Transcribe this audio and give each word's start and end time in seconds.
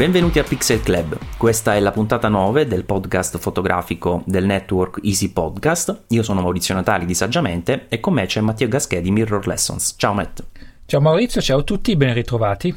Benvenuti 0.00 0.38
a 0.38 0.44
Pixel 0.44 0.80
Club, 0.80 1.18
questa 1.36 1.74
è 1.74 1.80
la 1.80 1.90
puntata 1.90 2.28
9 2.28 2.66
del 2.66 2.86
podcast 2.86 3.36
fotografico 3.36 4.22
del 4.24 4.46
network 4.46 5.00
Easy 5.02 5.28
Podcast. 5.28 6.04
Io 6.08 6.22
sono 6.22 6.40
Maurizio 6.40 6.74
Natali 6.74 7.04
di 7.04 7.12
Saggiamente 7.12 7.84
e 7.90 8.00
con 8.00 8.14
me 8.14 8.24
c'è 8.24 8.40
Matteo 8.40 8.66
Gaschè 8.66 9.02
di 9.02 9.10
Mirror 9.10 9.46
Lessons. 9.46 9.96
Ciao 9.98 10.14
Matt. 10.14 10.42
Ciao 10.86 11.02
Maurizio, 11.02 11.42
ciao 11.42 11.58
a 11.58 11.62
tutti, 11.64 11.94
ben 11.96 12.14
ritrovati. 12.14 12.74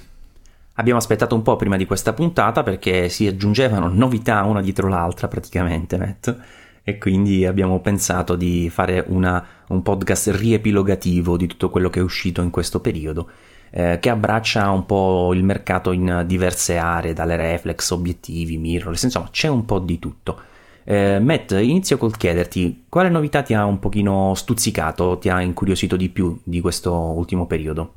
Abbiamo 0.73 0.99
aspettato 0.99 1.33
un 1.33 1.43
po' 1.43 1.55
prima 1.55 1.77
di 1.77 1.85
questa 1.85 2.11
puntata 2.11 2.61
perché 2.61 3.07
si 3.07 3.25
aggiungevano 3.25 3.87
novità 3.87 4.43
una 4.43 4.59
dietro 4.59 4.89
l'altra 4.89 5.29
praticamente, 5.29 5.97
Matt 5.97 6.35
e 6.83 6.97
quindi 6.97 7.45
abbiamo 7.45 7.79
pensato 7.79 8.35
di 8.35 8.69
fare 8.69 9.01
una, 9.07 9.41
un 9.67 9.81
podcast 9.81 10.27
riepilogativo 10.31 11.37
di 11.37 11.47
tutto 11.47 11.69
quello 11.69 11.89
che 11.89 12.01
è 12.01 12.03
uscito 12.03 12.41
in 12.41 12.49
questo 12.49 12.81
periodo. 12.81 13.29
Eh, 13.75 13.97
che 13.99 14.11
abbraccia 14.11 14.69
un 14.69 14.85
po' 14.85 15.33
il 15.33 15.43
mercato 15.43 15.91
in 15.91 16.25
diverse 16.27 16.77
aree, 16.77 17.13
dalle 17.13 17.35
reflex, 17.35 17.89
obiettivi, 17.89 18.59
mirrorless, 18.59 19.01
insomma 19.01 19.29
c'è 19.31 19.47
un 19.47 19.65
po' 19.65 19.79
di 19.79 19.97
tutto. 19.97 20.39
Eh, 20.83 21.17
Matt, 21.19 21.53
inizio 21.53 21.97
col 21.97 22.15
chiederti 22.15 22.85
quale 22.87 23.09
novità 23.09 23.41
ti 23.41 23.55
ha 23.55 23.65
un 23.65 23.79
pochino 23.79 24.35
stuzzicato, 24.35 25.17
ti 25.17 25.29
ha 25.29 25.41
incuriosito 25.41 25.95
di 25.95 26.09
più 26.09 26.39
di 26.43 26.61
questo 26.61 26.93
ultimo 26.93 27.47
periodo? 27.47 27.93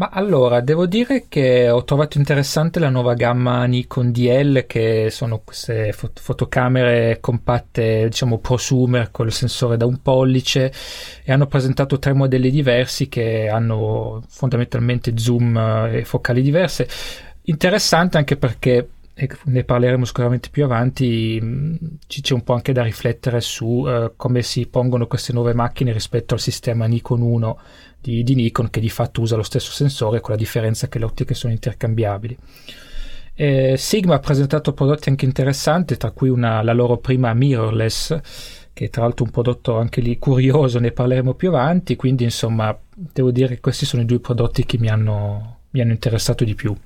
Ma 0.00 0.08
allora, 0.10 0.62
devo 0.62 0.86
dire 0.86 1.26
che 1.28 1.68
ho 1.68 1.84
trovato 1.84 2.16
interessante 2.16 2.80
la 2.80 2.88
nuova 2.88 3.12
gamma 3.12 3.66
Nikon 3.66 4.12
DL, 4.12 4.64
che 4.64 5.08
sono 5.10 5.42
queste 5.44 5.92
fot- 5.92 6.18
fotocamere 6.18 7.18
compatte, 7.20 8.04
diciamo 8.08 8.38
prosumer 8.38 9.10
con 9.10 9.26
il 9.26 9.32
sensore 9.32 9.76
da 9.76 9.84
un 9.84 10.00
pollice, 10.00 10.72
e 11.22 11.30
hanno 11.30 11.46
presentato 11.46 11.98
tre 11.98 12.14
modelli 12.14 12.50
diversi 12.50 13.10
che 13.10 13.50
hanno 13.50 14.24
fondamentalmente 14.26 15.18
zoom 15.18 15.54
eh, 15.58 15.98
e 15.98 16.04
focali 16.06 16.40
diverse. 16.40 16.88
Interessante 17.42 18.16
anche 18.16 18.38
perché 18.38 18.88
ne 19.44 19.64
parleremo 19.64 20.06
sicuramente 20.06 20.48
più 20.48 20.64
avanti, 20.64 21.38
mm, 21.42 21.74
ci 22.06 22.22
c'è 22.22 22.32
un 22.32 22.42
po' 22.42 22.54
anche 22.54 22.72
da 22.72 22.82
riflettere 22.82 23.42
su 23.42 23.66
uh, 23.66 24.12
come 24.16 24.40
si 24.40 24.66
pongono 24.66 25.06
queste 25.06 25.34
nuove 25.34 25.52
macchine 25.52 25.92
rispetto 25.92 26.32
al 26.32 26.40
sistema 26.40 26.86
Nikon 26.86 27.20
1 27.20 27.58
di, 28.00 28.22
di, 28.22 28.34
Nikon 28.34 28.70
che 28.70 28.80
di 28.80 28.88
fatto 28.88 29.20
usa 29.20 29.36
lo 29.36 29.42
stesso 29.42 29.72
sensore 29.72 30.20
con 30.20 30.30
la 30.32 30.36
differenza 30.36 30.88
che 30.88 30.98
le 30.98 31.04
ottiche 31.04 31.34
sono 31.34 31.52
intercambiabili. 31.52 32.36
Eh, 33.34 33.74
Sigma 33.76 34.16
ha 34.16 34.18
presentato 34.18 34.72
prodotti 34.72 35.08
anche 35.08 35.24
interessanti, 35.24 35.96
tra 35.96 36.10
cui 36.10 36.28
una, 36.28 36.62
la 36.62 36.72
loro 36.72 36.98
prima 36.98 37.32
mirrorless, 37.32 38.20
che 38.72 38.84
è 38.86 38.90
tra 38.90 39.02
l'altro 39.02 39.24
un 39.24 39.30
prodotto 39.30 39.78
anche 39.78 40.00
lì 40.00 40.18
curioso, 40.18 40.78
ne 40.78 40.92
parleremo 40.92 41.34
più 41.34 41.48
avanti, 41.48 41.96
quindi 41.96 42.24
insomma 42.24 42.76
devo 42.94 43.30
dire 43.30 43.48
che 43.54 43.60
questi 43.60 43.86
sono 43.86 44.02
i 44.02 44.06
due 44.06 44.20
prodotti 44.20 44.64
che 44.66 44.78
mi 44.78 44.88
hanno, 44.88 45.60
mi 45.70 45.80
hanno 45.80 45.92
interessato 45.92 46.44
di 46.44 46.54
più. 46.54 46.76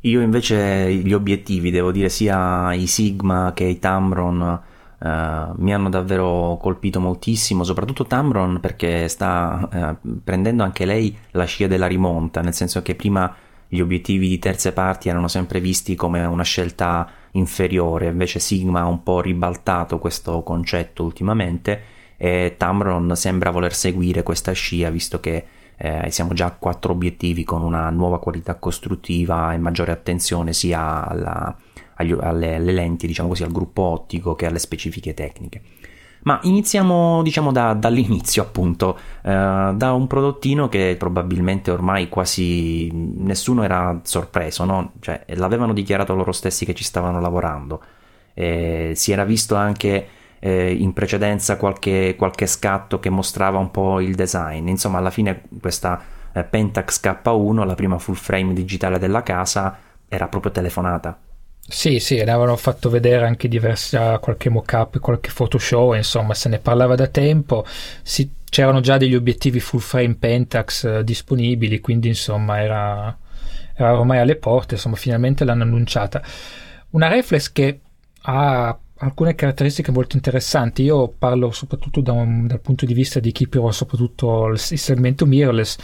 Io 0.00 0.20
invece 0.20 0.92
gli 0.92 1.12
obiettivi, 1.12 1.70
devo 1.70 1.90
dire, 1.90 2.10
sia 2.10 2.72
i 2.74 2.86
Sigma 2.86 3.52
che 3.54 3.64
i 3.64 3.78
Tamron 3.78 4.60
uh, 5.04 5.52
mi 5.56 5.74
hanno 5.74 5.90
davvero 5.90 6.58
colpito 6.60 6.98
moltissimo, 6.98 7.62
soprattutto 7.62 8.06
Tamron 8.06 8.58
perché 8.60 9.06
sta 9.08 9.96
uh, 10.02 10.20
prendendo 10.24 10.62
anche 10.62 10.86
lei 10.86 11.16
la 11.32 11.44
scia 11.44 11.66
della 11.66 11.86
rimonta, 11.86 12.40
nel 12.40 12.54
senso 12.54 12.80
che 12.82 12.94
prima 12.94 13.34
gli 13.68 13.80
obiettivi 13.80 14.28
di 14.28 14.38
terze 14.38 14.72
parti 14.72 15.08
erano 15.08 15.28
sempre 15.28 15.60
visti 15.60 15.94
come 15.94 16.24
una 16.24 16.42
scelta 16.42 17.08
inferiore, 17.32 18.06
invece 18.06 18.38
Sigma 18.38 18.80
ha 18.80 18.86
un 18.86 19.02
po' 19.02 19.20
ribaltato 19.20 19.98
questo 19.98 20.42
concetto 20.42 21.04
ultimamente 21.04 21.92
e 22.16 22.54
Tamron 22.56 23.16
sembra 23.16 23.50
voler 23.50 23.74
seguire 23.74 24.22
questa 24.22 24.52
scia 24.52 24.88
visto 24.90 25.18
che 25.18 25.44
eh, 25.76 26.08
siamo 26.10 26.32
già 26.32 26.46
a 26.46 26.52
quattro 26.52 26.92
obiettivi 26.92 27.42
con 27.42 27.62
una 27.62 27.90
nuova 27.90 28.20
qualità 28.20 28.54
costruttiva 28.54 29.52
e 29.52 29.58
maggiore 29.58 29.90
attenzione 29.90 30.52
sia 30.52 31.08
alla, 31.08 31.56
agli, 31.94 32.12
alle, 32.18 32.56
alle, 32.56 32.72
lenti, 32.72 33.06
diciamo 33.06 33.28
così, 33.28 33.42
al 33.42 33.52
gruppo 33.52 33.82
ottico 33.82 34.34
che 34.34 34.46
alle 34.46 34.58
specifiche 34.58 35.14
tecniche. 35.14 35.60
Ma 36.24 36.40
iniziamo 36.42 37.22
diciamo 37.22 37.52
da, 37.52 37.74
dall'inizio 37.74 38.42
appunto, 38.42 38.96
eh, 39.22 39.72
da 39.74 39.92
un 39.92 40.06
prodottino 40.06 40.68
che 40.70 40.96
probabilmente 40.98 41.70
ormai 41.70 42.08
quasi 42.08 42.90
nessuno 42.92 43.62
era 43.62 44.00
sorpreso, 44.04 44.64
no? 44.64 44.92
cioè, 45.00 45.24
l'avevano 45.34 45.74
dichiarato 45.74 46.14
loro 46.14 46.32
stessi 46.32 46.64
che 46.64 46.74
ci 46.74 46.84
stavano 46.84 47.20
lavorando. 47.20 47.82
Eh, 48.32 48.92
si 48.94 49.12
era 49.12 49.24
visto 49.24 49.54
anche 49.54 50.08
eh, 50.44 50.72
in 50.72 50.92
precedenza 50.92 51.56
qualche, 51.56 52.16
qualche, 52.16 52.46
scatto 52.46 52.98
che 53.00 53.10
mostrava 53.10 53.58
un 53.58 53.70
po' 53.70 54.00
il 54.00 54.14
design. 54.14 54.68
Insomma, 54.68 54.98
alla 54.98 55.10
fine 55.10 55.42
questa 55.60 56.00
eh, 56.32 56.44
Pentax 56.44 57.00
K1, 57.02 57.64
la 57.64 57.74
prima 57.74 57.98
full 57.98 58.14
frame 58.14 58.52
digitale 58.52 58.98
della 58.98 59.22
casa, 59.22 59.78
era 60.06 60.28
proprio 60.28 60.52
telefonata. 60.52 61.18
Sì, 61.66 61.98
sì, 61.98 62.16
ne 62.16 62.30
avevano 62.30 62.56
fatto 62.56 62.90
vedere 62.90 63.24
anche 63.26 63.48
diversi, 63.48 63.96
qualche 64.20 64.50
mock-up, 64.50 64.98
qualche 65.00 65.30
photoshow, 65.32 65.94
insomma, 65.94 66.34
se 66.34 66.48
ne 66.50 66.58
parlava 66.58 66.94
da 66.94 67.06
tempo. 67.06 67.64
Si, 68.02 68.30
c'erano 68.44 68.80
già 68.80 68.98
degli 68.98 69.14
obiettivi 69.14 69.60
full 69.60 69.80
frame 69.80 70.14
Pentax 70.14 70.84
eh, 70.84 71.04
disponibili, 71.04 71.80
quindi 71.80 72.08
insomma 72.08 72.60
era, 72.60 73.16
era 73.74 73.98
ormai 73.98 74.18
alle 74.18 74.36
porte, 74.36 74.74
insomma, 74.74 74.96
finalmente 74.96 75.44
l'hanno 75.44 75.62
annunciata. 75.62 76.22
Una 76.90 77.08
reflex 77.08 77.50
che 77.50 77.80
ha 78.22 78.78
alcune 78.98 79.34
caratteristiche 79.34 79.90
molto 79.90 80.16
interessanti. 80.16 80.82
Io 80.82 81.08
parlo 81.08 81.50
soprattutto 81.50 82.00
da 82.02 82.12
un, 82.12 82.46
dal 82.46 82.60
punto 82.60 82.84
di 82.84 82.94
vista 82.94 83.20
di 83.20 83.32
chi 83.32 83.48
prova 83.48 83.72
soprattutto 83.72 84.48
il 84.48 84.58
segmento 84.58 85.24
mirrorless. 85.26 85.76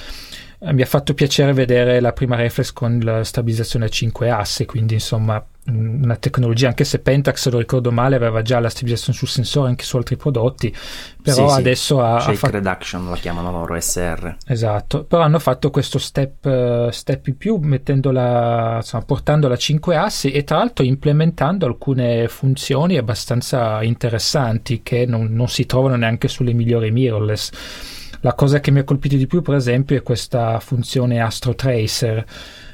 Eh, 0.63 0.73
mi 0.75 0.83
ha 0.83 0.87
fatto 0.87 1.15
piacere 1.15 1.55
vedere 1.55 2.01
la 2.01 2.13
prima 2.13 2.37
reflex 2.37 2.73
con 2.73 2.99
la 3.03 3.25
stabilizzazione 3.25 3.87
a 3.87 3.89
5 3.89 4.31
asse, 4.31 4.67
quindi 4.67 4.95
insomma 4.95 5.43
una 5.67 6.17
tecnologia, 6.17 6.69
anche 6.69 6.85
se 6.85 6.99
Pentax, 6.99 7.43
se 7.43 7.51
lo 7.51 7.59
ricordo 7.59 7.93
male, 7.93 8.17
aveva 8.17 8.43
già 8.43 8.59
la 8.61 8.69
stabilizzazione 8.69 9.17
sul 9.17 9.29
sensore 9.29 9.69
anche 9.69 9.85
su 9.85 9.97
altri 9.97 10.17
prodotti, 10.17 10.75
però 11.23 11.49
sì, 11.49 11.59
adesso 11.59 11.97
sì. 11.97 12.03
ha, 12.03 12.21
Shake 12.21 12.33
ha 12.33 12.37
fatto... 12.37 12.53
reduction 12.53 13.09
la 13.09 13.17
chiamano 13.17 13.51
loro 13.51 13.81
SR. 13.81 14.37
Esatto, 14.47 15.05
però 15.05 15.23
hanno 15.23 15.39
fatto 15.39 15.71
questo 15.71 15.99
step, 15.99 16.45
uh, 16.45 16.91
step 16.91 17.29
in 17.29 17.37
più 17.37 17.57
mettendola, 17.57 18.77
insomma, 18.77 19.05
portandola 19.05 19.55
a 19.55 19.59
5 19.59 19.97
assi 19.97 20.31
e 20.31 20.45
tra 20.45 20.59
l'altro 20.59 20.85
implementando 20.85 21.65
alcune 21.65 22.29
funzioni 22.29 22.99
abbastanza 22.99 23.83
interessanti 23.83 24.83
che 24.83 25.07
non, 25.07 25.29
non 25.31 25.49
si 25.49 25.65
trovano 25.65 25.97
neanche 25.97 26.29
sulle 26.29 26.53
migliori 26.53 26.91
mirrorless. 26.91 27.51
La 28.21 28.35
cosa 28.35 28.61
che 28.61 28.71
mi 28.71 28.81
ha 28.81 28.85
colpito 28.85 29.17
di 29.17 29.27
più, 29.27 29.43
per 29.43 29.55
esempio, 29.55 29.97
è 29.97 30.03
questa 30.03 30.61
funzione 30.61 31.21
Astro 31.21 31.55
Tracer 31.55 32.25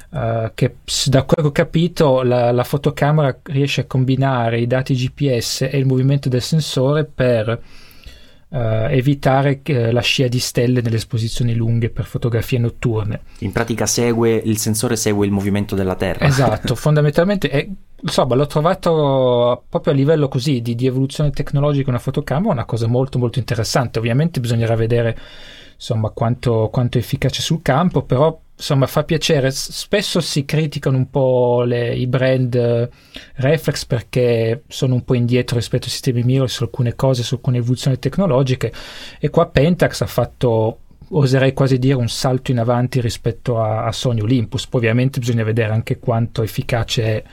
Uh, 0.09 0.51
che 0.53 0.77
da 1.07 1.23
quello 1.23 1.49
che 1.51 1.61
ho 1.61 1.65
capito 1.65 2.23
la, 2.23 2.53
la, 2.53 2.63
fotocamera 2.63 3.39
riesce 3.43 3.81
a 3.81 3.85
combinare 3.85 4.61
i 4.61 4.65
dati 4.65 4.95
GPS 4.95 5.63
e 5.69 5.77
il 5.77 5.85
movimento 5.85 6.29
del 6.29 6.41
sensore 6.41 7.03
per 7.03 7.61
uh, 8.49 8.57
evitare 8.89 9.61
uh, 9.65 9.91
la 9.91 10.01
scia 10.01 10.27
di 10.27 10.39
stelle 10.39 10.81
nelle 10.81 10.95
esposizioni 10.95 11.53
lunghe 11.55 11.89
per 11.89 12.05
fotografie 12.05 12.59
notturne. 12.59 13.21
In 13.39 13.51
pratica 13.51 13.85
segue, 13.85 14.35
il 14.35 14.57
sensore 14.57 14.95
segue 14.95 15.25
il 15.25 15.31
movimento 15.31 15.75
della 15.75 15.95
Terra. 15.95 16.25
Esatto, 16.25 16.73
fondamentalmente 16.75 17.49
è, 17.49 17.67
insomma 17.99 18.35
l'ho 18.35 18.47
trovato 18.47 19.63
proprio 19.69 19.93
a 19.93 19.95
livello 19.95 20.27
così 20.27 20.61
di, 20.61 20.75
di 20.75 20.85
evoluzione 20.85 21.31
tecnologica 21.31 21.89
una 21.89 21.99
fotocamera 21.99 22.51
una 22.51 22.65
cosa 22.65 22.87
molto 22.87 23.19
molto 23.19 23.39
interessante. 23.39 23.99
Ovviamente 23.99 24.39
bisognerà 24.39 24.75
vedere 24.75 25.17
insomma 25.75 26.09
quanto, 26.09 26.69
quanto 26.71 26.97
è 26.97 27.01
efficace 27.01 27.41
sul 27.41 27.61
campo, 27.61 28.01
però 28.01 28.39
insomma 28.57 28.87
fa 28.87 29.03
piacere. 29.03 29.51
Spesso 29.51 30.19
si 30.19 30.43
criticano 30.43 30.97
un 30.97 31.09
po' 31.09 31.63
le, 31.63 31.95
i 31.95 32.07
brand 32.07 32.53
uh, 32.53 32.95
reflex 33.35 33.85
perché 33.85 34.63
sono 34.67 34.95
un 34.95 35.03
po' 35.03 35.13
indietro 35.13 35.55
rispetto 35.55 35.85
ai 35.85 35.91
sistemi 35.91 36.23
mirror 36.23 36.49
su 36.49 36.63
alcune 36.63 36.95
cose, 36.95 37.23
su 37.23 37.35
alcune 37.35 37.57
evoluzioni 37.57 37.99
tecnologiche 37.99 38.73
e 39.19 39.29
qua 39.29 39.47
Pentax 39.47 40.01
ha 40.01 40.07
fatto 40.07 40.79
oserei 41.09 41.53
quasi 41.53 41.77
dire 41.77 41.95
un 41.95 42.09
salto 42.09 42.51
in 42.51 42.59
avanti 42.59 42.99
rispetto 42.99 43.61
a, 43.61 43.85
a 43.85 43.91
Sony 43.91 44.21
Olympus. 44.21 44.67
Poi 44.67 44.81
ovviamente 44.81 45.19
bisogna 45.19 45.43
vedere 45.43 45.71
anche 45.71 45.99
quanto 45.99 46.41
efficace 46.41 47.03
è 47.03 47.23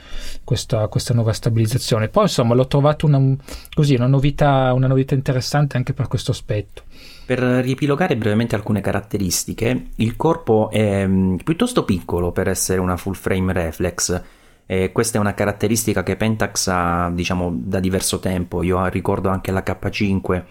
questa, 0.43 0.87
questa 0.87 1.13
nuova 1.13 1.33
stabilizzazione. 1.33 2.07
Poi 2.07 2.23
insomma 2.23 2.53
l'ho 2.53 2.67
trovato 2.67 3.05
una, 3.05 3.35
così, 3.73 3.95
una, 3.95 4.07
novità, 4.07 4.71
una 4.73 4.87
novità 4.87 5.13
interessante 5.13 5.77
anche 5.77 5.93
per 5.93 6.07
questo 6.07 6.31
aspetto. 6.31 6.83
Per 7.25 7.39
riepilogare 7.39 8.15
brevemente 8.17 8.53
alcune 8.53 8.81
caratteristiche, 8.81 9.87
il 9.95 10.15
corpo 10.15 10.69
è 10.69 11.07
mm, 11.07 11.37
piuttosto 11.37 11.83
piccolo 11.83 12.31
per 12.31 12.47
essere 12.47 12.79
una 12.79 12.97
full 12.97 13.13
frame 13.13 13.51
reflex. 13.51 14.23
E 14.67 14.91
questa 14.91 15.17
è 15.17 15.21
una 15.21 15.33
caratteristica 15.33 16.03
che 16.03 16.17
Pentax 16.17 16.67
ha 16.67 17.09
diciamo 17.11 17.51
da 17.55 17.79
diverso 17.79 18.19
tempo. 18.19 18.61
Io 18.61 18.85
ricordo 18.87 19.29
anche 19.29 19.51
la 19.51 19.63
K5 19.65 20.43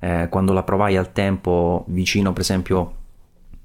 eh, 0.00 0.28
quando 0.28 0.52
la 0.52 0.64
provai 0.64 0.96
al 0.96 1.12
tempo 1.12 1.84
vicino 1.88 2.32
per 2.32 2.42
esempio 2.42 2.94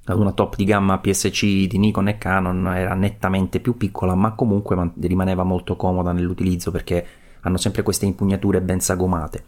ad 0.05 0.19
una 0.19 0.31
top 0.31 0.55
di 0.55 0.65
gamma 0.65 0.99
PSC 0.99 1.67
di 1.67 1.77
Nikon 1.77 2.07
e 2.07 2.17
Canon 2.17 2.67
era 2.75 2.93
nettamente 2.95 3.59
più 3.59 3.77
piccola 3.77 4.15
ma 4.15 4.33
comunque 4.33 4.91
rimaneva 4.99 5.43
molto 5.43 5.75
comoda 5.75 6.11
nell'utilizzo 6.11 6.71
perché 6.71 7.05
hanno 7.41 7.57
sempre 7.57 7.83
queste 7.83 8.05
impugnature 8.05 8.61
ben 8.61 8.79
sagomate 8.79 9.43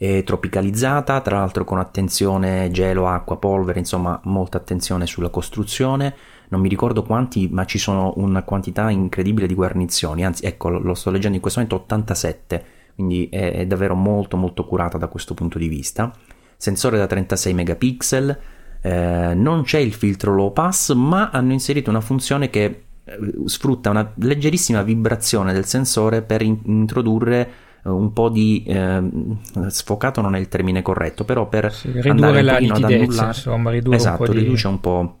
è 0.00 0.22
tropicalizzata, 0.24 1.20
tra 1.20 1.36
l'altro 1.36 1.64
con 1.64 1.78
attenzione 1.78 2.70
gelo, 2.70 3.06
acqua, 3.06 3.36
polvere, 3.36 3.80
insomma 3.80 4.18
molta 4.24 4.56
attenzione 4.56 5.04
sulla 5.04 5.28
costruzione. 5.28 6.14
Non 6.48 6.62
mi 6.62 6.70
ricordo 6.70 7.02
quanti, 7.02 7.50
ma 7.52 7.66
ci 7.66 7.76
sono 7.76 8.14
una 8.16 8.42
quantità 8.42 8.88
incredibile 8.88 9.46
di 9.46 9.52
guarnizioni, 9.52 10.24
anzi 10.24 10.46
ecco 10.46 10.70
lo 10.70 10.94
sto 10.94 11.10
leggendo 11.10 11.36
in 11.36 11.42
questo 11.42 11.60
momento 11.60 11.82
87, 11.82 12.64
quindi 12.94 13.28
è, 13.30 13.52
è 13.52 13.66
davvero 13.66 13.94
molto 13.94 14.38
molto 14.38 14.64
curata 14.64 14.96
da 14.96 15.08
questo 15.08 15.34
punto 15.34 15.58
di 15.58 15.68
vista. 15.68 16.10
Sensore 16.56 16.96
da 16.96 17.06
36 17.06 17.52
megapixel, 17.52 18.38
eh, 18.80 19.34
non 19.34 19.64
c'è 19.64 19.80
il 19.80 19.92
filtro 19.92 20.34
low 20.34 20.50
pass, 20.54 20.94
ma 20.94 21.28
hanno 21.28 21.52
inserito 21.52 21.90
una 21.90 22.00
funzione 22.00 22.48
che 22.48 22.84
eh, 23.04 23.18
sfrutta 23.44 23.90
una 23.90 24.10
leggerissima 24.14 24.80
vibrazione 24.80 25.52
del 25.52 25.66
sensore 25.66 26.22
per 26.22 26.40
in- 26.40 26.60
introdurre 26.64 27.68
un 27.84 28.12
po' 28.12 28.28
di 28.28 28.62
eh, 28.66 29.02
sfocato 29.68 30.20
non 30.20 30.34
è 30.34 30.38
il 30.38 30.48
termine 30.48 30.82
corretto, 30.82 31.24
però 31.24 31.48
per 31.48 31.72
sì, 31.72 31.90
ridurre 32.00 32.42
la 32.42 32.58
nitidezza, 32.58 33.26
insomma, 33.28 33.70
ridurre 33.70 33.96
esatto, 33.96 34.22
un 34.22 34.32
riduce 34.32 34.68
di... 34.68 34.74
un 34.74 34.80
po' 34.80 35.18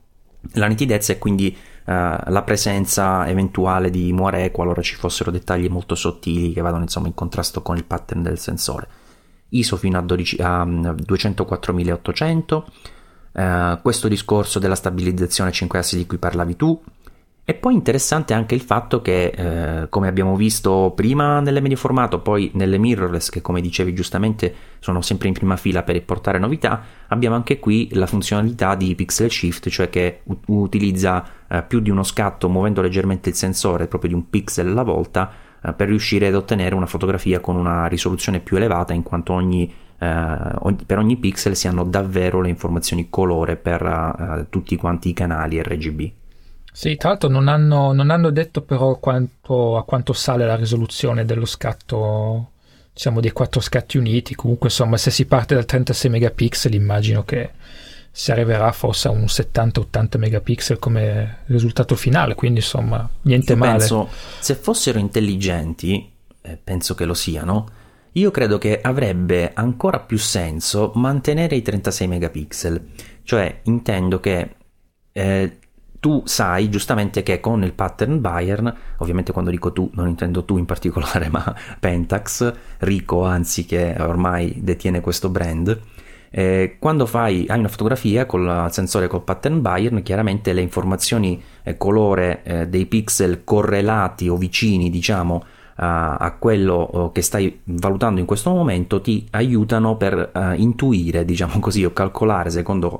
la 0.54 0.66
nitidezza 0.66 1.12
e 1.12 1.18
quindi 1.18 1.54
uh, 1.56 1.92
la 1.92 2.42
presenza 2.44 3.28
eventuale 3.28 3.90
di 3.90 4.12
moire 4.12 4.50
qualora 4.50 4.82
ci 4.82 4.94
fossero 4.94 5.30
dettagli 5.30 5.68
molto 5.68 5.94
sottili 5.94 6.52
che 6.52 6.60
vadano 6.60 6.82
insomma 6.82 7.06
in 7.06 7.14
contrasto 7.14 7.62
con 7.62 7.76
il 7.76 7.84
pattern 7.84 8.22
del 8.22 8.38
sensore. 8.38 8.88
ISO 9.50 9.76
fino 9.76 9.98
a, 9.98 10.02
12, 10.02 10.36
a 10.40 10.64
204.800, 10.64 12.62
uh, 13.32 13.80
questo 13.82 14.08
discorso 14.08 14.58
della 14.58 14.76
stabilizzazione 14.76 15.50
5 15.50 15.78
assi 15.78 15.96
di 15.96 16.06
cui 16.06 16.18
parlavi 16.18 16.56
tu, 16.56 16.80
e 17.50 17.54
poi 17.54 17.74
interessante 17.74 18.32
anche 18.32 18.54
il 18.54 18.60
fatto 18.60 19.02
che, 19.02 19.24
eh, 19.24 19.88
come 19.88 20.06
abbiamo 20.06 20.36
visto 20.36 20.92
prima 20.94 21.40
nelle 21.40 21.58
medie 21.58 21.76
formato, 21.76 22.20
poi 22.20 22.52
nelle 22.54 22.78
mirrorless, 22.78 23.28
che 23.28 23.40
come 23.40 23.60
dicevi 23.60 23.92
giustamente 23.92 24.54
sono 24.78 25.00
sempre 25.02 25.26
in 25.26 25.34
prima 25.34 25.56
fila 25.56 25.82
per 25.82 26.00
portare 26.04 26.38
novità, 26.38 26.80
abbiamo 27.08 27.34
anche 27.34 27.58
qui 27.58 27.88
la 27.94 28.06
funzionalità 28.06 28.76
di 28.76 28.94
pixel 28.94 29.32
shift, 29.32 29.68
cioè 29.68 29.90
che 29.90 30.20
u- 30.22 30.38
utilizza 30.46 31.26
eh, 31.48 31.64
più 31.64 31.80
di 31.80 31.90
uno 31.90 32.04
scatto 32.04 32.48
muovendo 32.48 32.82
leggermente 32.82 33.30
il 33.30 33.34
sensore, 33.34 33.88
proprio 33.88 34.10
di 34.10 34.16
un 34.16 34.30
pixel 34.30 34.68
alla 34.68 34.84
volta, 34.84 35.32
eh, 35.60 35.72
per 35.72 35.88
riuscire 35.88 36.28
ad 36.28 36.36
ottenere 36.36 36.76
una 36.76 36.86
fotografia 36.86 37.40
con 37.40 37.56
una 37.56 37.86
risoluzione 37.86 38.38
più 38.38 38.58
elevata, 38.58 38.92
in 38.92 39.02
quanto 39.02 39.32
ogni, 39.32 39.64
eh, 39.98 40.76
per 40.86 40.98
ogni 40.98 41.16
pixel 41.16 41.56
si 41.56 41.66
hanno 41.66 41.82
davvero 41.82 42.40
le 42.40 42.48
informazioni 42.48 43.10
colore 43.10 43.56
per 43.56 43.82
eh, 43.82 44.46
tutti 44.50 44.76
quanti 44.76 45.08
i 45.08 45.14
canali 45.14 45.60
RGB. 45.60 46.19
Sì, 46.72 46.96
tra 46.96 47.10
l'altro 47.10 47.28
non 47.28 47.48
hanno, 47.48 47.92
non 47.92 48.10
hanno 48.10 48.30
detto 48.30 48.62
però 48.62 48.96
quanto, 48.98 49.76
a 49.76 49.84
quanto 49.84 50.12
sale 50.12 50.46
la 50.46 50.56
risoluzione 50.56 51.24
dello 51.24 51.46
scatto, 51.46 52.50
diciamo 52.92 53.20
dei 53.20 53.32
quattro 53.32 53.60
scatti 53.60 53.98
uniti. 53.98 54.34
Comunque, 54.34 54.68
insomma, 54.68 54.96
se 54.96 55.10
si 55.10 55.26
parte 55.26 55.54
dal 55.54 55.64
36 55.64 56.10
megapixel, 56.10 56.74
immagino 56.74 57.24
che 57.24 57.50
si 58.12 58.32
arriverà 58.32 58.70
forse 58.72 59.08
a 59.08 59.10
un 59.10 59.24
70-80 59.24 60.18
megapixel 60.18 60.78
come 60.78 61.38
risultato 61.46 61.96
finale. 61.96 62.34
Quindi, 62.34 62.60
insomma, 62.60 63.08
niente 63.22 63.52
Io 63.52 63.58
male. 63.58 63.78
Penso, 63.78 64.08
se 64.38 64.54
fossero 64.54 64.98
intelligenti, 64.98 66.10
eh, 66.42 66.58
penso 66.62 66.94
che 66.94 67.04
lo 67.04 67.14
siano, 67.14 67.68
io 68.12 68.30
credo 68.30 68.58
che 68.58 68.80
avrebbe 68.80 69.52
ancora 69.54 70.00
più 70.00 70.18
senso 70.18 70.92
mantenere 70.94 71.56
i 71.56 71.62
36 71.62 72.08
megapixel. 72.08 72.88
Cioè, 73.24 73.60
intendo 73.64 74.20
che. 74.20 74.54
Eh, 75.12 75.58
tu 76.00 76.22
sai 76.24 76.70
giustamente 76.70 77.22
che 77.22 77.40
con 77.40 77.62
il 77.62 77.74
pattern 77.74 78.20
Bayern, 78.20 78.74
ovviamente 78.96 79.32
quando 79.32 79.50
dico 79.50 79.72
tu 79.72 79.90
non 79.94 80.08
intendo 80.08 80.44
tu 80.44 80.56
in 80.56 80.64
particolare, 80.64 81.28
ma 81.30 81.54
Pentax, 81.78 82.52
Rico 82.78 83.24
anzi 83.24 83.66
che 83.66 83.94
ormai 83.98 84.56
detiene 84.62 85.00
questo 85.00 85.28
brand, 85.28 85.78
eh, 86.30 86.76
quando 86.78 87.06
fai, 87.06 87.44
hai 87.48 87.58
una 87.58 87.68
fotografia 87.68 88.24
con 88.24 88.42
il 88.42 88.68
sensore 88.70 89.08
col 89.08 89.22
pattern 89.22 89.60
Bayern, 89.60 90.02
chiaramente 90.02 90.52
le 90.52 90.62
informazioni 90.62 91.42
eh, 91.62 91.76
colore 91.76 92.42
eh, 92.44 92.68
dei 92.68 92.86
pixel 92.86 93.44
correlati 93.44 94.28
o 94.28 94.36
vicini, 94.36 94.90
diciamo, 94.90 95.44
a, 95.82 96.16
a 96.16 96.32
quello 96.32 96.74
oh, 96.74 97.12
che 97.12 97.22
stai 97.22 97.60
valutando 97.64 98.20
in 98.20 98.26
questo 98.26 98.50
momento 98.50 99.00
ti 99.00 99.26
aiutano 99.30 99.96
per 99.96 100.30
uh, 100.32 100.52
intuire, 100.54 101.24
diciamo 101.24 101.58
così, 101.60 101.84
o 101.84 101.92
calcolare 101.92 102.50
secondo 102.50 102.98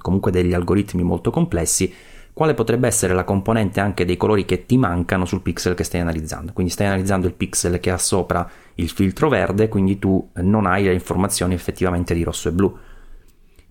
comunque 0.00 0.30
degli 0.30 0.54
algoritmi 0.54 1.02
molto 1.02 1.30
complessi 1.30 1.92
quale 2.32 2.54
potrebbe 2.54 2.86
essere 2.86 3.12
la 3.12 3.24
componente 3.24 3.80
anche 3.80 4.04
dei 4.04 4.16
colori 4.16 4.44
che 4.44 4.64
ti 4.64 4.78
mancano 4.78 5.24
sul 5.24 5.42
pixel 5.42 5.74
che 5.74 5.84
stai 5.84 6.00
analizzando. 6.00 6.52
Quindi 6.52 6.72
stai 6.72 6.86
analizzando 6.86 7.26
il 7.26 7.34
pixel 7.34 7.78
che 7.78 7.90
ha 7.90 7.98
sopra 7.98 8.48
il 8.76 8.88
filtro 8.88 9.28
verde, 9.28 9.68
quindi 9.68 9.98
tu 9.98 10.30
non 10.34 10.66
hai 10.66 10.84
le 10.84 10.94
informazioni 10.94 11.54
effettivamente 11.54 12.14
di 12.14 12.22
rosso 12.22 12.48
e 12.48 12.52
blu. 12.52 12.74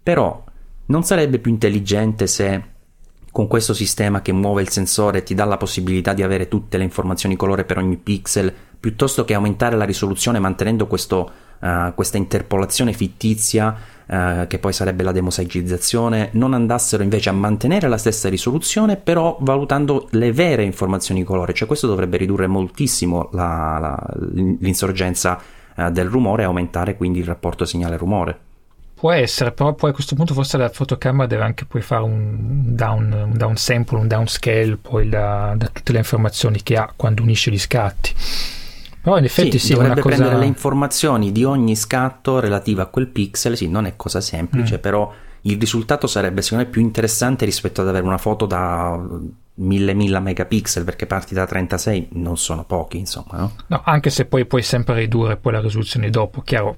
Però 0.03 0.43
non 0.85 1.03
sarebbe 1.03 1.39
più 1.39 1.51
intelligente 1.51 2.27
se 2.27 2.69
con 3.31 3.47
questo 3.47 3.73
sistema 3.73 4.21
che 4.21 4.33
muove 4.33 4.61
il 4.61 4.69
sensore 4.69 5.23
ti 5.23 5.33
dà 5.33 5.45
la 5.45 5.57
possibilità 5.57 6.13
di 6.13 6.21
avere 6.21 6.47
tutte 6.47 6.77
le 6.77 6.83
informazioni 6.83 7.35
colore 7.35 7.63
per 7.63 7.77
ogni 7.77 7.97
pixel, 7.97 8.53
piuttosto 8.79 9.23
che 9.23 9.33
aumentare 9.33 9.77
la 9.77 9.85
risoluzione 9.85 10.39
mantenendo 10.39 10.85
questo, 10.85 11.31
uh, 11.59 11.93
questa 11.95 12.17
interpolazione 12.17 12.93
fittizia 12.93 13.75
eh, 14.07 14.45
che 14.47 14.59
poi 14.59 14.73
sarebbe 14.73 15.03
la 15.03 15.11
demosagizzazione, 15.11 16.29
non 16.33 16.53
andassero 16.53 17.03
invece 17.03 17.29
a 17.29 17.33
mantenere 17.33 17.87
la 17.87 17.97
stessa 17.97 18.29
risoluzione, 18.29 18.97
però 18.97 19.37
valutando 19.41 20.07
le 20.11 20.31
vere 20.31 20.63
informazioni 20.63 21.23
colore, 21.23 21.53
cioè 21.53 21.67
questo 21.67 21.87
dovrebbe 21.87 22.17
ridurre 22.17 22.47
moltissimo 22.47 23.29
la, 23.31 23.77
la, 23.79 24.13
l'insorgenza 24.59 25.39
uh, 25.75 25.89
del 25.89 26.07
rumore 26.07 26.43
e 26.43 26.45
aumentare 26.45 26.95
quindi 26.97 27.19
il 27.19 27.25
rapporto 27.25 27.65
segnale-rumore. 27.65 28.39
Può 29.01 29.11
essere, 29.11 29.51
però 29.51 29.73
poi 29.73 29.89
a 29.89 29.93
questo 29.93 30.13
punto 30.13 30.35
forse 30.35 30.57
la 30.57 30.69
fotocamera 30.69 31.25
deve 31.25 31.43
anche 31.43 31.65
poi 31.65 31.81
fare 31.81 32.03
un 32.03 32.75
down, 32.75 33.11
un 33.11 33.35
down 33.35 33.55
sample, 33.55 33.97
un 33.97 34.07
downscale 34.07 34.77
poi 34.77 35.09
da, 35.09 35.55
da 35.57 35.69
tutte 35.73 35.91
le 35.91 35.97
informazioni 35.97 36.61
che 36.61 36.75
ha 36.75 36.93
quando 36.95 37.23
unisce 37.23 37.49
gli 37.49 37.57
scatti. 37.57 38.13
Però 39.01 39.17
in 39.17 39.23
effetti 39.23 39.57
sì, 39.57 39.67
sì 39.67 39.73
dovrebbe 39.73 40.01
cosa... 40.01 40.15
prendere 40.15 40.39
le 40.39 40.45
informazioni 40.45 41.31
di 41.31 41.43
ogni 41.43 41.75
scatto 41.75 42.39
relativa 42.39 42.83
a 42.83 42.85
quel 42.85 43.07
pixel, 43.07 43.57
sì, 43.57 43.67
non 43.67 43.85
è 43.85 43.95
cosa 43.95 44.21
semplice, 44.21 44.77
mm. 44.77 44.79
però 44.79 45.11
il 45.41 45.59
risultato 45.59 46.07
sarebbe 46.07 46.41
secondo 46.41 46.65
me 46.65 46.69
più 46.69 46.81
interessante 46.81 47.45
rispetto 47.45 47.81
ad 47.81 47.87
avere 47.87 48.05
una 48.05 48.19
foto 48.19 48.45
da 48.45 48.99
1000 49.53 50.19
megapixel 50.19 50.83
perché 50.83 51.07
parti 51.07 51.33
da 51.33 51.45
36 51.45 52.09
non 52.13 52.37
sono 52.37 52.63
pochi 52.63 52.97
insomma 52.97 53.37
no? 53.37 53.55
no 53.67 53.81
anche 53.83 54.09
se 54.09 54.25
poi 54.25 54.45
puoi 54.45 54.61
sempre 54.61 54.95
ridurre 54.95 55.37
poi 55.37 55.53
la 55.53 55.61
risoluzione 55.61 56.09
dopo 56.09 56.41
chiaro 56.41 56.77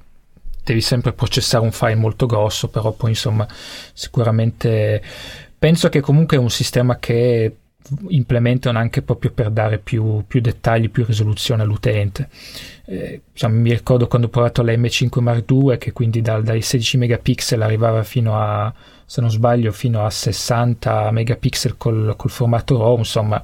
devi 0.63 0.79
sempre 0.81 1.11
processare 1.11 1.63
un 1.63 1.71
file 1.71 1.95
molto 1.95 2.25
grosso 2.25 2.69
però 2.69 2.91
poi 2.91 3.09
insomma 3.09 3.45
sicuramente 3.93 5.01
penso 5.59 5.89
che 5.89 5.99
comunque 5.99 6.37
è 6.37 6.39
un 6.39 6.49
sistema 6.49 6.97
che 6.97 7.57
implementano 8.07 8.77
anche 8.77 9.01
proprio 9.01 9.31
per 9.31 9.49
dare 9.49 9.77
più, 9.77 10.23
più 10.27 10.41
dettagli, 10.41 10.89
più 10.89 11.05
risoluzione 11.05 11.63
all'utente. 11.63 12.29
Eh, 12.85 13.21
insomma, 13.31 13.55
mi 13.55 13.71
ricordo 13.71 14.07
quando 14.07 14.27
ho 14.27 14.29
provato 14.29 14.61
la 14.61 14.73
M5 14.73 15.19
Mark 15.21 15.49
II 15.49 15.77
che 15.77 15.91
quindi 15.91 16.21
dal, 16.21 16.43
dai 16.43 16.61
16 16.61 16.97
megapixel 16.97 17.61
arrivava 17.61 18.03
fino 18.03 18.39
a, 18.39 18.73
se 19.05 19.21
non 19.21 19.29
sbaglio, 19.29 19.71
fino 19.71 20.05
a 20.05 20.09
60 20.09 21.11
megapixel 21.11 21.77
col, 21.77 22.15
col 22.17 22.31
formato 22.31 22.77
RAW, 22.77 22.97
insomma 22.97 23.43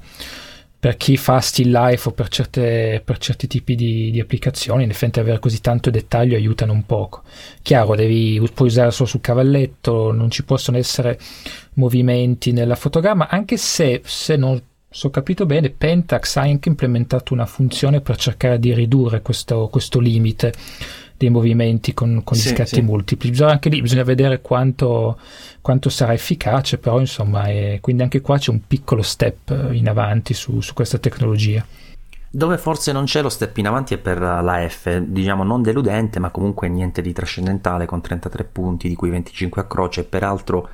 per 0.79 0.95
chi 0.95 1.17
fa 1.17 1.41
still 1.41 1.71
life 1.71 2.07
o 2.07 2.11
per, 2.13 2.29
certe, 2.29 3.01
per 3.03 3.17
certi 3.17 3.47
tipi 3.47 3.75
di, 3.75 4.11
di, 4.11 4.19
applicazioni, 4.21 4.83
in 4.83 4.89
effetti 4.89 5.19
avere 5.19 5.39
così 5.39 5.59
tanto 5.59 5.89
dettaglio 5.89 6.37
aiutano 6.37 6.71
un 6.71 6.85
poco. 6.85 7.23
Chiaro, 7.61 7.95
devi, 7.95 8.41
puoi 8.53 8.69
usare 8.69 8.91
solo 8.91 9.09
sul 9.09 9.19
cavalletto, 9.19 10.13
non 10.13 10.31
ci 10.31 10.45
possono 10.45 10.77
essere 10.77 11.19
movimenti 11.73 12.53
nella 12.53 12.75
fotogramma, 12.75 13.27
anche 13.27 13.57
se, 13.57 14.01
se 14.05 14.37
non 14.37 14.61
so 14.89 15.09
capito 15.09 15.45
bene, 15.45 15.69
Pentax 15.69 16.37
ha 16.37 16.41
anche 16.41 16.69
implementato 16.69 17.33
una 17.33 17.45
funzione 17.45 17.99
per 17.99 18.15
cercare 18.15 18.57
di 18.57 18.73
ridurre 18.73 19.21
questo, 19.21 19.67
questo 19.67 19.99
limite 19.99 20.53
dei 21.19 21.29
movimenti 21.29 21.93
con, 21.93 22.21
con 22.23 22.37
sì, 22.37 22.47
gli 22.47 22.53
scatti 22.53 22.75
sì. 22.75 22.81
multipli. 22.81 23.29
Bisogna 23.29 23.51
anche 23.51 23.67
lì 23.67 23.81
bisogna 23.81 24.03
vedere 24.03 24.39
quanto, 24.39 25.19
quanto 25.59 25.89
sarà 25.89 26.13
efficace, 26.13 26.77
però 26.77 26.97
insomma, 26.97 27.43
è, 27.43 27.79
quindi 27.81 28.03
anche 28.03 28.21
qua 28.21 28.37
c'è 28.37 28.51
un 28.51 28.61
piccolo 28.65 29.01
step 29.01 29.71
in 29.71 29.89
avanti 29.89 30.33
su, 30.33 30.61
su 30.61 30.73
questa 30.73 30.97
tecnologia. 30.97 31.63
Dove 32.31 32.57
forse 32.57 32.93
non 32.93 33.03
c'è 33.03 33.21
lo 33.21 33.27
step 33.27 33.57
in 33.57 33.67
avanti 33.67 33.95
è 33.95 33.97
per 33.97 34.19
la 34.19 34.65
F, 34.65 34.97
diciamo 34.99 35.43
non 35.43 35.61
deludente, 35.61 36.19
ma 36.19 36.29
comunque 36.29 36.69
niente 36.69 37.01
di 37.01 37.11
trascendentale 37.11 37.85
con 37.85 37.99
33 37.99 38.45
punti, 38.45 38.87
di 38.87 38.95
cui 38.95 39.09
25 39.09 39.61
a 39.61 39.65
croce, 39.65 40.01
e 40.01 40.03
peraltro 40.05 40.69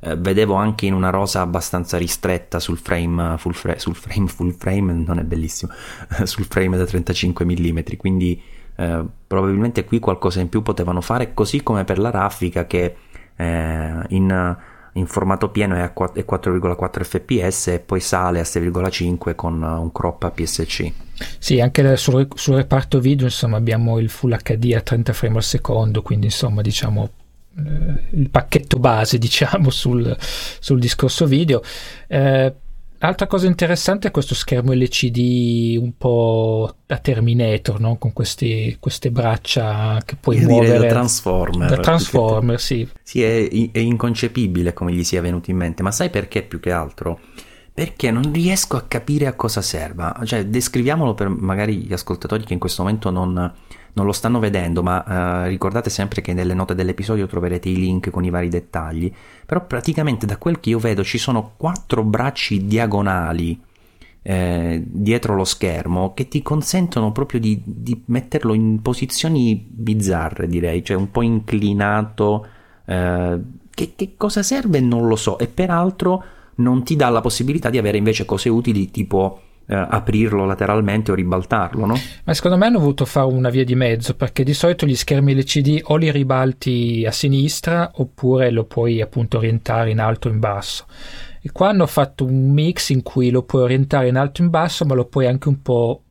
eh, 0.00 0.16
vedevo 0.16 0.54
anche 0.54 0.86
in 0.86 0.94
una 0.94 1.10
rosa 1.10 1.42
abbastanza 1.42 1.98
ristretta 1.98 2.60
sul 2.60 2.78
frame 2.78 3.36
full, 3.36 3.52
fra- 3.52 3.78
sul 3.78 3.94
frame, 3.94 4.26
full 4.28 4.56
frame, 4.56 4.94
non 4.94 5.18
è 5.18 5.22
bellissimo, 5.22 5.70
sul 6.24 6.46
frame 6.46 6.78
da 6.78 6.86
35 6.86 7.44
mm, 7.44 7.78
quindi 7.98 8.42
eh, 8.76 9.04
probabilmente 9.26 9.84
qui 9.84 9.98
qualcosa 9.98 10.40
in 10.40 10.48
più 10.48 10.62
potevano 10.62 11.00
fare, 11.00 11.34
così 11.34 11.62
come 11.62 11.84
per 11.84 11.98
la 11.98 12.10
raffica 12.10 12.66
che 12.66 12.96
eh, 13.36 14.02
in 14.08 14.56
in 14.94 15.06
formato 15.06 15.50
pieno 15.50 15.74
è 15.74 15.80
a 15.80 15.92
4,4 15.94 17.02
fps 17.02 17.68
e 17.68 17.80
poi 17.80 18.00
sale 18.00 18.40
a 18.40 18.42
6,5 18.42 19.34
con 19.34 19.62
un 19.62 19.92
crop 19.92 20.24
APS-C. 20.24 20.92
Sì, 21.38 21.60
anche 21.60 21.96
sul, 21.96 22.28
sul, 22.34 22.56
reparto 22.56 23.00
video 23.00 23.26
insomma 23.26 23.56
abbiamo 23.56 23.98
il 23.98 24.10
Full 24.10 24.36
HD 24.36 24.74
a 24.74 24.80
30 24.80 25.12
frame 25.12 25.36
al 25.36 25.42
secondo, 25.42 26.02
quindi 26.02 26.26
insomma 26.26 26.60
diciamo 26.60 27.08
eh, 27.56 28.18
il 28.18 28.28
pacchetto 28.28 28.78
base 28.78 29.16
diciamo 29.18 29.70
sul, 29.70 30.14
sul 30.18 30.78
discorso 30.78 31.26
video. 31.26 31.62
Eh, 32.06 32.54
Altra 33.04 33.26
cosa 33.26 33.48
interessante 33.48 34.06
è 34.06 34.10
questo 34.12 34.36
schermo 34.36 34.72
LCD 34.72 35.76
un 35.76 35.96
po' 35.98 36.76
da 36.86 36.98
Terminator, 36.98 37.80
no? 37.80 37.96
con 37.96 38.12
questi, 38.12 38.76
queste 38.78 39.10
braccia 39.10 40.00
che 40.04 40.14
puoi 40.14 40.38
Io 40.38 40.46
muovere. 40.46 40.78
Da 40.78 40.86
Transformer. 40.86 41.68
Da 41.68 41.78
Transformer, 41.78 42.60
sì. 42.60 42.88
Sì, 43.02 43.24
è, 43.24 43.48
è 43.72 43.78
inconcepibile 43.80 44.72
come 44.72 44.92
gli 44.92 45.02
sia 45.02 45.20
venuto 45.20 45.50
in 45.50 45.56
mente, 45.56 45.82
ma 45.82 45.90
sai 45.90 46.10
perché 46.10 46.42
più 46.42 46.60
che 46.60 46.70
altro? 46.70 47.18
Perché 47.74 48.12
non 48.12 48.32
riesco 48.32 48.76
a 48.76 48.82
capire 48.82 49.26
a 49.26 49.32
cosa 49.32 49.62
serva. 49.62 50.20
Cioè, 50.22 50.46
descriviamolo 50.46 51.14
per 51.14 51.28
magari 51.28 51.78
gli 51.78 51.92
ascoltatori 51.92 52.44
che 52.44 52.52
in 52.52 52.60
questo 52.60 52.84
momento 52.84 53.10
non 53.10 53.52
non 53.94 54.06
lo 54.06 54.12
stanno 54.12 54.38
vedendo, 54.38 54.82
ma 54.82 55.44
eh, 55.44 55.48
ricordate 55.48 55.90
sempre 55.90 56.22
che 56.22 56.32
nelle 56.32 56.54
note 56.54 56.74
dell'episodio 56.74 57.26
troverete 57.26 57.68
i 57.68 57.76
link 57.76 58.10
con 58.10 58.24
i 58.24 58.30
vari 58.30 58.48
dettagli. 58.48 59.12
Però 59.44 59.66
praticamente 59.66 60.26
da 60.26 60.38
quel 60.38 60.60
che 60.60 60.70
io 60.70 60.78
vedo 60.78 61.04
ci 61.04 61.18
sono 61.18 61.52
quattro 61.56 62.02
bracci 62.02 62.66
diagonali 62.66 63.60
eh, 64.24 64.80
dietro 64.86 65.34
lo 65.34 65.44
schermo 65.44 66.14
che 66.14 66.28
ti 66.28 66.42
consentono 66.42 67.10
proprio 67.10 67.40
di, 67.40 67.60
di, 67.64 68.02
metterlo 68.06 68.54
in 68.54 68.80
posizioni 68.80 69.66
bizzarre, 69.68 70.46
direi, 70.46 70.84
cioè 70.84 70.96
un 70.96 71.10
po' 71.10 71.22
inclinato. 71.22 72.46
Eh, 72.84 73.40
che, 73.74 73.92
che 73.96 74.14
cosa 74.16 74.42
serve 74.42 74.80
non 74.80 75.06
lo 75.06 75.16
so, 75.16 75.38
e 75.38 75.48
peraltro 75.48 76.24
non 76.56 76.84
ti 76.84 76.94
dà 76.94 77.08
la 77.08 77.20
possibilità 77.20 77.70
di 77.70 77.78
avere 77.78 77.96
invece 77.98 78.24
cose 78.24 78.48
utili 78.48 78.90
tipo 78.90 79.40
eh, 79.72 79.86
aprirlo 79.88 80.44
lateralmente 80.44 81.10
o 81.12 81.14
ribaltarlo, 81.14 81.86
no? 81.86 81.94
Ma 82.24 82.34
secondo 82.34 82.58
me 82.58 82.66
hanno 82.66 82.78
voluto 82.78 83.06
fare 83.06 83.32
una 83.32 83.48
via 83.48 83.64
di 83.64 83.74
mezzo 83.74 84.14
perché 84.14 84.44
di 84.44 84.52
solito 84.52 84.84
gli 84.84 84.94
schermi 84.94 85.34
LCD 85.34 85.80
o 85.84 85.96
li 85.96 86.10
ribalti 86.10 87.04
a 87.06 87.10
sinistra 87.10 87.90
oppure 87.94 88.50
lo 88.50 88.64
puoi 88.64 89.00
appunto 89.00 89.38
orientare 89.38 89.90
in 89.90 89.98
alto 89.98 90.28
o 90.28 90.30
in 90.30 90.38
basso. 90.38 90.84
E 91.40 91.50
qua 91.50 91.70
hanno 91.70 91.86
fatto 91.86 92.24
un 92.24 92.50
mix 92.52 92.90
in 92.90 93.02
cui 93.02 93.30
lo 93.30 93.44
puoi 93.44 93.62
orientare 93.62 94.08
in 94.08 94.16
alto 94.16 94.42
o 94.42 94.44
in 94.44 94.50
basso, 94.50 94.84
ma 94.84 94.94
lo 94.94 95.06
puoi 95.06 95.26
anche 95.26 95.48
un 95.48 95.62
po' 95.62 96.02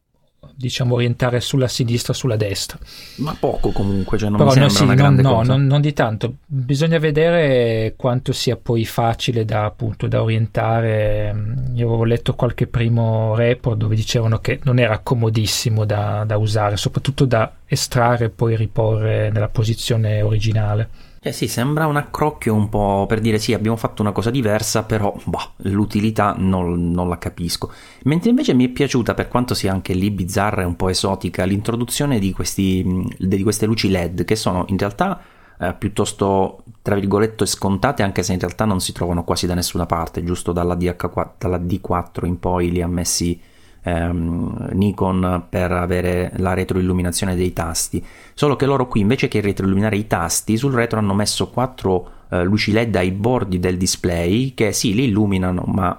diciamo 0.61 0.95
orientare 0.95 1.41
sulla 1.41 1.67
sinistra 1.67 2.13
o 2.13 2.15
sulla 2.15 2.37
destra. 2.37 2.77
Ma 3.17 3.35
poco 3.37 3.71
comunque, 3.71 4.17
cioè 4.17 4.29
non 4.29 4.37
Però 4.37 4.49
mi 4.51 4.55
sembra 4.55 4.75
sì, 4.75 4.83
una 4.83 4.93
grande 4.93 5.21
no, 5.21 5.33
cosa. 5.33 5.51
Non, 5.55 5.65
non 5.65 5.81
di 5.81 5.91
tanto, 5.91 6.35
bisogna 6.45 6.99
vedere 6.99 7.95
quanto 7.97 8.31
sia 8.31 8.55
poi 8.55 8.85
facile 8.85 9.43
da, 9.43 9.65
appunto, 9.65 10.07
da 10.07 10.21
orientare. 10.21 11.35
Io 11.73 11.87
avevo 11.87 12.03
letto 12.05 12.35
qualche 12.35 12.67
primo 12.67 13.35
report 13.35 13.77
dove 13.77 13.95
dicevano 13.95 14.39
che 14.39 14.59
non 14.63 14.79
era 14.79 14.99
comodissimo 14.99 15.83
da, 15.83 16.23
da 16.25 16.37
usare, 16.37 16.77
soprattutto 16.77 17.25
da 17.25 17.51
estrarre 17.65 18.25
e 18.25 18.29
poi 18.29 18.55
riporre 18.55 19.29
nella 19.31 19.49
posizione 19.49 20.21
originale. 20.21 21.09
Eh 21.23 21.33
sì, 21.33 21.47
sembra 21.47 21.85
un 21.85 21.97
accrocchio 21.97 22.55
un 22.55 22.67
po' 22.67 23.05
per 23.07 23.19
dire 23.19 23.37
sì, 23.37 23.53
abbiamo 23.53 23.77
fatto 23.77 24.01
una 24.01 24.11
cosa 24.11 24.31
diversa, 24.31 24.81
però 24.81 25.15
boh, 25.23 25.51
l'utilità 25.57 26.33
non, 26.35 26.89
non, 26.89 27.07
la 27.09 27.19
capisco. 27.19 27.71
Mentre 28.05 28.31
invece 28.31 28.55
mi 28.55 28.65
è 28.65 28.69
piaciuta, 28.69 29.13
per 29.13 29.27
quanto 29.27 29.53
sia 29.53 29.71
anche 29.71 29.93
lì 29.93 30.09
bizzarra 30.09 30.63
e 30.63 30.65
un 30.65 30.75
po' 30.75 30.89
esotica, 30.89 31.43
l'introduzione 31.43 32.17
di, 32.17 32.31
questi, 32.31 33.07
di 33.19 33.43
queste 33.43 33.67
luci 33.67 33.91
LED 33.91 34.25
che 34.25 34.35
sono 34.35 34.65
in 34.69 34.79
realtà 34.79 35.21
eh, 35.59 35.75
piuttosto, 35.75 36.63
tra 36.81 36.95
virgolette, 36.95 37.45
scontate, 37.45 38.01
anche 38.01 38.23
se 38.23 38.33
in 38.33 38.39
realtà 38.39 38.65
non 38.65 38.81
si 38.81 38.91
trovano 38.91 39.23
quasi 39.23 39.45
da 39.45 39.53
nessuna 39.53 39.85
parte, 39.85 40.23
giusto 40.23 40.51
dalla, 40.51 40.73
DH4, 40.73 41.29
dalla 41.37 41.59
D4 41.59 42.25
in 42.25 42.39
poi 42.39 42.71
li 42.71 42.81
ha 42.81 42.87
messi 42.87 43.39
ehm, 43.83 44.69
Nikon 44.73 45.45
per 45.49 45.71
avere 45.71 46.31
la 46.37 46.53
retroilluminazione 46.53 47.35
dei 47.35 47.53
tasti. 47.53 48.03
Solo 48.33 48.55
che 48.55 48.65
loro 48.65 48.87
qui 48.87 49.01
invece 49.01 49.27
che 49.27 49.41
retroilluminare 49.41 49.97
i 49.97 50.07
tasti, 50.07 50.57
sul 50.57 50.73
retro 50.73 50.99
hanno 50.99 51.13
messo 51.13 51.49
quattro 51.49 52.11
eh, 52.29 52.43
luci 52.43 52.71
LED 52.71 52.95
ai 52.95 53.11
bordi 53.11 53.59
del 53.59 53.77
display 53.77 54.53
che 54.53 54.71
sì, 54.71 54.93
li 54.93 55.05
illuminano, 55.05 55.63
ma 55.67 55.97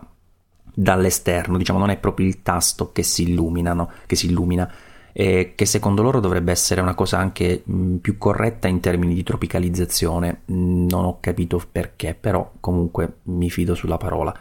dall'esterno, 0.75 1.59
diciamo, 1.59 1.79
non 1.79 1.91
è 1.91 1.99
proprio 1.99 2.27
il 2.27 2.43
tasto 2.43 2.93
che 2.93 3.03
si 3.03 3.23
che 4.07 4.17
si 4.17 4.27
illumina. 4.27 4.71
E 5.15 5.53
che 5.55 5.67
secondo 5.67 6.01
loro 6.01 6.21
dovrebbe 6.21 6.53
essere 6.53 6.81
una 6.81 6.95
cosa 6.95 7.19
anche 7.19 7.63
mh, 7.65 7.97
più 7.97 8.17
corretta 8.17 8.67
in 8.67 8.81
termini 8.81 9.13
di 9.15 9.23
tropicalizzazione. 9.23 10.43
Non 10.47 11.05
ho 11.05 11.19
capito 11.21 11.61
perché, 11.71 12.17
però 12.19 12.51
comunque 12.61 13.17
mi 13.25 13.51
fido 13.51 13.75
sulla 13.75 13.99
parola. 13.99 14.35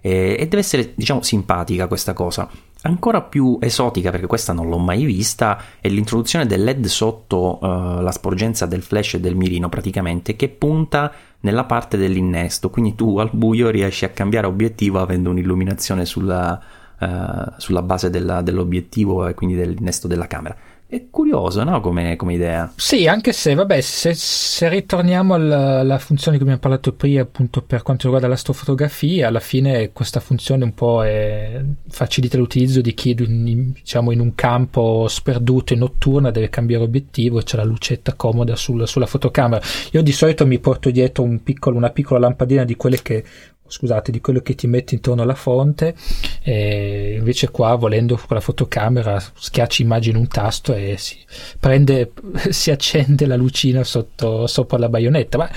E 0.00 0.36
deve 0.38 0.58
essere, 0.58 0.92
diciamo, 0.94 1.22
simpatica 1.22 1.86
questa 1.86 2.14
cosa. 2.14 2.48
Ancora 2.82 3.22
più 3.22 3.58
esotica, 3.60 4.12
perché 4.12 4.26
questa 4.26 4.52
non 4.52 4.68
l'ho 4.68 4.78
mai 4.78 5.04
vista, 5.04 5.60
è 5.80 5.88
l'introduzione 5.88 6.46
del 6.46 6.62
LED 6.62 6.86
sotto 6.86 7.58
uh, 7.60 8.00
la 8.00 8.12
sporgenza 8.12 8.66
del 8.66 8.82
flash 8.82 9.14
e 9.14 9.20
del 9.20 9.34
mirino, 9.34 9.68
praticamente, 9.68 10.36
che 10.36 10.48
punta 10.48 11.12
nella 11.40 11.64
parte 11.64 11.96
dell'innesto. 11.96 12.70
Quindi 12.70 12.94
tu 12.94 13.18
al 13.18 13.30
buio 13.32 13.70
riesci 13.70 14.04
a 14.04 14.10
cambiare 14.10 14.46
obiettivo 14.46 15.00
avendo 15.00 15.30
un'illuminazione 15.30 16.04
sulla, 16.04 16.60
uh, 17.00 17.52
sulla 17.56 17.82
base 17.82 18.10
della, 18.10 18.42
dell'obiettivo 18.42 19.26
e 19.26 19.34
quindi 19.34 19.56
dell'innesto 19.56 20.06
della 20.06 20.28
camera. 20.28 20.56
È 20.90 21.10
curioso, 21.10 21.62
no? 21.64 21.82
Come, 21.82 22.16
come, 22.16 22.32
idea. 22.32 22.72
Sì, 22.74 23.06
anche 23.06 23.34
se, 23.34 23.52
vabbè, 23.52 23.78
se, 23.82 24.14
se 24.14 24.70
ritorniamo 24.70 25.34
alla, 25.34 25.80
alla, 25.80 25.98
funzione 25.98 26.38
che 26.38 26.42
abbiamo 26.44 26.62
parlato 26.62 26.94
prima, 26.94 27.20
appunto 27.20 27.60
per 27.60 27.82
quanto 27.82 28.04
riguarda 28.04 28.26
l'astrofotografia, 28.26 29.28
alla 29.28 29.38
fine 29.38 29.92
questa 29.92 30.18
funzione 30.18 30.64
un 30.64 30.72
po' 30.72 31.04
è, 31.04 31.62
facilita 31.90 32.38
l'utilizzo 32.38 32.80
di 32.80 32.94
chi, 32.94 33.14
diciamo, 33.14 34.12
in 34.12 34.20
un 34.20 34.34
campo 34.34 35.06
sperduto 35.08 35.74
e 35.74 35.76
notturna 35.76 36.30
deve 36.30 36.48
cambiare 36.48 36.84
obiettivo 36.84 37.38
e 37.38 37.42
c'è 37.42 37.58
la 37.58 37.64
lucetta 37.64 38.14
comoda 38.14 38.56
sul, 38.56 38.88
sulla 38.88 39.04
fotocamera. 39.04 39.62
Io 39.92 40.00
di 40.00 40.12
solito 40.12 40.46
mi 40.46 40.58
porto 40.58 40.90
dietro 40.90 41.22
un 41.22 41.42
piccolo, 41.42 41.76
una 41.76 41.90
piccola 41.90 42.20
lampadina 42.20 42.64
di 42.64 42.76
quelle 42.76 43.02
che 43.02 43.22
scusate, 43.68 44.10
di 44.10 44.20
quello 44.20 44.40
che 44.40 44.54
ti 44.54 44.66
metti 44.66 44.94
intorno 44.94 45.22
alla 45.22 45.34
fonte, 45.34 45.94
e 46.42 47.16
invece 47.18 47.50
qua 47.50 47.74
volendo 47.74 48.16
con 48.16 48.36
la 48.36 48.40
fotocamera 48.40 49.20
schiacci 49.20 49.82
immagini 49.82 50.18
un 50.18 50.28
tasto 50.28 50.74
e 50.74 50.96
si, 50.96 51.16
prende, 51.58 52.12
si 52.50 52.70
accende 52.70 53.26
la 53.26 53.36
lucina 53.36 53.84
sotto, 53.84 54.46
sopra 54.46 54.78
la 54.78 54.88
baionetta. 54.88 55.38
Ma 55.38 55.50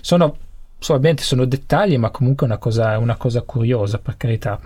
sono, 0.00 0.36
ovviamente 0.88 1.22
sono 1.22 1.44
dettagli, 1.44 1.96
ma 1.96 2.10
comunque 2.10 2.46
una 2.46 2.58
cosa, 2.58 2.98
una 2.98 3.16
cosa 3.16 3.42
curiosa, 3.42 3.98
per 3.98 4.16
carità. 4.16 4.60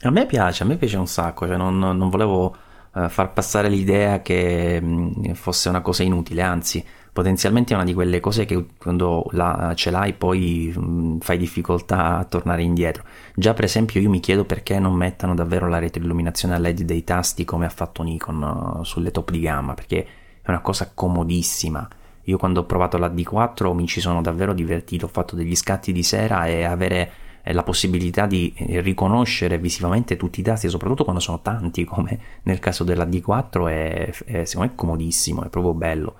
A 0.00 0.10
me 0.10 0.26
piace, 0.26 0.62
a 0.62 0.66
me 0.66 0.76
piace 0.76 0.96
un 0.96 1.08
sacco, 1.08 1.46
cioè 1.46 1.56
non, 1.56 1.78
non 1.78 2.08
volevo 2.08 2.56
uh, 2.92 3.08
far 3.08 3.32
passare 3.32 3.68
l'idea 3.68 4.22
che 4.22 4.80
mh, 4.80 5.34
fosse 5.34 5.68
una 5.68 5.80
cosa 5.80 6.02
inutile, 6.04 6.42
anzi 6.42 6.84
potenzialmente 7.18 7.72
è 7.72 7.74
una 7.74 7.84
di 7.84 7.94
quelle 7.94 8.20
cose 8.20 8.44
che 8.44 8.64
quando 8.78 9.26
la, 9.32 9.72
ce 9.74 9.90
l'hai 9.90 10.12
poi 10.12 10.72
mh, 10.72 10.80
mm, 10.80 11.18
fai 11.18 11.36
difficoltà 11.36 12.18
a 12.18 12.24
tornare 12.24 12.62
indietro. 12.62 13.02
Già 13.34 13.54
per 13.54 13.64
esempio 13.64 14.00
io 14.00 14.08
mi 14.08 14.20
chiedo 14.20 14.44
perché 14.44 14.78
non 14.78 14.94
mettano 14.94 15.34
davvero 15.34 15.66
la 15.66 15.80
retroilluminazione 15.80 16.54
a 16.54 16.58
LED 16.58 16.82
dei 16.82 17.02
tasti 17.02 17.44
come 17.44 17.66
ha 17.66 17.70
fatto 17.70 18.04
Nikon 18.04 18.76
uh, 18.78 18.84
sulle 18.84 19.10
top 19.10 19.32
di 19.32 19.40
gamma, 19.40 19.74
perché 19.74 20.06
è 20.40 20.48
una 20.48 20.60
cosa 20.60 20.92
comodissima. 20.94 21.88
Io 22.22 22.38
quando 22.38 22.60
ho 22.60 22.64
provato 22.66 22.98
la 22.98 23.08
D4 23.08 23.74
mi 23.74 23.88
ci 23.88 24.00
sono 24.00 24.22
davvero 24.22 24.54
divertito, 24.54 25.06
ho 25.06 25.08
fatto 25.08 25.34
degli 25.34 25.56
scatti 25.56 25.90
di 25.90 26.04
sera 26.04 26.46
e 26.46 26.62
avere 26.62 27.10
eh, 27.42 27.52
la 27.52 27.64
possibilità 27.64 28.26
di 28.26 28.54
eh, 28.54 28.80
riconoscere 28.80 29.58
visivamente 29.58 30.16
tutti 30.16 30.38
i 30.38 30.44
tasti, 30.44 30.68
soprattutto 30.68 31.02
quando 31.02 31.20
sono 31.20 31.40
tanti, 31.40 31.82
come 31.84 32.16
nel 32.42 32.60
caso 32.60 32.84
della 32.84 33.06
D4, 33.06 33.66
è, 33.66 34.12
è 34.24 34.44
secondo 34.44 34.70
me 34.70 34.76
comodissimo, 34.76 35.42
è 35.42 35.48
proprio 35.48 35.74
bello 35.74 36.14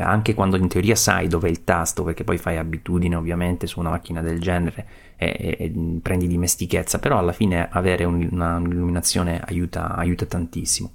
anche 0.00 0.34
quando 0.34 0.56
in 0.56 0.68
teoria 0.68 0.94
sai 0.94 1.28
dove 1.28 1.48
è 1.48 1.50
il 1.50 1.64
tasto, 1.64 2.02
perché 2.02 2.24
poi 2.24 2.38
fai 2.38 2.56
abitudine 2.56 3.16
ovviamente 3.16 3.66
su 3.66 3.80
una 3.80 3.90
macchina 3.90 4.20
del 4.20 4.40
genere 4.40 4.86
e, 5.16 5.26
e, 5.38 5.56
e 5.58 5.72
prendi 6.02 6.26
dimestichezza, 6.26 6.98
però 6.98 7.18
alla 7.18 7.32
fine 7.32 7.68
avere 7.70 8.04
un, 8.04 8.28
una, 8.30 8.56
un'illuminazione 8.56 9.40
aiuta, 9.44 9.94
aiuta, 9.94 10.26
tantissimo. 10.26 10.92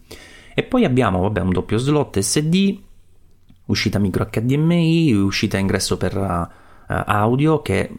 E 0.53 0.63
poi 0.63 0.86
abbiamo 0.86 1.22
vabbè, 1.22 1.41
un 1.41 1.51
doppio 1.51 1.77
slot 1.77 2.20
SD, 2.20 2.79
uscita 3.65 4.00
micro 4.00 4.27
HDMI, 4.29 5.13
uscita 5.13 5.58
ingresso 5.58 5.98
per 5.98 6.18
uh, 6.18 6.48
audio 6.88 7.62
che 7.62 7.91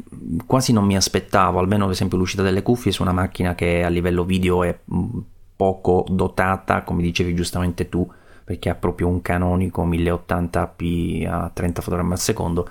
quasi 0.46 0.72
non 0.72 0.84
mi 0.84 0.96
aspettavo, 0.96 1.58
almeno 1.58 1.84
ad 1.84 1.90
esempio 1.90 2.18
l'uscita 2.18 2.42
delle 2.42 2.62
cuffie 2.62 2.92
su 2.92 3.02
una 3.02 3.12
macchina 3.12 3.54
che 3.54 3.82
a 3.82 3.88
livello 3.88 4.24
video 4.24 4.64
è 4.64 4.78
mm, 4.92 5.18
poco 5.56 6.04
dotata, 6.08 6.82
come 6.82 7.02
dicevi 7.02 7.34
giustamente 7.34 7.88
tu, 7.88 8.06
perché 8.50 8.68
ha 8.68 8.74
proprio 8.74 9.06
un 9.06 9.22
canonico 9.22 9.86
1080p 9.86 11.24
a 11.24 11.50
30 11.54 11.82
fotogrammi 11.82 12.10
al 12.10 12.18
secondo 12.18 12.68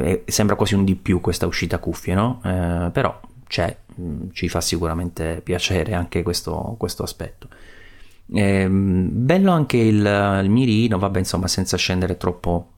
e 0.00 0.24
sembra 0.26 0.54
quasi 0.54 0.74
un 0.74 0.84
di 0.84 0.96
più 0.96 1.22
questa 1.22 1.46
uscita 1.46 1.78
cuffie 1.78 2.12
no? 2.12 2.42
Eh, 2.44 2.90
però 2.92 3.18
c'è 3.46 3.74
mm, 3.98 4.28
ci 4.32 4.50
fa 4.50 4.60
sicuramente 4.60 5.40
piacere 5.42 5.94
anche 5.94 6.22
questo, 6.22 6.74
questo 6.76 7.04
aspetto 7.04 7.48
eh, 8.34 8.68
bello 8.68 9.50
anche 9.50 9.78
il, 9.78 10.40
il 10.42 10.50
mirino 10.50 10.98
vabbè 10.98 11.20
insomma 11.20 11.48
senza 11.48 11.78
scendere 11.78 12.18
troppo 12.18 12.72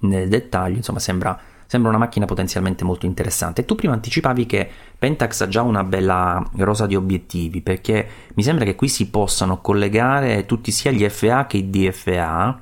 nel 0.00 0.28
dettaglio 0.28 0.74
insomma 0.74 0.98
sembra 0.98 1.38
sembra 1.70 1.90
una 1.90 2.00
macchina 2.00 2.26
potenzialmente 2.26 2.82
molto 2.82 3.06
interessante. 3.06 3.64
Tu 3.64 3.76
prima 3.76 3.94
anticipavi 3.94 4.44
che 4.44 4.68
Pentax 4.98 5.42
ha 5.42 5.46
già 5.46 5.62
una 5.62 5.84
bella 5.84 6.44
rosa 6.56 6.84
di 6.84 6.96
obiettivi, 6.96 7.60
perché 7.60 8.08
mi 8.34 8.42
sembra 8.42 8.64
che 8.64 8.74
qui 8.74 8.88
si 8.88 9.08
possano 9.08 9.60
collegare 9.60 10.46
tutti 10.46 10.72
sia 10.72 10.90
gli 10.90 11.08
FA 11.08 11.46
che 11.46 11.58
i 11.58 11.70
DFA, 11.70 12.60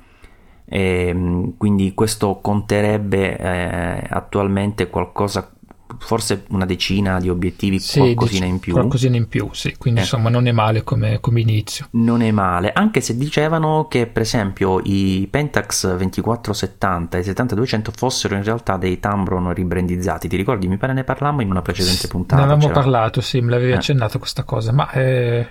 e, 0.63 1.53
quindi 1.57 1.95
questo 1.95 2.39
conterebbe 2.39 3.35
eh, 3.35 4.07
attualmente 4.11 4.91
qualcosa 4.91 5.53
forse 5.99 6.45
una 6.49 6.65
decina 6.65 7.19
di 7.19 7.29
obiettivi, 7.29 7.79
sì, 7.79 7.99
qualcosina 7.99 8.45
in 8.45 8.59
più. 8.59 8.73
Qualcosina 8.73 9.15
in 9.15 9.27
più, 9.27 9.49
sì, 9.51 9.75
quindi 9.77 9.99
eh. 9.99 10.03
insomma 10.03 10.29
non 10.29 10.47
è 10.47 10.51
male 10.51 10.83
come, 10.83 11.19
come, 11.19 11.41
inizio. 11.41 11.87
Non 11.91 12.21
è 12.21 12.31
male, 12.31 12.71
anche 12.73 13.01
se 13.01 13.17
dicevano 13.17 13.87
che 13.87 14.07
per 14.07 14.23
esempio 14.23 14.79
i 14.83 15.27
Pentax 15.29 15.95
2470 15.95 17.17
e 17.17 17.23
7200 17.23 17.91
fossero 17.95 18.35
in 18.35 18.43
realtà 18.43 18.77
dei 18.77 18.99
Tambron 18.99 19.53
ribrandizzati, 19.53 20.27
ti 20.27 20.35
ricordi? 20.35 20.67
Mi 20.67 20.77
pare 20.77 20.93
ne 20.93 21.03
parlammo 21.03 21.41
in 21.41 21.49
una 21.49 21.61
precedente 21.61 22.07
puntata. 22.07 22.43
Ne 22.43 22.51
avevamo 22.51 22.73
parlato, 22.73 23.21
sì, 23.21 23.41
me 23.41 23.51
l'avevi 23.51 23.71
eh. 23.71 23.75
accennato 23.75 24.17
questa 24.17 24.43
cosa, 24.43 24.71
ma... 24.71 24.89
Eh 24.91 25.47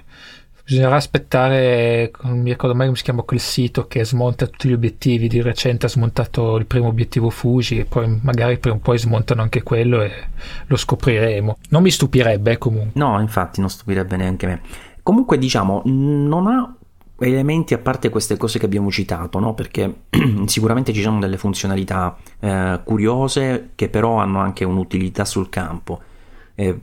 Bisognerà 0.69 0.97
aspettare, 0.97 2.11
non 2.25 2.41
mi 2.41 2.51
ricordo 2.51 2.77
mai 2.77 2.85
come 2.85 2.99
si 2.99 3.03
chiama 3.03 3.23
quel 3.23 3.41
sito 3.41 3.87
che 3.87 4.05
smonta 4.05 4.47
tutti 4.47 4.69
gli 4.69 4.75
obiettivi. 4.75 5.27
Di 5.27 5.41
recente 5.41 5.87
ha 5.87 5.89
smontato 5.89 6.57
il 6.57 6.67
primo 6.67 6.89
obiettivo 6.89 7.31
Fuji 7.31 7.79
e 7.79 7.85
poi 7.87 8.21
magari 8.23 8.59
per 8.59 8.73
un 8.73 8.81
po' 8.81 8.95
smontano 8.95 9.41
anche 9.41 9.63
quello 9.63 10.03
e 10.03 10.13
lo 10.67 10.77
scopriremo. 10.77 11.57
Non 11.71 11.81
mi 11.81 11.91
stupirebbe 11.91 12.53
eh, 12.53 12.59
comunque. 12.59 13.01
No, 13.01 13.19
infatti 13.19 13.61
non 13.61 13.71
stupirebbe 13.71 14.19
neanche 14.19 14.47
me. 14.47 14.61
Comunque 15.03 15.39
diciamo, 15.39 15.81
non 15.87 16.47
ha 16.49 16.75
elementi 17.21 17.73
a 17.73 17.79
parte 17.79 18.11
queste 18.11 18.37
cose 18.37 18.59
che 18.59 18.67
abbiamo 18.67 18.91
citato, 18.91 19.39
no? 19.39 19.55
perché 19.55 20.03
sicuramente 20.45 20.93
ci 20.93 21.01
sono 21.01 21.19
delle 21.19 21.39
funzionalità 21.39 22.15
eh, 22.41 22.79
curiose 22.85 23.71
che 23.75 23.89
però 23.89 24.19
hanno 24.19 24.41
anche 24.41 24.67
un'utilità 24.67 25.25
sul 25.25 25.49
campo. 25.49 26.03
Eh, 26.55 26.79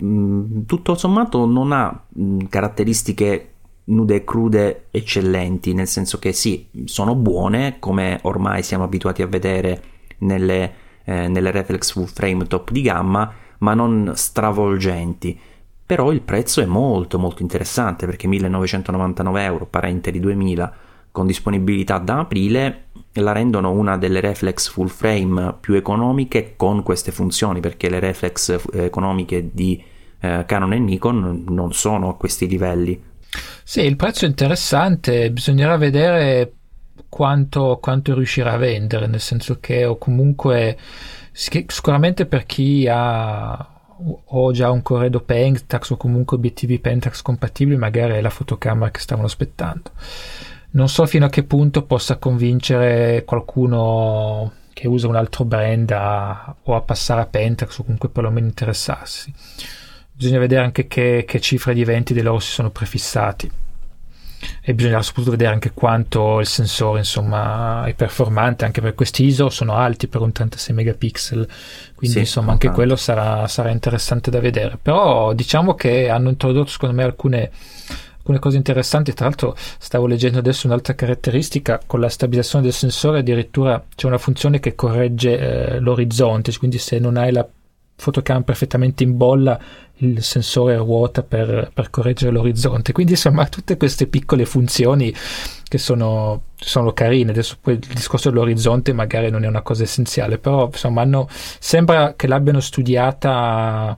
tutto 0.66 0.96
sommato 0.96 1.46
non 1.46 1.72
ha 1.72 2.02
mh, 2.08 2.46
caratteristiche 2.50 3.50
nude 3.86 4.16
e 4.16 4.24
crude 4.24 4.86
eccellenti, 4.92 5.74
nel 5.74 5.88
senso 5.88 6.18
che 6.20 6.34
sì, 6.34 6.68
sono 6.86 7.16
buone, 7.16 7.78
come 7.80 8.20
ormai 8.24 8.64
siamo 8.64 8.84
abituati 8.84 9.22
a 9.22 9.28
vedere 9.28 9.82
nelle, 10.20 10.74
eh, 11.04 11.28
nelle 11.28 11.52
reflex 11.52 11.92
full 11.92 12.06
frame 12.06 12.48
top 12.48 12.72
di 12.72 12.82
gamma, 12.82 13.32
ma 13.60 13.74
non 13.74 14.14
stravolgenti. 14.16 15.40
Però 15.86 16.12
il 16.12 16.22
prezzo 16.22 16.62
è 16.62 16.66
molto 16.66 17.20
molto 17.20 17.44
interessante 17.44 18.08
perché 18.08 18.28
1999 18.28 19.44
euro, 19.44 19.66
parente 19.68 20.10
di 20.10 20.20
2000, 20.20 20.74
con 21.12 21.28
disponibilità 21.28 22.00
da 22.00 22.20
aprile, 22.20 22.86
la 23.14 23.32
rendono 23.32 23.72
una 23.72 23.98
delle 23.98 24.20
reflex 24.20 24.68
full 24.70 24.88
frame 24.88 25.56
più 25.60 25.76
economiche 25.76 26.56
con 26.58 26.82
queste 26.84 27.12
funzioni, 27.12 27.60
perché 27.60 27.90
le 27.90 28.00
reflex 28.00 28.50
eh, 28.50 28.84
economiche 28.86 29.52
di 29.54 29.82
eh, 30.20 30.44
Canon 30.46 30.74
e 30.74 30.80
Nikon 30.80 31.46
non 31.48 31.72
sono 31.72 32.10
a 32.10 32.16
questi 32.16 32.48
livelli, 32.48 33.00
sì, 33.64 33.82
il 33.82 33.96
prezzo 33.96 34.26
è 34.26 34.28
interessante, 34.28 35.32
bisognerà 35.32 35.78
vedere 35.78 36.54
quanto, 37.10 37.80
quanto 37.82 38.14
riuscirà 38.14 38.54
a 38.54 38.58
vendere, 38.58 39.08
nel 39.08 39.22
senso 39.22 39.58
che 39.60 39.86
o 39.86 39.98
comunque 39.98 40.78
sicuramente 41.32 42.26
per 42.26 42.46
chi 42.46 42.88
ha 42.90 43.70
o 44.26 44.52
già 44.52 44.70
un 44.72 44.82
corredo 44.82 45.22
Pentax 45.22 45.92
o 45.92 45.98
comunque 45.98 46.38
obiettivi 46.38 46.80
Pentax 46.80 47.22
compatibili, 47.22 47.78
magari 47.78 48.14
è 48.14 48.22
la 48.22 48.30
fotocamera 48.30 48.92
che 48.92 49.00
stavano 49.00 49.28
aspettando. 49.28 49.92
Non 50.72 50.90
so 50.90 51.06
fino 51.06 51.26
a 51.26 51.30
che 51.30 51.44
punto 51.44 51.84
possa 51.84 52.18
convincere 52.18 53.24
qualcuno 53.24 54.52
che 54.74 54.88
usa 54.90 55.08
un 55.08 55.16
altro 55.16 55.46
brand 55.46 55.90
a, 55.92 56.54
o 56.64 56.76
a 56.76 56.82
passare 56.82 57.22
a 57.22 57.26
Pentax 57.26 57.78
o 57.78 57.84
comunque 57.84 58.10
perlomeno 58.10 58.48
interessarsi 58.48 59.34
bisogna 60.16 60.40
vedere 60.40 60.64
anche 60.64 60.88
che, 60.88 61.26
che 61.28 61.40
cifre 61.42 61.74
di 61.74 61.82
eventi 61.82 62.14
dei 62.14 62.24
loro 62.24 62.40
si 62.40 62.52
sono 62.52 62.70
prefissati. 62.70 63.52
E 64.62 64.74
bisogna 64.74 65.02
soprattutto 65.02 65.32
vedere 65.32 65.54
anche 65.54 65.72
quanto 65.74 66.40
il 66.40 66.46
sensore 66.46 67.00
insomma 67.00 67.86
è 67.86 67.94
performante 67.94 68.64
anche 68.64 68.80
per 68.80 68.94
questi 68.94 69.26
ISO 69.26 69.50
sono 69.50 69.74
alti 69.74 70.08
per 70.08 70.22
un 70.22 70.32
36 70.32 70.76
megapixel. 70.76 71.48
Quindi 71.96 72.18
sì, 72.18 72.22
insomma 72.22 72.52
anche 72.52 72.68
tanto. 72.68 72.82
quello 72.82 72.96
sarà, 72.96 73.48
sarà, 73.48 73.70
interessante 73.72 74.30
da 74.30 74.40
vedere. 74.40 74.78
Però 74.80 75.34
diciamo 75.34 75.74
che 75.74 76.10
hanno 76.10 76.30
introdotto 76.30 76.70
secondo 76.70 76.96
me 76.96 77.04
alcune, 77.04 77.50
alcune 78.18 78.40
cose 78.40 78.58
interessanti. 78.58 79.14
Tra 79.14 79.26
l'altro 79.26 79.56
stavo 79.58 80.06
leggendo 80.06 80.38
adesso 80.38 80.68
un'altra 80.68 80.94
caratteristica. 80.94 81.82
Con 81.86 82.00
la 82.00 82.10
stabilizzazione 82.10 82.66
del 82.66 82.74
sensore 82.74 83.20
addirittura 83.20 83.84
c'è 83.96 84.06
una 84.06 84.20
funzione 84.20 84.60
che 84.60 84.76
corregge 84.76 85.38
eh, 85.38 85.80
l'orizzonte. 85.80 86.56
Quindi 86.58 86.78
se 86.78 87.00
non 87.00 87.18
hai 87.18 87.32
la 87.32 87.48
fotocamera 87.96 88.46
perfettamente 88.46 89.04
in 89.04 89.16
bolla 89.18 89.60
il 90.00 90.22
sensore 90.22 90.76
ruota 90.76 91.24
per, 91.24 91.72
per, 91.74 91.90
correggere 91.90 92.32
l'orizzonte. 92.32 92.92
Quindi 92.92 93.14
insomma 93.14 93.48
tutte 93.48 93.78
queste 93.78 94.08
piccole 94.08 94.46
funzioni 94.46 95.14
che 95.64 95.78
sono, 95.78 96.44
sono, 96.56 96.92
carine. 96.92 97.32
Adesso 97.32 97.58
poi 97.62 97.76
il 97.76 97.94
discorso 97.94 98.30
dell'orizzonte 98.30 98.92
magari 98.94 99.30
non 99.30 99.44
è 99.44 99.48
una 99.48 99.62
cosa 99.62 99.84
essenziale, 99.84 100.38
però 100.38 100.66
insomma 100.66 101.02
hanno, 101.02 101.28
sembra 101.30 102.14
che 102.16 102.28
l'abbiano 102.28 102.60
studiata 102.60 103.98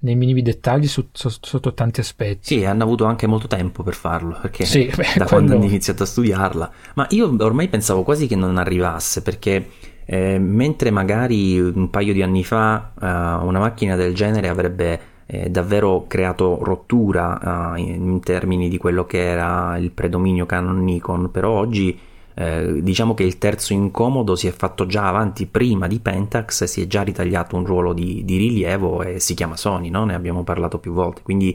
nei 0.00 0.14
minimi 0.14 0.42
dettagli 0.42 0.86
su, 0.86 1.08
su, 1.12 1.28
sotto 1.40 1.74
tanti 1.74 2.00
aspetti. 2.00 2.58
Sì, 2.58 2.64
hanno 2.64 2.84
avuto 2.84 3.04
anche 3.04 3.26
molto 3.26 3.46
tempo 3.46 3.82
per 3.82 3.94
farlo, 3.94 4.38
perché 4.40 4.64
sì, 4.64 4.84
beh, 4.84 4.94
da 4.94 5.02
quello... 5.02 5.26
quando 5.26 5.54
hanno 5.54 5.64
iniziato 5.64 6.02
a 6.02 6.06
studiarla. 6.06 6.72
Ma 6.94 7.06
io 7.10 7.34
ormai 7.38 7.68
pensavo 7.68 8.02
quasi 8.02 8.26
che 8.26 8.36
non 8.36 8.58
arrivasse, 8.58 9.22
perché 9.22 9.66
eh, 10.10 10.38
mentre 10.38 10.90
magari 10.90 11.60
un 11.60 11.90
paio 11.90 12.14
di 12.14 12.22
anni 12.22 12.42
fa 12.42 12.92
eh, 12.98 13.04
una 13.04 13.58
macchina 13.58 13.94
del 13.94 14.14
genere 14.14 14.48
avrebbe 14.48 15.00
eh, 15.26 15.50
davvero 15.50 16.06
creato 16.08 16.60
rottura 16.62 17.74
uh, 17.74 17.78
in, 17.78 18.08
in, 18.08 18.20
termini 18.20 18.70
di 18.70 18.78
quello 18.78 19.04
che 19.04 19.22
era 19.22 19.76
il 19.76 19.90
predominio 19.90 20.46
Canon 20.46 20.82
Nikon, 20.82 21.30
però 21.30 21.50
oggi 21.50 21.98
eh, 22.32 22.82
diciamo 22.82 23.12
che 23.12 23.24
il 23.24 23.36
terzo 23.36 23.74
incomodo 23.74 24.34
si 24.34 24.46
è 24.46 24.50
fatto 24.50 24.86
già 24.86 25.06
avanti 25.06 25.44
prima 25.44 25.86
di 25.86 26.00
Pentax, 26.00 26.64
si 26.64 26.80
è 26.80 26.86
già 26.86 27.02
ritagliato 27.02 27.56
un 27.56 27.66
ruolo 27.66 27.92
di, 27.92 28.24
di 28.24 28.38
rilievo 28.38 29.02
e 29.02 29.20
si 29.20 29.34
chiama 29.34 29.56
Sony, 29.56 29.90
no? 29.90 30.06
ne 30.06 30.14
abbiamo 30.14 30.42
parlato 30.42 30.78
più 30.78 30.92
volte, 30.92 31.20
quindi 31.20 31.50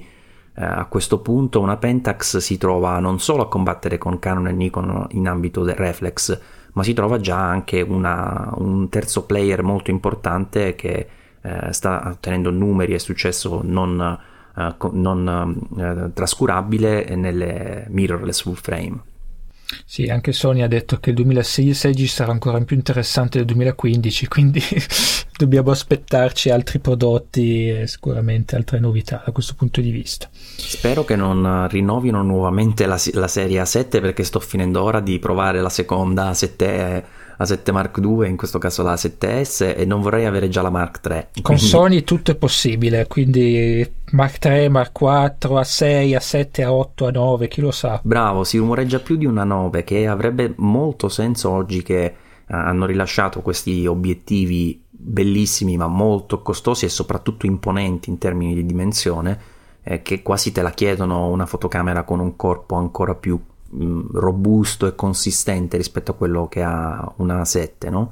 eh, 0.55 0.63
a 0.63 0.85
questo 0.85 1.21
punto 1.21 1.59
una 1.59 1.77
Pentax 1.77 2.37
si 2.37 2.59
trova 2.59 2.99
non 2.99 3.19
solo 3.19 3.41
a 3.41 3.47
combattere 3.47 3.97
con 3.97 4.19
Canon 4.19 4.49
e 4.49 4.51
Nikon 4.51 5.07
in 5.11 5.27
ambito 5.27 5.63
del 5.63 5.75
reflex, 5.75 6.39
ma 6.73 6.83
si 6.83 6.93
trova 6.93 7.19
già 7.19 7.39
anche 7.39 7.81
una, 7.81 8.51
un 8.57 8.89
terzo 8.89 9.25
player 9.25 9.63
molto 9.63 9.91
importante 9.91 10.75
che 10.75 11.07
eh, 11.41 11.73
sta 11.73 12.09
ottenendo 12.11 12.51
numeri 12.51 12.93
e 12.93 12.99
successo 12.99 13.61
non, 13.63 14.19
eh, 14.55 14.75
non 14.91 15.65
eh, 15.77 16.11
trascurabile 16.13 17.15
nelle 17.15 17.85
mirrorless 17.89 18.41
full 18.41 18.55
frame. 18.55 19.12
Sì, 19.85 20.05
anche 20.05 20.31
Sony 20.31 20.61
ha 20.61 20.67
detto 20.67 20.97
che 20.99 21.09
il 21.09 21.15
2016 21.15 22.07
sarà 22.07 22.31
ancora 22.31 22.59
più 22.61 22.75
interessante 22.75 23.37
del 23.37 23.47
2015, 23.47 24.27
quindi 24.27 24.61
dobbiamo 25.37 25.71
aspettarci 25.71 26.49
altri 26.49 26.79
prodotti 26.79 27.69
e 27.69 27.87
sicuramente 27.87 28.55
altre 28.55 28.79
novità 28.79 29.21
da 29.25 29.31
questo 29.31 29.53
punto 29.55 29.81
di 29.81 29.91
vista. 29.91 30.29
Spero 30.31 31.03
che 31.03 31.15
non 31.15 31.67
rinnovino 31.67 32.21
nuovamente 32.23 32.85
la, 32.85 32.99
la 33.13 33.27
serie 33.27 33.61
A7 33.61 34.01
perché 34.01 34.23
sto 34.23 34.39
finendo 34.39 34.81
ora 34.81 34.99
di 34.99 35.19
provare 35.19 35.61
la 35.61 35.69
seconda 35.69 36.31
A7 36.31 37.03
A7 37.39 37.71
Mark 37.71 37.97
II, 37.97 38.27
in 38.27 38.37
questo 38.37 38.59
caso 38.59 38.83
la 38.83 38.93
A7S, 38.93 39.75
e 39.75 39.85
non 39.85 40.01
vorrei 40.01 40.25
avere 40.25 40.49
già 40.49 40.61
la 40.61 40.69
Mark 40.69 40.99
III. 41.03 41.27
Con 41.41 41.41
quindi... 41.43 41.63
Sony 41.63 42.03
tutto 42.03 42.31
è 42.31 42.35
possibile, 42.35 43.07
quindi 43.07 43.89
Mark 44.11 44.43
III, 44.43 44.69
Mark 44.69 44.99
IV, 44.99 45.51
A6, 45.51 46.15
A7, 46.15 46.47
A8, 46.61 47.11
A9, 47.11 47.47
chi 47.47 47.61
lo 47.61 47.71
sa. 47.71 47.99
Bravo, 48.03 48.43
si 48.43 48.57
rumoreggia 48.57 48.99
più 48.99 49.15
di 49.15 49.25
una 49.25 49.43
9, 49.43 49.83
che 49.83 50.07
avrebbe 50.07 50.53
molto 50.57 51.09
senso 51.09 51.49
oggi 51.49 51.81
che 51.81 52.03
eh, 52.05 52.13
hanno 52.47 52.85
rilasciato 52.85 53.41
questi 53.41 53.85
obiettivi 53.87 54.81
bellissimi 54.89 55.75
ma 55.75 55.87
molto 55.87 56.41
costosi 56.41 56.85
e 56.85 56.89
soprattutto 56.89 57.45
imponenti 57.45 58.09
in 58.09 58.17
termini 58.17 58.53
di 58.53 58.65
dimensione 58.65 59.37
eh, 59.83 60.01
che 60.01 60.21
quasi 60.21 60.51
te 60.51 60.61
la 60.61 60.71
chiedono 60.71 61.27
una 61.27 61.45
fotocamera 61.45 62.03
con 62.03 62.19
un 62.19 62.35
corpo 62.35 62.75
ancora 62.75 63.15
più 63.15 63.39
robusto 64.11 64.87
e 64.87 64.95
consistente 64.95 65.77
rispetto 65.77 66.11
a 66.11 66.15
quello 66.15 66.47
che 66.47 66.61
ha 66.61 67.11
una 67.17 67.45
7, 67.45 67.89
no? 67.89 68.09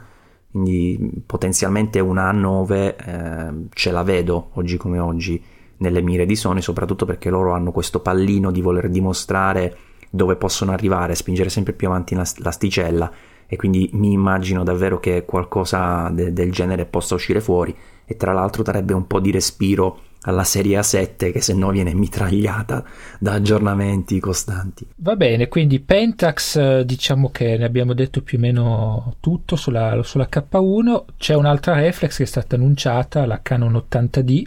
Quindi 0.52 1.24
potenzialmente 1.26 2.00
una 2.00 2.32
A9 2.32 2.74
eh, 2.74 3.67
ce 3.69 3.91
la 3.91 4.04
vedo 4.04 4.50
oggi 4.54 4.78
come 4.78 5.00
oggi 5.00 5.41
nelle 5.78 6.02
mire 6.02 6.26
di 6.26 6.36
Sony, 6.36 6.62
soprattutto 6.62 7.06
perché 7.06 7.30
loro 7.30 7.54
hanno 7.54 7.71
questo 7.71 8.02
pallino 8.02 8.52
di 8.52 8.62
voler 8.62 8.89
dimostrare 8.89 9.78
dove 10.10 10.36
possono 10.36 10.71
arrivare, 10.71 11.15
spingere 11.15 11.50
sempre 11.50 11.74
più 11.74 11.88
avanti 11.88 12.15
l'asticella 12.15 13.12
e 13.47 13.56
quindi 13.56 13.89
mi 13.93 14.12
immagino 14.12 14.63
davvero 14.63 15.00
che 15.00 15.26
qualcosa 15.26 16.10
de- 16.10 16.34
del 16.34 16.52
genere 16.52 16.86
possa 16.86 17.15
uscire 17.15 17.41
fuori 17.41 17.76
e 18.06 18.15
tra 18.17 18.34
l'altro 18.34 18.62
darebbe 18.62 18.93
un 18.93 19.08
po' 19.08 19.19
di 19.19 19.32
respiro 19.32 20.00
alla 20.23 20.43
serie 20.43 20.79
A7 20.79 21.31
che 21.31 21.41
se 21.41 21.53
no 21.53 21.69
viene 21.69 21.93
mitragliata 21.93 22.84
da 23.19 23.34
aggiornamenti 23.34 24.19
costanti. 24.19 24.88
Va 24.97 25.15
bene, 25.15 25.47
quindi 25.47 25.79
Pentax 25.79 26.55
eh, 26.57 26.86
diciamo 26.86 27.31
che 27.31 27.57
ne 27.57 27.65
abbiamo 27.65 27.93
detto 27.93 28.21
più 28.21 28.38
o 28.38 28.41
meno 28.41 29.15
tutto 29.19 29.55
sulla, 29.55 29.99
sulla 30.03 30.27
K1, 30.31 31.03
c'è 31.17 31.34
un'altra 31.34 31.73
reflex 31.75 32.17
che 32.17 32.23
è 32.23 32.27
stata 32.27 32.55
annunciata, 32.55 33.25
la 33.25 33.41
Canon 33.41 33.84
80D, 33.89 34.43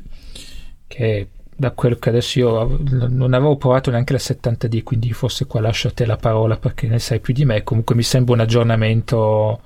che 0.87 1.29
da 1.57 1.71
quello 1.71 1.97
che 1.97 2.09
adesso 2.09 2.39
io 2.39 2.79
non 3.09 3.33
avevo 3.33 3.57
provato 3.57 3.91
neanche 3.91 4.13
la 4.13 4.19
70D, 4.19 4.83
quindi 4.83 5.13
forse 5.13 5.47
qua 5.47 5.61
lascio 5.61 5.89
a 5.89 5.93
te 5.93 6.05
la 6.05 6.17
parola 6.17 6.57
perché 6.57 6.89
ne 6.89 6.99
sai 6.99 7.21
più 7.21 7.33
di 7.33 7.45
me, 7.45 7.63
comunque 7.63 7.95
mi 7.95 8.03
sembra 8.03 8.35
un 8.35 8.41
aggiornamento 8.41 9.61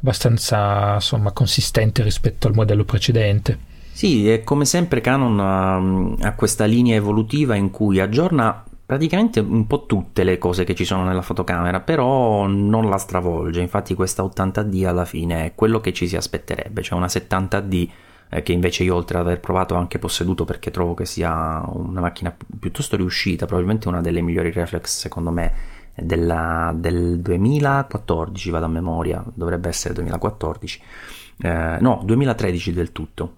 abbastanza 0.00 0.94
insomma, 0.94 1.32
consistente 1.32 2.02
rispetto 2.02 2.46
al 2.46 2.54
modello 2.54 2.84
precedente. 2.84 3.74
Sì, 3.96 4.28
è 4.28 4.44
come 4.44 4.66
sempre 4.66 5.00
Canon 5.00 5.40
ha, 5.40 6.26
ha 6.28 6.34
questa 6.34 6.66
linea 6.66 6.96
evolutiva 6.96 7.54
in 7.54 7.70
cui 7.70 7.98
aggiorna 7.98 8.62
praticamente 8.84 9.40
un 9.40 9.66
po' 9.66 9.86
tutte 9.86 10.22
le 10.22 10.36
cose 10.36 10.64
che 10.64 10.74
ci 10.74 10.84
sono 10.84 11.02
nella 11.04 11.22
fotocamera, 11.22 11.80
però 11.80 12.46
non 12.46 12.90
la 12.90 12.98
stravolge. 12.98 13.62
Infatti 13.62 13.94
questa 13.94 14.22
80D 14.22 14.86
alla 14.86 15.06
fine 15.06 15.46
è 15.46 15.54
quello 15.54 15.80
che 15.80 15.94
ci 15.94 16.06
si 16.08 16.14
aspetterebbe, 16.14 16.82
cioè 16.82 16.98
una 16.98 17.06
70D 17.06 17.88
eh, 18.28 18.42
che 18.42 18.52
invece 18.52 18.82
io 18.82 18.94
oltre 18.94 19.16
ad 19.16 19.24
aver 19.24 19.40
provato 19.40 19.76
ho 19.76 19.78
anche 19.78 19.98
posseduto 19.98 20.44
perché 20.44 20.70
trovo 20.70 20.92
che 20.92 21.06
sia 21.06 21.64
una 21.66 22.00
macchina 22.02 22.36
piuttosto 22.60 22.96
riuscita, 22.96 23.46
probabilmente 23.46 23.88
una 23.88 24.02
delle 24.02 24.20
migliori 24.20 24.52
reflex 24.52 24.94
secondo 24.94 25.30
me 25.30 25.52
della, 25.94 26.70
del 26.76 27.18
2014, 27.20 28.50
vado 28.50 28.66
a 28.66 28.68
memoria, 28.68 29.24
dovrebbe 29.32 29.70
essere 29.70 29.94
2014, 29.94 30.82
eh, 31.38 31.78
no 31.80 32.02
2013 32.04 32.72
del 32.74 32.92
tutto 32.92 33.36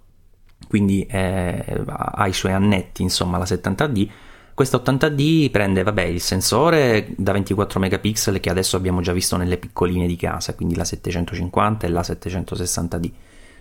quindi 0.68 1.04
eh, 1.06 1.82
ha 1.86 2.26
i 2.26 2.32
suoi 2.32 2.52
annetti, 2.52 3.02
insomma, 3.02 3.38
la 3.38 3.44
70D. 3.44 4.08
Questa 4.54 4.78
80D 4.78 5.50
prende, 5.50 5.82
vabbè, 5.82 6.02
il 6.02 6.20
sensore 6.20 7.12
da 7.16 7.32
24 7.32 7.80
megapixel 7.80 8.40
che 8.40 8.50
adesso 8.50 8.76
abbiamo 8.76 9.00
già 9.00 9.12
visto 9.12 9.36
nelle 9.36 9.56
piccoline 9.56 10.06
di 10.06 10.16
casa, 10.16 10.54
quindi 10.54 10.74
la 10.74 10.84
750 10.84 11.86
e 11.86 11.90
la 11.90 12.00
760D. 12.00 13.10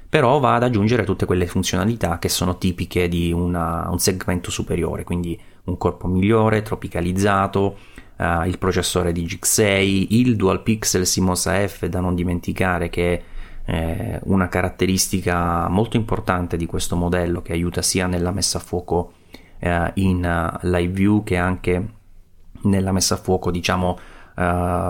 Però 0.09 0.39
va 0.39 0.55
ad 0.55 0.63
aggiungere 0.63 1.03
tutte 1.03 1.25
quelle 1.25 1.47
funzionalità 1.47 2.17
che 2.17 2.29
sono 2.29 2.57
tipiche 2.57 3.07
di 3.07 3.31
una, 3.31 3.87
un 3.89 3.99
segmento 3.99 4.49
superiore, 4.49 5.03
quindi 5.03 5.39
un 5.65 5.77
corpo 5.77 6.07
migliore, 6.07 6.61
tropicalizzato, 6.61 7.77
uh, 8.17 8.45
il 8.45 8.57
processore 8.57 9.11
di 9.11 9.25
G6, 9.25 10.07
il 10.09 10.35
dual 10.35 10.63
pixel 10.63 11.05
CMOS 11.05 11.45
AF 11.47 11.85
da 11.85 11.99
non 11.99 12.15
dimenticare 12.15 12.89
che 12.89 13.21
eh, 13.69 14.19
una 14.23 14.47
caratteristica 14.47 15.67
molto 15.67 15.97
importante 15.97 16.55
di 16.55 16.65
questo 16.65 16.95
modello 16.95 17.41
che 17.41 17.51
aiuta 17.51 17.81
sia 17.81 18.07
nella 18.07 18.31
messa 18.31 18.59
a 18.59 18.61
fuoco 18.61 19.11
eh, 19.59 19.91
in 19.95 20.23
uh, 20.23 20.57
live 20.67 20.93
view 20.93 21.23
che 21.23 21.35
anche 21.35 21.85
nella 22.61 22.93
messa 22.93 23.15
a 23.15 23.17
fuoco 23.17 23.51
diciamo 23.51 23.99
uh, 24.35 24.41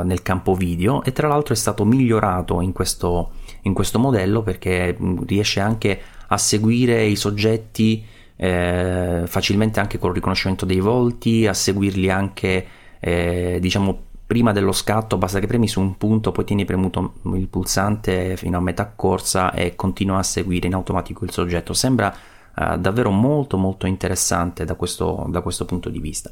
nel 0.04 0.22
campo 0.22 0.54
video. 0.54 1.04
E 1.04 1.12
tra 1.12 1.28
l'altro 1.28 1.56
è 1.56 1.58
stato 1.58 1.86
migliorato 1.86 2.62
in 2.62 2.72
questo, 2.72 3.32
in 3.64 3.74
questo 3.74 3.98
modello 3.98 4.44
perché 4.44 4.96
mm, 5.00 5.24
riesce 5.26 5.60
anche 5.60 6.00
a 6.28 6.38
seguire 6.38 7.04
i 7.04 7.16
soggetti 7.16 8.06
eh, 8.36 9.24
facilmente 9.26 9.80
anche 9.80 9.98
con 9.98 10.10
il 10.10 10.16
riconoscimento 10.16 10.66
dei 10.66 10.80
volti 10.80 11.48
a 11.48 11.54
seguirli 11.54 12.12
anche 12.12 12.68
eh, 13.00 13.58
diciamo 13.60 14.06
prima 14.28 14.52
dello 14.52 14.74
scatto 14.74 15.18
basta 15.18 15.40
che 15.40 15.48
premi 15.48 15.70
su 15.70 15.80
un 15.80 15.98
punto, 15.98 16.34
poi 16.34 16.44
tieni 16.44 16.66
premuto 16.66 17.14
il 17.34 17.48
pulsante 17.48 18.36
fino 18.36 18.58
a 18.58 18.62
metà 18.62 18.92
corsa 18.94 19.54
e 19.54 19.76
continua 19.76 20.20
a 20.20 20.24
seguire 20.24 20.68
in 20.68 20.74
automatico 20.74 21.24
il 21.24 21.32
soggetto. 21.32 21.74
Sembra 21.74 22.14
uh, 22.56 22.78
davvero 22.78 23.10
molto 23.10 23.58
molto 23.58 23.88
interessante 23.88 24.66
da 24.66 24.76
questo, 24.76 25.26
da 25.30 25.40
questo 25.40 25.64
punto 25.64 25.90
di 25.90 26.00
vista. 26.00 26.30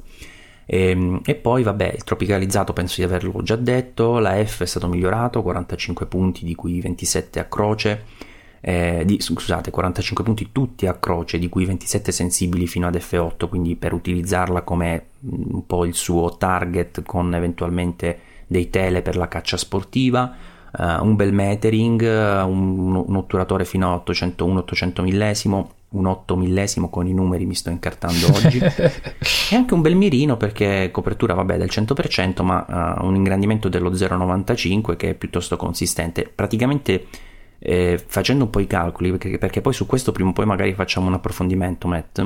E, 0.65 0.89
ehm, 0.89 1.21
e, 1.23 1.35
poi 1.35 1.63
vabbè, 1.63 1.93
il 1.95 2.03
tropicalizzato 2.03 2.73
penso 2.73 2.95
di 2.97 3.03
averlo 3.03 3.41
già 3.41 3.55
detto, 3.55 4.19
la 4.19 4.43
F 4.43 4.63
è 4.63 4.65
stato 4.65 4.87
migliorato, 4.87 5.41
45 5.41 6.05
punti 6.07 6.43
di 6.43 6.53
cui 6.53 6.81
27 6.81 7.39
a 7.39 7.45
croce 7.45 8.03
eh, 8.67 9.03
di, 9.05 9.21
scusate, 9.21 9.69
45 9.69 10.23
punti 10.23 10.49
tutti 10.51 10.87
a 10.87 10.95
croce, 10.95 11.37
di 11.37 11.49
cui 11.49 11.65
27 11.65 12.11
sensibili 12.11 12.65
fino 12.65 12.87
ad 12.87 12.95
F8, 12.95 13.47
quindi 13.47 13.75
per 13.75 13.93
utilizzarla 13.93 14.63
come 14.63 15.05
mm, 15.23 15.53
un 15.53 15.65
po' 15.67 15.85
il 15.85 15.93
suo 15.93 16.35
target 16.35 17.03
con 17.03 17.35
eventualmente 17.35 18.19
dei 18.47 18.71
tele 18.71 19.03
per 19.03 19.17
la 19.17 19.27
caccia 19.27 19.55
sportiva, 19.55 20.33
uh, 20.79 21.05
un 21.05 21.15
bel 21.15 21.31
metering, 21.31 22.01
un, 22.01 22.95
un, 22.95 23.15
otturatore 23.15 23.65
fino 23.65 23.91
a 23.91 23.95
801 23.97 24.57
800 24.57 25.01
millesimo, 25.03 25.71
un 25.89 26.07
8 26.07 26.35
millesimo 26.35 26.89
con 26.89 27.05
i 27.05 27.13
numeri 27.13 27.45
mi 27.45 27.53
sto 27.53 27.69
incartando 27.69 28.25
oggi. 28.33 28.59
E 29.51 29.55
anche 29.55 29.75
un 29.75 29.81
bel 29.81 29.95
mirino 29.95 30.37
perché 30.37 30.89
copertura 30.91 31.35
vabbè 31.35 31.57
del 31.57 31.69
100% 31.71 32.43
ma 32.43 32.97
uh, 32.97 33.05
un 33.05 33.13
ingrandimento 33.13 33.69
dello 33.69 33.91
0,95 33.91 34.95
che 34.95 35.11
è 35.11 35.13
piuttosto 35.13 35.55
consistente. 35.55 36.27
Praticamente 36.33 37.05
eh, 37.59 38.01
facendo 38.05 38.45
un 38.45 38.49
po' 38.49 38.59
i 38.59 38.67
calcoli, 38.67 39.11
perché, 39.11 39.37
perché, 39.37 39.61
poi 39.61 39.73
su 39.73 39.85
questo 39.85 40.11
prima 40.11 40.29
o 40.29 40.33
poi 40.33 40.45
magari 40.45 40.73
facciamo 40.73 41.07
un 41.07 41.13
approfondimento, 41.13 41.87
Matt, 41.87 42.23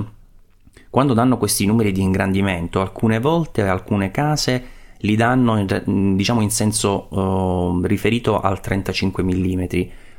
quando 0.90 1.14
danno 1.14 1.38
questi 1.38 1.66
numeri 1.66 1.92
di 1.92 2.02
ingrandimento, 2.02 2.82
alcune 2.82 3.20
volte 3.20 3.62
alcune 3.62 4.12
case 4.12 4.78
li 5.04 5.16
danno 5.16 5.66
diciamo 5.86 6.42
in 6.42 6.50
senso 6.50 7.08
uh, 7.16 7.82
riferito 7.86 8.42
al 8.42 8.60
35 8.60 9.24
mm, 9.24 9.64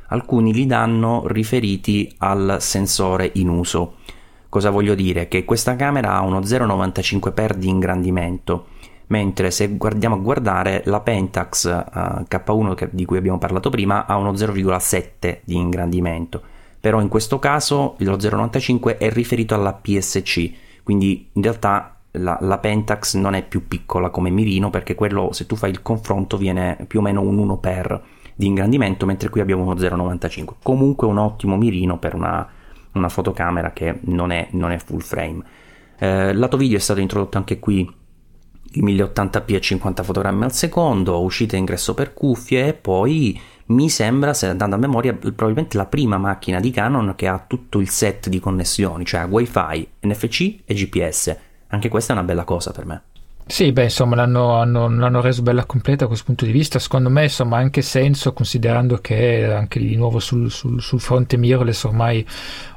alcuni 0.07 0.53
li 0.53 0.65
danno 0.65 1.23
riferiti 1.27 2.13
al 2.19 2.57
sensore 2.59 3.31
in 3.35 3.49
uso. 3.49 3.95
Cosa 4.49 4.69
voglio 4.69 4.95
dire? 4.95 5.27
Che 5.27 5.45
questa 5.45 5.75
camera 5.75 6.13
ha 6.13 6.21
uno 6.21 6.39
0,95x 6.39 7.53
di 7.53 7.69
ingrandimento 7.69 8.67
mentre 9.11 9.51
se 9.51 9.67
guardiamo 9.75 10.15
a 10.15 10.19
guardare 10.19 10.81
la 10.85 11.01
Pentax 11.01 11.65
uh, 11.65 12.23
K1 12.27 12.73
che, 12.75 12.89
di 12.91 13.05
cui 13.05 13.17
abbiamo 13.17 13.37
parlato 13.37 13.69
prima 13.69 14.05
ha 14.05 14.15
uno 14.15 14.31
0,7 14.31 15.39
di 15.43 15.55
ingrandimento, 15.55 16.41
però 16.79 17.01
in 17.01 17.09
questo 17.09 17.37
caso 17.37 17.95
lo 17.97 18.15
0,95 18.15 18.97
è 18.97 19.11
riferito 19.11 19.53
alla 19.53 19.73
PSC, 19.73 20.51
quindi 20.83 21.29
in 21.33 21.41
realtà 21.41 21.97
la, 22.11 22.37
la, 22.41 22.57
Pentax 22.57 23.15
non 23.15 23.35
è 23.35 23.43
più 23.45 23.67
piccola 23.67 24.09
come 24.09 24.29
mirino 24.29 24.69
perché 24.69 24.95
quello 24.95 25.29
se 25.33 25.45
tu 25.45 25.55
fai 25.55 25.71
il 25.71 25.81
confronto 25.81 26.37
viene 26.37 26.77
più 26.87 26.99
o 26.99 27.01
meno 27.01 27.21
un 27.21 27.37
1 27.37 27.57
per 27.57 28.03
di 28.33 28.47
ingrandimento 28.47 29.05
mentre 29.05 29.29
qui 29.29 29.39
abbiamo 29.39 29.63
uno 29.63 29.75
0,95 29.75 30.55
comunque 30.63 31.07
un 31.07 31.17
ottimo 31.17 31.57
mirino 31.57 31.99
per 31.99 32.15
una, 32.15 32.47
una 32.93 33.09
fotocamera 33.09 33.71
che 33.71 33.99
non 34.03 34.31
è, 34.31 34.47
non 34.51 34.71
è 34.71 34.77
full 34.77 34.99
frame. 34.99 35.43
Eh, 35.97 36.33
lato 36.33 36.57
video 36.57 36.77
è 36.77 36.81
stato 36.81 36.99
introdotto 36.99 37.37
anche 37.37 37.59
qui 37.59 37.99
i 38.73 38.83
1080p 38.83 39.55
a 39.55 39.59
50 39.59 40.03
fotogrammi 40.03 40.43
al 40.43 40.53
secondo, 40.53 41.21
uscita 41.21 41.55
e 41.55 41.59
ingresso 41.59 41.93
per 41.93 42.13
cuffie 42.13 42.67
e 42.67 42.73
poi 42.73 43.39
mi 43.67 43.89
sembra, 43.89 44.33
se 44.33 44.47
andando 44.47 44.75
a 44.75 44.79
memoria, 44.79 45.13
probabilmente 45.13 45.77
la 45.77 45.85
prima 45.85 46.17
macchina 46.17 46.59
di 46.59 46.71
Canon 46.71 47.13
che 47.15 47.27
ha 47.27 47.43
tutto 47.45 47.79
il 47.79 47.89
set 47.89 48.29
di 48.29 48.39
connessioni, 48.39 49.05
cioè 49.05 49.25
Wi-Fi, 49.25 49.87
NFC 50.01 50.59
e 50.65 50.73
GPS. 50.73 51.37
Anche 51.67 51.89
questa 51.89 52.13
è 52.13 52.15
una 52.15 52.25
bella 52.25 52.43
cosa 52.43 52.71
per 52.71 52.85
me. 52.85 53.01
Sì, 53.45 53.71
beh, 53.71 53.83
insomma, 53.83 54.15
l'hanno, 54.15 54.55
hanno, 54.55 54.87
l'hanno, 54.89 55.21
reso 55.21 55.41
bella 55.41 55.65
completa 55.65 56.01
da 56.01 56.07
questo 56.07 56.25
punto 56.25 56.45
di 56.45 56.51
vista. 56.51 56.79
Secondo 56.79 57.09
me, 57.09 57.23
insomma, 57.23 57.57
ha 57.57 57.59
anche 57.59 57.81
senso, 57.81 58.33
considerando 58.33 58.97
che 58.97 59.51
anche 59.51 59.79
di 59.79 59.95
nuovo 59.95 60.19
sul, 60.19 60.49
sul, 60.49 60.81
sul 60.81 60.99
fronte 60.99 61.37
mirrorless 61.37 61.83
ormai 61.83 62.25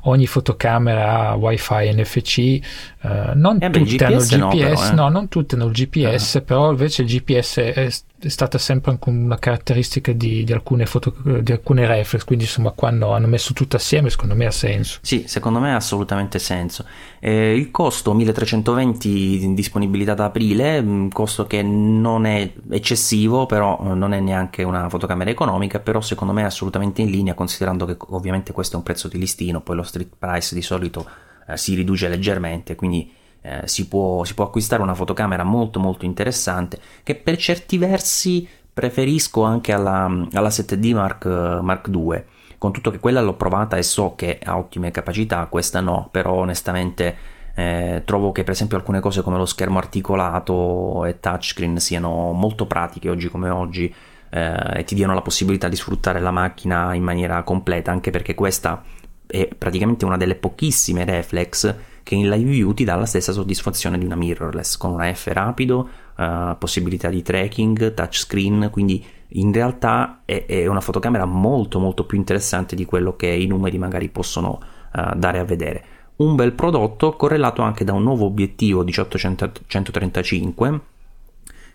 ogni 0.02 0.26
fotocamera 0.26 1.28
ha 1.28 1.34
wifi 1.34 1.92
NFC. 1.94 2.38
Eh, 2.38 3.32
non 3.34 3.58
eh 3.60 3.70
beh, 3.70 3.84
tutte 3.84 4.04
hanno 4.04 4.16
il 4.16 4.26
GPS, 4.26 4.32
no, 4.32 4.48
però, 4.48 4.84
eh. 4.84 4.92
no, 4.94 5.08
non 5.08 5.28
tutte 5.28 5.54
hanno 5.54 5.66
il 5.66 5.72
GPS, 5.72 6.34
ah. 6.36 6.40
però 6.40 6.70
invece 6.70 7.02
il 7.02 7.08
GPS 7.08 7.58
è 7.58 7.88
è 8.26 8.30
stata 8.30 8.56
sempre 8.58 8.96
una 9.04 9.38
caratteristica 9.38 10.12
di, 10.12 10.44
di, 10.44 10.52
alcune 10.52 10.86
foto, 10.86 11.14
di 11.40 11.52
alcune 11.52 11.86
reflex, 11.86 12.24
quindi 12.24 12.44
insomma 12.44 12.70
quando 12.70 13.12
hanno 13.12 13.26
messo 13.26 13.52
tutto 13.52 13.76
assieme 13.76 14.08
secondo 14.08 14.34
me 14.34 14.46
ha 14.46 14.50
senso. 14.50 14.98
Sì, 15.02 15.24
secondo 15.26 15.60
me 15.60 15.72
ha 15.72 15.76
assolutamente 15.76 16.38
senso. 16.38 16.86
Eh, 17.20 17.54
il 17.54 17.70
costo 17.70 18.14
1320 18.14 19.42
in 19.42 19.54
disponibilità 19.54 20.14
da 20.14 20.26
aprile, 20.26 20.78
un 20.78 21.04
mm, 21.04 21.08
costo 21.08 21.46
che 21.46 21.62
non 21.62 22.24
è 22.24 22.50
eccessivo, 22.70 23.46
però 23.46 23.78
eh, 23.80 23.94
non 23.94 24.12
è 24.14 24.20
neanche 24.20 24.62
una 24.62 24.88
fotocamera 24.88 25.30
economica, 25.30 25.78
però 25.78 26.00
secondo 26.00 26.32
me 26.32 26.42
è 26.42 26.46
assolutamente 26.46 27.02
in 27.02 27.10
linea 27.10 27.34
considerando 27.34 27.84
che 27.84 27.96
ovviamente 28.08 28.52
questo 28.52 28.74
è 28.74 28.78
un 28.78 28.84
prezzo 28.84 29.08
di 29.08 29.18
listino, 29.18 29.60
poi 29.60 29.76
lo 29.76 29.82
street 29.82 30.12
price 30.18 30.54
di 30.54 30.62
solito 30.62 31.06
eh, 31.46 31.56
si 31.56 31.74
riduce 31.74 32.08
leggermente, 32.08 32.74
quindi 32.74 33.22
eh, 33.46 33.68
si, 33.68 33.88
può, 33.88 34.24
si, 34.24 34.32
può, 34.32 34.46
acquistare 34.46 34.80
una 34.80 34.94
fotocamera 34.94 35.44
molto 35.44 35.78
molto 35.78 36.06
interessante 36.06 36.78
che 37.02 37.14
per 37.14 37.36
certi 37.36 37.76
versi 37.76 38.48
preferisco 38.72 39.42
anche 39.42 39.72
alla, 39.72 40.04
alla 40.32 40.48
7D 40.48 40.94
Mark, 40.94 41.26
Mark 41.26 41.88
II 41.88 42.22
con 42.56 42.72
tutto 42.72 42.90
che 42.90 42.98
quella 42.98 43.20
l'ho 43.20 43.34
provata 43.34 43.76
e 43.76 43.82
so 43.82 44.14
che 44.14 44.38
ha 44.42 44.56
ottime 44.56 44.90
capacità 44.90 45.44
questa 45.46 45.80
no 45.80 46.08
però 46.10 46.32
onestamente 46.32 47.16
eh, 47.54 48.00
trovo 48.06 48.32
che 48.32 48.44
per 48.44 48.54
esempio 48.54 48.78
alcune 48.78 49.00
cose 49.00 49.20
come 49.20 49.36
lo 49.36 49.44
schermo 49.44 49.76
articolato 49.76 51.04
e 51.04 51.20
touchscreen 51.20 51.78
siano 51.78 52.32
molto 52.32 52.66
pratiche 52.66 53.10
oggi 53.10 53.28
come 53.28 53.50
oggi 53.50 53.94
eh, 54.30 54.78
e 54.78 54.84
ti 54.84 54.94
diano 54.94 55.12
la 55.12 55.20
possibilità 55.20 55.68
di 55.68 55.76
sfruttare 55.76 56.18
la 56.18 56.30
macchina 56.30 56.94
in 56.94 57.02
maniera 57.02 57.42
completa 57.42 57.90
anche 57.90 58.10
perché 58.10 58.34
questa 58.34 58.82
è 59.26 59.48
praticamente 59.48 60.06
una 60.06 60.16
delle 60.16 60.34
pochissime 60.34 61.04
reflex 61.04 61.92
che 62.04 62.14
in 62.14 62.28
live 62.28 62.48
view 62.48 62.72
ti 62.72 62.84
dà 62.84 62.94
la 62.94 63.06
stessa 63.06 63.32
soddisfazione 63.32 63.98
di 63.98 64.04
una 64.04 64.14
mirrorless 64.14 64.76
con 64.76 64.92
una 64.92 65.12
F 65.12 65.26
rapido, 65.32 65.88
uh, 66.16 66.56
possibilità 66.56 67.08
di 67.08 67.22
tracking, 67.22 67.94
touchscreen, 67.94 68.68
quindi 68.70 69.04
in 69.28 69.52
realtà 69.52 70.20
è, 70.24 70.44
è, 70.46 70.66
una 70.66 70.80
fotocamera 70.80 71.24
molto 71.24 71.80
molto 71.80 72.04
più 72.04 72.16
interessante 72.16 72.76
di 72.76 72.84
quello 72.84 73.16
che 73.16 73.26
i 73.26 73.46
numeri 73.46 73.78
magari 73.78 74.08
possono 74.10 74.60
uh, 74.92 75.16
dare 75.16 75.38
a 75.40 75.44
vedere. 75.44 75.84
Un 76.16 76.36
bel 76.36 76.52
prodotto 76.52 77.16
correlato 77.16 77.62
anche 77.62 77.82
da 77.82 77.94
un 77.94 78.04
nuovo 78.04 78.26
obiettivo 78.26 78.84
1835 78.84 80.80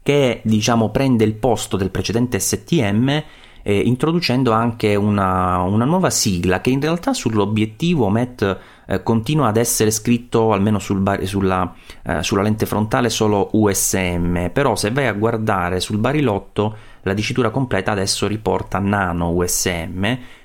che 0.02 0.42
diciamo 0.44 0.92
prende 0.92 1.26
il 1.26 1.34
posto 1.34 1.76
del 1.76 1.90
precedente 1.90 2.40
STM 2.40 3.24
eh, 3.62 3.78
introducendo 3.78 4.52
anche 4.52 4.96
una, 4.96 5.60
una, 5.60 5.86
nuova 5.86 6.10
sigla 6.10 6.62
che 6.62 6.70
in 6.70 6.82
realtà 6.82 7.14
sull'obiettivo 7.14 8.10
MET 8.10 8.60
eh, 8.88 9.04
continua 9.04 9.48
ad 9.48 9.58
essere 9.58 9.92
scritto 9.92 10.54
almeno 10.54 10.80
sul 10.80 11.00
bar- 11.00 11.24
sulla, 11.24 11.74
eh, 12.04 12.24
sulla, 12.24 12.42
lente 12.42 12.66
frontale 12.66 13.10
solo 13.10 13.50
USM, 13.54 14.50
però 14.52 14.76
se 14.76 14.92
vai 14.92 15.08
a 15.08 15.14
guardare 15.14 15.80
sul 15.80 15.98
barilotto 15.98 16.76
la 17.02 17.14
dicitura 17.14 17.50
completa 17.50 17.92
adesso 17.92 18.28
riporta 18.28 18.80
Nano 18.80 19.32
USM, 19.32 20.02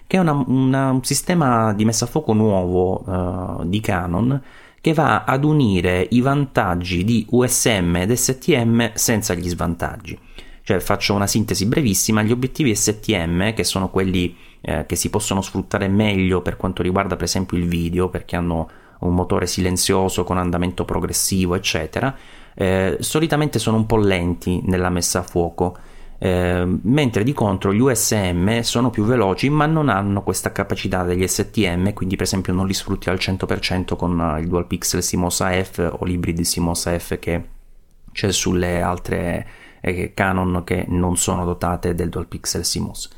che 0.07 0.17
è 0.17 0.19
una, 0.19 0.33
una, 0.33 0.91
un 0.91 1.05
sistema 1.05 1.73
di 1.73 1.85
messa 1.85 2.05
a 2.05 2.09
fuoco 2.09 2.33
nuovo 2.33 3.05
eh, 3.63 3.69
di 3.69 3.81
Canon 3.81 4.43
che 4.85 4.93
va 4.93 5.25
ad 5.25 5.45
unire 5.45 6.07
i 6.11 6.21
vantaggi 6.21 7.05
di 7.05 7.27
USM 7.31 7.97
ed 7.97 8.13
STM 8.13 8.91
senza 8.93 9.33
gli 9.33 9.49
svantaggi. 9.49 10.19
Cioè 10.65 10.81
faccio 10.81 11.13
una 11.13 11.27
sintesi 11.27 11.67
brevissima, 11.67 12.23
gli 12.23 12.33
obiettivi 12.33 12.75
STM, 12.75 13.53
che 13.53 13.65
sono 13.65 13.91
quelli 13.91 14.35
eh, 14.63 14.87
che 14.87 14.97
si 14.97 15.11
possono 15.11 15.43
sfruttare 15.43 15.89
meglio 15.89 16.41
per 16.41 16.57
quanto 16.57 16.83
riguarda 16.83 17.17
per 17.17 17.25
esempio 17.25 17.59
il 17.59 17.69
video, 17.69 18.09
perché 18.09 18.35
hanno 18.35 18.71
un 19.01 19.15
motore 19.15 19.47
silenzioso 19.47 20.25
con 20.25 20.39
andamento 20.39 20.87
progressivo, 20.87 21.55
eccetera, 21.55 22.17
eh, 22.55 22.97
solitamente 23.01 23.59
sono 23.59 23.77
un 23.77 23.85
po' 23.85 23.99
lenti 23.99 24.63
nella 24.65 24.89
messa 24.89 25.19
a 25.19 25.23
fuoco. 25.23 25.77
Eh, 26.17 26.79
mentre 26.83 27.25
di 27.25 27.35
contro 27.35 27.75
gli 27.75 27.81
USM 27.81 28.61
sono 28.61 28.89
più 28.89 29.05
veloci 29.05 29.51
ma 29.51 29.67
non 29.67 29.89
hanno 29.89 30.23
questa 30.23 30.53
capacità 30.53 31.03
degli 31.03 31.27
STM 31.27 31.93
quindi 31.93 32.15
per 32.15 32.25
esempio 32.25 32.53
non 32.53 32.69
li 32.69 32.73
sfrutti 32.73 33.11
al 33.11 33.17
100% 33.17 33.97
con 33.97 34.37
il 34.41 34.47
dual 34.47 34.69
pixel 34.69 35.03
CMOS 35.03 35.41
AF 35.41 35.97
o 35.99 36.05
l'hybrid 36.05 36.41
CMOS 36.41 36.87
AF 36.87 37.19
che 37.19 37.45
c'è 38.13 38.31
sulle 38.31 38.81
altre 38.81 39.47
Canon 40.15 40.63
che 40.65 40.85
non 40.89 41.17
sono 41.17 41.45
dotate 41.45 41.95
del 41.95 42.09
dual 42.09 42.27
pixel 42.27 42.63
CMOS. 42.63 43.11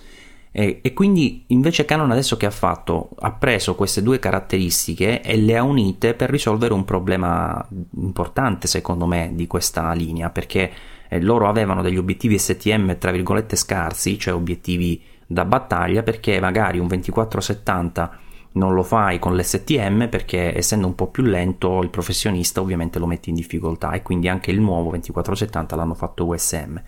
E, 0.50 0.80
e, 0.82 0.94
quindi 0.94 1.44
invece 1.48 1.84
Canon 1.84 2.10
adesso 2.10 2.38
che 2.38 2.46
ha 2.46 2.50
fatto? 2.50 3.10
Ha 3.18 3.32
preso 3.32 3.74
queste 3.74 4.02
due 4.02 4.18
caratteristiche 4.18 5.20
e 5.20 5.36
le 5.36 5.56
ha 5.56 5.62
unite 5.62 6.14
per 6.14 6.30
risolvere 6.30 6.72
un 6.72 6.84
problema 6.84 7.62
importante 7.96 8.66
secondo 8.66 9.04
me 9.04 9.32
di 9.34 9.46
questa 9.46 9.92
linea 9.92 10.30
perché 10.30 10.72
eh, 11.08 11.20
loro 11.20 11.46
avevano 11.46 11.82
degli 11.82 11.98
obiettivi 11.98 12.38
STM 12.38 12.96
tra 12.96 13.10
virgolette 13.10 13.54
scarsi, 13.54 14.18
cioè 14.18 14.32
obiettivi 14.32 15.02
da 15.26 15.44
battaglia 15.44 16.02
perché 16.02 16.40
magari 16.40 16.78
un 16.78 16.86
2470 16.86 18.18
non 18.56 18.74
lo 18.74 18.82
fai 18.82 19.18
con 19.18 19.36
l'STM 19.36 20.08
perché 20.08 20.56
essendo 20.56 20.86
un 20.86 20.94
po' 20.94 21.06
più 21.08 21.22
lento 21.22 21.82
il 21.82 21.90
professionista 21.90 22.60
ovviamente 22.60 22.98
lo 22.98 23.06
metti 23.06 23.28
in 23.28 23.34
difficoltà 23.34 23.92
e 23.92 24.02
quindi 24.02 24.28
anche 24.28 24.50
il 24.50 24.60
nuovo 24.60 24.90
2470 24.90 25.76
l'hanno 25.76 25.94
fatto 25.94 26.26
USM. 26.26 26.80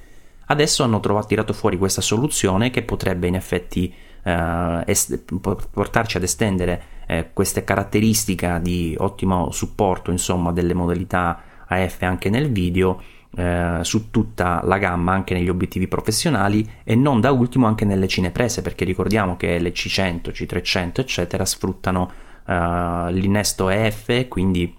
Adesso 0.50 0.82
hanno 0.82 1.00
trovato, 1.00 1.26
tirato 1.26 1.52
fuori 1.52 1.76
questa 1.76 2.00
soluzione 2.00 2.70
che 2.70 2.82
potrebbe 2.82 3.26
in 3.26 3.34
effetti 3.34 3.92
eh, 4.22 4.82
est- 4.86 5.22
portarci 5.70 6.16
ad 6.16 6.22
estendere 6.22 6.82
eh, 7.06 7.30
queste 7.32 7.64
caratteristiche 7.64 8.58
di 8.62 8.94
ottimo 8.98 9.50
supporto 9.50 10.10
insomma 10.10 10.52
delle 10.52 10.74
modalità 10.74 11.40
AF 11.66 12.02
anche 12.02 12.30
nel 12.30 12.50
video 12.50 13.00
eh, 13.38 13.78
su 13.82 14.10
tutta 14.10 14.60
la 14.64 14.78
gamma 14.78 15.12
anche 15.12 15.32
negli 15.32 15.48
obiettivi 15.48 15.86
professionali 15.86 16.68
e 16.82 16.96
non 16.96 17.20
da 17.20 17.30
ultimo 17.30 17.68
anche 17.68 17.84
nelle 17.84 18.08
cineprese 18.08 18.62
perché 18.62 18.84
ricordiamo 18.84 19.36
che 19.36 19.60
le 19.60 19.70
C100, 19.72 20.30
C300 20.30 21.00
eccetera 21.00 21.44
sfruttano 21.44 22.10
eh, 22.44 23.06
l'innesto 23.12 23.68
EF 23.68 24.26
quindi 24.26 24.76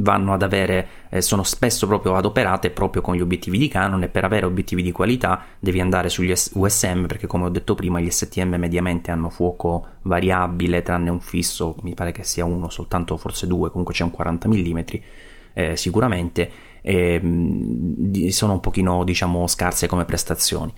vanno 0.00 0.34
ad 0.34 0.42
avere, 0.42 0.88
eh, 1.08 1.22
sono 1.22 1.42
spesso 1.42 1.86
proprio 1.86 2.14
adoperate 2.14 2.68
proprio 2.68 3.00
con 3.00 3.14
gli 3.14 3.22
obiettivi 3.22 3.56
di 3.56 3.68
Canon 3.68 4.02
e 4.02 4.08
per 4.08 4.24
avere 4.24 4.44
obiettivi 4.44 4.82
di 4.82 4.92
qualità 4.92 5.42
devi 5.58 5.80
andare 5.80 6.10
sugli 6.10 6.34
USM 6.52 7.06
perché 7.06 7.26
come 7.26 7.46
ho 7.46 7.48
detto 7.48 7.74
prima 7.74 8.00
gli 8.00 8.10
STM 8.10 8.56
mediamente 8.56 9.10
hanno 9.10 9.30
fuoco 9.30 9.86
variabile 10.02 10.82
tranne 10.82 11.08
un 11.08 11.20
fisso, 11.20 11.76
mi 11.84 11.94
pare 11.94 12.12
che 12.12 12.22
sia 12.22 12.44
uno 12.44 12.68
soltanto 12.68 13.16
forse 13.16 13.46
due, 13.46 13.70
comunque 13.70 13.94
c'è 13.94 14.04
un 14.04 14.10
40 14.10 14.46
mm 14.46 14.78
eh, 15.54 15.76
sicuramente 15.76 16.50
e, 16.80 18.28
sono 18.30 18.52
un 18.54 18.60
pochino 18.60 19.04
diciamo 19.04 19.46
scarse 19.46 19.86
come 19.86 20.04
prestazioni. 20.04 20.72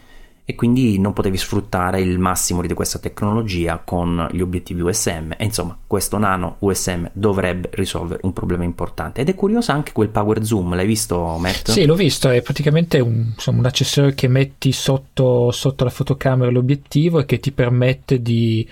E 0.45 0.57
quindi 0.57 0.99
non 0.99 1.13
potevi 1.13 1.37
sfruttare 1.37 2.01
il 2.01 2.19
massimo 2.19 2.61
di 2.61 2.75
questa 2.75 2.99
tecnologia 2.99 3.81
con 3.85 4.27
gli 4.33 4.41
obiettivi 4.41 4.81
USM 4.81 5.35
e 5.37 5.45
insomma 5.45 5.79
questo 5.87 6.19
nano 6.19 6.57
USM 6.59 7.09
dovrebbe 7.13 7.71
risolvere 7.75 8.21
un 8.25 8.33
problema 8.33 8.65
importante. 8.65 9.21
Ed 9.21 9.29
è 9.29 9.37
curioso 9.37 9.71
anche 9.71 9.93
quel 9.93 10.09
power 10.09 10.45
zoom. 10.45 10.75
L'hai 10.75 10.87
visto 10.89 11.37
Matt? 11.39 11.71
Sì 11.71 11.85
l'ho 11.85 11.95
visto. 11.95 12.29
È 12.31 12.43
praticamente 12.43 12.99
un, 12.99 13.31
insomma, 13.33 13.61
un 13.61 13.67
accessorio 13.67 14.13
che 14.13 14.27
metti 14.27 14.73
sotto, 14.73 15.53
sotto 15.53 15.85
la 15.85 15.91
fotocamera 15.91 16.51
l'obiettivo 16.51 17.21
e 17.21 17.27
che 17.27 17.39
ti 17.39 17.53
permette 17.53 18.21
di 18.21 18.67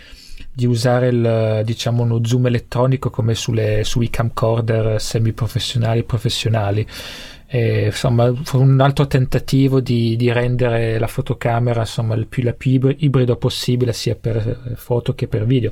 di 0.58 0.66
usare 0.66 1.06
il, 1.06 1.62
diciamo, 1.64 2.02
uno 2.02 2.18
zoom 2.24 2.46
elettronico 2.46 3.10
come 3.10 3.36
sulle, 3.36 3.84
sui 3.84 4.10
camcorder 4.10 5.00
semi-professionali 5.00 6.00
e 6.00 6.02
professionali. 6.02 6.84
E, 7.46 7.84
insomma, 7.84 8.32
un 8.54 8.80
altro 8.80 9.06
tentativo 9.06 9.78
di, 9.78 10.16
di 10.16 10.32
rendere 10.32 10.98
la 10.98 11.06
fotocamera 11.06 11.82
insomma, 11.82 12.16
il 12.16 12.26
più, 12.26 12.42
la 12.42 12.54
più 12.54 12.92
ibrido 12.98 13.36
possibile 13.36 13.92
sia 13.92 14.16
per 14.16 14.74
foto 14.74 15.14
che 15.14 15.28
per 15.28 15.46
video. 15.46 15.70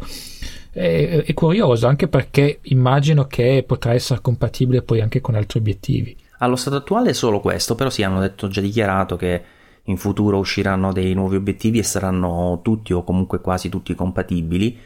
È, 0.70 1.24
è 1.26 1.34
curioso 1.34 1.88
anche 1.88 2.06
perché 2.06 2.60
immagino 2.62 3.26
che 3.26 3.64
potrà 3.66 3.92
essere 3.92 4.20
compatibile 4.20 4.82
poi 4.82 5.00
anche 5.00 5.20
con 5.20 5.34
altri 5.34 5.58
obiettivi. 5.58 6.16
Allo 6.38 6.54
stato 6.54 6.76
attuale 6.76 7.10
è 7.10 7.12
solo 7.12 7.40
questo, 7.40 7.74
però 7.74 7.90
sì, 7.90 8.04
hanno 8.04 8.20
detto, 8.20 8.46
già 8.46 8.60
dichiarato 8.60 9.16
che 9.16 9.42
in 9.86 9.96
futuro 9.96 10.38
usciranno 10.38 10.92
dei 10.92 11.14
nuovi 11.14 11.36
obiettivi 11.36 11.78
e 11.78 11.82
saranno 11.82 12.60
tutti 12.62 12.92
o 12.92 13.02
comunque 13.02 13.40
quasi 13.40 13.68
tutti 13.68 13.94
compatibili. 13.94 14.78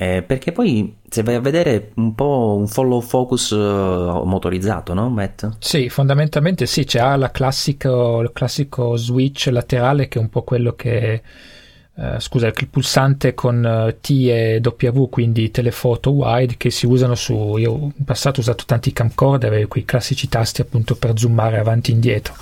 Eh, 0.00 0.22
perché 0.22 0.52
poi 0.52 0.96
se 1.08 1.24
vai 1.24 1.34
a 1.34 1.40
vedere 1.40 1.90
un 1.96 2.14
po' 2.14 2.54
un 2.56 2.68
follow 2.68 3.00
focus 3.00 3.50
uh, 3.50 4.22
motorizzato, 4.24 4.94
no 4.94 5.10
Matt? 5.10 5.56
Sì, 5.58 5.88
fondamentalmente 5.88 6.66
sì, 6.66 6.84
c'è 6.84 7.16
la 7.16 7.32
classico, 7.32 8.20
il 8.20 8.30
classico 8.32 8.94
switch 8.94 9.48
laterale 9.50 10.06
che 10.06 10.20
è 10.20 10.22
un 10.22 10.28
po' 10.28 10.42
quello 10.44 10.74
che 10.74 11.20
Uh, 11.98 12.20
scusa, 12.20 12.46
il 12.46 12.68
pulsante 12.68 13.34
con 13.34 13.56
uh, 13.64 13.98
T 14.00 14.10
e 14.28 14.60
W, 14.62 15.08
quindi 15.08 15.50
telefoto 15.50 16.12
wide, 16.12 16.56
che 16.56 16.70
si 16.70 16.86
usano 16.86 17.16
su. 17.16 17.56
Io 17.56 17.90
in 17.96 18.04
passato 18.04 18.38
ho 18.38 18.42
usato 18.42 18.62
tanti 18.66 18.92
camcorder, 18.92 19.66
quei 19.66 19.84
classici 19.84 20.28
tasti 20.28 20.60
appunto 20.60 20.94
per 20.94 21.18
zoomare 21.18 21.58
avanti 21.58 21.90
e 21.90 21.94
indietro. 21.94 22.36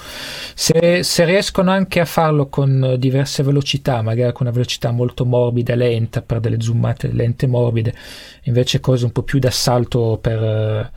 Se, 0.54 1.02
se, 1.02 1.24
riescono 1.24 1.70
anche 1.70 2.00
a 2.00 2.04
farlo 2.04 2.48
con 2.48 2.96
diverse 2.98 3.42
velocità, 3.42 4.02
magari 4.02 4.30
con 4.34 4.44
una 4.46 4.54
velocità 4.54 4.90
molto 4.90 5.24
morbida 5.24 5.72
e 5.72 5.76
lenta 5.76 6.20
per 6.20 6.40
delle 6.40 6.60
zoomate 6.60 7.10
lente 7.10 7.46
e 7.46 7.48
morbide, 7.48 7.94
invece 8.42 8.80
cose 8.80 9.06
un 9.06 9.12
po' 9.12 9.22
più 9.22 9.38
d'assalto 9.38 10.18
per. 10.20 10.92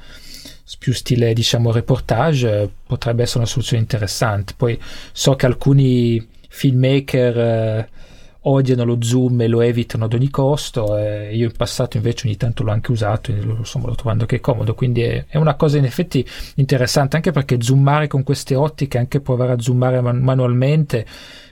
Più 0.78 0.94
stile 0.94 1.34
diciamo 1.34 1.72
reportage 1.72 2.70
potrebbe 2.86 3.24
essere 3.24 3.40
una 3.40 3.48
soluzione 3.48 3.82
interessante 3.82 4.54
poi 4.56 4.80
so 5.12 5.36
che 5.36 5.48
alcuni 5.48 6.26
filmmaker 6.48 7.90
odiano 8.42 8.84
lo 8.86 8.98
zoom 9.02 9.42
e 9.42 9.48
lo 9.48 9.62
evitano 9.62 10.06
ad 10.06 10.14
ogni 10.14 10.30
costo. 10.30 10.98
Eh, 10.98 11.36
io 11.36 11.46
in 11.46 11.52
passato 11.56 11.98
invece 11.98 12.28
ogni 12.28 12.38
tanto 12.38 12.64
l'ho 12.64 12.72
anche 12.72 12.92
usato 12.92 13.32
e 13.32 13.42
lo, 13.42 13.62
trovando 13.96 14.26
che 14.26 14.38
è 14.38 14.40
comodo. 14.40 14.74
Quindi 14.76 15.02
è, 15.02 15.26
è, 15.28 15.38
una 15.38 15.56
cosa 15.56 15.78
in 15.78 15.86
effetti 15.86 16.26
interessante 16.56 17.16
anche 17.16 17.32
perché 17.32 17.62
zoomare 17.62 18.08
con 18.08 18.24
queste 18.24 18.56
ottiche, 18.56 18.98
anche 18.98 19.20
provare 19.20 19.54
a 19.54 19.60
zoomare 19.60 20.02
man- 20.02 20.20
manualmente, 20.20 21.06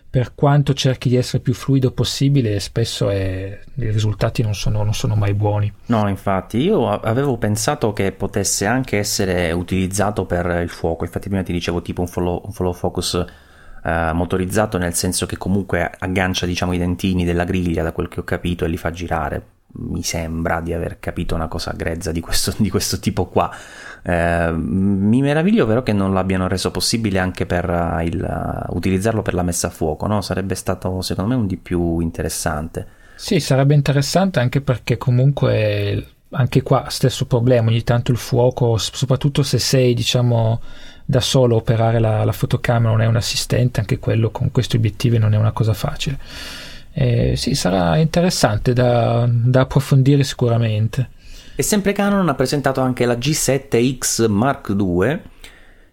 per 0.09 0.33
quanto 0.33 0.73
cerchi 0.73 1.09
di 1.09 1.17
essere 1.17 1.43
più 1.43 1.53
fluido 1.53 1.91
possibile, 1.91 2.59
spesso 2.59 3.09
è, 3.09 3.59
i 3.75 3.91
risultati 3.91 4.41
non 4.41 4.55
sono, 4.55 4.81
non 4.81 4.93
sono, 4.93 5.15
mai 5.15 5.33
buoni. 5.33 5.71
No, 5.87 6.07
infatti, 6.07 6.59
io 6.59 6.87
avevo 6.87 7.37
pensato 7.37 7.91
che 7.91 8.13
potesse 8.13 8.65
anche 8.65 8.97
essere 8.97 9.51
utilizzato 9.51 10.25
per 10.25 10.61
il 10.63 10.69
fuoco. 10.69 11.03
Infatti, 11.03 11.27
prima 11.27 11.43
ti 11.43 11.51
dicevo 11.51 11.81
tipo 11.81 12.01
un 12.01 12.07
follow, 12.07 12.41
un 12.45 12.51
follow 12.51 12.73
focus 12.73 13.25
eh, 13.87 14.11
motorizzato 14.11 14.77
nel 14.77 14.93
senso 14.93 15.25
che 15.25 15.37
comunque 15.37 15.89
aggancia 15.99 16.45
diciamo 16.45 16.73
i 16.73 16.77
dentini 16.77 17.23
della 17.23 17.45
griglia 17.45 17.83
da 17.83 17.93
quel 17.93 18.09
che 18.09 18.19
ho 18.19 18.23
capito 18.23 18.65
e 18.65 18.67
li 18.67 18.75
fa 18.75 18.91
girare. 18.91 19.55
Mi 19.79 20.03
sembra 20.03 20.59
di 20.59 20.73
aver 20.73 20.99
capito 20.99 21.35
una 21.35 21.47
cosa 21.47 21.71
grezza 21.71 22.11
di 22.11 22.19
questo, 22.19 22.53
di 22.57 22.69
questo 22.69 22.99
tipo 22.99 23.27
qua. 23.27 23.49
Eh, 24.03 24.51
mi 24.51 25.21
meraviglio 25.21 25.65
però 25.65 25.83
che 25.83 25.93
non 25.93 26.13
l'abbiano 26.13 26.49
reso 26.49 26.69
possibile 26.69 27.19
anche 27.19 27.45
per 27.45 27.69
uh, 27.69 28.01
il, 28.01 28.21
uh, 28.21 28.75
utilizzarlo 28.75 29.21
per 29.21 29.33
la 29.33 29.43
messa 29.43 29.67
a 29.67 29.69
fuoco 29.69 30.05
no? 30.05 30.21
sarebbe 30.21 30.55
stato 30.55 31.01
secondo 31.01 31.33
me 31.33 31.39
un 31.39 31.47
di 31.47 31.57
più 31.57 31.99
interessante. 31.99 32.87
Sì 33.15 33.39
sarebbe 33.39 33.73
interessante 33.73 34.39
anche 34.39 34.59
perché 34.59 34.97
comunque 34.97 36.15
anche 36.31 36.61
qua 36.61 36.87
stesso 36.89 37.25
problema, 37.25 37.69
ogni 37.69 37.83
tanto 37.83 38.11
il 38.11 38.17
fuoco, 38.17 38.77
soprattutto 38.77 39.43
se 39.43 39.59
sei 39.59 39.93
diciamo 39.93 40.59
da 41.09 41.21
solo 41.21 41.55
operare 41.55 41.99
la, 41.99 42.25
la 42.25 42.33
fotocamera, 42.33 42.91
non 42.91 43.01
è 43.01 43.05
un 43.05 43.15
assistente, 43.15 43.79
anche 43.79 43.97
quello 43.97 44.29
con 44.29 44.51
questi 44.51 44.75
obiettivi 44.75 45.17
non 45.17 45.33
è 45.33 45.37
una 45.37 45.53
cosa 45.53 45.73
facile. 45.73 46.19
Eh, 46.91 47.37
sì, 47.37 47.55
sarà 47.55 47.95
interessante 47.95 48.73
da, 48.73 49.25
da 49.31 49.61
approfondire 49.61 50.23
sicuramente. 50.23 51.09
E 51.55 51.63
sempre 51.63 51.93
Canon 51.93 52.27
ha 52.27 52.35
presentato 52.35 52.81
anche 52.81 53.05
la 53.05 53.13
G7X 53.13 54.27
Mark 54.27 54.75
II, 54.77 55.19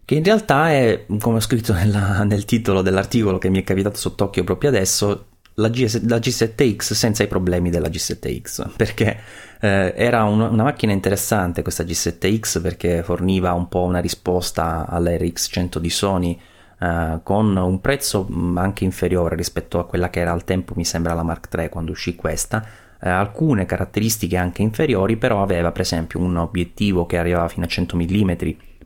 che 0.04 0.14
in 0.16 0.24
realtà 0.24 0.72
è, 0.72 1.06
come 1.20 1.36
ho 1.36 1.40
scritto 1.40 1.72
nella, 1.72 2.24
nel 2.24 2.44
titolo 2.44 2.82
dell'articolo 2.82 3.38
che 3.38 3.50
mi 3.50 3.60
è 3.60 3.64
capitato 3.64 3.96
sott'occhio 3.96 4.42
proprio 4.42 4.70
adesso, 4.70 5.26
la, 5.54 5.68
G, 5.68 6.02
la 6.06 6.18
G7X 6.18 6.92
senza 6.92 7.22
i 7.22 7.28
problemi 7.28 7.70
della 7.70 7.88
G7X, 7.88 8.70
perché 8.76 9.18
eh, 9.60 9.92
era 9.96 10.24
un, 10.24 10.40
una 10.40 10.62
macchina 10.64 10.92
interessante 10.92 11.62
questa 11.62 11.84
G7X 11.84 12.60
perché 12.60 13.02
forniva 13.02 13.52
un 13.52 13.68
po' 13.68 13.82
una 13.82 14.00
risposta 14.00 14.86
all'RX100 14.88 15.78
di 15.78 15.90
Sony 15.90 16.40
eh, 16.80 17.20
con 17.22 17.56
un 17.56 17.80
prezzo 17.80 18.26
mm, 18.30 18.58
anche 18.58 18.84
inferiore 18.84 19.36
rispetto 19.36 19.78
a 19.78 19.86
quella 19.86 20.10
che 20.10 20.20
era 20.20 20.32
al 20.32 20.44
tempo 20.44 20.74
mi 20.76 20.84
sembra 20.84 21.14
la 21.14 21.22
Mark 21.22 21.48
III 21.54 21.68
quando 21.68 21.92
uscì 21.92 22.16
questa, 22.16 22.64
eh, 23.00 23.08
alcune 23.08 23.64
caratteristiche 23.64 24.36
anche 24.36 24.62
inferiori, 24.62 25.16
però 25.16 25.42
aveva 25.42 25.70
per 25.72 25.82
esempio 25.82 26.20
un 26.20 26.36
obiettivo 26.36 27.06
che 27.06 27.18
arrivava 27.18 27.48
fino 27.48 27.64
a 27.64 27.68
100 27.68 27.96
mm 27.96 28.32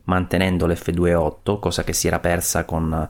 mantenendo 0.03 0.65
l'F2.8, 0.65 1.59
cosa 1.59 1.83
che 1.83 1.93
si 1.93 2.07
era 2.07 2.19
persa 2.19 2.65
con 2.65 3.07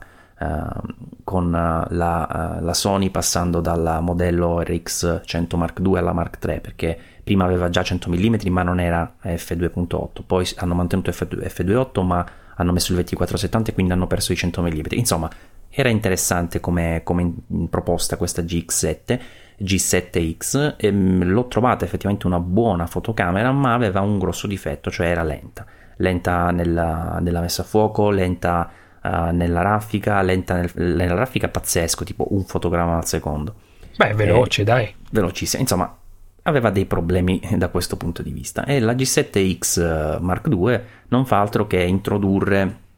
con 1.24 1.54
eh, 1.54 1.94
la, 1.94 2.58
uh, 2.58 2.64
la, 2.64 2.74
Sony 2.74 3.10
passando 3.10 3.60
dal 3.60 3.98
modello 4.00 4.62
RX 4.62 5.20
100 5.24 5.56
Mark 5.56 5.80
II 5.84 5.96
alla 5.96 6.12
Mark 6.12 6.38
III 6.42 6.60
perché 6.60 6.98
prima 7.22 7.44
aveva 7.44 7.68
già 7.68 7.82
100 7.82 8.08
mm 8.08 8.36
ma 8.48 8.62
non 8.62 8.80
era 8.80 9.16
f2.8 9.22 10.08
poi 10.26 10.48
hanno 10.56 10.74
mantenuto 10.74 11.10
F2, 11.10 11.46
f2.8 11.46 12.04
ma 12.04 12.26
hanno 12.56 12.72
messo 12.72 12.92
il 12.92 12.96
2470 12.96 13.70
e 13.70 13.74
quindi 13.74 13.92
hanno 13.92 14.06
perso 14.06 14.32
i 14.32 14.36
100 14.36 14.62
mm 14.62 14.80
insomma 14.92 15.30
era 15.68 15.88
interessante 15.88 16.58
come, 16.58 17.02
come 17.04 17.32
proposta 17.68 18.16
questa 18.16 18.42
GX7 18.42 19.20
G7X 19.62 20.74
e 20.78 20.90
mm, 20.90 21.22
l'ho 21.22 21.46
trovata 21.46 21.84
effettivamente 21.84 22.26
una 22.26 22.40
buona 22.40 22.86
fotocamera 22.86 23.52
ma 23.52 23.74
aveva 23.74 24.00
un 24.00 24.18
grosso 24.18 24.46
difetto 24.46 24.90
cioè 24.90 25.08
era 25.08 25.22
lenta. 25.22 25.66
Lenta 25.96 26.50
nella, 26.50 27.18
nella 27.20 27.40
messa 27.40 27.60
a 27.60 27.66
fuoco 27.66 28.08
lenta 28.08 28.70
uh, 29.02 29.34
nella 29.34 29.62
raffica, 29.62 30.20
lenta 30.22 30.54
nel, 30.54 30.70
nella 30.74 31.14
raffica 31.14 31.48
pazzesco, 31.48 32.04
tipo 32.04 32.26
un 32.30 32.44
fotogramma 32.44 32.96
al 32.96 33.06
secondo. 33.06 33.54
Beh, 33.96 34.14
veloce, 34.14 34.62
e, 34.62 34.64
dai. 34.64 34.94
Velocissima, 35.10 35.60
insomma, 35.60 35.94
aveva 36.42 36.70
dei 36.70 36.86
problemi 36.86 37.40
da 37.56 37.68
questo 37.68 37.96
punto 37.96 38.22
di 38.22 38.30
vista. 38.30 38.64
E 38.64 38.80
la 38.80 38.92
G7X 38.92 39.80
eh, 39.80 40.20
Mark 40.20 40.46
II 40.46 40.80
non 41.08 41.26
fa 41.26 41.40
altro 41.40 41.66
che 41.66 41.82
introdurre 41.82 42.88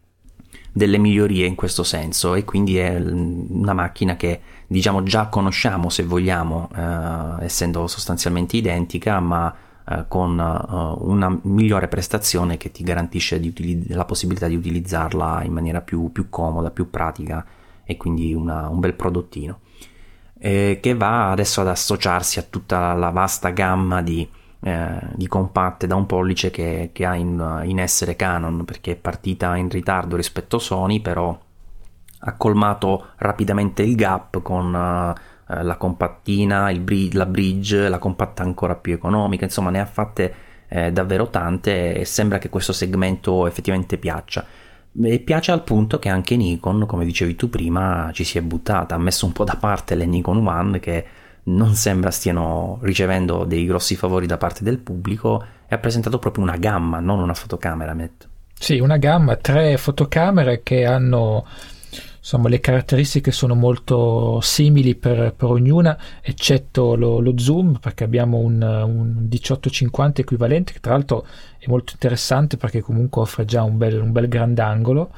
delle 0.72 0.96
migliorie 0.96 1.46
in 1.46 1.54
questo 1.54 1.82
senso 1.82 2.34
e 2.34 2.44
quindi 2.44 2.78
è 2.78 2.96
una 2.96 3.74
macchina 3.74 4.16
che 4.16 4.40
diciamo 4.66 5.02
già 5.02 5.26
conosciamo 5.26 5.90
se 5.90 6.02
vogliamo 6.02 6.70
eh, 6.74 7.44
essendo 7.44 7.86
sostanzialmente 7.86 8.56
identica 8.56 9.20
ma 9.20 9.54
eh, 9.98 10.04
con 10.08 10.38
uh, 10.38 11.10
una 11.10 11.38
migliore 11.42 11.88
prestazione 11.88 12.56
che 12.56 12.70
ti 12.70 12.82
garantisce 12.82 13.36
utilizz- 13.36 13.90
la 13.90 14.04
possibilità 14.04 14.46
di 14.46 14.56
utilizzarla 14.56 15.42
in 15.44 15.52
maniera 15.52 15.80
più, 15.80 16.10
più 16.12 16.28
comoda, 16.28 16.70
più 16.70 16.90
pratica 16.90 17.44
e 17.84 17.96
quindi 17.96 18.32
una, 18.34 18.68
un 18.68 18.80
bel 18.80 18.94
prodottino. 18.94 19.60
Eh, 20.38 20.78
che 20.82 20.94
va 20.94 21.30
adesso 21.30 21.60
ad 21.60 21.68
associarsi 21.68 22.38
a 22.38 22.42
tutta 22.42 22.94
la 22.94 23.10
vasta 23.10 23.50
gamma 23.50 24.02
di, 24.02 24.28
eh, 24.60 24.98
di 25.14 25.28
compatte 25.28 25.86
da 25.86 25.94
un 25.94 26.06
pollice 26.06 26.50
che, 26.50 26.90
che 26.92 27.04
ha 27.04 27.14
in, 27.14 27.62
in, 27.64 27.78
essere 27.78 28.16
Canon 28.16 28.64
perché 28.64 28.92
è 28.92 28.96
partita 28.96 29.54
in 29.56 29.68
ritardo 29.68 30.16
rispetto 30.16 30.56
a 30.56 30.60
Sony 30.60 31.00
però 31.00 31.38
ha 32.24 32.36
colmato 32.36 33.10
rapidamente 33.18 33.82
il 33.82 33.94
gap 33.94 34.42
con 34.42 34.74
uh, 34.74 35.20
eh, 35.58 35.62
la 35.62 35.76
compattina, 35.76 36.72
bridge, 36.72 37.16
la 37.16 37.26
bridge, 37.26 37.88
la 37.88 37.98
compatta 37.98 38.42
ancora 38.42 38.74
più 38.74 38.94
economica, 38.94 39.44
insomma 39.44 39.70
ne 39.70 39.80
ha 39.80 39.86
fatte 39.86 40.34
eh, 40.68 40.92
davvero 40.92 41.28
tante 41.28 41.94
e 41.94 42.04
sembra 42.04 42.38
che 42.38 42.48
questo 42.48 42.72
segmento 42.72 43.46
effettivamente 43.46 43.98
piaccia. 43.98 44.44
E 45.02 45.18
piace 45.20 45.52
al 45.52 45.64
punto 45.64 45.98
che 45.98 46.08
anche 46.08 46.36
Nikon, 46.36 46.86
come 46.86 47.04
dicevi 47.04 47.34
tu 47.34 47.48
prima, 47.48 48.10
ci 48.12 48.24
si 48.24 48.38
è 48.38 48.42
buttata, 48.42 48.94
ha 48.94 48.98
messo 48.98 49.24
un 49.26 49.32
po' 49.32 49.44
da 49.44 49.56
parte 49.56 49.94
le 49.94 50.04
Nikon 50.04 50.46
One 50.46 50.80
che 50.80 51.06
non 51.44 51.74
sembra 51.74 52.10
stiano 52.10 52.78
ricevendo 52.82 53.44
dei 53.44 53.64
grossi 53.66 53.96
favori 53.96 54.26
da 54.26 54.36
parte 54.36 54.62
del 54.62 54.78
pubblico 54.78 55.42
e 55.66 55.74
ha 55.74 55.78
presentato 55.78 56.18
proprio 56.18 56.44
una 56.44 56.56
gamma, 56.56 57.00
non 57.00 57.18
una 57.20 57.34
fotocamera, 57.34 57.94
Matt. 57.94 58.28
Sì, 58.52 58.78
una 58.78 58.98
gamma, 58.98 59.36
tre 59.36 59.76
fotocamere 59.76 60.62
che 60.62 60.84
hanno 60.84 61.44
insomma 62.22 62.48
le 62.48 62.60
caratteristiche 62.60 63.32
sono 63.32 63.56
molto 63.56 64.38
simili 64.42 64.94
per, 64.94 65.34
per 65.34 65.48
ognuna 65.48 65.98
eccetto 66.20 66.94
lo, 66.94 67.18
lo, 67.18 67.36
zoom 67.36 67.80
perché 67.80 68.04
abbiamo 68.04 68.38
un, 68.38 68.62
un 68.62 69.26
1850 69.28 70.20
equivalente 70.20 70.72
che 70.72 70.78
tra 70.78 70.92
l'altro 70.92 71.26
è 71.58 71.64
molto 71.66 71.94
interessante 71.94 72.56
perché 72.56 72.80
comunque 72.80 73.22
offre 73.22 73.44
già 73.44 73.64
un 73.64 73.76
bel, 73.76 74.00
un 74.00 74.12
bel 74.12 74.28
grandangolo. 74.28 75.12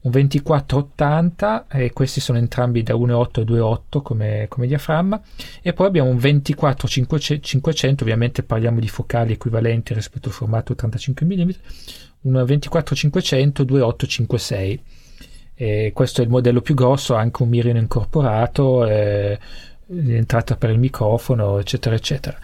Un 0.00 0.10
2480 0.10 1.66
e 1.68 1.92
questi 1.92 2.20
sono 2.20 2.36
entrambi 2.36 2.82
da 2.82 2.94
1.8 2.94 3.40
e 3.40 3.44
2.8 3.44 4.02
come, 4.02 4.46
come 4.48 4.66
diaframma. 4.66 5.20
E 5.62 5.72
poi 5.72 5.86
abbiamo 5.86 6.10
un 6.10 6.18
24 6.18 6.88
500 6.88 8.02
ovviamente 8.04 8.42
parliamo 8.42 8.80
di 8.80 8.88
focali 8.88 9.32
equivalenti 9.32 9.94
rispetto 9.94 10.28
al 10.28 10.34
formato 10.34 10.74
35 10.74 11.26
mm 11.26 11.50
un 12.22 12.42
24 12.44 12.94
500 12.94 13.62
2.8 13.64 14.06
56 14.06 14.82
e 15.54 15.92
questo 15.94 16.20
è 16.20 16.24
il 16.24 16.30
modello 16.30 16.60
più 16.60 16.74
grosso, 16.74 17.14
ha 17.14 17.20
anche 17.20 17.42
un 17.42 17.48
mirino 17.48 17.78
incorporato, 17.78 18.86
eh, 18.86 19.38
l'entrata 19.86 20.56
per 20.56 20.70
il 20.70 20.78
microfono, 20.78 21.58
eccetera, 21.58 21.94
eccetera. 21.94 22.38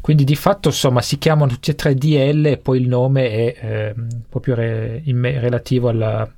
Quindi 0.00 0.24
di 0.24 0.34
fatto 0.34 0.68
insomma 0.68 1.02
si 1.02 1.18
chiamano 1.18 1.50
tutti 1.50 1.70
e 1.70 1.74
tre 1.74 1.94
DL 1.94 2.46
e 2.46 2.56
poi 2.56 2.80
il 2.80 2.88
nome 2.88 3.30
è 3.30 3.56
eh, 3.60 3.94
proprio 4.28 4.54
re, 4.54 5.02
me, 5.06 5.38
relativo 5.38 5.88
alla, 5.88 6.28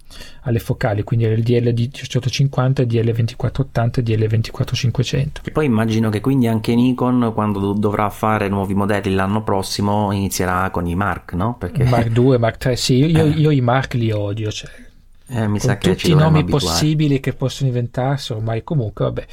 alle 0.43 0.59
focali, 0.59 1.03
quindi 1.05 1.27
il 1.27 1.43
DL 1.43 1.73
1850, 1.73 2.85
DL 2.85 3.05
2480 3.05 4.01
e 4.01 4.03
DL 4.03 4.27
24500. 4.27 5.41
E 5.45 5.51
poi 5.51 5.67
immagino 5.67 6.11
che 6.11 6.21
quindi 6.21 6.49
anche 6.49 6.75
Nikon 6.75 7.31
quando 7.35 7.73
dovrà 7.73 8.11
fare 8.11 8.49
nuovi 8.49 8.75
modelli 8.75 9.15
l'anno 9.15 9.43
prossimo 9.43 10.11
inizierà 10.13 10.71
con 10.71 10.87
i 10.87 10.95
Mark, 10.95 11.35
no? 11.35 11.57
Perché... 11.57 11.85
Mark 11.85 12.09
2, 12.09 12.39
Mark 12.39 12.57
3, 12.57 12.77
sì, 12.77 13.05
io, 13.05 13.25
eh. 13.25 13.29
io 13.29 13.51
i 13.51 13.61
Mark 13.61 13.95
li 13.95 14.11
odio, 14.11 14.51
cioè 14.51 14.87
eh, 15.31 15.47
mi 15.47 15.59
con 15.59 15.69
sa 15.69 15.77
che 15.77 15.95
tutti 15.95 16.11
i 16.11 16.15
nomi 16.15 16.41
abituare. 16.41 16.65
possibili 16.65 17.21
che 17.21 17.35
possono 17.35 17.69
inventarsi 17.69 18.33
ormai 18.33 18.65
comunque 18.65 19.05
vabbè. 19.05 19.27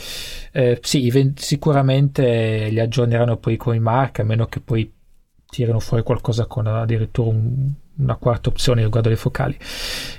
Eh, 0.52 0.80
sì 0.82 1.34
sicuramente 1.36 2.68
li 2.70 2.80
aggiorneranno 2.80 3.38
poi 3.38 3.56
con 3.56 3.76
i 3.76 3.80
marchi 3.80 4.22
a 4.22 4.26
meno 4.26 4.46
che 4.48 4.60
poi 4.60 4.92
tirano 5.46 5.80
fuori 5.80 6.04
qualcosa 6.04 6.48
con 6.48 6.68
addirittura 6.68 7.30
un, 7.30 7.72
una 7.98 8.16
quarta 8.16 8.50
opzione 8.50 8.84
riguardo 8.84 9.08
le 9.08 9.16
focali. 9.16 9.58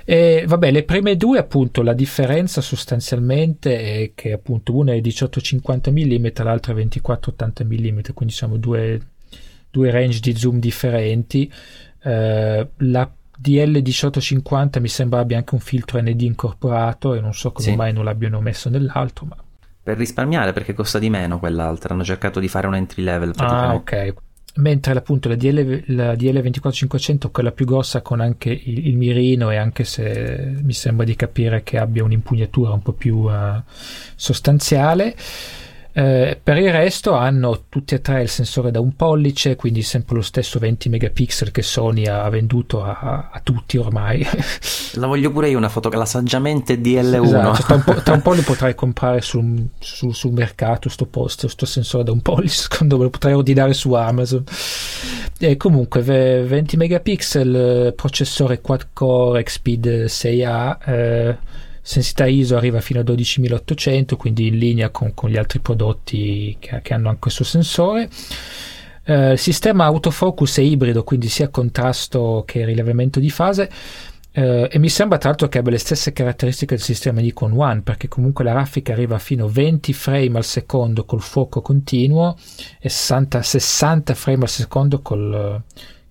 E 0.03 0.45
vabbè 0.47 0.71
le 0.71 0.83
prime 0.83 1.15
due 1.15 1.37
appunto 1.37 1.83
la 1.83 1.93
differenza 1.93 2.61
sostanzialmente 2.61 3.79
è 3.79 4.11
che 4.15 4.31
appunto 4.31 4.75
una 4.75 4.93
è 4.93 4.97
18-50 4.97 5.91
mm 5.91 6.43
l'altra 6.43 6.73
è 6.73 6.75
24-80 6.75 7.65
mm 7.65 7.99
quindi 8.15 8.33
siamo 8.33 8.57
due, 8.57 8.99
due 9.69 9.91
range 9.91 10.19
di 10.21 10.35
zoom 10.35 10.59
differenti. 10.59 11.51
Eh, 12.01 12.67
la 12.77 13.11
DL1850 13.41 14.79
mi 14.79 14.87
sembra 14.87 15.19
abbia 15.19 15.37
anche 15.37 15.53
un 15.53 15.59
filtro 15.59 16.01
ND 16.01 16.21
incorporato 16.21 17.13
e 17.13 17.19
non 17.19 17.33
so 17.33 17.51
come 17.51 17.67
sì. 17.67 17.75
mai 17.75 17.93
non 17.93 18.05
l'abbiano 18.05 18.41
messo 18.41 18.69
nell'altro. 18.69 19.25
Ma... 19.25 19.35
Per 19.83 19.97
risparmiare 19.97 20.53
perché 20.53 20.73
costa 20.73 20.99
di 20.99 21.09
meno 21.09 21.39
quell'altra, 21.39 21.93
hanno 21.93 22.03
cercato 22.03 22.39
di 22.39 22.47
fare 22.47 22.67
un 22.67 22.75
entry 22.75 23.03
level 23.03 23.33
Ah, 23.37 23.73
ok. 23.73 24.13
Mentre 24.55 24.93
appunto 24.97 25.29
la, 25.29 25.35
DL, 25.35 25.83
la 25.87 26.13
DL24500, 26.13 27.29
quella 27.31 27.51
più 27.51 27.65
grossa 27.65 28.01
con 28.01 28.19
anche 28.19 28.49
il, 28.49 28.87
il, 28.87 28.97
mirino 28.97 29.51
e 29.51 29.55
anche 29.55 29.83
se 29.83 30.55
mi 30.63 30.73
sembra 30.73 31.05
di 31.05 31.15
capire 31.15 31.61
che 31.61 31.77
abbia 31.77 32.03
un'impugnatura 32.03 32.71
un 32.71 32.81
po' 32.81 32.93
più 32.93 33.17
uh, 33.17 33.61
sostanziale. 34.15 35.15
Eh, 35.97 36.39
per 36.43 36.57
il 36.57 36.71
resto 36.71 37.13
hanno 37.15 37.63
tutti 37.69 37.95
e 37.95 38.01
tre 38.01 38.21
il 38.21 38.29
sensore 38.29 38.69
da 38.69 38.79
un 38.79 38.95
pollice, 38.95 39.55
quindi 39.55 39.81
sempre 39.81 40.17
lo 40.17 40.21
stesso 40.21 40.59
20 40.59 40.89
megapixel 40.89 41.49
che 41.49 41.63
Sony 41.63 42.05
ha 42.05 42.29
venduto 42.29 42.83
a, 42.83 43.31
a 43.31 43.39
tutti 43.41 43.77
ormai. 43.77 44.23
La 44.93 45.07
voglio 45.07 45.31
pure 45.31 45.49
io 45.49 45.57
una 45.57 45.69
foto, 45.69 45.89
la 45.89 46.05
saggiamente 46.05 46.79
DL1. 46.79 47.23
Esatto, 47.23 47.63
tra, 47.63 47.73
un 47.73 47.83
po', 47.83 47.93
tra 48.03 48.13
un 48.13 48.21
po' 48.21 48.35
lo 48.35 48.43
potrai 48.43 48.75
comprare 48.75 49.21
sul, 49.21 49.69
sul, 49.79 50.13
sul 50.13 50.33
mercato 50.33 50.87
sto 50.87 51.07
posto, 51.07 51.47
questo 51.47 51.65
sensore 51.65 52.03
da 52.03 52.11
un 52.11 52.21
pollice, 52.21 52.61
secondo 52.69 52.97
me 52.97 53.03
lo 53.05 53.09
potrai 53.09 53.33
ordinare 53.33 53.73
su 53.73 53.91
Amazon. 53.93 54.43
E 55.39 55.57
comunque 55.57 56.01
20 56.03 56.77
megapixel, 56.77 57.93
processore 57.95 58.61
quad 58.61 58.89
core 58.93 59.41
XPEED 59.41 59.85
6A. 60.05 60.77
Eh, 60.85 61.37
Sensitività 61.87 62.25
ISO 62.25 62.57
arriva 62.57 62.81
fino 62.81 62.99
a 62.99 63.03
12800, 63.03 64.17
quindi 64.17 64.47
in 64.47 64.57
linea 64.57 64.89
con, 64.89 65.13
con 65.13 65.29
gli 65.29 65.37
altri 65.37 65.59
prodotti 65.59 66.57
che, 66.59 66.81
che 66.81 66.93
hanno 66.93 67.07
anche 67.07 67.21
questo 67.21 67.45
sensore. 67.45 68.09
Eh, 69.05 69.37
sistema 69.37 69.85
autofocus 69.85 70.57
è 70.57 70.61
ibrido, 70.63 71.05
quindi 71.05 71.29
sia 71.29 71.47
contrasto 71.47 72.43
che 72.45 72.65
rilevamento 72.65 73.21
di 73.21 73.29
fase. 73.29 73.69
Eh, 74.33 74.67
e 74.69 74.79
mi 74.79 74.89
sembra 74.89 75.17
tra 75.17 75.29
l'altro 75.29 75.47
che 75.47 75.59
abbia 75.59 75.71
le 75.71 75.77
stesse 75.77 76.11
caratteristiche 76.11 76.75
del 76.75 76.83
sistema 76.83 77.21
Nikon 77.21 77.53
One, 77.57 77.79
perché 77.83 78.09
comunque 78.09 78.43
la 78.43 78.51
raffica 78.51 78.91
arriva 78.91 79.17
fino 79.17 79.45
a 79.45 79.49
20 79.49 79.93
frame 79.93 80.39
al 80.39 80.43
secondo 80.43 81.05
col 81.05 81.21
fuoco 81.21 81.61
continuo 81.61 82.35
e 82.81 82.89
60, 82.89 83.41
60 83.41 84.13
frame 84.13 84.43
al 84.43 84.49
secondo 84.49 85.01
col, 85.01 85.63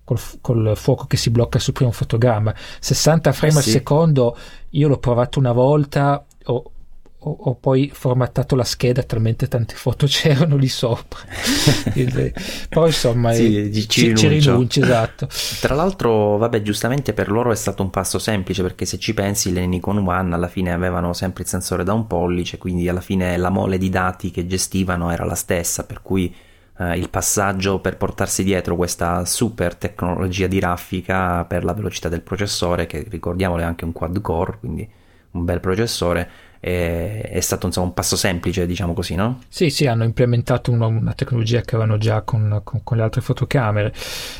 col, 0.07 0.19
col, 0.39 0.71
fuoco 0.77 1.05
che 1.05 1.17
si 1.17 1.29
blocca 1.29 1.59
sul 1.59 1.73
primo 1.73 1.91
fotogramma. 1.91 2.55
60 2.79 3.33
frame 3.33 3.59
eh 3.59 3.61
sì. 3.61 3.69
al 3.69 3.75
secondo, 3.75 4.37
io 4.69 4.87
l'ho 4.87 4.99
provato 4.99 5.37
una 5.37 5.51
volta, 5.51 6.25
ho, 6.45 6.71
ho, 7.19 7.29
ho, 7.29 7.55
poi 7.55 7.91
formattato 7.93 8.55
la 8.55 8.63
scheda 8.63 9.03
talmente 9.03 9.49
tante 9.49 9.75
foto 9.75 10.05
c'erano 10.07 10.55
lì 10.55 10.69
sopra 10.69 11.19
però 12.69 12.85
insomma 12.85 13.33
sì, 13.33 13.71
ci, 13.73 13.89
ci, 13.89 14.15
ci 14.15 14.27
rinunci 14.27 14.81
esatto 14.81 15.27
tra 15.59 15.73
l'altro 15.73 16.37
vabbè 16.37 16.61
giustamente 16.61 17.13
per 17.13 17.31
loro 17.31 17.51
è 17.51 17.55
stato 17.55 17.81
un 17.81 17.89
passo 17.89 18.19
semplice 18.19 18.61
perché 18.61 18.85
se 18.85 18.99
ci 18.99 19.15
pensi 19.15 19.51
le 19.51 19.65
Nikon 19.65 20.07
One 20.07 20.35
alla 20.35 20.47
fine 20.47 20.71
avevano 20.71 21.11
sempre 21.13 21.41
il 21.41 21.49
sensore 21.49 21.83
da 21.83 21.93
un 21.93 22.05
pollice 22.05 22.59
quindi 22.59 22.87
alla 22.87 23.01
fine 23.01 23.35
la 23.35 23.49
mole 23.49 23.79
di 23.79 23.89
dati 23.89 24.29
che 24.29 24.45
gestivano 24.45 25.09
era 25.09 25.25
la 25.25 25.35
stessa 25.35 25.85
per 25.85 26.03
cui 26.03 26.33
eh, 26.79 26.97
il 26.97 27.09
passaggio 27.09 27.79
per 27.79 27.97
portarsi 27.97 28.43
dietro 28.43 28.75
questa 28.75 29.25
super 29.25 29.75
tecnologia 29.75 30.47
di 30.47 30.59
raffica 30.59 31.45
per 31.45 31.63
la 31.63 31.73
velocità 31.73 32.09
del 32.09 32.21
processore 32.21 32.85
che 32.85 33.05
ricordiamolo 33.09 33.61
è 33.61 33.65
anche 33.65 33.85
un 33.85 33.91
quad 33.91 34.21
core 34.21 34.57
quindi 34.59 34.89
un 35.31 35.45
bel 35.45 35.59
processore 35.59 36.29
è, 36.59 37.39
stato 37.39 37.67
insomma, 37.67 37.87
un 37.87 37.93
passo 37.93 38.15
semplice, 38.15 38.65
diciamo 38.65 38.93
così, 38.93 39.15
no? 39.15 39.41
Sì, 39.47 39.69
sì, 39.69 39.85
hanno 39.85 40.03
implementato 40.03 40.71
una, 40.71 40.87
una 40.87 41.13
tecnologia 41.13 41.61
che 41.61 41.75
avevano 41.75 41.97
già 41.97 42.21
con, 42.21 42.61
con, 42.63 42.83
con 42.83 42.97
le 42.97 43.03
altre 43.03 43.21
fotocamere. 43.21 43.93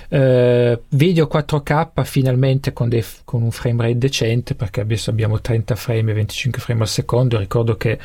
Eh, 0.10 0.82
video 0.90 1.30
4K 1.32 2.04
finalmente 2.04 2.74
con, 2.74 2.90
dei, 2.90 3.04
con, 3.24 3.44
un 3.44 3.52
frame 3.52 3.84
rate 3.84 3.98
decente, 3.98 4.56
perché 4.56 4.82
adesso 4.82 5.10
abbiamo 5.10 5.40
30 5.40 5.76
frame 5.76 6.12
e 6.12 6.16
25 6.16 6.62
frame 6.62 6.82
al 6.82 6.88
secondo. 6.88 7.38
Ricordo 7.38 7.78
che 7.78 7.98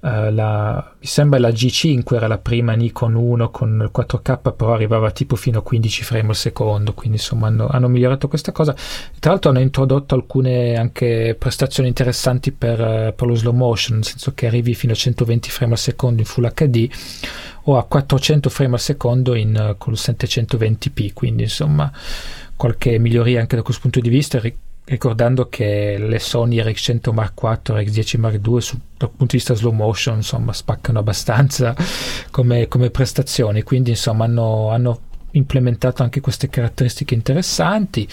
Uh, 0.00 0.30
la, 0.30 0.94
mi 0.96 1.06
sembra 1.06 1.40
la 1.40 1.48
G5 1.48 2.14
era 2.14 2.28
la 2.28 2.38
prima 2.38 2.74
Nikon 2.74 3.14
1 3.14 3.50
con 3.50 3.80
il 3.82 3.90
4K 3.92 4.54
però 4.54 4.72
arrivava 4.72 5.10
tipo 5.10 5.34
fino 5.34 5.58
a 5.58 5.62
15 5.62 6.04
frame 6.04 6.28
al 6.28 6.36
secondo 6.36 6.94
quindi 6.94 7.16
insomma 7.16 7.48
hanno, 7.48 7.66
hanno 7.66 7.88
migliorato 7.88 8.28
questa 8.28 8.52
cosa. 8.52 8.76
Tra 9.18 9.32
l'altro 9.32 9.50
hanno 9.50 9.58
introdotto 9.58 10.14
alcune 10.14 10.76
anche 10.76 11.34
prestazioni 11.36 11.88
interessanti 11.88 12.52
per, 12.52 12.78
uh, 12.78 13.14
per, 13.14 13.26
lo 13.26 13.34
slow 13.34 13.52
motion 13.52 13.96
nel 13.96 14.04
senso 14.04 14.34
che 14.34 14.46
arrivi 14.46 14.74
fino 14.74 14.92
a 14.92 14.96
120 14.96 15.50
frame 15.50 15.72
al 15.72 15.78
secondo 15.78 16.20
in 16.20 16.26
Full 16.26 16.52
HD 16.54 16.88
o 17.64 17.76
a 17.76 17.84
400 17.84 18.48
frame 18.50 18.74
al 18.74 18.80
secondo 18.80 19.34
in, 19.34 19.70
uh, 19.70 19.76
con 19.78 19.94
il 19.94 19.98
720p 20.00 21.12
quindi 21.12 21.42
insomma 21.42 21.90
qualche 22.54 22.98
miglioria 22.98 23.40
anche 23.40 23.56
da 23.56 23.62
questo 23.62 23.82
punto 23.82 23.98
di 23.98 24.08
vista 24.08 24.40
ricordando 24.88 25.48
che 25.48 25.96
le 25.98 26.18
Sony 26.18 26.60
RX100 26.60 27.12
Mark 27.12 27.40
IV 27.42 27.76
e 27.76 27.84
RX10 27.84 28.18
Mark 28.18 28.40
II 28.44 28.60
su, 28.60 28.78
dal 28.96 29.10
punto 29.10 29.26
di 29.26 29.36
vista 29.36 29.54
slow 29.54 29.72
motion 29.72 30.16
insomma 30.16 30.52
spaccano 30.52 30.98
abbastanza 30.98 31.74
come, 32.30 32.68
come 32.68 32.90
prestazioni. 32.90 33.62
Quindi 33.62 33.90
insomma 33.90 34.24
hanno, 34.24 34.70
hanno, 34.70 35.00
implementato 35.32 36.02
anche 36.02 36.20
queste 36.20 36.48
caratteristiche 36.48 37.14
interessanti. 37.14 38.08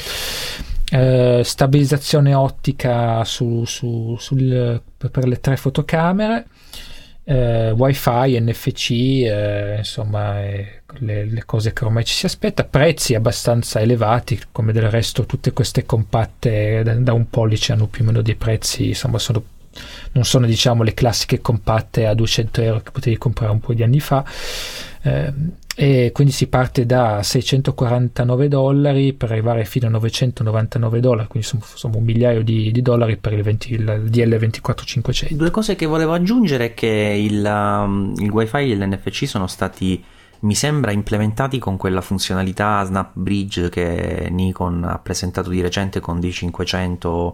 Eh, 0.92 1.42
stabilizzazione 1.44 2.34
ottica 2.34 3.24
su, 3.24 3.64
su, 3.66 4.16
sul, 4.20 4.82
per 4.98 5.28
le 5.28 5.40
tre 5.40 5.58
fotocamere 5.58 6.46
eh, 7.26 7.72
wifi, 7.72 8.40
NFC, 8.40 8.92
eh, 8.92 9.76
insomma 9.80 10.44
eh, 10.44 10.82
le, 11.00 11.26
le, 11.26 11.44
cose 11.44 11.74
che 11.74 11.84
ormai 11.84 12.06
ci 12.06 12.14
si 12.14 12.26
aspetta, 12.28 12.64
prezzi 12.64 13.16
abbastanza 13.16 13.80
elevati, 13.80 14.40
come 14.52 14.72
del 14.72 14.90
resto 14.90 15.26
tutte 15.26 15.52
queste 15.52 15.86
compatte 15.86 16.84
da, 16.84 16.94
da 16.94 17.14
un 17.14 17.28
pollice 17.30 17.74
hanno 17.74 17.88
più 17.88 18.04
o 18.04 18.08
meno 18.08 18.22
dei 18.22 18.36
prezzi, 18.36 18.90
insomma 18.90 19.18
sono, 19.18 19.44
non 20.12 20.24
sono 20.24 20.46
diciamo 20.46 20.84
le 20.84 20.94
classiche 20.94 21.42
compatte 21.42 22.06
a 22.06 22.14
200 22.14 22.62
euro 22.62 22.80
che 22.82 22.92
potevi 22.92 23.18
comprare 23.18 23.52
un 23.52 23.60
po' 23.60 23.74
di 23.74 23.84
anni 23.84 24.00
fa. 24.00 24.24
Eh, 25.06 25.34
e 25.78 26.12
quindi 26.14 26.34
si 26.34 26.48
parte 26.48 26.86
da 26.86 27.22
649 27.22 28.48
dollari 28.48 29.14
per 29.14 29.32
arrivare 29.32 29.66
fino 29.66 29.86
a 29.86 29.90
999 29.92 31.00
dollari, 31.00 31.28
quindi 31.28 31.48
insomma 31.54 31.98
un 31.98 32.04
migliaio 32.04 32.44
di, 32.44 32.72
di 32.72 32.82
dollari 32.82 33.18
per 33.18 33.34
il, 33.34 33.44
20, 33.44 33.74
il 33.74 33.84
DL24500. 34.10 35.34
Due 35.34 35.52
cose 35.52 35.76
che 35.76 35.86
volevo 35.86 36.14
aggiungere 36.14 36.68
è 36.68 36.74
che 36.74 36.88
il, 36.88 37.46
um, 37.46 38.14
il 38.18 38.32
wifi 38.32 38.72
e 38.72 38.76
l'NFC 38.76 39.28
sono 39.28 39.48
stati 39.48 40.04
mi 40.38 40.54
sembra 40.54 40.92
implementati 40.92 41.60
con 41.60 41.78
quella 41.78 42.02
funzionalità 42.02 42.84
Snap 42.84 43.12
Bridge 43.14 43.70
che 43.70 44.28
Nikon 44.30 44.84
ha 44.84 45.00
presentato 45.00 45.50
di 45.50 45.62
recente 45.62 46.00
con 46.00 46.20
D500 46.20 47.34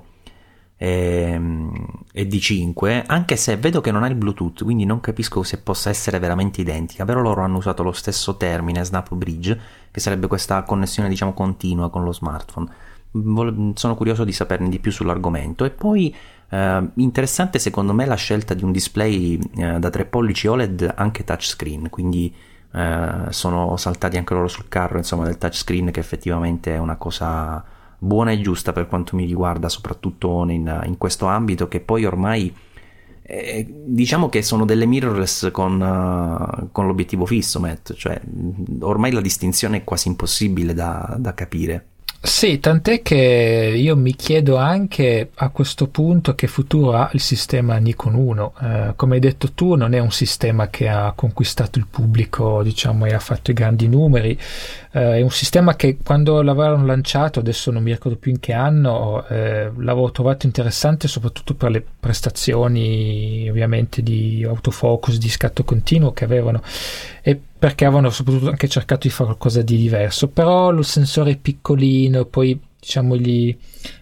e, 0.84 1.40
e 2.12 2.28
D5, 2.28 3.04
anche 3.06 3.36
se 3.36 3.56
vedo 3.56 3.82
che 3.82 3.92
non 3.92 4.02
ha 4.02 4.08
il 4.08 4.16
Bluetooth, 4.16 4.64
quindi 4.64 4.84
non 4.84 5.00
capisco 5.00 5.44
se 5.44 5.60
possa 5.60 5.92
essere 5.92 6.18
veramente 6.18 6.60
identica, 6.60 7.06
però 7.06 7.22
loro 7.22 7.44
hanno 7.44 7.58
usato 7.58 7.84
lo 7.84 7.92
stesso 7.92 8.36
termine, 8.36 8.84
Snap 8.84 9.14
Bridge, 9.14 9.60
che 9.92 10.00
sarebbe 10.00 10.26
questa 10.26 10.64
connessione 10.64 11.08
diciamo 11.08 11.34
continua 11.34 11.92
con 11.92 12.04
lo 12.04 12.12
smartphone. 12.12 12.68
Sono 13.76 13.96
curioso 13.96 14.24
di 14.24 14.32
saperne 14.32 14.70
di 14.70 14.80
più 14.80 14.92
sull'argomento. 14.92 15.66
E 15.66 15.70
poi 15.70 16.16
eh, 16.50 16.90
interessante 16.96 17.60
secondo 17.60 17.94
me 17.94 18.08
la 18.08 18.16
scelta 18.16 18.56
di 18.56 18.64
un 18.64 18.72
display 18.72 19.40
eh, 19.58 19.78
da 19.78 19.90
3 19.92 20.06
pollici 20.06 20.48
OLED 20.48 20.94
anche 20.96 21.24
touchscreen, 21.24 21.92
quindi 21.92 22.34
eh, 22.74 23.26
sono 23.30 23.78
saltati 23.78 24.18
anche 24.18 24.34
loro 24.34 24.48
sul 24.48 24.68
carro 24.68 24.98
insomma 24.98 25.26
del 25.26 25.38
touchscreen 25.38 25.92
che 25.92 26.00
effettivamente 26.00 26.74
è 26.74 26.80
una 26.80 26.96
cosa 26.96 27.64
buona 28.04 28.32
e 28.32 28.42
giusta 28.42 28.74
per 28.74 28.88
quanto 28.88 29.16
mi 29.16 29.26
riguarda, 29.26 29.70
soprattutto 29.70 30.44
in, 30.50 30.82
in 30.86 30.98
questo 30.98 31.28
ambito 31.28 31.68
che 31.68 31.82
poi 31.82 32.04
ormai 32.04 32.52
eh, 33.22 33.66
diciamo 33.70 34.28
che 34.28 34.42
sono 34.42 34.66
delle 34.66 34.88
mirrorless 34.88 35.52
con, 35.52 35.80
uh, 35.80 36.70
con 36.72 36.88
l'obiettivo 36.88 37.28
fisso, 37.28 37.60
Matt, 37.60 37.94
cioè 37.94 38.20
ormai 38.80 39.12
la 39.12 39.22
distinzione 39.22 39.78
è 39.78 39.84
quasi 39.84 40.08
impossibile 40.08 40.74
da, 40.74 41.16
da 41.20 41.36
capire. 41.36 41.86
Sì, 42.24 42.60
tant'è 42.60 43.02
che 43.02 43.74
io 43.76 43.98
mi 43.98 44.16
chiedo 44.16 44.56
anche 44.56 45.32
a 45.34 45.50
questo 45.50 45.88
punto 45.88 46.36
che 46.36 46.46
futuro 46.46 46.94
ha 46.94 47.10
il 47.14 47.20
sistema 47.20 47.78
Nikon 47.78 48.14
1. 48.14 48.54
Eh, 48.62 48.94
come 48.96 49.16
hai 49.16 49.20
detto 49.20 49.54
tu, 49.54 49.74
non 49.74 49.94
è 49.94 50.00
un 50.00 50.12
sistema 50.12 50.70
che 50.70 50.88
ha 50.88 51.14
conquistato 51.16 51.80
il 51.80 51.88
pubblico, 51.90 52.62
diciamo, 52.62 53.08
e 53.08 53.14
ha 53.16 53.20
fatto 53.20 53.50
i 53.50 53.56
grandi 53.56 53.88
numeri. 53.88 54.38
Eh, 54.94 55.18
è 55.18 55.22
un 55.22 55.32
sistema 55.32 55.76
che 55.76 55.98
quando 56.04 56.42
l'avevano 56.42 56.86
lanciato, 56.86 57.40
adesso 57.40 57.72
non 57.72 57.82
mi 57.82 57.92
ricordo 57.92 58.18
più 58.18 58.32
in 58.32 58.40
che 58.42 58.52
anno, 58.52 59.26
eh, 59.28 59.72
l'avevo 59.78 60.12
trovato 60.12 60.46
interessante 60.46 61.08
soprattutto 61.08 61.54
per 61.56 61.72
le 61.72 61.86
prestazioni 62.00 63.48
ovviamente 63.50 64.04
di 64.04 64.44
autofocus, 64.46 65.18
di 65.18 65.30
scatto 65.30 65.64
continuo 65.64 66.12
che 66.12 66.26
avevano 66.26 66.62
e 67.22 67.40
perché 67.58 67.86
avevano 67.86 68.10
soprattutto 68.10 68.50
anche 68.50 68.68
cercato 68.68 69.08
di 69.08 69.14
fare 69.14 69.30
qualcosa 69.30 69.62
di 69.62 69.78
diverso, 69.78 70.28
però 70.28 70.72
il 70.72 70.84
sensore 70.84 71.32
è 71.32 71.38
piccolino, 71.38 72.26
poi 72.26 72.60
diciamo 72.78 73.16
gli, 73.16 73.56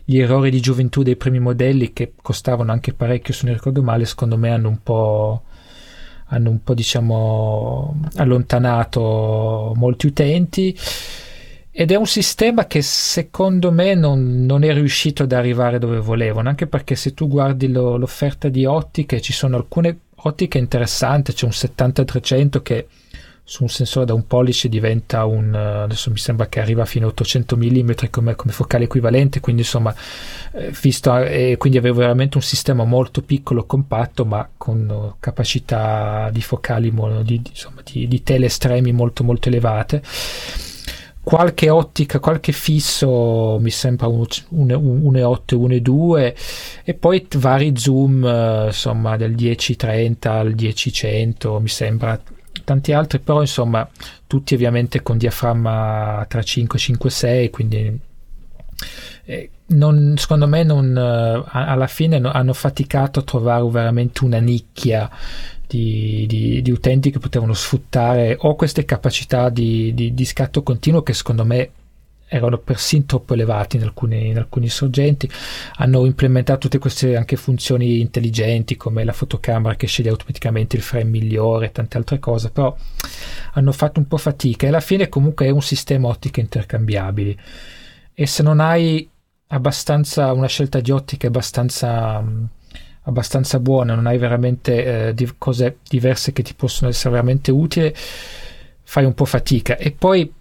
gli, 0.05 0.19
errori 0.19 0.49
di 0.49 0.61
gioventù 0.61 1.03
dei 1.03 1.17
primi 1.17 1.39
modelli 1.39 1.91
che 1.93 2.13
costavano 2.19 2.71
anche 2.71 2.93
parecchio 2.93 3.33
se 3.33 3.45
non 3.45 3.53
ricordo 3.55 3.83
male 3.83 4.05
secondo 4.05 4.37
me 4.37 4.51
hanno 4.51 4.69
un 4.69 4.81
po' 4.81 5.43
hanno 6.29 6.49
un 6.49 6.63
po' 6.63 6.73
diciamo 6.73 7.99
allontanato 8.15 9.73
molti 9.75 10.07
utenti. 10.07 10.77
Ed 11.71 11.91
è 11.91 11.95
un 11.95 12.07
sistema 12.07 12.65
che 12.67 12.81
secondo 12.81 13.71
me 13.71 13.93
non, 13.93 14.45
non, 14.45 14.63
è 14.63 14.73
riuscito 14.73 15.23
ad 15.23 15.31
arrivare 15.31 15.79
dove 15.79 15.99
volevano 15.99 16.49
anche 16.49 16.67
perché 16.67 16.95
se 16.95 17.13
tu 17.13 17.27
guardi 17.27 17.71
lo, 17.71 17.95
l'offerta 17.95 18.49
di 18.49 18.65
ottiche 18.65 19.21
ci 19.21 19.31
sono 19.31 19.55
alcune 19.55 19.99
ottiche 20.23 20.57
interessanti 20.57 21.31
c'è 21.31 21.45
un 21.45 21.51
70-300 21.51 22.61
che 22.61 22.87
su 23.49 23.63
un 23.63 23.69
sensore 23.69 24.05
da 24.05 24.13
un 24.13 24.27
pollice 24.27 24.69
diventa 24.69 25.25
un 25.25 25.55
adesso 25.55 26.11
mi 26.11 26.19
sembra 26.19 26.47
che 26.47 26.59
arriva 26.59 26.85
fino 26.85 27.07
a 27.07 27.09
800 27.09 27.57
mm 27.57 27.91
come, 28.11 28.35
come 28.35 28.53
focale 28.53 28.83
equivalente 28.83 29.39
quindi 29.39 29.63
insomma 29.63 29.91
eh, 30.53 30.71
visto 30.79 31.17
e 31.17 31.55
quindi 31.57 31.79
avevo 31.79 31.97
veramente 31.97 32.37
un 32.37 32.43
sistema 32.43 32.83
molto 32.83 33.23
piccolo 33.23 33.65
compatto 33.65 34.23
ma 34.23 34.47
con 34.55 35.15
capacità 35.19 36.29
di 36.31 36.41
focali 36.41 36.93
di, 37.23 37.41
insomma, 37.49 37.81
di, 37.83 38.07
di 38.07 38.21
tele 38.21 38.45
estremi 38.45 38.91
molto 38.91 39.23
molto 39.23 39.49
elevate. 39.49 40.03
Qualche 41.21 41.69
ottica, 41.69 42.19
qualche 42.19 42.51
fisso 42.51 43.57
mi 43.59 43.69
sembra 43.69 44.07
1.8 44.07 44.43
1.2 44.51 46.33
e 46.83 46.93
poi 46.93 47.27
vari 47.35 47.73
zoom 47.75 48.25
eh, 48.25 48.65
insomma 48.67 49.17
del 49.17 49.33
1030 49.33 50.31
al 50.31 50.49
10-100 50.53 51.61
mi 51.61 51.67
sembra 51.67 52.19
tanti 52.69 52.93
altri, 52.93 53.19
però 53.19 53.41
insomma 53.41 53.87
tutti 54.27 54.53
ovviamente 54.53 55.01
con 55.01 55.17
diaframma 55.17 56.23
tra 56.27 56.43
5 56.43 56.77
e 56.77 56.81
5 56.81 57.09
6, 57.09 57.49
quindi 57.49 57.99
eh, 59.25 59.49
non, 59.67 60.13
secondo 60.17 60.47
me 60.47 60.63
non, 60.63 60.95
uh, 60.95 61.49
alla 61.51 61.87
fine 61.87 62.19
no, 62.19 62.31
hanno 62.31 62.53
faticato 62.53 63.19
a 63.19 63.23
trovare 63.23 63.67
veramente 63.69 64.23
una 64.23 64.37
nicchia 64.39 65.09
di, 65.65 66.25
di, 66.27 66.61
di, 66.61 66.71
utenti 66.71 67.09
che 67.09 67.17
potevano 67.19 67.53
sfruttare 67.53 68.37
o 68.39 68.55
queste 68.55 68.85
capacità 68.85 69.49
di, 69.49 69.93
di, 69.93 70.25
scatto 70.25 70.61
continuo 70.61 71.01
che 71.01 71.13
secondo 71.13 71.45
me 71.45 71.71
erano 72.29 72.59
persino 72.59 73.05
troppo 73.05 73.33
elevati 73.33 73.77
in 73.77 73.83
alcuni, 73.83 74.27
in 74.27 74.37
alcuni, 74.37 74.69
sorgenti. 74.69 75.29
Hanno 75.77 76.05
implementato 76.05 76.59
tutte 76.59 76.77
queste 76.77 77.15
anche 77.15 77.35
funzioni 77.35 77.99
intelligenti 77.99 78.77
come 78.77 79.03
la 79.03 79.13
fotocamera 79.13 79.75
che 79.75 79.87
sceglie 79.87 80.11
automaticamente 80.11 80.75
il 80.75 80.83
frame 80.83 81.05
migliore 81.05 81.65
e 81.65 81.71
tante 81.71 81.97
altre 81.97 82.19
cose, 82.19 82.51
però 82.51 82.75
hanno 83.53 83.71
fatto 83.71 83.99
un 83.99 84.07
po' 84.07 84.17
fatica 84.17 84.65
e 84.65 84.69
alla 84.69 84.79
fine 84.79 85.09
comunque 85.09 85.47
è 85.47 85.49
un 85.49 85.61
sistema 85.61 86.07
ottiche 86.07 86.39
intercambiabili 86.39 87.37
e 88.13 88.25
se 88.27 88.43
non 88.43 88.59
hai 88.59 89.09
abbastanza 89.47 90.31
una 90.31 90.47
scelta 90.47 90.79
di 90.79 90.91
ottiche 90.91 91.27
abbastanza 91.27 92.23
abbastanza 93.03 93.59
buona, 93.59 93.95
non 93.95 94.05
hai 94.05 94.17
veramente 94.17 95.07
eh, 95.07 95.13
di 95.13 95.29
cose 95.37 95.77
diverse 95.87 96.31
che 96.31 96.43
ti 96.43 96.53
possono 96.53 96.89
essere 96.89 97.11
veramente 97.11 97.51
utili, 97.51 97.93
fai 98.83 99.03
un 99.03 99.13
po' 99.13 99.25
fatica. 99.25 99.77
E 99.77 99.91
poi 99.91 100.31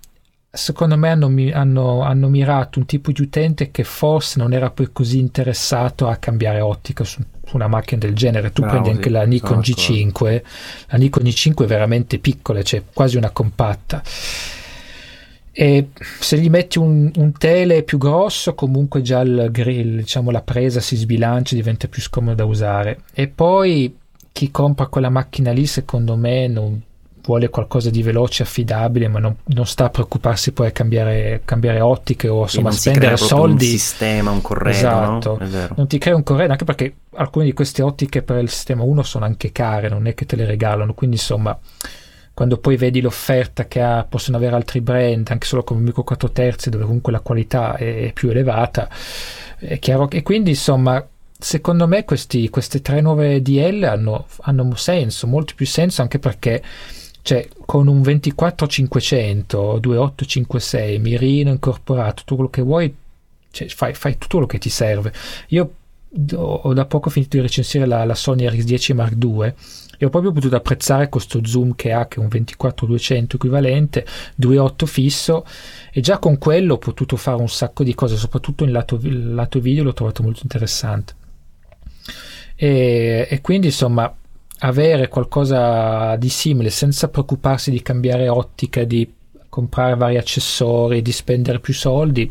secondo 0.50 0.96
me 0.96 1.10
hanno, 1.10 1.32
hanno, 1.52 2.02
hanno, 2.02 2.28
mirato 2.28 2.78
un 2.78 2.86
tipo 2.86 3.12
di 3.12 3.20
utente 3.20 3.70
che 3.70 3.84
forse 3.84 4.38
non 4.38 4.52
era 4.52 4.70
poi 4.70 4.90
così 4.92 5.18
interessato 5.18 6.08
a 6.08 6.16
cambiare 6.16 6.60
ottica 6.60 7.04
su, 7.04 7.22
su 7.44 7.56
una 7.56 7.68
macchina 7.68 8.00
del 8.00 8.14
genere. 8.14 8.52
Tu 8.52 8.62
Bravo, 8.62 8.80
prendi 8.80 8.96
anche 8.96 9.10
la 9.10 9.24
Nikon 9.24 9.58
G5, 9.58 10.42
la 10.88 10.98
Nikon 10.98 11.22
G5 11.24 11.64
è 11.64 11.66
veramente 11.66 12.18
piccola, 12.18 12.62
cioè 12.62 12.82
quasi 12.92 13.16
una 13.16 13.30
compatta. 13.30 14.02
E 15.60 15.88
se 16.20 16.38
gli 16.38 16.48
metti 16.48 16.78
un, 16.78 17.10
un 17.16 17.32
tele 17.32 17.82
più 17.82 17.98
grosso, 17.98 18.54
comunque 18.54 19.02
già 19.02 19.20
il 19.20 19.48
grill, 19.50 19.98
diciamo 19.98 20.30
la 20.30 20.42
presa 20.42 20.80
si 20.80 20.94
sbilancia, 20.94 21.56
diventa 21.56 21.88
più 21.88 22.00
scomodo 22.00 22.36
da 22.36 22.44
usare. 22.44 23.00
E 23.12 23.26
poi 23.26 23.94
chi 24.30 24.50
compra 24.52 24.86
quella 24.86 25.10
macchina 25.10 25.50
lì, 25.50 25.66
secondo 25.66 26.16
me, 26.16 26.46
non, 26.46 26.80
vuole 27.28 27.50
qualcosa 27.50 27.90
di 27.90 28.02
veloce, 28.02 28.42
affidabile, 28.42 29.06
ma 29.06 29.18
non, 29.18 29.36
non 29.44 29.66
sta 29.66 29.84
a 29.84 29.90
preoccuparsi 29.90 30.52
poi 30.52 30.68
a 30.68 30.70
cambiare, 30.70 31.42
cambiare 31.44 31.80
ottiche 31.80 32.26
o 32.26 32.42
insomma 32.42 32.70
spendere 32.70 33.18
soldi. 33.18 33.64
Un 33.66 33.70
sistema, 33.70 34.30
un 34.30 34.40
corredo. 34.40 34.76
Esatto, 34.76 35.38
no? 35.38 35.68
non 35.76 35.86
ti 35.86 35.98
crea 35.98 36.16
un 36.16 36.22
corredo, 36.22 36.52
anche 36.52 36.64
perché 36.64 36.94
alcune 37.16 37.44
di 37.44 37.52
queste 37.52 37.82
ottiche 37.82 38.22
per 38.22 38.38
il 38.38 38.48
sistema 38.48 38.82
1 38.82 39.02
sono 39.02 39.26
anche 39.26 39.52
care, 39.52 39.90
non 39.90 40.06
è 40.06 40.14
che 40.14 40.24
te 40.24 40.36
le 40.36 40.46
regalano, 40.46 40.94
quindi 40.94 41.16
insomma 41.16 41.56
quando 42.32 42.56
poi 42.56 42.76
vedi 42.76 43.02
l'offerta 43.02 43.66
che 43.66 43.82
ha, 43.82 44.06
possono 44.08 44.38
avere 44.38 44.54
altri 44.54 44.80
brand, 44.80 45.28
anche 45.28 45.46
solo 45.46 45.64
come 45.64 45.80
micro 45.80 46.04
4 46.04 46.30
terzi, 46.30 46.70
dove 46.70 46.84
comunque 46.84 47.12
la 47.12 47.20
qualità 47.20 47.76
è 47.76 48.10
più 48.14 48.30
elevata, 48.30 48.88
è 49.58 49.78
chiaro 49.78 50.06
che 50.06 50.22
quindi 50.22 50.50
insomma 50.50 51.06
secondo 51.38 51.86
me 51.86 52.04
questi, 52.04 52.48
queste 52.48 52.80
tre 52.80 53.02
nuove 53.02 53.42
DL 53.42 53.82
hanno, 53.82 54.26
hanno 54.40 54.74
senso, 54.76 55.26
molto 55.26 55.52
più 55.54 55.66
senso 55.66 56.00
anche 56.00 56.18
perché 56.18 56.62
cioè 57.28 57.46
con 57.66 57.88
un 57.88 58.00
24500 58.00 59.78
2856 59.80 60.98
mirino 60.98 61.50
incorporato 61.50 62.22
tutto 62.22 62.34
quello 62.36 62.48
che 62.48 62.62
vuoi 62.62 62.94
cioè, 63.50 63.68
fai, 63.68 63.92
fai, 63.92 64.12
tutto 64.12 64.36
quello 64.38 64.46
che 64.46 64.56
ti 64.56 64.70
serve. 64.70 65.12
Io 65.48 65.72
ho 66.36 66.72
da 66.72 66.86
poco 66.86 67.10
finito 67.10 67.36
di 67.36 67.42
recensire 67.42 67.84
la, 67.84 68.02
la 68.06 68.14
Sony 68.14 68.46
RX10 68.46 68.94
Mark 68.94 69.14
II 69.22 69.52
e 69.98 70.06
ho 70.06 70.08
proprio 70.08 70.32
potuto 70.32 70.56
apprezzare 70.56 71.10
questo 71.10 71.44
zoom 71.44 71.74
che 71.74 71.92
ha 71.92 72.08
che 72.08 72.18
è 72.18 72.22
un 72.22 72.28
24-200 72.28 73.34
equivalente 73.34 74.06
2.8 74.40 74.86
fisso 74.86 75.44
e 75.92 76.00
già 76.00 76.18
con 76.18 76.38
quello 76.38 76.74
ho 76.74 76.78
potuto 76.78 77.16
fare 77.16 77.42
un 77.42 77.50
sacco 77.50 77.84
di 77.84 77.94
cose 77.94 78.16
soprattutto 78.16 78.64
in 78.64 78.72
lato, 78.72 78.98
lato 79.02 79.60
video 79.60 79.84
l'ho 79.84 79.92
trovato 79.92 80.22
molto 80.22 80.40
interessante. 80.44 81.14
E, 82.54 83.26
e 83.28 83.40
quindi 83.42 83.66
insomma 83.66 84.16
avere 84.60 85.08
qualcosa 85.08 86.16
di 86.16 86.28
simile 86.28 86.70
senza 86.70 87.08
preoccuparsi 87.08 87.70
di 87.70 87.82
cambiare 87.82 88.28
ottica, 88.28 88.84
di 88.84 89.12
comprare 89.48 89.96
vari 89.96 90.16
accessori, 90.16 91.02
di 91.02 91.12
spendere 91.12 91.60
più 91.60 91.74
soldi, 91.74 92.30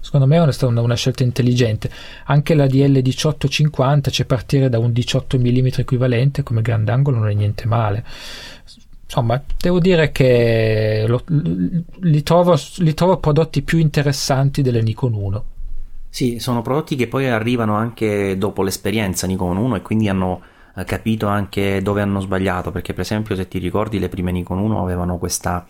secondo 0.00 0.26
me 0.26 0.36
è 0.36 0.40
una, 0.40 0.80
una 0.80 0.94
scelta 0.94 1.22
intelligente. 1.22 1.90
Anche 2.26 2.54
la 2.54 2.66
DL1850, 2.66 4.10
cioè 4.10 4.26
partire 4.26 4.68
da 4.68 4.78
un 4.78 4.92
18 4.92 5.38
mm 5.38 5.66
equivalente 5.76 6.42
come 6.42 6.62
grandangolo 6.62 7.18
non 7.18 7.28
è 7.28 7.34
niente 7.34 7.66
male. 7.66 8.04
Insomma, 9.04 9.42
devo 9.58 9.80
dire 9.80 10.12
che 10.12 11.04
lo, 11.06 11.22
li, 12.00 12.22
trovo, 12.22 12.58
li 12.76 12.92
trovo 12.92 13.18
prodotti 13.18 13.62
più 13.62 13.78
interessanti 13.78 14.60
delle 14.62 14.82
Nikon 14.82 15.14
1. 15.14 15.44
Sì, 16.10 16.38
sono 16.38 16.62
prodotti 16.62 16.96
che 16.96 17.06
poi 17.06 17.28
arrivano 17.28 17.74
anche 17.74 18.36
dopo 18.36 18.62
l'esperienza 18.62 19.26
Nikon 19.26 19.56
1 19.56 19.76
e 19.76 19.82
quindi 19.82 20.08
hanno 20.08 20.40
capito 20.84 21.26
anche 21.26 21.82
dove 21.82 22.02
hanno 22.02 22.20
sbagliato, 22.20 22.70
perché 22.70 22.92
per 22.92 23.02
esempio 23.02 23.34
se 23.34 23.48
ti 23.48 23.58
ricordi 23.58 23.98
le 23.98 24.08
prime 24.08 24.32
Nikon 24.32 24.58
1 24.58 24.82
avevano 24.82 25.18
questa, 25.18 25.66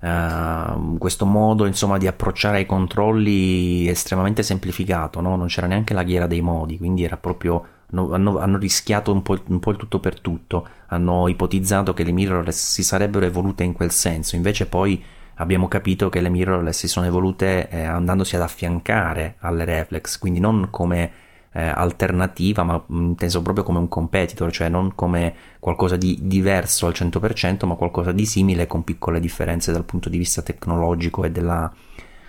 uh, 0.00 0.98
questo 0.98 1.26
modo 1.26 1.66
insomma, 1.66 1.98
di 1.98 2.06
approcciare 2.06 2.58
ai 2.58 2.66
controlli 2.66 3.88
estremamente 3.88 4.42
semplificato, 4.42 5.20
no? 5.20 5.36
non 5.36 5.46
c'era 5.46 5.66
neanche 5.66 5.94
la 5.94 6.02
ghiera 6.02 6.26
dei 6.26 6.40
modi, 6.40 6.78
quindi 6.78 7.04
era 7.04 7.16
proprio 7.16 7.64
hanno, 7.92 8.38
hanno, 8.38 8.58
rischiato 8.58 9.12
un 9.12 9.22
po', 9.22 9.38
un 9.46 9.58
po', 9.58 9.70
il 9.70 9.76
tutto 9.76 9.98
per 9.98 10.20
tutto, 10.20 10.66
hanno 10.86 11.28
ipotizzato 11.28 11.92
che 11.92 12.04
le 12.04 12.12
mirrorless 12.12 12.72
si 12.72 12.82
sarebbero 12.82 13.24
evolute 13.24 13.64
in 13.64 13.72
quel 13.72 13.90
senso, 13.90 14.36
invece 14.36 14.66
poi 14.66 15.02
abbiamo 15.34 15.68
capito 15.68 16.08
che 16.08 16.20
le 16.20 16.28
mirrorless 16.28 16.78
si 16.78 16.88
sono 16.88 17.06
evolute 17.06 17.68
eh, 17.68 17.82
andandosi 17.82 18.36
ad 18.36 18.42
affiancare 18.42 19.36
alle 19.40 19.64
reflex, 19.64 20.18
quindi 20.18 20.38
non 20.38 20.68
come 20.70 21.10
eh, 21.52 21.62
alternativa, 21.62 22.62
ma 22.62 22.82
inteso 22.88 23.42
proprio 23.42 23.64
come 23.64 23.78
un 23.78 23.88
competitor, 23.88 24.52
cioè 24.52 24.68
non 24.68 24.94
come 24.94 25.34
qualcosa 25.58 25.96
di 25.96 26.18
diverso 26.22 26.86
al 26.86 26.92
100%, 26.94 27.66
ma 27.66 27.74
qualcosa 27.74 28.12
di 28.12 28.26
simile 28.26 28.66
con 28.66 28.84
piccole 28.84 29.20
differenze 29.20 29.72
dal 29.72 29.84
punto 29.84 30.08
di 30.08 30.18
vista 30.18 30.42
tecnologico 30.42 31.24
e 31.24 31.30
della, 31.30 31.72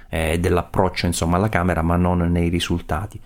eh, 0.09 0.39
dell'approccio 0.39 1.05
insomma, 1.05 1.37
alla 1.37 1.49
camera, 1.49 1.81
ma 1.81 1.95
non 1.95 2.19
nei 2.31 2.49
risultati. 2.49 3.19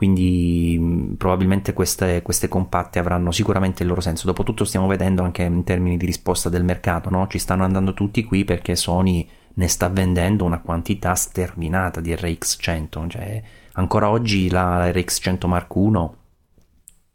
Quindi 0.00 1.14
probabilmente 1.18 1.74
queste, 1.74 2.22
queste, 2.22 2.48
compatte 2.48 2.98
avranno 2.98 3.30
sicuramente 3.32 3.82
il 3.82 3.88
loro 3.90 4.00
senso. 4.00 4.24
Dopotutto 4.24 4.64
stiamo 4.64 4.86
vedendo 4.86 5.22
anche 5.22 5.42
in 5.42 5.62
termini 5.62 5.98
di 5.98 6.06
risposta 6.06 6.48
del 6.48 6.64
mercato, 6.64 7.10
no? 7.10 7.26
ci 7.26 7.38
stanno 7.38 7.64
andando 7.64 7.92
tutti 7.92 8.24
qui 8.24 8.44
perché 8.44 8.76
Sony 8.76 9.28
ne 9.52 9.68
sta 9.68 9.88
vendendo 9.88 10.46
una 10.46 10.60
quantità 10.60 11.14
sterminata 11.14 12.00
di 12.00 12.14
RX100, 12.14 13.08
cioè 13.10 13.42
ancora 13.80 14.10
oggi 14.10 14.50
la 14.50 14.90
RX100 14.90 15.46
Mark 15.46 15.74
I 15.74 16.10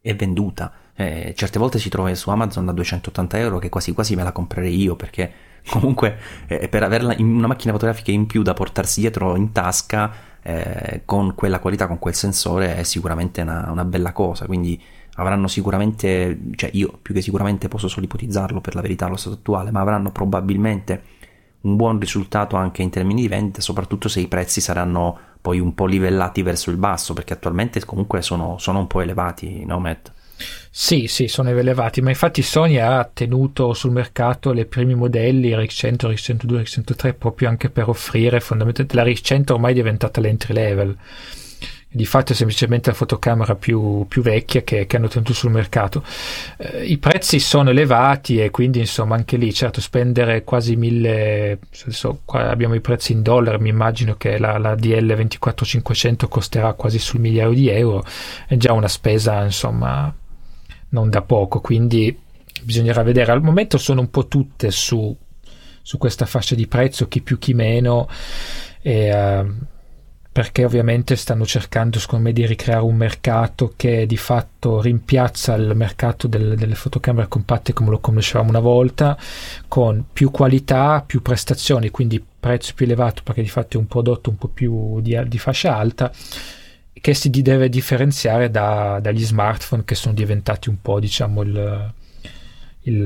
è 0.02 0.16
venduta. 0.16 0.72
Eh, 0.98 1.34
certe 1.36 1.60
volte 1.60 1.80
si 1.80 1.90
trova 1.90 2.14
su 2.16 2.30
Amazon 2.30 2.66
da 2.66 2.72
280 2.72 3.38
euro 3.40 3.60
che 3.60 3.70
quasi 3.70 3.94
quasi 3.94 4.16
me 4.16 4.24
la 4.24 4.32
comprerei 4.32 4.82
io 4.82 4.96
perché 4.96 5.32
comunque 5.70 6.18
eh, 6.48 6.70
per 6.70 6.84
averla 6.84 7.16
in 7.16 7.34
una 7.34 7.48
macchina 7.48 7.74
fotografica 7.74 8.12
in 8.12 8.28
più 8.28 8.42
da 8.44 8.54
portarsi 8.54 9.02
dietro 9.02 9.36
in 9.36 9.52
tasca 9.52 10.12
eh, 10.42 11.02
con 11.06 11.34
quella 11.36 11.60
qualità, 11.60 11.88
con 11.88 12.00
quel 12.00 12.14
sensore 12.14 12.78
è 12.78 12.84
sicuramente 12.84 13.42
una, 13.42 13.70
una, 13.72 13.84
bella 13.84 14.14
cosa. 14.14 14.46
Quindi 14.46 14.82
avranno 15.16 15.48
sicuramente, 15.48 16.40
cioè 16.56 16.70
io 16.74 16.98
più 17.02 17.14
che 17.14 17.22
sicuramente 17.22 17.68
posso 17.68 17.88
solo 17.88 18.06
ipotizzarlo 18.06 18.62
per 18.62 18.76
la 18.76 18.82
verità 18.82 19.06
allo 19.06 19.16
stato 19.16 19.36
attuale, 19.36 19.72
ma 19.72 19.82
avranno 19.82 20.12
probabilmente 20.12 21.02
un 21.62 21.76
buon 21.76 22.00
risultato 22.00 22.56
anche 22.56 22.84
in 22.84 22.92
termini 22.92 23.22
di 23.22 23.28
vendita, 23.28 23.60
soprattutto 23.60 24.08
se 24.08 24.20
i 24.20 24.28
prezzi 24.28 24.62
saranno 24.62 25.35
poi 25.46 25.60
un 25.60 25.76
po' 25.76 25.86
livellati 25.86 26.42
verso 26.42 26.72
il 26.72 26.78
basso, 26.78 27.14
perché 27.14 27.34
attualmente 27.34 27.86
comunque 27.86 28.24
sono, 28.24 28.58
sono 28.58 28.80
un 28.80 28.88
po' 28.88 29.02
elevati, 29.02 29.64
no 29.64 29.78
Matt? 29.78 30.12
Sì, 30.72 31.06
sì, 31.06 31.28
sono 31.28 31.50
elevati, 31.50 32.02
ma 32.02 32.10
infatti 32.10 32.42
Sony 32.42 32.80
ha 32.80 33.08
tenuto 33.14 33.74
sul 33.74 33.92
mercato 33.92 34.52
i 34.54 34.66
primi 34.66 34.96
modelli 34.96 35.52
RX100, 35.52 36.08
RX102, 36.10 36.64
RX103 36.64 37.16
proprio 37.16 37.48
anche 37.48 37.70
per 37.70 37.88
offrire 37.90 38.40
fondamentalmente 38.40 38.96
la 38.96 39.04
RX100 39.04 39.54
ormai 39.54 39.74
è 39.74 39.76
diventata 39.76 40.20
l'entry 40.20 40.54
level 40.56 40.98
di 41.96 42.06
fatto 42.06 42.34
è 42.34 42.36
semplicemente 42.36 42.90
la 42.90 42.96
fotocamera 42.96 43.56
più, 43.56 44.06
più 44.10 44.22
vecchia 44.22 44.64
che, 44.64 44.86
che, 44.86 44.98
hanno 44.98 45.08
tenuto 45.08 45.34
sul 45.34 45.50
mercato. 45.50 46.04
Eh, 46.58 46.84
I 46.84 46.98
prezzi 46.98 47.40
sono 47.40 47.70
elevati 47.70 48.42
e 48.42 48.52
quindi 48.52 48.80
insomma 48.80 49.16
anche 49.16 49.38
lì 49.38 49.54
certo 49.54 49.80
spendere 49.80 50.44
quasi 50.44 50.76
mille, 50.76 51.60
adesso 51.84 52.20
qua 52.26 52.50
abbiamo 52.50 52.76
i 52.76 52.82
prezzi 52.82 53.14
in 53.14 53.22
dollari, 53.22 53.60
mi 53.60 53.70
immagino 53.70 54.16
che 54.18 54.38
la, 54.38 54.58
la 54.58 54.76
DL 54.76 55.16
24500 55.16 56.28
costerà 56.28 56.74
quasi 56.74 57.00
sul 57.00 57.22
miliardo 57.22 57.54
di 57.54 57.70
euro, 57.70 58.04
è 58.46 58.58
già 58.58 58.74
una 58.74 58.90
spesa 58.90 59.42
insomma 59.44 60.14
non 60.90 61.10
da 61.10 61.22
poco, 61.22 61.62
quindi 61.62 62.18
bisognerà 62.64 63.04
vedere. 63.04 63.32
Al 63.32 63.42
momento 63.42 63.78
sono 63.78 64.02
un 64.02 64.10
po' 64.10 64.28
tutte 64.28 64.70
su, 64.70 65.16
su 65.82 65.98
questa 65.98 66.26
fascia 66.26 66.56
di 66.56 66.68
prezzo, 66.68 67.08
chi 67.08 67.22
più 67.22 67.38
chi 67.38 67.54
meno. 67.54 68.10
E, 68.82 69.14
uh, 69.14 69.66
perché 70.36 70.66
ovviamente 70.66 71.16
stanno 71.16 71.46
cercando 71.46 71.98
secondo 71.98 72.26
me 72.26 72.34
di 72.34 72.46
ricreare 72.46 72.84
un 72.84 72.98
mercato 72.98 73.72
che 73.78 74.06
di 74.06 74.18
fatto 74.18 74.82
rimpiazza 74.82 75.54
il 75.54 75.72
mercato 75.76 76.28
del, 76.28 76.56
delle 76.58 76.76
fotocamere 76.76 77.30
compatte 77.30 77.72
come 77.72 77.92
lo 77.92 78.00
conoscevamo 78.00 78.50
una 78.50 78.60
volta 78.60 79.18
con 79.70 80.04
più 80.12 80.32
qualità, 80.32 81.02
più 81.08 81.22
prestazioni 81.22 81.90
quindi 81.90 82.22
prezzo 82.38 82.74
più 82.76 82.86
elevato 82.86 83.22
perché 83.24 83.44
di 83.44 83.48
fatto 83.48 83.78
è 83.78 83.80
un 83.80 83.88
prodotto 83.88 84.30
un 84.30 84.36
po' 84.36 84.50
più 84.50 85.00
di, 85.00 85.18
di 85.26 85.40
fascia 85.40 85.74
alta 85.74 86.12
che 86.92 87.14
si 87.14 87.30
deve 87.30 87.70
differenziare 87.70 88.52
da, 88.52 89.00
dagli 89.02 89.24
smartphone 89.24 89.86
che 89.86 89.96
sono 89.96 90.14
diventati 90.14 90.68
un 90.68 90.82
po' 90.82 91.00
diciamo 91.00 91.44
il, 91.44 91.94
il, 92.82 93.04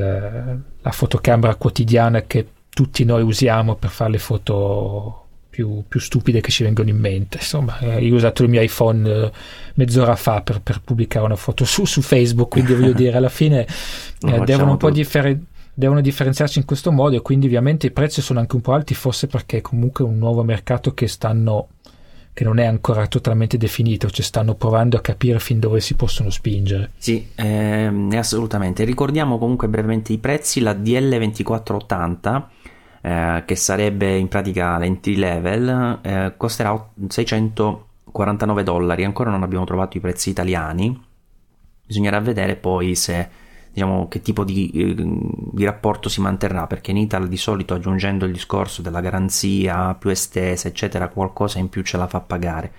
la 0.82 0.92
fotocamera 0.92 1.54
quotidiana 1.54 2.24
che 2.24 2.48
tutti 2.70 3.04
noi 3.04 3.22
usiamo 3.22 3.76
per 3.76 3.92
fare 3.92 4.10
le 4.10 4.18
foto 4.18 5.28
più, 5.50 5.84
più, 5.88 6.00
stupide 6.00 6.42
che 6.42 6.52
ci 6.52 6.64
vengono 6.64 6.90
in 6.90 6.98
mente. 6.98 7.38
Insomma, 7.38 7.80
eh, 7.80 8.04
io 8.06 8.14
ho 8.14 8.18
usato 8.18 8.44
il 8.44 8.50
mio 8.50 8.62
iPhone 8.62 9.10
eh, 9.10 9.32
mezz'ora 9.76 10.16
fa 10.16 10.42
per, 10.42 10.62
per, 10.62 10.82
pubblicare 10.82 11.26
una 11.26 11.36
foto 11.36 11.66
su, 11.66 11.86
su 11.86 12.02
Facebook, 12.02 12.50
quindi 12.50 12.74
voglio 12.74 12.94
dire, 12.94 13.18
alla 13.18 13.30
fine 13.30 13.66
eh, 14.22 14.40
devono 14.46 14.72
un 14.72 14.78
po' 14.78 14.92
differenziare 14.92 15.48
devono 15.80 16.02
differenziarsi 16.02 16.58
in 16.58 16.66
questo 16.66 16.92
modo 16.92 17.16
e 17.16 17.22
quindi 17.22 17.46
ovviamente 17.46 17.88
i 17.88 17.92
prezzi 17.92 18.22
sono 18.22 18.40
anche 18.40 18.56
un 18.56 18.62
po' 18.62 18.74
alti 18.74 18.94
forse 18.94 19.28
perché 19.28 19.60
è 19.60 19.62
comunque 19.62 20.04
un 20.04 20.18
nuovo 20.18 20.44
mercato 20.44 20.94
che 20.94 21.08
stanno 21.08 21.70
che 22.34 22.44
non 22.44 22.58
è 22.60 22.66
ancora 22.66 23.08
totalmente 23.08 23.58
definito, 23.58 24.10
cioè 24.10 24.24
stanno 24.24 24.56
provando 24.56 24.96
a 24.96 25.02
capire 25.02 25.40
fin 25.40 25.60
dove 25.60 25.82
si 25.82 25.96
possono 25.96 26.30
spingere. 26.30 26.92
Sì, 26.98 27.28
ehm, 27.36 28.14
assolutamente. 28.16 28.86
Ricordiamo 28.86 29.38
comunque 29.38 29.68
brevemente 29.68 30.14
i 30.14 30.20
prezzi, 30.20 30.62
la 30.62 30.74
DL2480 30.74 32.44
eh, 33.02 33.44
che 33.46 33.56
sarebbe 33.56 34.18
in 34.18 34.28
pratica 34.28 34.78
l'entry 34.78 35.16
level, 35.16 36.00
eh, 36.02 36.34
costerà 36.38 36.90
649 37.08 38.64
dollari. 38.64 39.04
Ancora 39.04 39.30
non 39.30 39.44
abbiamo 39.44 39.66
trovato 39.66 39.98
i 39.98 40.02
prezzi 40.02 40.30
italiani. 40.30 41.02
Bisognerà 41.86 42.20
vedere 42.20 42.56
poi 42.56 42.96
se 42.96 43.48
diciamo 43.72 44.08
che 44.08 44.22
tipo 44.22 44.44
di, 44.44 44.70
eh, 44.72 44.96
di, 44.96 45.64
rapporto 45.64 46.10
si 46.10 46.22
manterrà 46.22 46.68
perché 46.68 46.92
in 46.92 46.98
Italia 46.98 47.28
di 47.28 47.38
solito 47.38 47.74
aggiungendo 47.74 48.26
il 48.26 48.34
discorso 48.34 48.82
della 48.82 49.00
garanzia 49.00 49.94
più 49.96 50.10
estesa 50.10 50.68
eccetera 50.68 51.08
qualcosa 51.08 51.60
in 51.60 51.70
più 51.70 51.84
ce 51.84 51.98
la 51.98 52.08
fa 52.08 52.20
pagare 52.20 52.74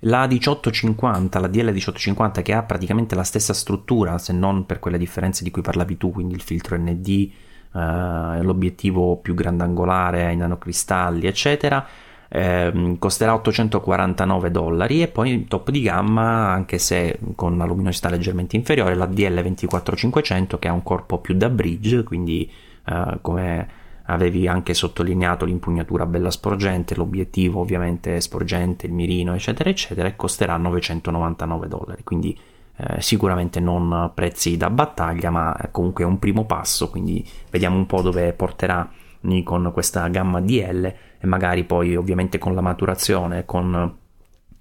la 0.00 0.26
1850 0.26 1.40
la 1.40 1.46
DL 1.46 1.56
1850 1.56 2.42
che 2.42 2.52
ha 2.52 2.62
praticamente 2.62 3.14
la 3.14 3.24
stessa 3.24 3.54
struttura 3.54 4.18
se 4.18 4.32
non 4.32 4.66
per 4.66 4.78
quelle 4.80 4.98
differenze 4.98 5.44
di 5.44 5.50
cui 5.50 5.62
parlavi 5.62 5.96
tu 5.96 6.12
quindi 6.12 6.34
il 6.34 6.42
filtro 6.42 6.76
ND 6.76 7.30
eh, 7.74 8.42
l'obiettivo 8.42 9.16
più 9.16 9.34
grandangolare 9.34 10.32
in 10.32 10.38
nanocristalli, 10.38 11.26
eccetera. 11.26 11.86
Eh, 12.34 12.96
costerà 12.98 13.34
849 13.34 14.50
dollari 14.50 15.02
e 15.02 15.08
poi 15.08 15.46
top 15.46 15.70
di 15.70 15.82
gamma 15.82 16.50
anche 16.50 16.78
se 16.78 17.18
con 17.34 17.52
una 17.52 17.66
luminosità 17.66 18.08
leggermente 18.08 18.56
inferiore 18.56 18.94
la 18.94 19.04
DL24500 19.04 20.58
che 20.58 20.68
ha 20.68 20.72
un 20.72 20.82
corpo 20.82 21.18
più 21.18 21.34
da 21.34 21.50
bridge 21.50 22.04
quindi 22.04 22.50
eh, 22.86 23.18
come 23.20 23.68
avevi 24.04 24.48
anche 24.48 24.72
sottolineato 24.72 25.44
l'impugnatura 25.44 26.06
bella 26.06 26.30
sporgente 26.30 26.94
l'obiettivo 26.94 27.60
ovviamente 27.60 28.18
sporgente 28.22 28.86
il 28.86 28.94
mirino 28.94 29.34
eccetera 29.34 29.68
eccetera 29.68 30.08
e 30.08 30.16
costerà 30.16 30.56
999 30.56 31.68
dollari 31.68 32.02
quindi 32.02 32.38
eh, 32.76 33.00
sicuramente 33.00 33.60
non 33.60 34.12
prezzi 34.14 34.56
da 34.56 34.70
battaglia, 34.70 35.30
ma 35.30 35.56
comunque 35.70 36.04
è 36.04 36.06
un 36.06 36.18
primo 36.18 36.44
passo, 36.44 36.90
quindi 36.90 37.26
vediamo 37.50 37.76
un 37.76 37.86
po' 37.86 38.02
dove 38.02 38.32
porterà 38.32 38.88
Nikon 39.20 39.70
questa 39.72 40.08
gamma 40.08 40.40
DL 40.40 40.84
e 40.84 41.26
magari 41.26 41.64
poi 41.64 41.96
ovviamente 41.96 42.38
con 42.38 42.54
la 42.54 42.60
maturazione, 42.60 43.44
con 43.44 43.98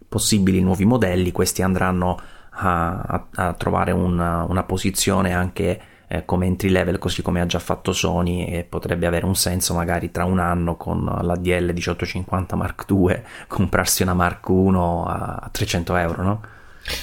possibili 0.07 0.62
nuovi 0.62 0.86
modelli, 0.86 1.32
questi 1.32 1.62
andranno 1.62 2.20
a, 2.51 2.99
a, 2.99 3.28
a 3.34 3.53
trovare 3.53 3.91
una, 3.91 4.43
una, 4.43 4.64
posizione 4.64 5.34
anche 5.34 5.82
eh, 6.07 6.26
come 6.26 6.47
entry 6.47 6.70
level, 6.70 6.97
così 6.97 7.22
come 7.22 7.39
ha 7.39 7.45
già 7.45 7.59
fatto 7.59 7.93
Sony 7.93 8.45
e 8.45 8.64
potrebbe 8.64 9.07
avere 9.07 9.26
un 9.26 9.36
senso 9.36 9.74
magari 9.74 10.12
tra 10.12 10.26
un 10.26 10.39
anno 10.39 10.76
con 10.76 11.05
la 11.05 11.36
DL 11.36 11.72
1850 11.72 12.55
Mark 12.57 12.86
II 12.89 13.22
comprarsi 13.47 14.03
una 14.03 14.14
Mark 14.14 14.49
I 14.49 14.74
a 14.76 15.49
300 15.49 15.95
euro, 15.95 16.24
no? 16.24 16.41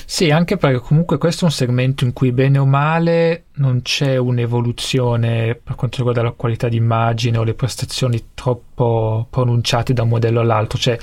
Sì, 0.05 0.31
anche 0.31 0.57
perché 0.57 0.81
comunque 0.81 1.19
questo 1.19 1.43
è 1.43 1.49
un 1.49 1.53
segmento 1.53 2.05
in 2.05 2.13
cui 2.13 2.33
bene 2.33 2.59
o 2.59 2.67
male 2.67 3.45
non 3.55 3.83
c'è 3.83 4.17
un'evoluzione 4.17 5.59
per 5.63 5.75
quanto 5.75 5.99
riguarda 5.99 6.23
la 6.23 6.33
qualità 6.33 6.69
d'immagine 6.69 7.39
o 7.39 7.45
le 7.45 7.55
prestazioni 7.55 8.31
troppo 8.35 9.27
pronunciate 9.31 9.93
da 9.93 10.03
un 10.03 10.09
modello 10.09 10.41
all'altro. 10.41 10.79
Cioè, 10.79 10.99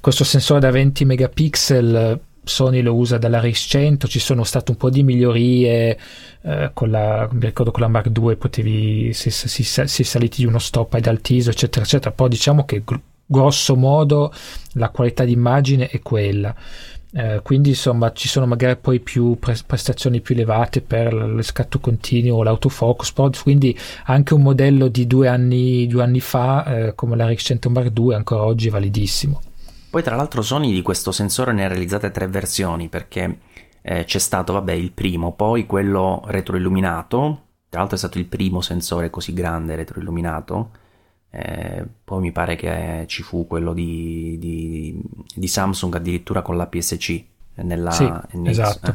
questo 0.00 0.24
sensore 0.24 0.60
da 0.60 0.70
20 0.70 1.04
megapixel 1.04 2.20
Sony 2.46 2.80
lo 2.80 2.94
usa 2.94 3.18
dalla 3.18 3.40
RX100, 3.40 4.06
ci 4.06 4.20
sono 4.20 4.44
state 4.44 4.70
un 4.70 4.76
po' 4.76 4.88
di 4.88 5.02
migliorie, 5.02 5.98
eh, 6.42 6.70
con 6.72 6.90
la, 6.90 7.28
mi 7.32 7.46
ricordo 7.46 7.72
con 7.72 7.82
la 7.82 7.88
Mark 7.88 8.10
II 8.16 8.36
potevi, 8.36 9.12
si, 9.12 9.30
si, 9.30 9.64
si, 9.64 10.04
saliti 10.04 10.42
di 10.42 10.46
uno 10.46 10.60
stop 10.60 10.94
ad 10.94 11.06
altiso, 11.06 11.50
eccetera, 11.50 11.84
eccetera, 11.84 12.12
però 12.12 12.28
diciamo 12.28 12.64
che 12.64 12.84
grosso 13.26 13.74
modo 13.74 14.32
la 14.74 14.90
qualità 14.90 15.24
d'immagine 15.24 15.88
è 15.88 16.00
quella. 16.00 16.54
Eh, 17.12 17.40
quindi 17.42 17.70
insomma 17.70 18.12
ci 18.12 18.28
sono 18.28 18.46
magari 18.46 18.76
poi 18.76 19.00
più 19.00 19.38
pre- 19.38 19.56
prestazioni 19.64 20.20
più 20.20 20.34
elevate 20.34 20.80
per 20.82 21.12
lo 21.14 21.42
scatto 21.42 21.78
continuo, 21.78 22.42
l'autofocus, 22.42 23.42
quindi 23.42 23.76
anche 24.04 24.34
un 24.34 24.42
modello 24.42 24.88
di 24.88 25.06
due 25.06 25.28
anni, 25.28 25.86
due 25.86 26.02
anni 26.02 26.20
fa 26.20 26.64
eh, 26.64 26.94
come 26.94 27.16
la 27.16 27.28
RX100 27.28 27.70
Mark 27.70 27.92
II 27.96 28.14
ancora 28.14 28.42
oggi 28.42 28.68
è 28.68 28.70
validissimo. 28.70 29.40
Poi 29.88 30.02
tra 30.02 30.16
l'altro 30.16 30.42
Sony 30.42 30.72
di 30.72 30.82
questo 30.82 31.12
sensore 31.12 31.52
ne 31.52 31.64
ha 31.64 31.68
realizzate 31.68 32.10
tre 32.10 32.26
versioni 32.28 32.88
perché 32.88 33.38
eh, 33.80 34.04
c'è 34.04 34.18
stato 34.18 34.52
vabbè 34.52 34.72
il 34.72 34.92
primo, 34.92 35.32
poi 35.32 35.64
quello 35.64 36.22
retroilluminato, 36.26 37.44
tra 37.68 37.78
l'altro 37.78 37.96
è 37.96 38.00
stato 38.00 38.18
il 38.18 38.26
primo 38.26 38.60
sensore 38.60 39.10
così 39.10 39.32
grande 39.32 39.76
retroilluminato 39.76 40.70
eh, 41.38 41.84
poi 42.02 42.20
mi 42.20 42.32
pare 42.32 42.56
che 42.56 43.04
ci 43.08 43.22
fu 43.22 43.46
quello 43.46 43.74
di, 43.74 44.36
di, 44.38 44.98
di 45.34 45.46
Samsung 45.46 45.94
addirittura 45.94 46.40
con 46.40 46.56
la 46.56 46.66
PSC 46.66 47.22
nella, 47.56 47.90
sì, 47.90 48.10
esatto. 48.44 48.90
Eh. 48.90 48.94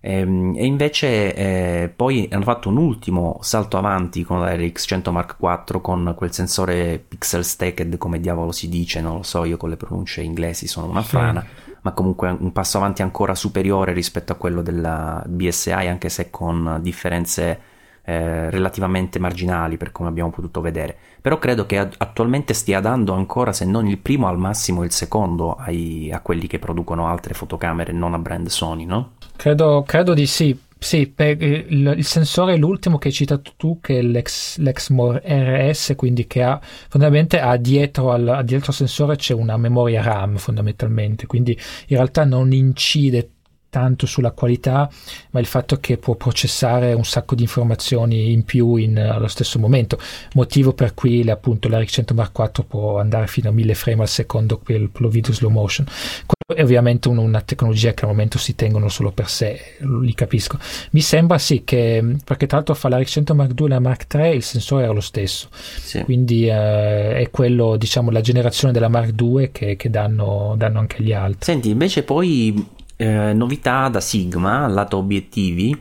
E, 0.00 0.18
ehm, 0.18 0.54
e, 0.58 0.66
invece 0.66 1.34
eh, 1.34 1.88
poi 1.88 2.28
hanno 2.30 2.44
fatto 2.44 2.68
un 2.68 2.76
ultimo 2.76 3.38
salto 3.40 3.78
avanti 3.78 4.24
con 4.24 4.40
la 4.40 4.54
RX100 4.54 5.10
Mark 5.10 5.36
IV 5.40 5.80
con 5.80 6.12
quel 6.14 6.32
sensore 6.34 6.98
pixel 6.98 7.46
stacked 7.46 7.96
come 7.96 8.20
diavolo 8.20 8.52
si 8.52 8.68
dice, 8.68 9.00
non 9.00 9.16
lo 9.16 9.22
so, 9.22 9.44
io 9.44 9.56
con 9.56 9.70
le 9.70 9.76
pronunce 9.76 10.20
inglesi 10.20 10.66
sono 10.66 10.86
una 10.86 11.02
frana, 11.02 11.40
sì. 11.40 11.72
ma 11.80 11.92
comunque 11.92 12.28
un 12.28 12.52
passo 12.52 12.76
avanti 12.76 13.00
ancora 13.00 13.34
superiore 13.34 13.94
rispetto 13.94 14.32
a 14.32 14.36
quello 14.36 14.60
della 14.60 15.24
BSI 15.26 15.70
anche 15.70 16.10
se 16.10 16.28
con 16.28 16.78
differenze 16.82 17.69
eh, 18.04 18.50
relativamente 18.50 19.18
marginali 19.18 19.76
per 19.76 19.92
come 19.92 20.08
abbiamo 20.08 20.30
potuto 20.30 20.60
vedere, 20.60 20.96
però 21.20 21.38
credo 21.38 21.66
che 21.66 21.78
attualmente 21.78 22.54
stia 22.54 22.80
dando 22.80 23.12
ancora 23.12 23.52
se 23.52 23.64
non 23.64 23.86
il 23.86 23.98
primo 23.98 24.26
al 24.28 24.38
massimo 24.38 24.84
il 24.84 24.90
secondo 24.90 25.54
ai, 25.54 26.10
a 26.12 26.20
quelli 26.20 26.46
che 26.46 26.58
producono 26.58 27.06
altre 27.06 27.34
fotocamere 27.34 27.92
non 27.92 28.14
a 28.14 28.18
brand 28.18 28.48
Sony, 28.48 28.84
no? 28.84 29.12
Credo, 29.36 29.84
credo 29.86 30.14
di 30.14 30.26
sì. 30.26 30.58
Sì, 30.82 31.12
il, 31.14 31.94
il, 31.94 32.04
sensore 32.06 32.54
è 32.54 32.56
l'ultimo 32.56 32.96
che 32.96 33.08
hai 33.08 33.14
citato 33.14 33.52
tu, 33.58 33.80
che 33.80 33.98
è 33.98 34.02
l'Ex, 34.02 34.56
l'Exmor 34.56 35.20
RS, 35.22 35.92
quindi 35.94 36.26
che 36.26 36.42
ha 36.42 36.58
fondamentalmente 36.62 37.38
ha 37.38 37.58
dietro 37.58 38.12
al, 38.12 38.40
dietro 38.46 38.68
al 38.68 38.74
sensore 38.74 39.16
c'è 39.16 39.34
una 39.34 39.58
memoria 39.58 40.02
RAM 40.02 40.36
fondamentalmente, 40.36 41.26
quindi 41.26 41.52
in 41.52 41.96
realtà 41.96 42.24
non 42.24 42.52
incide 42.52 43.30
tanto 43.70 44.04
sulla 44.06 44.32
qualità, 44.32 44.90
ma 45.30 45.40
il 45.40 45.46
fatto 45.46 45.78
che 45.78 45.96
può 45.96 46.16
processare 46.16 46.92
un 46.92 47.04
sacco 47.04 47.34
di 47.34 47.42
informazioni 47.42 48.32
in 48.32 48.44
più 48.44 48.76
in, 48.76 48.98
allo 48.98 49.28
stesso 49.28 49.58
momento, 49.58 49.98
motivo 50.34 50.72
per 50.74 50.92
cui 50.92 51.28
appunto 51.30 51.68
la 51.68 51.80
RX 51.80 51.92
100 51.92 52.14
Mark 52.14 52.38
IV 52.38 52.64
può 52.66 52.98
andare 52.98 53.26
fino 53.28 53.48
a 53.48 53.52
1000 53.52 53.74
frame 53.74 54.02
al 54.02 54.08
secondo 54.08 54.58
per, 54.58 54.88
lo 54.92 55.08
video 55.08 55.32
slow 55.32 55.50
motion. 55.50 55.86
Quello 56.26 56.60
è 56.60 56.64
ovviamente 56.64 57.08
un, 57.08 57.18
una 57.18 57.40
tecnologia 57.40 57.94
che 57.94 58.04
al 58.04 58.10
momento 58.10 58.38
si 58.38 58.54
tengono 58.54 58.88
solo 58.88 59.12
per 59.12 59.28
sé, 59.28 59.76
li 59.78 60.14
capisco. 60.14 60.58
Mi 60.90 61.00
sembra 61.00 61.38
sì 61.38 61.62
che, 61.64 62.16
perché 62.24 62.46
tra 62.46 62.56
l'altro 62.56 62.74
fa 62.74 62.88
la 62.88 62.98
RX 62.98 63.10
100 63.10 63.34
Mark 63.34 63.52
II 63.58 63.66
e 63.66 63.68
la 63.68 63.80
Mark 63.80 64.12
III 64.12 64.34
il 64.34 64.42
sensore 64.42 64.82
era 64.82 64.92
lo 64.92 65.00
stesso, 65.00 65.48
sì. 65.52 66.02
quindi 66.02 66.48
eh, 66.48 67.14
è 67.14 67.30
quello, 67.30 67.76
diciamo, 67.76 68.10
la 68.10 68.20
generazione 68.20 68.72
della 68.72 68.88
Mark 68.88 69.14
II 69.20 69.50
che, 69.52 69.76
che 69.76 69.90
danno, 69.90 70.54
danno 70.56 70.80
anche 70.80 71.02
gli 71.02 71.12
altri. 71.12 71.44
Senti, 71.44 71.70
invece 71.70 72.02
poi 72.02 72.78
eh, 73.00 73.32
novità 73.32 73.88
da 73.88 74.00
Sigma, 74.00 74.66
lato 74.66 74.98
obiettivi, 74.98 75.74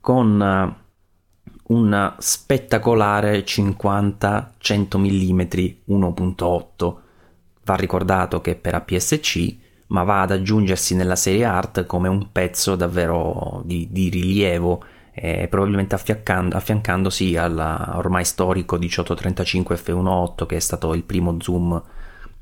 con 0.00 0.40
eh, 0.40 0.84
un 1.64 2.14
spettacolare 2.16 3.44
50-100 3.44 4.96
mm 4.96 5.40
1.8. 5.94 6.94
Va 7.62 7.74
ricordato 7.74 8.40
che 8.40 8.54
per 8.54 8.74
APS-C, 8.74 9.56
ma 9.88 10.02
va 10.04 10.22
ad 10.22 10.30
aggiungersi 10.30 10.94
nella 10.94 11.14
serie 11.16 11.44
art 11.44 11.84
come 11.84 12.08
un 12.08 12.32
pezzo 12.32 12.74
davvero 12.74 13.60
di, 13.66 13.88
di 13.90 14.08
rilievo, 14.08 14.82
eh, 15.12 15.48
probabilmente 15.48 15.94
affiancandosi 15.94 17.36
al 17.36 17.92
ormai 17.96 18.24
storico 18.24 18.76
1835 18.76 19.76
f1.8 19.76 20.46
che 20.46 20.56
è 20.56 20.60
stato 20.60 20.94
il 20.94 21.02
primo 21.02 21.36
zoom 21.38 21.82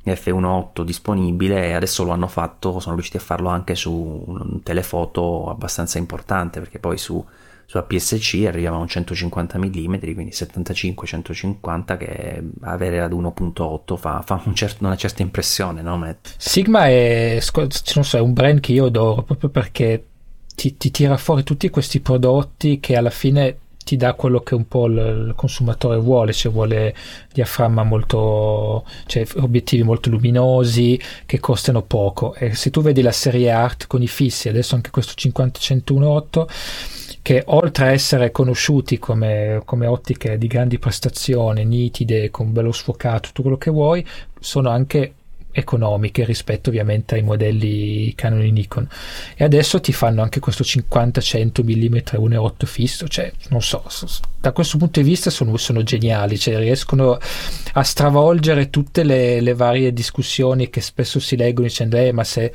F1.8 0.07 0.83
disponibile 0.83 1.69
e 1.69 1.73
adesso 1.73 2.05
lo 2.05 2.11
hanno 2.11 2.27
fatto, 2.27 2.79
sono 2.81 2.95
riusciti 2.95 3.17
a 3.17 3.21
farlo 3.21 3.49
anche 3.49 3.75
su 3.75 3.93
un 4.27 4.63
telefoto 4.63 5.49
abbastanza 5.49 5.99
importante 5.99 6.61
perché 6.61 6.79
poi 6.79 6.99
su, 6.99 7.25
su 7.65 7.79
APS-C 7.79 8.45
arriviamo 8.47 8.77
a 8.77 8.81
un 8.81 8.89
150 8.89 9.59
mm, 9.59 9.95
quindi 9.99 10.31
75-150 10.31 11.97
che 11.97 12.43
avere 12.63 13.01
ad 13.01 13.13
1.8 13.13 13.97
fa, 13.97 14.23
fa 14.23 14.43
un 14.45 14.55
certo, 14.55 14.85
una 14.85 14.97
certa 14.97 15.23
impressione, 15.23 15.81
no 15.81 15.97
Matt? 15.97 16.35
Sigma 16.37 16.87
è, 16.87 17.39
so, 17.41 18.17
è 18.17 18.21
un 18.21 18.33
brand 18.33 18.61
che 18.61 18.73
io 18.73 18.87
adoro 18.87 19.23
proprio 19.23 19.49
perché 19.49 20.05
ti, 20.55 20.77
ti 20.77 20.91
tira 20.91 21.17
fuori 21.17 21.43
tutti 21.43 21.71
questi 21.71 22.01
prodotti 22.01 22.79
che 22.79 22.97
alla 22.97 23.11
fine 23.11 23.59
ti 23.85 23.97
dà 23.97 24.15
quello 24.15 24.41
che 24.41 24.55
un 24.55 24.67
po' 24.67 24.87
il, 24.87 25.35
consumatore 25.37 25.99
vuole, 25.99 26.33
cioè 26.33 26.51
vuole 26.51 26.95
diaframma 27.33 27.83
molto, 27.83 28.85
cioè 29.07 29.27
obiettivi 29.37 29.83
molto 29.83 30.11
luminosi 30.11 30.99
che 31.27 31.39
costano 31.39 31.83
poco. 31.83 32.35
E 32.35 32.55
se 32.55 32.71
tu 32.71 32.83
vedi 32.83 33.03
la 33.03 33.13
serie 33.13 33.51
Art 33.51 33.87
con 33.87 34.03
i 34.03 34.09
fissi, 34.09 34.49
adesso 34.49 34.75
anche 34.75 34.91
questo 34.91 35.13
50-101.8, 35.17 36.47
che 37.23 37.43
oltre 37.47 37.87
a 37.87 37.91
essere 37.93 38.31
conosciuti 38.31 38.99
come, 38.99 39.63
come, 39.65 39.87
ottiche 39.87 40.37
di 40.37 40.47
grandi 40.47 40.79
prestazioni, 40.79 41.65
nitide, 41.65 42.31
con 42.31 42.53
bello 42.53 42.73
sfocato, 42.73 43.29
tutto 43.29 43.43
quello 43.43 43.57
che 43.57 43.71
vuoi, 43.71 44.05
sono 44.41 44.69
anche 44.71 45.15
economiche 45.55 46.25
rispetto 46.25 46.69
ovviamente 46.69 47.15
ai 47.15 47.23
modelli 47.23 48.13
Canon 48.15 48.43
e 48.43 48.51
Nikon. 48.51 48.89
E 49.37 49.45
adesso 49.45 49.81
ti 49.81 49.93
fanno 49.93 50.21
anche 50.21 50.41
questo 50.41 50.65
50-100 50.65 51.63
mm 51.63 51.95
1.8 51.95 52.67
fisso 52.67 53.09
cioè 53.09 53.33
non 53.49 53.63
so 53.63 53.85
da 54.41 54.53
questo 54.53 54.79
punto 54.79 55.01
di 55.01 55.09
vista 55.09 55.31
sono, 55.31 55.57
sono 55.57 55.83
geniali 55.83 56.39
cioè 56.39 56.59
riescono 56.59 57.19
a 57.73 57.83
stravolgere 57.83 58.71
tutte 58.71 59.05
le, 59.05 59.41
le 59.41 59.55
varie 59.55 59.93
discussioni 59.93 60.71
che 60.71 60.81
spesso 60.81 61.21
si 61.21 61.37
leggono 61.37 61.67
dicendo 61.67 61.97
eh 61.97 62.13
ma 62.13 62.25
se 62.25 62.53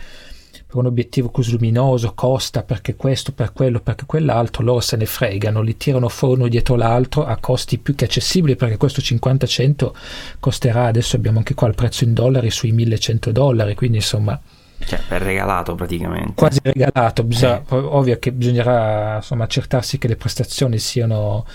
per 0.70 0.78
un 0.78 0.86
obiettivo 0.86 1.30
così 1.30 1.50
luminoso 1.54 2.14
costa 2.14 2.62
perché 2.62 2.96
questo, 2.96 3.32
per 3.32 3.54
quello, 3.54 3.80
perché 3.80 4.06
quell'altro, 4.06 4.64
loro 4.64 4.82
se 4.82 4.98
ne 4.98 5.08
fregano, 5.08 5.62
li 5.62 5.76
tirano 5.76 6.10
fuori 6.10 6.42
uno 6.42 6.48
dietro 6.48 6.76
l'altro 6.76 7.26
a 7.26 7.38
costi 7.38 7.80
più 7.80 7.96
che 7.96 8.06
accessibili 8.06 8.56
perché 8.56 8.78
questo 8.78 9.02
50-100 9.02 9.92
costerà, 10.40 10.86
adesso 10.86 11.16
abbiamo 11.16 11.40
anche 11.40 11.56
qua 11.56 11.68
il 11.68 11.74
prezzo 11.74 12.04
in 12.04 12.14
dollari 12.14 12.52
sui 12.52 12.72
1100 12.72 13.32
dollari, 13.32 13.74
quindi 13.74 13.98
insomma... 13.98 14.40
Cioè, 14.78 15.00
è 15.08 15.18
regalato 15.18 15.74
praticamente. 15.74 16.34
Quasi 16.36 16.60
regalato, 16.62 17.24
bisogna, 17.24 17.58
eh. 17.58 17.76
ovvio 17.76 18.20
che 18.20 18.32
bisognerà 18.32 19.16
insomma, 19.16 19.46
accertarsi 19.46 19.98
che 19.98 20.08
le 20.08 20.18
prestazioni 20.18 20.78
siano 20.78 21.48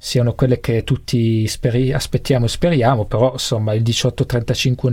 siano 0.00 0.34
quelle 0.34 0.60
che 0.60 0.84
tutti 0.84 1.46
speri- 1.48 1.92
aspettiamo 1.92 2.44
e 2.44 2.48
speriamo, 2.48 3.04
però 3.04 3.32
insomma 3.32 3.72
il 3.72 3.82
1835 3.82 4.90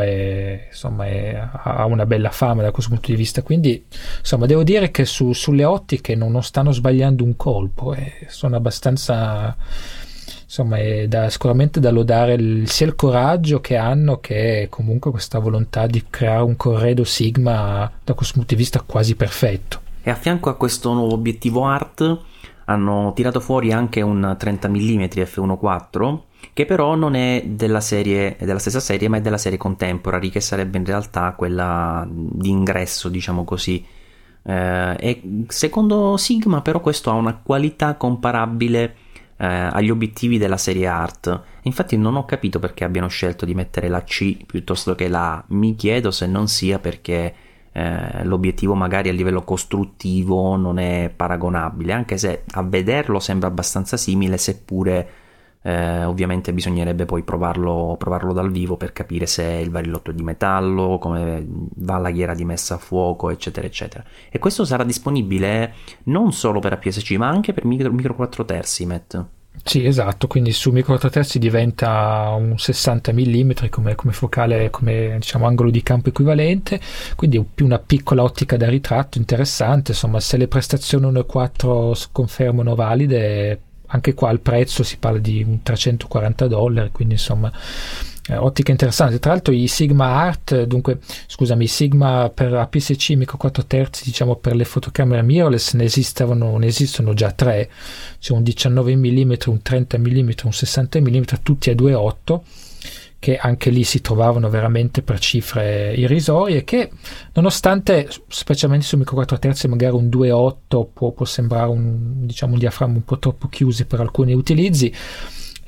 è, 0.00 0.66
insomma, 0.70 1.06
è, 1.06 1.48
ha 1.52 1.84
una 1.84 2.06
bella 2.06 2.30
fama 2.30 2.62
da 2.62 2.70
questo 2.70 2.92
punto 2.92 3.10
di 3.10 3.16
vista, 3.16 3.42
quindi 3.42 3.84
insomma 4.20 4.46
devo 4.46 4.62
dire 4.62 4.92
che 4.92 5.04
su, 5.04 5.32
sulle 5.32 5.64
ottiche 5.64 6.14
non, 6.14 6.30
non, 6.30 6.44
stanno 6.44 6.70
sbagliando 6.70 7.24
un 7.24 7.36
colpo, 7.36 7.94
eh, 7.94 8.26
sono 8.28 8.54
abbastanza 8.54 9.56
insomma 10.44 10.78
è 10.78 11.08
da, 11.08 11.28
sicuramente 11.28 11.80
da 11.80 11.90
lodare 11.90 12.34
il, 12.34 12.70
sia 12.70 12.86
il 12.86 12.94
coraggio 12.94 13.60
che 13.60 13.76
hanno 13.76 14.18
che 14.18 14.68
comunque 14.70 15.10
questa 15.10 15.40
volontà 15.40 15.86
di 15.86 16.04
creare 16.08 16.42
un 16.42 16.56
corredo 16.56 17.04
Sigma 17.04 17.90
da 18.02 18.14
questo 18.14 18.34
punto 18.34 18.54
di 18.54 18.60
vista 18.60 18.80
quasi 18.80 19.16
perfetto. 19.16 19.80
E 20.00 20.10
a 20.10 20.14
fianco 20.14 20.48
a 20.48 20.54
questo 20.54 20.92
nuovo 20.92 21.14
obiettivo 21.14 21.66
art 21.66 22.18
hanno 22.68 23.12
tirato 23.14 23.40
fuori 23.40 23.72
anche 23.72 24.02
un 24.02 24.36
30 24.38 24.68
mm 24.68 25.02
f1.4 25.02 26.18
che 26.52 26.66
però 26.66 26.94
non 26.94 27.14
è 27.14 27.42
della, 27.46 27.80
serie, 27.80 28.36
della 28.38 28.58
stessa 28.58 28.80
serie 28.80 29.08
ma 29.08 29.16
è 29.16 29.20
della 29.20 29.38
serie 29.38 29.58
Contemporary 29.58 30.28
che 30.28 30.40
sarebbe 30.40 30.78
in 30.78 30.84
realtà 30.84 31.32
quella 31.32 32.06
di 32.08 32.50
ingresso 32.50 33.08
diciamo 33.08 33.44
così. 33.44 33.84
Eh, 34.42 34.96
e 34.98 35.22
secondo 35.48 36.16
Sigma 36.16 36.60
però 36.62 36.80
questo 36.80 37.10
ha 37.10 37.14
una 37.14 37.40
qualità 37.42 37.94
comparabile 37.96 38.96
eh, 39.36 39.46
agli 39.46 39.90
obiettivi 39.90 40.36
della 40.36 40.58
serie 40.58 40.86
Art. 40.86 41.42
Infatti 41.62 41.96
non 41.96 42.16
ho 42.16 42.24
capito 42.24 42.58
perché 42.58 42.84
abbiano 42.84 43.08
scelto 43.08 43.44
di 43.44 43.54
mettere 43.54 43.88
la 43.88 44.02
C 44.04 44.44
piuttosto 44.44 44.94
che 44.94 45.08
la 45.08 45.34
A. 45.34 45.44
Mi 45.48 45.74
chiedo 45.74 46.10
se 46.10 46.26
non 46.26 46.48
sia 46.48 46.78
perché 46.78 47.34
eh, 47.72 48.24
l'obiettivo 48.24 48.74
magari 48.74 49.08
a 49.08 49.12
livello 49.12 49.42
costruttivo 49.42 50.56
non 50.56 50.78
è 50.78 51.12
paragonabile, 51.14 51.92
anche 51.92 52.16
se 52.16 52.44
a 52.52 52.62
vederlo 52.62 53.20
sembra 53.20 53.48
abbastanza 53.48 53.96
simile, 53.96 54.38
seppure 54.38 55.08
eh, 55.62 56.04
ovviamente 56.04 56.52
bisognerebbe 56.52 57.04
poi 57.04 57.22
provarlo, 57.22 57.96
provarlo, 57.98 58.32
dal 58.32 58.50
vivo 58.50 58.76
per 58.76 58.92
capire 58.92 59.26
se 59.26 59.42
è 59.44 59.56
il 59.56 59.70
barillotto 59.70 60.12
di 60.12 60.22
metallo, 60.22 60.98
come 60.98 61.44
va 61.46 61.98
la 61.98 62.10
ghiera 62.10 62.34
di 62.34 62.44
messa 62.44 62.74
a 62.74 62.78
fuoco, 62.78 63.30
eccetera, 63.30 63.66
eccetera. 63.66 64.04
E 64.30 64.38
questo 64.38 64.64
sarà 64.64 64.84
disponibile 64.84 65.74
non 66.04 66.32
solo 66.32 66.60
per 66.60 66.72
APS-C, 66.72 67.16
ma 67.16 67.28
anche 67.28 67.52
per 67.52 67.64
micro, 67.64 67.92
micro 67.92 68.14
4 68.14 68.44
terzi, 68.44 68.86
Matt. 68.86 69.37
Sì, 69.64 69.84
esatto, 69.84 70.26
quindi 70.28 70.52
su 70.52 70.70
micro 70.70 70.92
4 70.92 71.10
terzi 71.10 71.38
diventa 71.38 72.30
un 72.38 72.58
60 72.58 73.12
mm 73.12 73.50
come, 73.68 73.94
come, 73.94 74.12
focale, 74.12 74.70
come 74.70 75.16
diciamo 75.18 75.46
angolo 75.46 75.70
di 75.70 75.82
campo 75.82 76.08
equivalente, 76.08 76.80
quindi 77.16 77.42
più 77.42 77.66
una 77.66 77.78
piccola 77.78 78.22
ottica 78.22 78.56
da 78.56 78.68
ritratto 78.68 79.18
interessante, 79.18 79.90
insomma 79.90 80.20
se 80.20 80.38
le 80.38 80.48
prestazioni 80.48 81.06
1.4 81.06 82.06
confermano 82.12 82.74
valide, 82.74 83.60
anche 83.88 84.14
qua 84.14 84.30
il 84.30 84.40
prezzo 84.40 84.82
si 84.82 84.96
parla 84.96 85.18
di 85.18 85.60
340 85.62 86.46
dollari, 86.46 86.90
quindi 86.90 87.14
insomma 87.14 87.52
eh, 88.28 88.36
ottica 88.36 88.70
interessante. 88.70 89.18
Tra 89.18 89.32
l'altro 89.32 89.52
i 89.52 89.66
Sigma 89.66 90.06
Art, 90.06 90.64
dunque 90.64 90.98
scusami, 91.26 91.64
i 91.64 91.68
Sigma 91.68 92.30
per 92.32 92.52
APS-C 92.54 93.10
micro 93.16 93.36
4 93.36 93.64
terzi, 93.64 94.04
diciamo 94.04 94.36
per 94.36 94.54
le 94.54 94.64
fotocamere 94.64 95.22
mirrorless 95.22 95.72
ne, 95.74 95.88
ne 95.88 96.66
esistono 96.66 97.14
già 97.14 97.32
tre, 97.32 97.70
c'è 98.18 98.32
un 98.32 98.42
19 98.42 98.96
mm, 98.96 99.32
un 99.46 99.62
30 99.62 99.98
mm, 99.98 100.30
un 100.44 100.52
60 100.52 101.00
mm, 101.00 101.22
tutti 101.42 101.70
a 101.70 101.74
2.8 101.74 102.40
che 103.20 103.36
anche 103.36 103.70
lì 103.70 103.82
si 103.82 104.00
trovavano 104.00 104.48
veramente 104.48 105.02
per 105.02 105.18
cifre 105.18 105.92
irrisorie 105.94 106.62
che 106.62 106.88
nonostante 107.32 108.08
specialmente 108.28 108.86
su 108.86 108.96
micro 108.96 109.16
4 109.16 109.38
terzi 109.40 109.66
magari 109.66 109.96
un 109.96 110.06
2.8 110.06 110.86
può, 110.92 111.10
può 111.10 111.24
sembrare 111.24 111.68
un, 111.68 112.26
diciamo, 112.26 112.52
un 112.52 112.60
diaframma 112.60 112.94
un 112.94 113.04
po' 113.04 113.18
troppo 113.18 113.48
chiuso 113.48 113.84
per 113.86 113.98
alcuni 113.98 114.34
utilizzi 114.34 114.94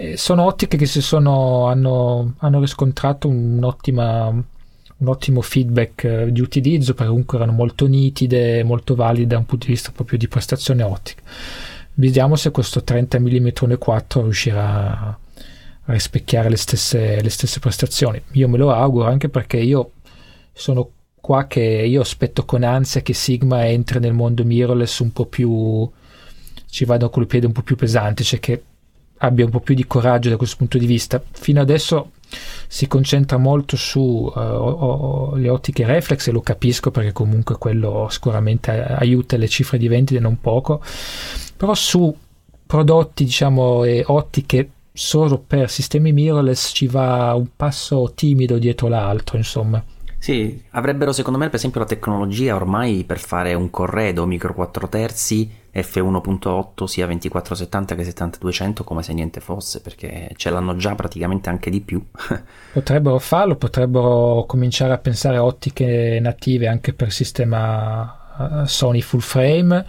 eh, 0.00 0.16
sono 0.16 0.46
ottiche 0.46 0.78
che 0.78 0.86
si 0.86 1.02
sono, 1.02 1.66
hanno, 1.66 2.32
hanno 2.38 2.58
riscontrato 2.58 3.28
un 3.28 3.62
ottimo 3.62 5.40
feedback 5.42 6.04
eh, 6.04 6.32
di 6.32 6.40
utilizzo 6.40 6.94
perché 6.94 7.10
comunque 7.10 7.36
erano 7.36 7.52
molto 7.52 7.86
nitide, 7.86 8.64
molto 8.64 8.94
valide 8.94 9.26
da 9.26 9.36
un 9.36 9.44
punto 9.44 9.66
di 9.66 9.72
vista 9.72 9.92
proprio 9.92 10.16
di 10.16 10.26
prestazione 10.26 10.82
ottica. 10.82 11.20
Vediamo 11.92 12.36
se 12.36 12.50
questo 12.50 12.82
30 12.82 13.20
mm 13.20 13.46
1.4 13.48 14.22
riuscirà 14.22 15.18
a 15.82 15.92
rispecchiare 15.92 16.48
le 16.48 16.56
stesse, 16.56 17.20
le 17.20 17.28
stesse 17.28 17.60
prestazioni. 17.60 18.22
Io 18.32 18.48
me 18.48 18.56
lo 18.56 18.72
auguro 18.72 19.06
anche 19.06 19.28
perché 19.28 19.58
io 19.58 19.90
sono 20.54 20.90
qua 21.20 21.46
che 21.46 21.60
io 21.60 22.00
aspetto 22.00 22.46
con 22.46 22.62
ansia 22.62 23.02
che 23.02 23.12
Sigma 23.12 23.68
entri 23.68 24.00
nel 24.00 24.14
mondo 24.14 24.44
mirrorless 24.44 25.00
un 25.00 25.12
po' 25.12 25.26
più 25.26 25.90
ci 26.70 26.86
vada 26.86 27.10
con 27.10 27.20
il 27.22 27.28
piede 27.28 27.46
un 27.46 27.52
po' 27.52 27.62
più 27.62 27.76
pesante, 27.76 28.22
cioè 28.22 28.40
che 28.40 28.62
abbia 29.22 29.44
un 29.44 29.50
po' 29.50 29.60
più 29.60 29.74
di 29.74 29.86
coraggio 29.86 30.28
da 30.28 30.36
questo 30.36 30.56
punto 30.56 30.78
di 30.78 30.86
vista. 30.86 31.22
Fino 31.32 31.60
adesso 31.60 32.12
si 32.66 32.86
concentra 32.86 33.36
molto 33.38 33.76
su 33.76 34.00
uh, 34.00 35.34
le 35.34 35.48
ottiche 35.48 35.84
reflex 35.84 36.28
e 36.28 36.32
lo 36.32 36.40
capisco 36.40 36.90
perché 36.90 37.12
comunque 37.12 37.58
quello 37.58 38.06
sicuramente 38.08 38.70
aiuta 38.70 39.36
le 39.36 39.48
cifre 39.48 39.78
di 39.78 39.88
vendita 39.88 40.20
non 40.20 40.40
poco, 40.40 40.80
però 41.56 41.74
su 41.74 42.14
prodotti 42.66 43.24
diciamo 43.24 43.84
e 43.84 44.04
ottiche 44.06 44.70
solo 44.92 45.42
per 45.44 45.70
sistemi 45.70 46.12
mirrorless 46.12 46.70
ci 46.72 46.86
va 46.86 47.34
un 47.34 47.48
passo 47.56 48.12
timido 48.14 48.58
dietro 48.58 48.88
l'altro 48.88 49.36
insomma. 49.36 49.82
Sì, 50.18 50.62
avrebbero 50.70 51.12
secondo 51.12 51.38
me 51.38 51.46
per 51.46 51.54
esempio 51.54 51.80
la 51.80 51.86
tecnologia 51.86 52.54
ormai 52.54 53.04
per 53.04 53.18
fare 53.18 53.54
un 53.54 53.70
corredo 53.70 54.26
micro 54.26 54.52
4 54.52 54.88
terzi 54.88 55.50
F1.8 55.74 56.84
sia 56.84 57.06
2470 57.06 57.94
che 57.94 58.04
7200 58.04 58.84
come 58.84 59.02
se 59.02 59.12
niente 59.12 59.40
fosse 59.40 59.80
perché 59.80 60.32
ce 60.36 60.50
l'hanno 60.50 60.76
già 60.76 60.94
praticamente 60.94 61.48
anche 61.48 61.70
di 61.70 61.80
più. 61.80 62.04
potrebbero 62.72 63.18
farlo, 63.18 63.56
potrebbero 63.56 64.44
cominciare 64.46 64.92
a 64.92 64.98
pensare 64.98 65.36
a 65.36 65.44
ottiche 65.44 66.18
native 66.20 66.66
anche 66.66 66.92
per 66.92 67.12
sistema 67.12 68.62
eh, 68.62 68.66
Sony 68.66 69.00
full 69.00 69.20
frame 69.20 69.84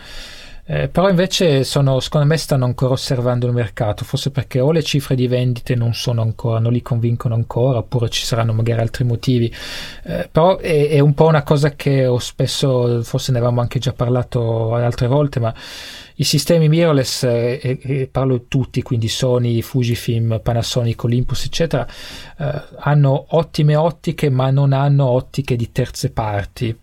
eh, 0.66 0.88
però 0.90 1.10
invece 1.10 1.64
sono, 1.64 2.00
secondo 2.00 2.28
me 2.28 2.38
stanno 2.38 2.66
ancora 2.66 2.94
osservando 2.94 3.48
il 3.48 3.54
mercato, 3.54 4.06
forse 4.06 4.32
perché 4.32 4.60
o 4.60 4.72
le 4.72 4.84
cifre 4.84 5.16
di 5.16 5.28
vendite 5.28 5.76
non 5.76 5.94
sono 5.94 6.22
ancora, 6.22 6.60
non 6.60 6.72
li 6.72 6.82
convincono 6.82 7.34
ancora, 7.34 7.80
oppure 7.80 8.10
ci 8.10 8.24
saranno 8.24 8.54
magari 8.54 8.80
altri 8.82 9.04
motivi. 9.04 9.54
Eh, 10.04 10.30
però 10.32 10.58
è, 10.58 10.90
è, 10.90 11.00
un 11.00 11.14
po' 11.14 11.26
una 11.26 11.44
cosa 11.44 11.72
che 11.72 12.06
ho 12.06 12.20
spesso, 12.20 13.02
forse 13.04 13.32
ne 13.32 13.40
avevamo 13.40 13.62
anche 13.62 13.80
già 13.80 13.94
parlato 13.94 14.74
altre 14.76 15.08
volte, 15.08 15.40
ma 15.40 15.54
i 16.16 16.24
sistemi 16.24 16.70
mirrorless, 16.70 17.24
eh, 17.24 17.60
e, 17.62 17.80
e 17.82 18.08
parlo 18.08 18.46
tutti, 18.48 18.82
quindi 18.84 19.08
Sony, 19.08 19.62
Fujifilm, 19.62 20.40
Panasonic, 20.44 21.04
Olympus, 21.04 21.46
eccetera, 21.46 21.88
eh, 22.38 22.64
hanno 22.78 23.26
ottime 23.30 23.76
ottiche, 23.76 24.30
ma 24.30 24.52
non 24.52 24.74
hanno 24.74 25.08
ottiche 25.08 25.56
di 25.56 25.72
terze 25.72 26.12
parti 26.12 26.78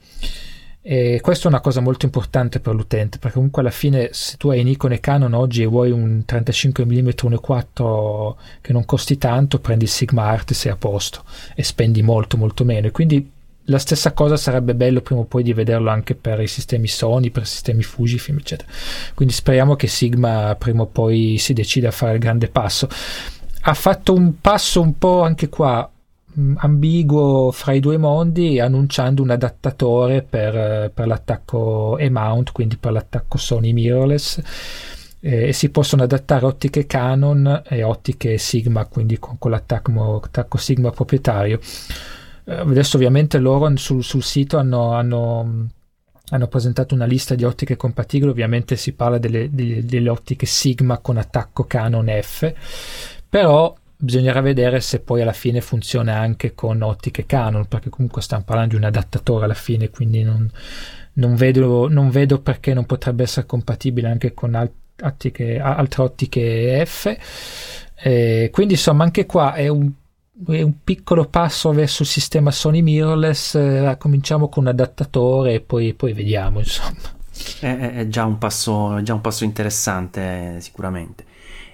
E 0.90 1.20
questa 1.20 1.44
è 1.44 1.48
una 1.48 1.60
cosa 1.60 1.82
molto 1.82 2.06
importante 2.06 2.60
per 2.60 2.72
l'utente, 2.72 3.18
perché 3.18 3.36
comunque 3.36 3.60
alla 3.60 3.70
fine 3.70 4.08
se 4.12 4.38
tu 4.38 4.48
hai 4.48 4.64
Nikon 4.64 4.92
e 4.92 5.00
Canon 5.00 5.34
oggi 5.34 5.60
e 5.60 5.66
vuoi 5.66 5.90
un 5.90 6.24
35 6.24 6.86
mm 6.86 7.08
1.4 7.08 8.34
che 8.62 8.72
non 8.72 8.86
costi 8.86 9.18
tanto, 9.18 9.58
prendi 9.58 9.84
il 9.84 9.90
Sigma 9.90 10.22
Art 10.22 10.52
e 10.52 10.54
sei 10.54 10.72
a 10.72 10.76
posto 10.76 11.24
e 11.54 11.62
spendi 11.62 12.00
molto 12.00 12.38
molto 12.38 12.64
meno. 12.64 12.86
E 12.86 12.90
quindi 12.90 13.30
la 13.64 13.78
stessa 13.78 14.12
cosa 14.12 14.38
sarebbe 14.38 14.74
bello 14.74 15.02
prima 15.02 15.20
o 15.20 15.24
poi 15.24 15.42
di 15.42 15.52
vederlo 15.52 15.90
anche 15.90 16.14
per 16.14 16.40
i 16.40 16.48
sistemi 16.48 16.86
Sony, 16.86 17.28
per 17.28 17.42
i 17.42 17.46
sistemi 17.46 17.82
Fujifilm, 17.82 18.38
eccetera. 18.38 18.70
Quindi 19.14 19.34
speriamo 19.34 19.76
che 19.76 19.88
Sigma 19.88 20.56
prima 20.58 20.84
o 20.84 20.86
poi 20.86 21.36
si 21.36 21.52
decida 21.52 21.88
a 21.88 21.92
fare 21.92 22.14
il 22.14 22.18
grande 22.18 22.48
passo. 22.48 22.88
Ha 23.60 23.74
fatto 23.74 24.14
un 24.14 24.40
passo 24.40 24.80
un 24.80 24.96
po' 24.96 25.20
anche 25.20 25.50
qua 25.50 25.86
ambiguo 26.56 27.50
fra 27.50 27.72
i 27.72 27.80
due 27.80 27.96
mondi 27.96 28.60
annunciando 28.60 29.22
un 29.22 29.30
adattatore 29.30 30.22
per, 30.22 30.90
per 30.92 31.06
l'attacco 31.06 31.98
E-mount, 31.98 32.52
quindi 32.52 32.76
per 32.76 32.92
l'attacco 32.92 33.38
Sony 33.38 33.72
mirrorless 33.72 34.40
eh, 35.20 35.48
e 35.48 35.52
si 35.52 35.70
possono 35.70 36.04
adattare 36.04 36.46
ottiche 36.46 36.86
Canon 36.86 37.62
e 37.66 37.82
ottiche 37.82 38.38
Sigma, 38.38 38.86
quindi 38.86 39.18
con, 39.18 39.38
con 39.38 39.50
l'attacco 39.50 40.58
Sigma 40.58 40.90
proprietario. 40.90 41.60
Eh, 42.44 42.54
adesso 42.54 42.96
ovviamente 42.96 43.38
loro 43.38 43.76
sul, 43.76 44.02
sul 44.04 44.22
sito 44.22 44.58
hanno, 44.58 44.92
hanno, 44.92 45.68
hanno, 46.30 46.46
presentato 46.46 46.94
una 46.94 47.06
lista 47.06 47.34
di 47.34 47.44
ottiche 47.44 47.76
compatibili, 47.76 48.30
ovviamente 48.30 48.76
si 48.76 48.92
parla 48.92 49.18
delle, 49.18 49.48
delle, 49.52 49.84
delle 49.84 50.08
ottiche 50.08 50.46
Sigma 50.46 50.98
con 50.98 51.16
attacco 51.16 51.64
Canon 51.64 52.08
F, 52.22 52.52
però 53.28 53.74
bisognerà 54.00 54.40
vedere 54.40 54.80
se 54.80 55.00
poi 55.00 55.22
alla 55.22 55.32
fine 55.32 55.60
funziona 55.60 56.18
anche 56.18 56.54
con 56.54 56.80
ottiche 56.82 57.26
Canon, 57.26 57.66
perché 57.66 57.90
comunque 57.90 58.22
stiamo 58.22 58.44
parlando 58.44 58.70
di 58.70 58.76
un 58.76 58.84
adattatore 58.84 59.44
alla 59.44 59.54
fine, 59.54 59.90
quindi 59.90 60.22
non, 60.22 60.48
non, 61.14 61.34
vedo, 61.34 61.88
non 61.88 62.08
vedo, 62.08 62.40
perché 62.40 62.72
non 62.74 62.86
potrebbe 62.86 63.24
essere 63.24 63.46
compatibile 63.46 64.08
anche 64.08 64.34
con 64.34 64.54
alt- 64.54 65.02
ottiche, 65.02 65.58
altre 65.58 66.02
ottiche 66.02 66.84
F. 66.86 67.16
Eh, 68.00 68.50
quindi 68.52 68.74
insomma 68.74 69.02
anche 69.02 69.26
qua 69.26 69.54
è 69.54 69.66
un, 69.66 69.90
è 70.46 70.62
un, 70.62 70.72
piccolo 70.84 71.24
passo 71.24 71.72
verso 71.72 72.02
il 72.02 72.08
sistema 72.08 72.52
Sony 72.52 72.80
mirrorless, 72.80 73.56
eh, 73.56 73.96
cominciamo 73.98 74.48
con 74.48 74.64
un 74.64 74.68
adattatore 74.68 75.54
e 75.54 75.60
poi, 75.60 75.94
poi 75.94 76.12
vediamo 76.12 76.60
insomma. 76.60 77.16
È, 77.60 77.92
è, 77.94 78.08
già 78.08 78.24
passo, 78.26 79.02
già 79.02 79.14
un 79.14 79.20
passo 79.20 79.42
interessante 79.42 80.60
sicuramente. 80.60 81.24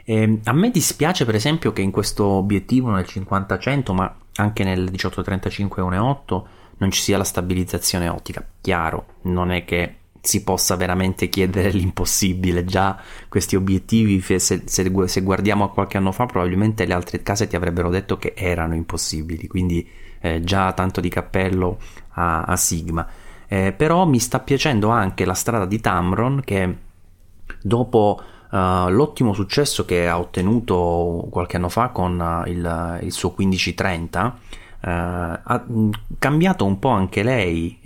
Eh, 0.05 0.41
a 0.45 0.53
me 0.53 0.71
dispiace 0.71 1.25
per 1.25 1.35
esempio 1.35 1.73
che 1.73 1.81
in 1.81 1.91
questo 1.91 2.25
obiettivo 2.25 2.91
nel 2.91 3.07
50-100 3.09 3.93
ma 3.95 4.15
anche 4.37 4.63
nel 4.63 4.91
18-35-1.8 4.91 6.43
non 6.77 6.91
ci 6.91 7.01
sia 7.01 7.17
la 7.17 7.25
stabilizzazione 7.25 8.09
ottica. 8.09 8.47
Chiaro, 8.61 9.07
non 9.23 9.51
è 9.51 9.65
che 9.65 9.97
si 10.21 10.43
possa 10.43 10.75
veramente 10.77 11.29
chiedere 11.29 11.71
l'impossibile. 11.71 12.65
Già 12.65 12.99
questi 13.29 13.57
obiettivi, 13.57 14.21
se, 14.21 14.39
se, 14.39 14.63
se, 14.65 15.21
guardiamo 15.21 15.65
a 15.65 15.71
qualche 15.71 15.99
anno 15.99 16.13
fa, 16.13 16.27
probabilmente 16.27 16.87
le 16.87 16.95
altre 16.95 17.23
case 17.23 17.47
ti 17.47 17.57
avrebbero 17.57 17.91
detto 17.91 18.17
che 18.17 18.33
erano 18.37 18.75
impossibili. 18.75 19.47
Quindi 19.47 19.87
eh, 20.21 20.43
già 20.43 20.73
tanto 20.73 21.01
di 21.01 21.09
cappello 21.09 21.79
a, 22.15 22.43
a 22.43 22.57
Sigma. 22.57 23.07
Eh, 23.47 23.73
però 23.73 24.07
mi 24.07 24.19
sta 24.19 24.41
piacendo 24.41 24.89
anche 24.89 25.25
la 25.25 25.35
strada 25.35 25.67
di 25.67 25.79
Tamron 25.79 26.41
che 26.43 26.77
dopo 27.61 28.21
Uh, 28.55 28.89
l'ottimo 28.89 29.33
successo 29.33 29.85
che 29.85 30.07
ha 30.07 30.17
ottenuto 30.17 31.27
qualche 31.29 31.57
anno 31.57 31.69
fa 31.69 31.89
con 31.89 32.21
uh, 32.21 32.49
il, 32.49 33.01
il, 33.03 33.11
suo 33.11 33.35
1530 33.37 34.39
uh, 34.81 34.87
eh, 34.87 34.91
ha 35.43 35.65
cambiato 36.21 36.65
un 36.65 36.79
po' 36.79 36.91
anche 36.91 37.25
lei, 37.25 37.81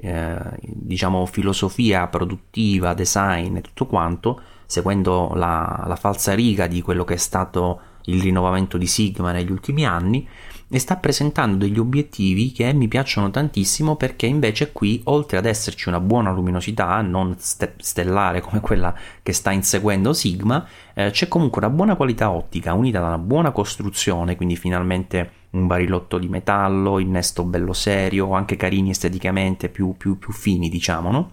diciamo, 0.61 1.25
filosofia 1.25 2.07
produttiva, 2.09 2.93
design 2.93 3.57
e 3.57 3.63
tutto 3.63 3.87
quanto, 3.87 4.43
seguendo 4.67 5.33
la, 5.33 5.85
la 5.87 5.97
falsa 5.97 6.35
riga 6.35 6.67
di 6.67 6.83
quello 6.83 7.05
che 7.05 7.15
è 7.15 7.19
stato 7.19 7.81
il 8.05 8.21
rinnovamento 8.21 8.77
di 8.77 8.87
Sigma 8.87 9.33
negli 9.33 9.51
ultimi 9.51 9.87
anni 9.87 10.29
e 10.71 10.79
sta 10.79 10.97
presentando 10.97 11.65
degli 11.65 11.79
obiettivi 11.79 12.53
che 12.53 12.73
mi 12.75 12.89
piacciono 12.89 13.31
tantissimo 13.31 13.97
perché 13.97 14.27
invece 14.27 14.73
qui 14.73 15.01
oltre 15.05 15.39
ad 15.39 15.47
esserci 15.47 15.89
una 15.89 16.01
buona 16.01 16.31
luminosità 16.31 17.01
non 17.01 17.37
ste- 17.39 17.75
stellare 17.79 18.43
come 18.43 18.61
quella 18.61 18.95
che 19.23 19.33
sta 19.33 19.51
inseguendo 19.51 20.13
Sigma 20.13 20.67
eh, 20.93 21.11
c'è 21.11 21.27
comunque 21.27 21.65
una 21.65 21.75
buona 21.75 21.97
qualità 21.97 22.31
ottica 22.31 22.75
unita 22.75 23.01
da 23.01 23.07
una 23.07 23.19
buona 23.19 23.51
costruzione 23.51 24.37
quindi 24.37 24.57
finalmente 24.57 25.31
un 25.51 25.67
barilotto 25.67 26.19
di 26.19 26.29
metallo 26.29 26.99
innesto 26.99 27.45
bello 27.45 27.73
serio 27.73 28.33
anche 28.33 28.57
carini 28.57 28.91
esteticamente 28.91 29.71
più, 29.71 29.97
più, 29.97 30.19
più 30.19 30.33
fini 30.33 30.69
diciamo 30.69 31.11
no? 31.11 31.33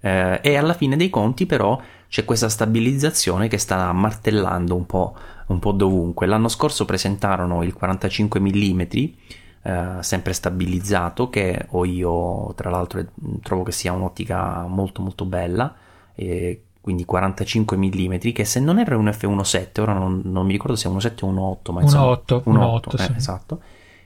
Eh, 0.00 0.38
e 0.42 0.56
alla 0.56 0.74
fine 0.74 0.96
dei 0.96 1.10
conti 1.10 1.44
però 1.44 1.80
c'è 2.08 2.24
questa 2.24 2.48
stabilizzazione 2.48 3.48
che 3.48 3.58
sta 3.58 3.92
martellando 3.92 4.76
un 4.76 4.86
po' 4.86 5.16
un 5.48 5.58
po' 5.58 5.72
dovunque. 5.72 6.26
L'anno 6.26 6.48
scorso 6.48 6.84
presentarono 6.84 7.62
il 7.62 7.74
45 7.74 8.40
mm, 8.40 8.80
eh, 9.62 9.96
sempre 10.00 10.32
stabilizzato, 10.32 11.28
che 11.28 11.66
ho 11.70 11.84
io, 11.84 12.52
tra 12.54 12.70
l'altro, 12.70 13.04
trovo 13.42 13.62
che 13.62 13.72
sia 13.72 13.92
un'ottica 13.92 14.66
molto 14.66 15.02
molto 15.02 15.24
bella. 15.24 15.74
E 16.14 16.62
quindi 16.80 17.04
45 17.04 17.76
mm, 17.76 18.14
che 18.32 18.44
se 18.44 18.60
non 18.60 18.78
era 18.78 18.96
un 18.96 19.06
F1.7, 19.06 19.80
ora 19.80 19.92
non, 19.92 20.22
non 20.24 20.46
mi 20.46 20.52
ricordo 20.52 20.76
se 20.76 20.88
è 20.88 20.92
1.7 20.92 21.24
o 21.24 21.58
1.8, 21.68 21.72
ma 21.72 21.82
insomma 21.82 22.12
1.8, 22.12 22.42
1.8, 22.46 22.94
eh, 22.94 22.98
sì. 22.98 23.12
esatto. 23.16 23.60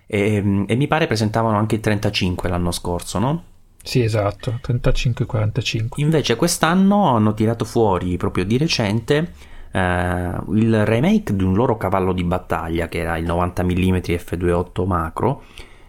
E, 0.07 0.65
e, 0.67 0.75
mi 0.75 0.87
pare 0.89 1.07
presentavano 1.07 1.57
anche 1.57 1.77
il 1.77 1.81
35 1.81 2.49
l'anno 2.49 2.71
scorso, 2.71 3.19
no? 3.19 3.45
Sì, 3.83 4.03
esatto, 4.03 4.61
35-45. 4.65 5.89
Invece 5.97 6.37
quest'anno 6.37 7.15
hanno 7.15 7.35
tirato 7.35 7.65
fuori 7.65 8.17
proprio 8.17 8.45
di 8.45 8.59
recente 8.59 9.33
eh, 9.73 10.35
il 10.53 10.85
remake 10.87 11.35
di 11.35 11.43
un 11.43 11.55
loro 11.55 11.77
cavallo 11.77 12.13
di 12.13 12.25
battaglia 12.25 12.89
che 12.89 12.99
era 12.99 13.17
il 13.17 13.25
90 13.25 13.65
mm 13.65 13.97
f2.8 13.97 14.87
macro, 14.87 15.43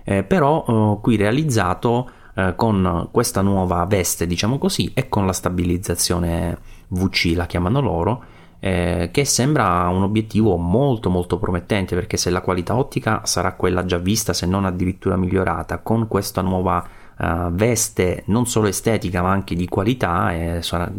eh, 0.03 0.23
però 0.23 0.65
eh, 0.67 0.97
qui 1.01 1.15
realizzato 1.15 2.09
eh, 2.35 2.53
con 2.55 3.09
questa 3.11 3.41
nuova 3.41 3.85
veste, 3.85 4.25
diciamo 4.25 4.57
così, 4.57 4.91
e 4.93 5.09
con 5.09 5.25
la 5.25 5.33
stabilizzazione 5.33 6.57
VC, 6.87 7.33
la 7.35 7.45
chiamano 7.45 7.81
loro, 7.81 8.23
eh, 8.59 9.09
che 9.11 9.25
sembra 9.25 9.89
un 9.89 10.03
obiettivo 10.03 10.55
molto 10.55 11.09
molto 11.09 11.37
promettente 11.37 11.95
perché 11.95 12.15
se 12.15 12.29
la 12.29 12.39
qualità 12.39 12.77
ottica 12.77 13.25
sarà 13.25 13.55
quella 13.55 13.83
già 13.83 13.97
vista 13.97 14.31
se 14.31 14.45
non 14.45 14.63
addirittura 14.63 15.17
migliorata 15.17 15.79
con 15.79 16.07
questa 16.07 16.39
nuova 16.39 16.81
uh, 17.17 17.51
veste 17.51 18.23
non 18.27 18.45
solo 18.45 18.67
estetica 18.67 19.21
ma 19.21 19.31
anche 19.31 19.55
di 19.55 19.67
qualità 19.67 20.33
e 20.33 20.61
sarà, 20.61 20.91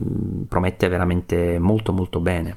promette 0.49 0.89
veramente 0.89 1.59
molto 1.59 1.93
molto 1.93 2.21
bene. 2.21 2.57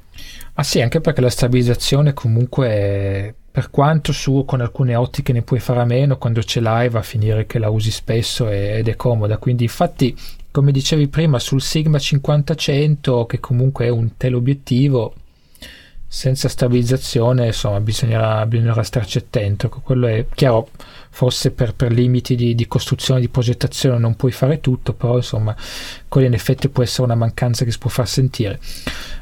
Ah 0.54 0.64
sì, 0.64 0.82
anche 0.82 1.02
perché 1.02 1.22
la 1.22 1.30
stabilizzazione 1.30 2.14
comunque 2.14 3.36
per 3.58 3.72
quanto 3.72 4.12
su 4.12 4.44
con 4.46 4.62
alcune 4.62 4.94
ottiche 4.96 5.34
ne 5.34 5.42
puoi 5.42 5.60
fare 5.60 5.80
a 5.80 5.86
meno, 5.86 6.20
quando 6.20 6.44
ce 6.44 6.60
l'hai 6.60 6.90
va 6.90 7.00
a 7.00 7.02
finire 7.02 7.48
che 7.48 7.58
la 7.58 7.70
usi 7.70 7.90
spesso 7.90 8.48
ed 8.50 8.88
è 8.88 8.96
comoda. 8.96 9.40
Quindi 9.40 9.64
infatti, 9.64 10.16
come 10.52 10.72
dicevi 10.72 11.08
prima, 11.08 11.40
sul 11.40 11.60
Sigma 11.60 11.98
50-100 11.98 13.26
che 13.26 13.40
comunque 13.40 13.86
è 13.86 13.90
un 13.90 14.16
teleobiettivo 14.16 15.14
senza 16.08 16.48
stabilizzazione, 16.48 17.48
insomma, 17.48 17.80
bisognerà, 17.80 18.46
bisognerà 18.46 18.84
starci 18.84 19.18
attento. 19.18 19.70
Quello 19.70 20.06
è 20.06 20.28
chiaro 20.36 20.70
forse 21.18 21.50
per, 21.50 21.74
per 21.74 21.92
limiti 21.92 22.36
di, 22.36 22.54
di, 22.54 22.68
costruzione, 22.68 23.20
di 23.20 23.28
progettazione 23.28 23.98
non 23.98 24.16
puoi 24.16 24.32
fare 24.32 24.60
tutto, 24.60 24.94
però 24.94 25.16
insomma, 25.16 25.56
quello 26.08 26.28
in 26.28 26.34
effetti 26.34 26.70
può 26.70 26.84
essere 26.84 27.06
una 27.06 27.16
mancanza 27.16 27.66
che 27.66 27.72
si 27.72 27.80
può 27.80 27.90
far 27.90 28.08
sentire. 28.08 28.60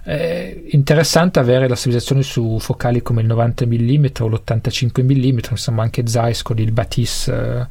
Eh, 0.03 0.65
interessante 0.71 1.39
avere 1.39 1.69
la 1.69 1.75
stabilizzazione 1.75 2.21
su 2.21 2.59
focali 2.59 3.01
come 3.01 3.21
il 3.21 3.27
90 3.27 3.65
mm 3.65 4.05
o 4.19 4.27
l'85 4.27 5.03
mm, 5.03 5.39
insomma 5.51 5.83
anche 5.83 6.05
Zeiss 6.05 6.41
con 6.41 6.57
il 6.57 6.73
Batis 6.73 7.29
eh, 7.29 7.65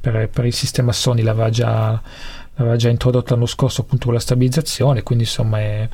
per, 0.00 0.28
per, 0.28 0.44
il 0.44 0.52
sistema 0.52 0.90
Sony 0.90 1.22
l'aveva 1.22 1.50
già, 1.50 2.02
l'aveva 2.56 2.74
già 2.74 2.88
introdotto 2.88 3.34
l'anno 3.34 3.46
scorso 3.46 3.82
appunto 3.82 4.06
con 4.06 4.14
la 4.14 4.20
stabilizzazione, 4.20 5.04
quindi 5.04 5.22
insomma 5.22 5.60
è 5.60 5.88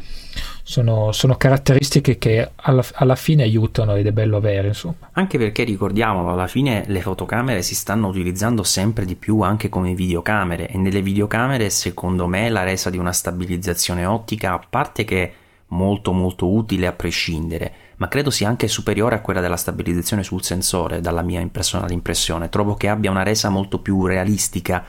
sono, 0.67 1.13
sono 1.13 1.37
caratteristiche 1.37 2.17
che 2.17 2.51
alla, 2.55 2.83
alla, 2.95 3.17
fine 3.17 3.43
aiutano 3.43 3.97
ed 3.97 4.07
è 4.07 4.13
bello 4.13 4.39
avere. 4.39 4.69
Insomma. 4.69 5.11
Anche 5.13 5.37
perché 5.37 5.63
ricordiamolo, 5.63 6.33
alla 6.33 6.47
fine 6.47 6.85
le 6.87 7.03
fotocamere 7.03 7.63
si 7.63 7.75
stanno 7.75 8.09
utilizzando 8.09 8.63
sempre 8.63 9.05
di 9.05 9.15
più 9.15 9.43
anche 9.43 9.69
come 9.69 9.95
videocamere 9.95 10.69
e 10.69 10.79
nelle 10.79 11.03
videocamere 11.03 11.69
secondo 11.69 12.27
me 12.27 12.49
la 12.49 12.63
resa 12.63 12.89
di 12.89 12.97
una 12.97 13.13
stabilizzazione 13.13 14.07
ottica, 14.07 14.55
a 14.55 14.67
parte 14.69 15.05
che 15.05 15.33
molto 15.69 16.13
molto 16.13 16.51
utile 16.51 16.87
a 16.87 16.93
prescindere, 16.93 17.73
ma 17.97 18.09
credo 18.09 18.31
sia 18.31 18.49
anche 18.49 18.67
superiore 18.67 19.17
a 19.17 19.21
quella 19.21 19.41
della 19.41 19.57
stabilizzazione 19.57 20.23
sul 20.23 20.43
sensore, 20.43 21.03
dalla 21.03 21.23
mia 21.23 21.47
personale 21.53 21.93
impressione. 21.93 22.49
Trovo 22.49 22.75
che 22.75 22.89
abbia 22.89 23.11
una 23.11 23.23
resa 23.23 23.51
molto 23.51 23.81
più 23.81 24.07
realistica 24.07 24.83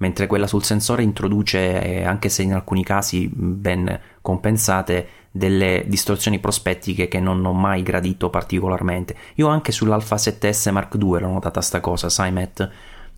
mentre 0.00 0.26
quella 0.26 0.46
sul 0.46 0.64
sensore 0.64 1.02
introduce, 1.02 1.82
eh, 1.82 2.04
anche 2.04 2.28
se 2.28 2.42
in 2.42 2.54
alcuni 2.54 2.82
casi 2.84 3.30
ben 3.32 4.00
compensate, 4.20 5.08
delle 5.30 5.84
distorsioni 5.86 6.40
prospettiche 6.40 7.06
che 7.06 7.20
non 7.20 7.44
ho 7.44 7.52
mai 7.52 7.82
gradito 7.82 8.30
particolarmente. 8.30 9.14
Io 9.36 9.46
anche 9.46 9.72
sull'Alpha 9.72 10.16
7S 10.16 10.72
Mark 10.72 10.94
II 10.94 11.20
l'ho 11.20 11.28
notata 11.28 11.60
sta 11.60 11.80
cosa, 11.80 12.08
sai 12.08 12.32
Matt? 12.32 12.68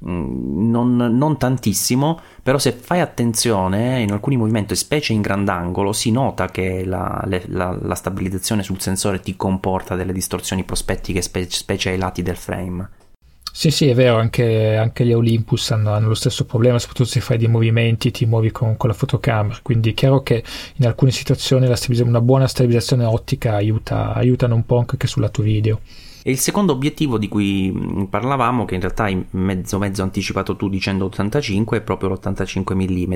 mm, 0.04 0.70
non, 0.70 0.96
non, 0.96 1.38
tantissimo, 1.38 2.20
però 2.42 2.58
se 2.58 2.72
fai 2.72 3.00
attenzione 3.00 4.00
in 4.00 4.10
alcuni 4.10 4.36
movimenti, 4.36 4.74
specie 4.74 5.12
in 5.12 5.20
grandangolo, 5.20 5.92
si 5.92 6.10
nota 6.10 6.46
che 6.46 6.84
la, 6.84 7.24
la, 7.46 7.78
la 7.80 7.94
stabilizzazione 7.94 8.62
sul 8.62 8.80
sensore 8.80 9.20
ti 9.20 9.36
comporta 9.36 9.94
delle 9.94 10.12
distorsioni 10.12 10.64
prospettiche, 10.64 11.22
spe, 11.22 11.48
specie 11.48 11.90
ai 11.90 11.98
lati 11.98 12.22
del 12.22 12.36
frame. 12.36 12.88
Sì, 13.54 13.70
sì, 13.70 13.86
è 13.88 13.94
vero, 13.94 14.16
anche, 14.16 14.76
anche 14.76 15.04
gli 15.04 15.12
Olympus 15.12 15.72
hanno, 15.72 15.92
hanno, 15.92 16.08
lo 16.08 16.14
stesso 16.14 16.46
problema, 16.46 16.78
soprattutto 16.78 17.10
se 17.10 17.20
fai 17.20 17.36
dei 17.36 17.48
movimenti, 17.48 18.10
ti 18.10 18.24
muovi 18.24 18.50
con, 18.50 18.78
con 18.78 18.88
la 18.88 18.94
fotocamera, 18.94 19.58
quindi 19.62 19.90
è 19.90 19.94
chiaro 19.94 20.22
che 20.22 20.42
in 20.76 20.86
alcune 20.86 21.10
situazioni 21.10 21.70
una 22.00 22.20
buona 22.22 22.48
stabilizzazione 22.48 23.04
ottica 23.04 23.54
aiuta, 23.54 24.14
aiutano 24.14 24.54
un 24.54 24.64
po' 24.64 24.78
anche 24.78 25.06
sul 25.06 25.20
lato 25.20 25.42
video. 25.42 25.80
E 26.22 26.30
il 26.30 26.38
secondo 26.38 26.72
obiettivo 26.72 27.18
di 27.18 27.28
cui 27.28 28.06
parlavamo, 28.08 28.64
che 28.64 28.74
in 28.74 28.80
realtà 28.80 29.04
hai 29.04 29.22
mezzo 29.32 29.78
mezzo 29.78 30.02
anticipato 30.02 30.56
tu 30.56 30.70
dicendo 30.70 31.04
85, 31.04 31.76
è 31.76 31.80
proprio 31.82 32.08
l'85 32.08 32.74
mm, 32.74 33.12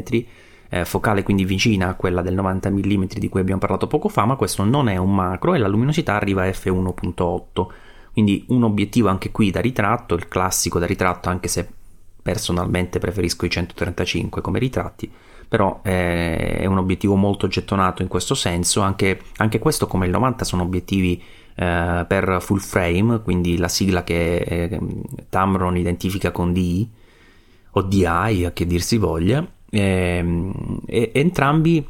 eh, 0.68 0.84
focale 0.84 1.22
quindi 1.22 1.46
vicina 1.46 1.88
a 1.88 1.94
quella 1.94 2.20
del 2.20 2.34
90 2.34 2.70
mm 2.70 3.04
di 3.16 3.28
cui 3.30 3.40
abbiamo 3.40 3.60
parlato 3.60 3.86
poco 3.86 4.08
fa, 4.08 4.26
ma 4.26 4.36
questo 4.36 4.64
non 4.64 4.90
è 4.90 4.96
un 4.98 5.14
macro 5.14 5.54
e 5.54 5.58
la 5.58 5.68
luminosità 5.68 6.14
arriva 6.14 6.42
a 6.42 6.48
f1.8 6.48 7.66
quindi 8.16 8.46
un 8.48 8.62
obiettivo 8.62 9.10
anche 9.10 9.30
qui 9.30 9.50
da 9.50 9.60
ritratto, 9.60 10.14
il 10.14 10.26
classico 10.26 10.78
da 10.78 10.86
ritratto, 10.86 11.28
anche 11.28 11.48
se 11.48 11.68
personalmente 12.22 12.98
preferisco 12.98 13.44
i 13.44 13.50
135 13.50 14.40
come 14.40 14.58
ritratti, 14.58 15.12
però 15.46 15.80
eh, 15.84 16.56
è 16.56 16.64
un 16.64 16.78
obiettivo 16.78 17.14
molto 17.14 17.46
gettonato 17.46 18.00
in 18.00 18.08
questo 18.08 18.34
senso, 18.34 18.80
anche, 18.80 19.20
anche 19.36 19.58
questo 19.58 19.86
come 19.86 20.06
il 20.06 20.12
90 20.12 20.46
sono 20.46 20.62
obiettivi 20.62 21.22
eh, 21.56 22.06
per 22.08 22.38
full 22.40 22.56
frame, 22.56 23.20
quindi 23.20 23.58
la 23.58 23.68
sigla 23.68 24.02
che 24.02 24.36
eh, 24.36 24.80
Tamron 25.28 25.76
identifica 25.76 26.30
con 26.30 26.54
DI 26.54 26.90
o 27.72 27.82
DI 27.82 28.06
a 28.46 28.52
che 28.54 28.66
dir 28.66 28.80
si 28.80 28.96
voglia, 28.96 29.46
ehm, 29.68 30.80
e, 30.86 31.10
entrambi 31.12 31.86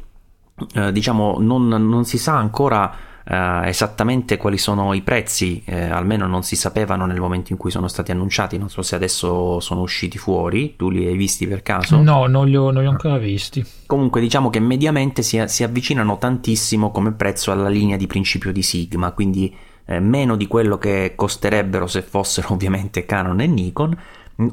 eh, 0.73 0.91
diciamo 0.91 1.37
non, 1.39 1.69
non 1.69 2.03
si 2.03 2.17
sa 2.17 2.35
ancora 2.35 3.15
Uh, 3.29 3.65
esattamente 3.65 4.37
quali 4.37 4.57
sono 4.57 4.93
i 4.93 5.01
prezzi, 5.01 5.61
eh, 5.65 5.83
almeno 5.83 6.27
non 6.27 6.43
si 6.43 6.55
sapevano 6.55 7.05
nel 7.05 7.19
momento 7.19 7.51
in 7.51 7.57
cui 7.57 7.69
sono 7.69 7.89
stati 7.89 8.11
annunciati, 8.11 8.57
non 8.57 8.69
so 8.69 8.81
se 8.81 8.95
adesso 8.95 9.59
sono 9.59 9.81
usciti 9.81 10.17
fuori, 10.17 10.77
tu 10.77 10.89
li 10.89 11.05
hai 11.05 11.17
visti 11.17 11.45
per 11.45 11.61
caso? 11.61 12.01
No, 12.01 12.25
non 12.27 12.47
li 12.47 12.55
ho, 12.55 12.71
non 12.71 12.83
li 12.83 12.87
ho 12.87 12.91
ancora 12.91 13.17
visti. 13.17 13.65
Comunque 13.85 14.21
diciamo 14.21 14.49
che 14.49 14.61
mediamente 14.61 15.23
si, 15.23 15.43
si, 15.47 15.63
avvicinano 15.63 16.17
tantissimo 16.17 16.89
come 16.89 17.11
prezzo 17.11 17.51
alla 17.51 17.67
linea 17.67 17.97
di 17.97 18.07
principio 18.07 18.53
di 18.53 18.61
Sigma, 18.61 19.11
quindi 19.11 19.53
eh, 19.87 19.99
meno 19.99 20.37
di 20.37 20.47
quello 20.47 20.77
che 20.77 21.11
costerebbero 21.13 21.85
se 21.85 22.03
fossero 22.03 22.53
ovviamente 22.55 23.05
Canon 23.05 23.41
e 23.41 23.47
Nikon, 23.47 23.97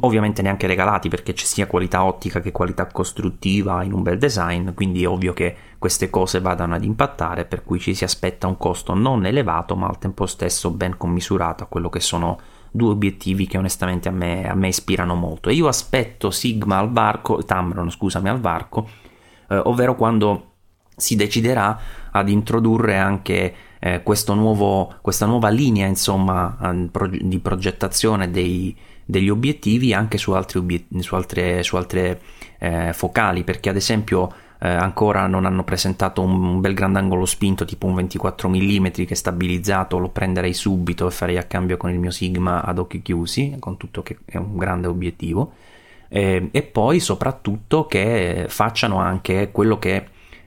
ovviamente 0.01 0.41
neanche 0.41 0.67
regalati 0.67 1.09
perché 1.09 1.35
c'è 1.35 1.45
sia 1.45 1.67
qualità 1.67 2.05
ottica 2.05 2.41
che 2.41 2.53
qualità 2.53 2.87
costruttiva 2.87 3.83
in 3.83 3.93
un 3.93 4.03
bel 4.03 4.19
design, 4.19 4.71
quindi 4.73 5.03
è 5.03 5.09
ovvio 5.09 5.33
che 5.35 5.55
queste 5.79 6.09
cose 6.09 6.41
vadano 6.41 6.75
ad 6.75 6.85
impattare, 6.85 7.45
per 7.45 7.63
cui 7.65 7.79
ci 7.79 7.95
si 7.95 8.05
aspetta 8.05 8.47
un 8.47 8.57
costo 8.57 8.95
non 8.95 9.27
elevato 9.27 9.77
ma 9.77 9.87
al 9.87 9.99
tempo 9.99 10.25
stesso 10.27 10.71
ben 10.71 10.97
commisurato 10.97 11.65
a 11.65 11.67
quello 11.67 11.91
che 11.91 12.01
sono 12.01 12.39
due 12.71 12.91
obiettivi 12.91 13.47
che 13.47 13.59
onestamente 13.59 14.09
a 14.09 14.13
me, 14.13 14.49
a 14.49 14.55
me 14.55 14.69
ispirano 14.69 15.15
molto. 15.15 15.51
E 15.51 15.55
io 15.55 15.69
aspetto 15.69 16.31
Sigma 16.31 16.79
al 16.79 16.91
varco, 16.91 17.45
Tamron 17.45 17.91
scusami 17.91 18.29
al 18.29 18.41
varco, 18.41 18.89
eh, 19.49 19.57
ovvero 19.57 19.95
quando 19.95 20.53
si 20.97 21.15
deciderà 21.17 21.79
ad 22.11 22.29
introdurre 22.29 22.97
anche 22.97 23.55
eh, 23.79 24.03
nuovo, 24.29 24.95
questa 25.03 25.27
nuova 25.27 25.51
linea 25.51 25.87
insomma 25.87 26.57
di 27.21 27.39
progettazione 27.41 28.31
dei, 28.31 28.75
degli 29.05 29.29
obiettivi 29.29 29.93
anche 29.93 30.19
su, 30.19 30.33
altri 30.33 30.87
su 31.01 31.15
altre, 31.15 31.63
su 31.63 31.77
altre 31.77 32.21
eh, 32.59 32.93
focali 32.93 33.45
perché 33.45 33.69
ad 33.69 33.77
esempio 33.77 34.33
eh, 34.59 34.69
ancora 34.69 35.27
non 35.27 35.45
hanno 35.45 35.65
presentato 35.65 36.23
un, 36.23 36.43
un, 36.43 36.61
bel 36.61 36.75
grandangolo 36.75 37.27
spinto 37.27 37.65
tipo 37.65 37.87
un 37.87 37.95
24 37.95 38.49
mm 38.49 38.87
che 38.89 39.07
è 39.09 39.15
stabilizzato 39.15 39.99
lo 39.99 40.09
prenderei 40.09 40.55
subito 40.55 41.07
e 41.07 41.11
farei 41.11 41.37
a 41.37 41.43
cambio 41.43 41.77
con 41.77 41.91
il 41.91 41.99
mio 41.99 42.11
Sigma 42.11 42.63
ad 42.63 42.79
occhi 42.79 43.03
chiusi 43.03 43.57
con 43.59 43.77
tutto 43.77 44.03
che 44.03 44.19
è 44.25 44.37
un 44.37 44.57
grande 44.57 44.87
obiettivo. 44.87 45.53
Eh, 46.09 46.49
e 46.53 46.63
poi 46.63 47.01
soprattutto 47.01 47.87
che 47.87 48.47
facciano 48.49 48.99
anche 48.99 49.51
quello 49.51 49.79
che 49.79 50.07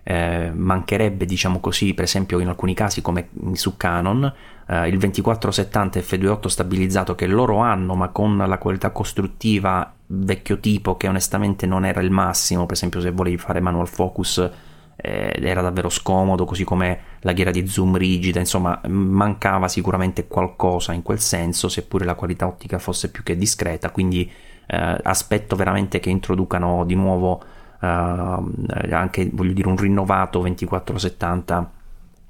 eh, 0.09 0.51
mancherebbe, 0.53 1.25
diciamo 1.25 1.59
così, 1.59 1.93
per 1.93 2.05
esempio 2.05 2.39
in 2.39 2.47
alcuni 2.47 2.73
casi 2.73 3.01
come 3.01 3.27
su 3.51 3.75
Canon, 3.75 4.23
eh, 4.65 4.87
il 4.87 4.97
2470 4.97 5.99
f2.8 5.99 6.47
stabilizzato 6.47 7.13
che 7.13 7.27
loro 7.27 7.57
hanno, 7.57 7.93
ma 7.93 8.07
con 8.07 8.37
la 8.37 8.57
qualità 8.57 8.91
costruttiva 8.91 9.93
vecchio 10.05 10.59
tipo 10.59 10.95
che 10.95 11.09
onestamente 11.09 11.65
non 11.65 11.83
era 11.83 11.99
il 11.99 12.09
massimo, 12.09 12.65
per 12.65 12.77
esempio 12.77 13.01
se 13.01 13.11
volevi 13.11 13.37
fare 13.37 13.59
manual 13.59 13.89
focus 13.89 14.49
eh, 14.95 15.37
era 15.41 15.61
davvero 15.61 15.89
scomodo, 15.89 16.45
così 16.45 16.63
come 16.63 16.99
la 17.19 17.33
ghiera 17.33 17.51
di 17.51 17.67
zoom 17.67 17.97
rigida, 17.97 18.39
insomma 18.39 18.79
mancava 18.87 19.67
sicuramente 19.67 20.25
qualcosa 20.25 20.93
in 20.93 21.01
quel 21.01 21.19
senso, 21.19 21.67
seppure 21.67 22.05
la 22.05 22.15
qualità 22.15 22.47
ottica 22.47 22.79
fosse 22.79 23.11
più 23.11 23.23
che 23.23 23.35
discreta, 23.35 23.91
quindi 23.91 24.31
eh, 24.67 24.97
aspetto 25.03 25.57
veramente 25.57 25.99
che 25.99 26.09
introducano 26.09 26.85
di 26.85 26.95
nuovo 26.95 27.55
anche 27.79 29.29
voglio 29.31 29.53
dire 29.53 29.67
un 29.67 29.77
rinnovato 29.77 30.39
2470 30.39 31.71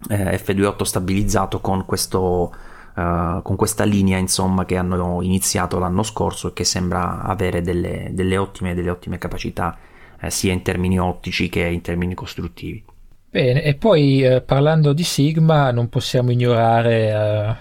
eh, 0.10 0.38
F28 0.38 0.84
stabilizzato 0.84 1.60
con 1.60 1.86
questo 1.86 2.54
Uh, 2.98 3.44
con 3.44 3.56
questa 3.56 3.84
linea 3.84 4.18
insomma 4.18 4.66
che 4.66 4.76
hanno 4.76 5.22
iniziato 5.22 5.78
l'anno 5.78 6.02
scorso 6.02 6.48
e 6.48 6.54
che 6.54 6.64
sembra 6.64 7.22
avere 7.22 7.62
delle, 7.62 8.10
delle 8.12 8.38
ottime, 8.38 8.74
delle 8.74 8.90
ottime 8.90 9.20
capacità 9.20 9.78
eh, 10.20 10.32
sia 10.32 10.52
in 10.52 10.64
termini 10.64 11.00
ottici 11.00 11.48
che 11.48 11.64
in 11.68 11.82
termini 11.82 12.16
costruttivi. 12.16 12.84
Bene, 13.30 13.62
e 13.62 13.76
poi 13.76 14.24
eh, 14.24 14.42
parlando 14.42 14.94
di 14.94 15.04
Sigma 15.04 15.70
non 15.70 15.90
possiamo 15.90 16.32
ignorare 16.32 17.58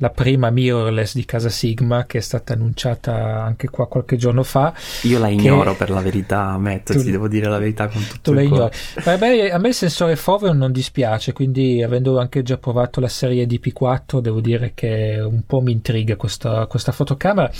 la 0.00 0.10
prima 0.10 0.50
mirrorless 0.50 1.14
di 1.14 1.24
casa 1.24 1.48
Sigma 1.48 2.06
che 2.06 2.18
è 2.18 2.20
stata 2.20 2.52
annunciata 2.52 3.42
anche 3.42 3.68
qua 3.68 3.88
qualche 3.88 4.16
giorno 4.16 4.42
fa. 4.42 4.72
Io 5.02 5.18
la 5.18 5.28
ignoro 5.28 5.74
per 5.74 5.90
la 5.90 6.00
verità, 6.00 6.44
ammetto, 6.50 6.92
tu, 6.92 7.02
ti 7.02 7.10
devo 7.10 7.28
dire 7.28 7.48
la 7.48 7.58
verità 7.58 7.88
con 7.88 8.02
tutto 8.02 8.30
tu 8.30 8.32
la 8.32 8.42
ignori. 8.42 8.76
Beh, 9.04 9.50
a 9.50 9.58
me 9.58 9.68
il 9.68 9.74
sensore 9.74 10.16
Foveon 10.16 10.56
non 10.56 10.72
dispiace, 10.72 11.32
quindi 11.32 11.82
avendo 11.82 12.18
anche 12.18 12.42
già 12.42 12.58
provato 12.58 13.00
la 13.00 13.08
serie 13.08 13.46
DP4 13.46 14.20
devo 14.20 14.40
dire 14.40 14.72
che 14.74 15.18
un 15.20 15.42
po' 15.44 15.60
mi 15.60 15.72
intriga 15.72 16.16
questa, 16.16 16.66
questa 16.66 16.92
fotocamera 16.92 17.50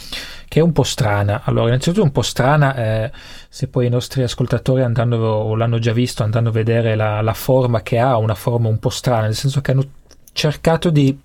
che 0.47 0.61
è 0.61 0.63
un 0.63 0.73
po' 0.73 0.85
strana. 0.85 1.43
Allora, 1.45 1.69
innanzitutto 1.69 2.03
un 2.03 2.13
po' 2.13 2.23
strana, 2.23 2.75
eh, 2.77 3.13
se 3.49 3.67
poi 3.67 3.87
i 3.87 3.91
nostri 3.91 4.23
ascoltatori 4.23 4.83
andranno 4.83 5.17
o 5.17 5.57
l'hanno 5.57 5.79
già 5.79 5.93
visto, 5.93 6.23
andranno 6.23 6.51
a 6.51 6.53
vedere 6.53 6.95
la, 6.95 7.21
la 7.21 7.35
forma 7.35 7.83
che 7.83 7.99
ha, 7.99 8.17
una 8.17 8.35
forma 8.35 8.69
un 8.69 8.79
po' 8.79 8.91
strana, 8.91 9.23
nel 9.23 9.35
senso 9.35 9.61
che 9.61 9.73
hanno 9.73 9.85
cercato 10.33 10.91
di 10.91 11.19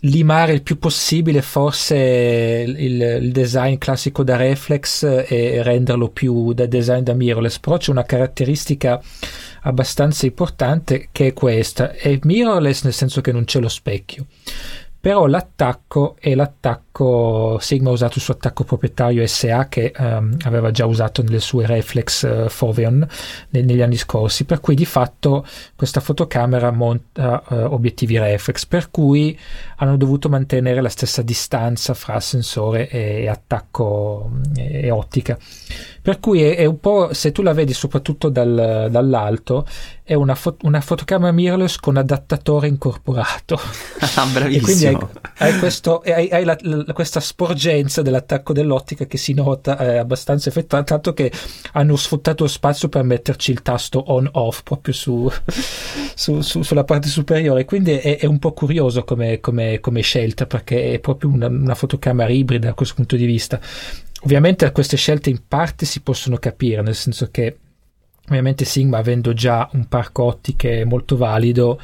limare 0.00 0.52
il 0.52 0.62
più 0.62 0.78
possibile 0.78 1.42
forse 1.42 1.96
il, 2.66 3.00
il, 3.20 3.32
design 3.32 3.76
classico 3.78 4.22
da 4.22 4.36
reflex 4.36 5.02
e 5.04 5.62
renderlo 5.62 6.08
più 6.08 6.52
da 6.52 6.66
design 6.66 7.02
da 7.02 7.14
mirrorless. 7.14 7.58
Però 7.58 7.76
c'è 7.76 7.90
una 7.90 8.04
caratteristica 8.04 9.00
abbastanza 9.62 10.26
importante 10.26 11.08
che 11.12 11.28
è 11.28 11.32
questa. 11.32 11.92
È 11.92 12.18
mirrorless 12.22 12.84
nel 12.84 12.92
senso 12.92 13.20
che 13.20 13.32
non 13.32 13.44
c'è 13.44 13.60
lo 13.60 13.68
specchio 13.68 14.26
però 15.00 15.26
l'attacco 15.26 16.16
è 16.18 16.34
l'attacco 16.34 17.58
Sigma 17.60 17.90
ha 17.90 17.92
usato 17.92 18.14
il 18.16 18.22
suo 18.22 18.34
attacco 18.34 18.64
proprietario 18.64 19.26
SA 19.26 19.68
che 19.68 19.92
um, 19.96 20.36
aveva 20.44 20.70
già 20.70 20.86
usato 20.86 21.22
nelle 21.22 21.40
sue 21.40 21.66
reflex 21.66 22.22
uh, 22.22 22.48
Foveon 22.48 23.06
ne- 23.50 23.62
negli 23.62 23.82
anni 23.82 23.96
scorsi. 23.96 24.44
Per 24.44 24.60
cui 24.60 24.74
di 24.74 24.86
fatto 24.86 25.46
questa 25.76 26.00
fotocamera 26.00 26.70
monta 26.70 27.42
uh, 27.46 27.54
obiettivi 27.72 28.18
reflex 28.18 28.64
per 28.66 28.90
cui 28.90 29.38
hanno 29.76 29.96
dovuto 29.96 30.28
mantenere 30.28 30.80
la 30.80 30.88
stessa 30.88 31.22
distanza 31.22 31.92
fra 31.94 32.18
sensore 32.18 32.88
e 32.88 33.28
attacco 33.28 34.30
e, 34.56 34.86
e 34.86 34.90
ottica 34.90 35.38
per 36.06 36.20
cui 36.20 36.40
è, 36.40 36.54
è, 36.54 36.64
un 36.66 36.78
po' 36.78 37.12
se 37.12 37.32
tu 37.32 37.42
la 37.42 37.52
vedi 37.52 37.72
soprattutto 37.72 38.28
dal, 38.28 38.86
dall'alto 38.92 39.66
è 40.04 40.14
una, 40.14 40.36
fo- 40.36 40.56
una, 40.62 40.80
fotocamera 40.80 41.32
mirrorless 41.32 41.78
con 41.78 41.96
adattatore 41.96 42.68
incorporato. 42.68 43.58
Ah, 44.18 44.24
bravissimo. 44.32 44.56
E 44.56 44.62
quindi 44.62 44.86
hai, 44.86 44.96
hai, 45.38 45.58
questo, 45.58 46.00
hai, 46.06 46.28
hai 46.30 46.44
la, 46.44 46.56
la, 46.60 46.92
questa 46.92 47.18
sporgenza 47.18 48.02
dell'attacco 48.02 48.52
dell'ottica 48.52 49.04
che 49.06 49.18
si 49.18 49.34
nota 49.34 49.76
eh, 49.78 49.96
abbastanza 49.98 50.48
effettuata 50.48 50.84
tanto 50.84 51.12
che 51.12 51.30
hanno 51.72 51.96
sfruttato 51.96 52.44
lo 52.44 52.48
spazio 52.48 52.88
per 52.88 53.02
metterci 53.02 53.50
il 53.50 53.62
tasto 53.62 54.04
on 54.12 54.28
off 54.32 54.62
proprio 54.62 54.94
su, 54.94 55.28
su, 56.14 56.40
su, 56.40 56.62
sulla 56.62 56.84
parte 56.84 57.08
superiore. 57.08 57.64
Quindi 57.64 57.92
è, 57.92 58.18
è 58.18 58.26
un 58.26 58.38
po' 58.38 58.52
curioso 58.52 59.02
come, 59.02 59.40
come, 59.40 59.80
come, 59.80 60.00
scelta 60.02 60.46
perché 60.46 60.92
è 60.92 60.98
proprio 61.00 61.30
una, 61.30 61.48
una 61.48 61.74
fotocamera 61.74 62.30
ibrida 62.30 62.68
da 62.68 62.74
questo 62.74 62.94
punto 62.94 63.16
di 63.16 63.26
vista 63.26 63.60
Ovviamente 64.26 64.72
queste 64.72 64.96
scelte 64.96 65.30
in 65.30 65.46
parte 65.46 65.86
si 65.86 66.00
possono 66.00 66.36
capire, 66.38 66.82
nel 66.82 66.96
senso 66.96 67.28
che 67.30 67.58
ovviamente 68.26 68.64
Sigma 68.64 68.98
avendo 68.98 69.32
già 69.32 69.70
un 69.74 69.86
parco 69.86 70.24
ottiche 70.24 70.84
molto 70.84 71.16
valido 71.16 71.80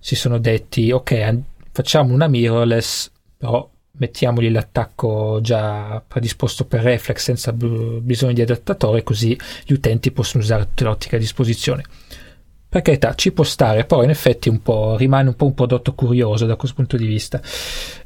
si 0.00 0.14
sono 0.16 0.38
detti 0.38 0.90
ok 0.90 1.38
facciamo 1.72 2.14
una 2.14 2.26
mirrorless 2.26 3.10
però 3.36 3.68
mettiamogli 3.98 4.50
l'attacco 4.50 5.40
già 5.42 6.02
predisposto 6.08 6.64
per 6.64 6.80
reflex 6.80 7.22
senza 7.22 7.52
b- 7.52 8.00
bisogno 8.00 8.32
di 8.32 8.40
adattatore 8.40 9.02
così 9.02 9.38
gli 9.66 9.74
utenti 9.74 10.10
possono 10.10 10.42
usare 10.42 10.64
tutta 10.68 10.84
l'ottica 10.84 11.16
a 11.16 11.18
disposizione. 11.18 11.84
Per 12.66 12.80
carità 12.80 13.14
ci 13.14 13.30
può 13.30 13.44
stare 13.44 13.84
però 13.84 14.02
in 14.02 14.08
effetti 14.08 14.48
un 14.48 14.96
rimane 14.96 15.28
un 15.28 15.36
po' 15.36 15.44
un 15.44 15.54
prodotto 15.54 15.92
curioso 15.92 16.46
da 16.46 16.56
questo 16.56 16.76
punto 16.76 16.96
di 16.96 17.04
vista. 17.04 17.42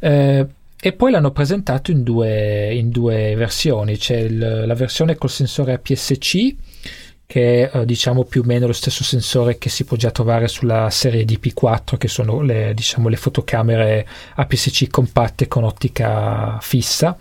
Eh, 0.01 0.47
e 0.81 0.93
poi 0.93 1.11
l'hanno 1.11 1.33
presentato 1.33 1.91
in 1.91 2.03
due, 2.03 2.73
in 2.73 2.91
due 2.91 3.35
versioni. 3.35 3.97
C'è 3.97 4.17
il, 4.17 4.65
la 4.67 4.75
versione 4.75 5.17
col 5.17 5.31
sensore 5.31 5.73
APS-C 5.73 6.57
che 7.27 7.71
è 7.71 7.79
eh, 7.81 7.85
diciamo 7.85 8.25
più 8.25 8.41
o 8.41 8.45
meno 8.45 8.67
lo 8.67 8.73
stesso 8.73 9.05
sensore 9.05 9.59
che 9.59 9.69
si 9.69 9.85
può 9.85 9.99
già 9.99 10.11
trovare 10.11 10.49
sulla 10.49 10.89
serie 10.89 11.27
DP4 11.27 11.99
che 11.99 12.09
sono 12.09 12.41
le, 12.41 12.73
diciamo, 12.75 13.09
le 13.09 13.17
fotocamere 13.17 14.07
APS-C 14.37 14.89
compatte 14.89 15.47
con 15.47 15.65
ottica 15.65 16.59
fissa. 16.63 17.17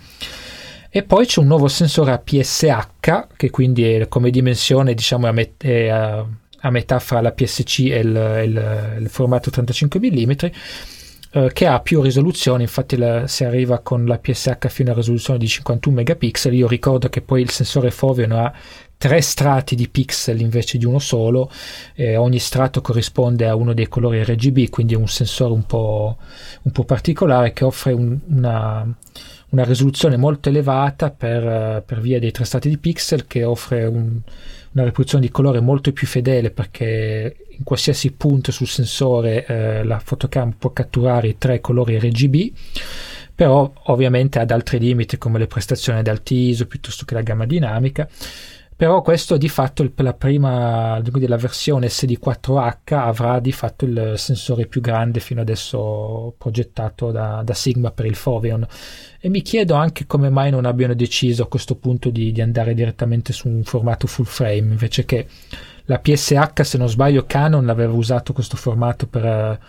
E 0.89 1.03
poi 1.03 1.25
c'è 1.25 1.41
un 1.41 1.47
nuovo 1.47 1.67
sensore 1.67 2.11
APS-H 2.11 3.27
che 3.35 3.49
quindi 3.49 3.83
è, 3.83 4.07
come 4.07 4.29
dimensione 4.29 4.93
diciamo, 4.93 5.25
è 5.25 5.29
a, 5.29 5.33
met- 5.33 5.63
è 5.65 5.87
a, 5.87 6.25
a 6.59 6.69
metà 6.69 6.99
fra 6.99 7.19
la 7.19 7.31
PSC 7.31 7.79
e 7.79 7.99
il, 7.99 8.43
il, 8.45 8.97
il 9.01 9.09
formato 9.09 9.49
35 9.49 9.99
mm 9.99 10.31
eh, 11.32 11.51
che 11.53 11.65
ha 11.67 11.80
più 11.80 12.01
risoluzione, 12.01 12.63
infatti 12.63 12.95
la, 12.97 13.28
si 13.28 13.43
arriva 13.43 13.80
con 13.80 14.05
la 14.05 14.17
PSH 14.17 14.67
fino 14.67 14.91
a 14.91 14.95
risoluzione 14.95 15.39
di 15.39 15.47
51 15.47 15.95
megapixel. 15.95 16.53
Io 16.53 16.67
ricordo 16.67 17.09
che 17.09 17.21
poi 17.21 17.41
il 17.41 17.49
sensore 17.49 17.91
Foveon 17.91 18.32
ha 18.32 18.53
tre 18.97 19.21
strati 19.21 19.75
di 19.75 19.89
pixel 19.89 20.41
invece 20.41 20.78
di 20.78 20.86
uno 20.86 20.99
solo, 20.99 21.51
eh, 21.93 22.17
ogni 22.17 22.39
strato 22.39 22.82
corrisponde 22.82 23.47
a 23.47 23.55
uno 23.55 23.73
dei 23.73 23.88
colori 23.88 24.23
RGB, 24.23 24.69
quindi 24.69 24.95
è 24.95 24.97
un 24.97 25.07
sensore 25.07 25.53
un 25.53 25.65
po', 25.65 26.17
un 26.63 26.71
po 26.71 26.84
particolare 26.84 27.53
che 27.53 27.63
offre 27.63 27.91
un, 27.91 28.17
una, 28.28 28.88
una, 29.49 29.63
risoluzione 29.63 30.17
molto 30.17 30.49
elevata 30.49 31.11
per, 31.11 31.84
per, 31.86 32.01
via 32.01 32.19
dei 32.19 32.32
tre 32.32 32.45
strati 32.45 32.69
di 32.69 32.78
pixel 32.78 33.28
che 33.28 33.43
offre 33.43 33.86
un, 33.86 34.19
una 34.78 34.86
riproduzione 34.86 35.25
di 35.25 35.32
colore 35.32 35.59
molto 35.59 35.91
più 35.91 36.05
fedele 36.05 36.51
perché 36.51 37.47
in 37.49 37.63
qualsiasi 37.63 38.11
punto 38.11 38.51
sul 38.51 38.67
sensore 38.67 39.45
eh, 39.45 39.84
la 39.84 39.99
fotocamera 39.99 40.55
può 40.57 40.71
catturare 40.71 41.30
i 41.30 41.38
tre 41.38 41.59
colori 41.59 41.97
RGB 41.97 42.53
però 43.34 43.71
ovviamente 43.86 44.39
ad 44.39 44.51
altri 44.51 44.80
limiti 44.80 45.17
come 45.17 45.39
le 45.39 45.47
prestazioni 45.47 45.99
ad 45.99 46.07
alti 46.07 46.49
ISO 46.49 46.67
piuttosto 46.67 47.05
che 47.05 47.15
la 47.15 47.21
gamma 47.21 47.45
dinamica 47.45 48.07
però 48.78 49.01
questo 49.01 49.38
di 49.38 49.49
fatto 49.49 49.89
per 49.89 50.05
la 50.05 50.13
prima 50.13 51.01
la 51.01 51.36
versione 51.36 51.88
SD4H 51.88 52.93
avrà 52.93 53.39
di 53.39 53.51
fatto 53.51 53.86
il 53.86 54.13
sensore 54.17 54.67
più 54.67 54.82
grande 54.82 55.19
fino 55.19 55.41
adesso 55.41 56.36
progettato 56.38 57.09
da, 57.09 57.41
da 57.43 57.55
Sigma 57.55 57.89
per 57.89 58.05
il 58.05 58.13
Foveon. 58.13 58.67
E 59.19 59.30
mi 59.30 59.41
chiedo 59.41 59.73
anche 59.73 60.05
come 60.05 60.30
mai 60.30 60.51
non 60.51 60.65
abbiano 60.65 60.93
deciso 60.93 61.41
a 61.41 61.47
questo 61.47 61.73
punto 61.75 62.11
di, 62.11 62.32
di 62.32 62.39
andare 62.39 62.75
direttamente 62.75 63.34
su 63.34 63.47
un 63.47 63.63
formato 63.63 64.05
full 64.05 64.25
frame 64.25 64.57
invece 64.57 65.05
che 65.05 65.25
la 65.86 65.97
PSH 65.97 66.61
se 66.61 66.78
non 66.78 66.88
sbaglio 66.88 67.25
Canon 67.25 67.69
aveva 67.69 67.93
usato 67.93 68.32
questo 68.32 68.57
formato 68.57 69.07
per 69.07 69.59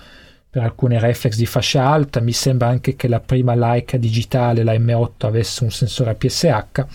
per 0.51 0.63
alcune 0.63 0.99
reflex 0.99 1.37
di 1.37 1.47
fascia 1.47 1.87
alta. 1.87 2.21
Mi 2.21 2.33
sembra 2.33 2.69
anche 2.69 2.97
che 2.97 3.07
la 3.07 3.21
prima 3.21 3.55
Leica 3.55 3.97
digitale 3.99 4.63
la 4.63 4.73
M8 4.73 5.27
avesse 5.27 5.63
un 5.65 5.71
sensore 5.71 6.11
APS-H 6.11 6.87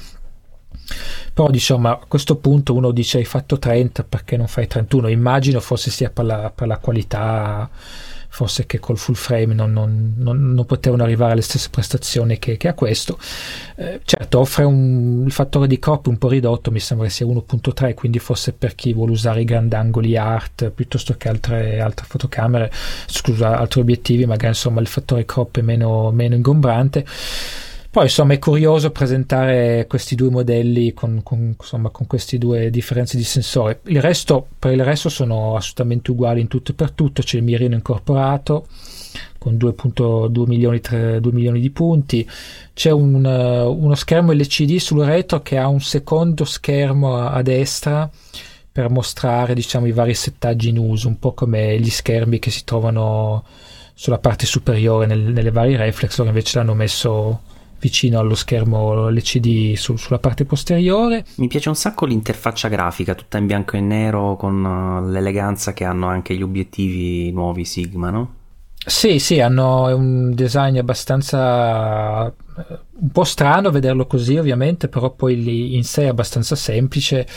però 1.34 1.50
diciamo 1.50 1.90
a 1.90 2.00
questo 2.08 2.36
punto 2.36 2.74
uno 2.74 2.92
dice 2.92 3.18
hai 3.18 3.26
fatto 3.26 3.58
30 3.58 4.04
perché 4.04 4.38
non 4.38 4.48
fai 4.48 4.68
31 4.68 5.08
immagino 5.08 5.60
forse 5.60 5.90
sia 5.90 6.10
per 6.10 6.26
la, 6.26 6.52
per 6.54 6.68
la 6.68 6.78
qualità 6.78 7.70
forse 8.34 8.66
che 8.66 8.80
col 8.80 8.98
full 8.98 9.14
frame 9.14 9.54
non, 9.54 9.72
non, 9.72 10.16
non, 10.18 10.54
non 10.54 10.66
potevano 10.66 11.04
arrivare 11.04 11.34
alle 11.34 11.44
stesse 11.44 11.70
prestazioni 11.70 12.40
che, 12.40 12.58
che 12.58 12.68
a 12.68 12.74
questo. 12.74 13.20
Eh, 13.76 14.02
certo 14.04 14.40
offre 14.40 14.64
un, 14.64 15.22
il 15.24 15.32
fattore 15.32 15.68
di 15.68 15.78
crop 15.78 16.08
un 16.08 16.18
po' 16.18 16.30
ridotto 16.30 16.72
mi 16.72 16.80
sembra 16.80 17.08
sia 17.10 17.28
1.3 17.28 17.94
quindi 17.94 18.18
forse 18.18 18.54
per 18.54 18.74
chi 18.74 18.92
vuole 18.92 19.12
usare 19.12 19.42
i 19.42 19.46
grandangoli 19.46 20.18
art 20.18 20.72
piuttosto 20.72 21.14
che 21.16 21.30
altre, 21.30 21.80
altre 21.80 22.08
fotocamere 22.10 22.72
scusa 23.06 23.56
altri 23.56 23.82
obiettivi 23.82 24.26
magari 24.26 24.48
insomma 24.48 24.82
il 24.82 24.88
fattore 24.88 25.26
crop 25.26 25.60
è 25.60 25.62
meno, 25.62 26.10
meno 26.10 26.34
ingombrante 26.34 27.06
poi 27.94 28.06
insomma 28.06 28.34
è 28.34 28.40
curioso 28.40 28.90
presentare 28.90 29.86
questi 29.88 30.16
due 30.16 30.32
modelli 30.32 30.94
con, 30.94 31.22
con, 31.22 31.54
insomma, 31.56 31.92
con 31.92 32.08
queste 32.08 32.40
due 32.40 32.72
differenze 32.72 33.18
di 33.18 33.24
sensore. 33.24 33.82
Il 33.84 34.02
resto, 34.02 34.48
per 34.58 34.72
il 34.72 34.84
resto 34.84 35.10
sono 35.10 35.56
assolutamente 35.56 36.10
uguali 36.10 36.42
in 36.42 36.48
tutto 36.48 36.72
e 36.72 36.74
per 36.74 36.90
tutto, 36.90 37.22
c'è 37.22 37.38
il 37.38 37.44
mirino 37.44 37.76
incorporato 37.76 38.66
con 39.38 39.58
2.2 39.58 40.48
milioni, 40.48 40.80
3, 40.80 41.20
2 41.20 41.32
milioni 41.34 41.60
di 41.60 41.70
punti, 41.70 42.28
c'è 42.74 42.90
un, 42.90 43.24
uh, 43.24 43.70
uno 43.70 43.94
schermo 43.94 44.32
LCD 44.32 44.78
sul 44.78 45.04
retro 45.04 45.44
che 45.44 45.60
ha 45.60 45.68
un 45.68 45.80
secondo 45.80 46.46
schermo 46.46 47.18
a, 47.18 47.30
a 47.30 47.44
destra 47.44 48.10
per 48.72 48.90
mostrare 48.90 49.54
diciamo, 49.54 49.86
i 49.86 49.92
vari 49.92 50.16
settaggi 50.16 50.70
in 50.70 50.80
uso, 50.80 51.10
un 51.10 51.20
po' 51.20 51.34
come 51.34 51.80
gli 51.80 51.92
schermi 51.92 52.40
che 52.40 52.50
si 52.50 52.64
trovano 52.64 53.46
sulla 53.94 54.18
parte 54.18 54.48
superiore 54.48 55.06
nel, 55.06 55.20
nelle 55.20 55.52
varie 55.52 55.78
reflex, 55.78 56.18
loro 56.18 56.30
invece 56.30 56.58
l'hanno 56.58 56.74
messo 56.74 57.52
vicino 57.84 58.18
allo 58.18 58.34
schermo 58.34 59.10
LCD 59.10 59.74
su, 59.76 59.98
sulla 59.98 60.18
parte 60.18 60.46
posteriore. 60.46 61.26
Mi 61.36 61.50
piace 61.50 61.68
un 61.68 61.76
sacco 61.76 62.06
l'interfaccia 62.06 62.70
grafica, 62.70 63.14
tutta 63.14 63.38
in 63.38 63.46
bianco 63.46 63.76
e 63.76 63.82
nero 63.82 64.38
con 64.38 64.64
uh, 64.64 65.10
l'eleganza 65.10 65.74
che 65.74 65.84
hanno 65.84 66.08
anche 66.08 66.34
gli 66.34 66.42
obiettivi 66.42 67.30
nuovi 67.34 67.66
Sigma, 67.66 68.10
no? 68.10 68.36
Sì, 68.86 69.20
sì, 69.20 69.40
hanno 69.42 69.96
un 69.96 70.34
design 70.34 70.78
abbastanza 70.78 72.28
eh, 72.28 72.80
un 73.00 73.10
po' 73.12 73.24
strano 73.26 73.70
vederlo 73.70 74.06
così 74.06 74.38
ovviamente, 74.38 74.88
però 74.88 75.10
poi 75.12 75.76
in 75.76 75.84
sé 75.84 76.04
è 76.04 76.08
abbastanza 76.08 76.56
semplice 76.56 77.28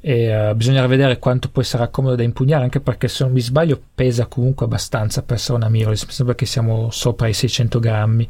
e 0.00 0.50
uh, 0.50 0.54
bisognerà 0.54 0.86
vedere 0.86 1.18
quanto 1.18 1.50
poi 1.50 1.64
sarà 1.64 1.88
comodo 1.88 2.14
da 2.14 2.22
impugnare, 2.22 2.62
anche 2.62 2.80
perché 2.80 3.08
se 3.08 3.24
non 3.24 3.32
mi 3.32 3.40
sbaglio 3.40 3.80
pesa 3.94 4.26
comunque 4.26 4.66
abbastanza 4.66 5.22
per 5.22 5.36
essere 5.36 5.58
una 5.58 5.68
mirrorless, 5.68 6.04
mi 6.06 6.12
sembra 6.12 6.34
che 6.36 6.46
siamo 6.46 6.90
sopra 6.90 7.26
i 7.26 7.34
600 7.34 7.78
grammi. 7.80 8.28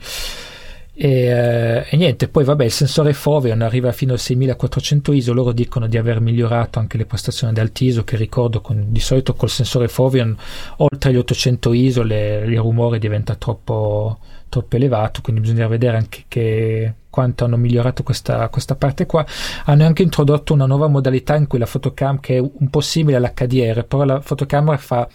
E, 1.00 1.08
eh, 1.08 1.86
e, 1.88 1.96
niente, 1.96 2.26
poi 2.26 2.42
vabbè, 2.42 2.64
il 2.64 2.72
sensore 2.72 3.12
Foveon 3.12 3.62
arriva 3.62 3.92
fino 3.92 4.14
a 4.14 4.16
6400 4.16 5.12
ISO. 5.12 5.32
Loro 5.32 5.52
dicono 5.52 5.86
di 5.86 5.96
aver 5.96 6.20
migliorato 6.20 6.80
anche 6.80 6.96
le 6.96 7.06
prestazioni 7.06 7.52
ad 7.52 7.58
alti 7.58 7.84
ISO. 7.84 8.02
Che 8.02 8.16
ricordo 8.16 8.60
con, 8.60 8.86
di 8.88 8.98
solito 8.98 9.34
col 9.34 9.48
sensore 9.48 9.86
Foveon 9.86 10.36
oltre 10.78 11.12
gli 11.12 11.16
800 11.16 11.72
ISO 11.72 12.02
le, 12.02 12.44
il 12.44 12.58
rumore 12.58 12.98
diventa 12.98 13.36
troppo, 13.36 14.18
troppo 14.48 14.74
elevato. 14.74 15.20
Quindi 15.22 15.42
bisogna 15.42 15.68
vedere 15.68 15.98
anche 15.98 16.24
che, 16.26 16.94
quanto 17.08 17.44
hanno 17.44 17.56
migliorato 17.56 18.02
questa, 18.02 18.48
questa, 18.48 18.74
parte 18.74 19.06
qua. 19.06 19.24
Hanno 19.66 19.86
anche 19.86 20.02
introdotto 20.02 20.52
una 20.52 20.66
nuova 20.66 20.88
modalità 20.88 21.36
in 21.36 21.46
cui 21.46 21.60
la 21.60 21.66
fotocam, 21.66 22.18
che 22.18 22.38
è 22.38 22.40
un 22.40 22.70
po' 22.70 22.80
simile 22.80 23.18
all'HDR, 23.18 23.84
però 23.84 24.02
la 24.02 24.20
fotocamera 24.20 24.76
fa 24.76 25.08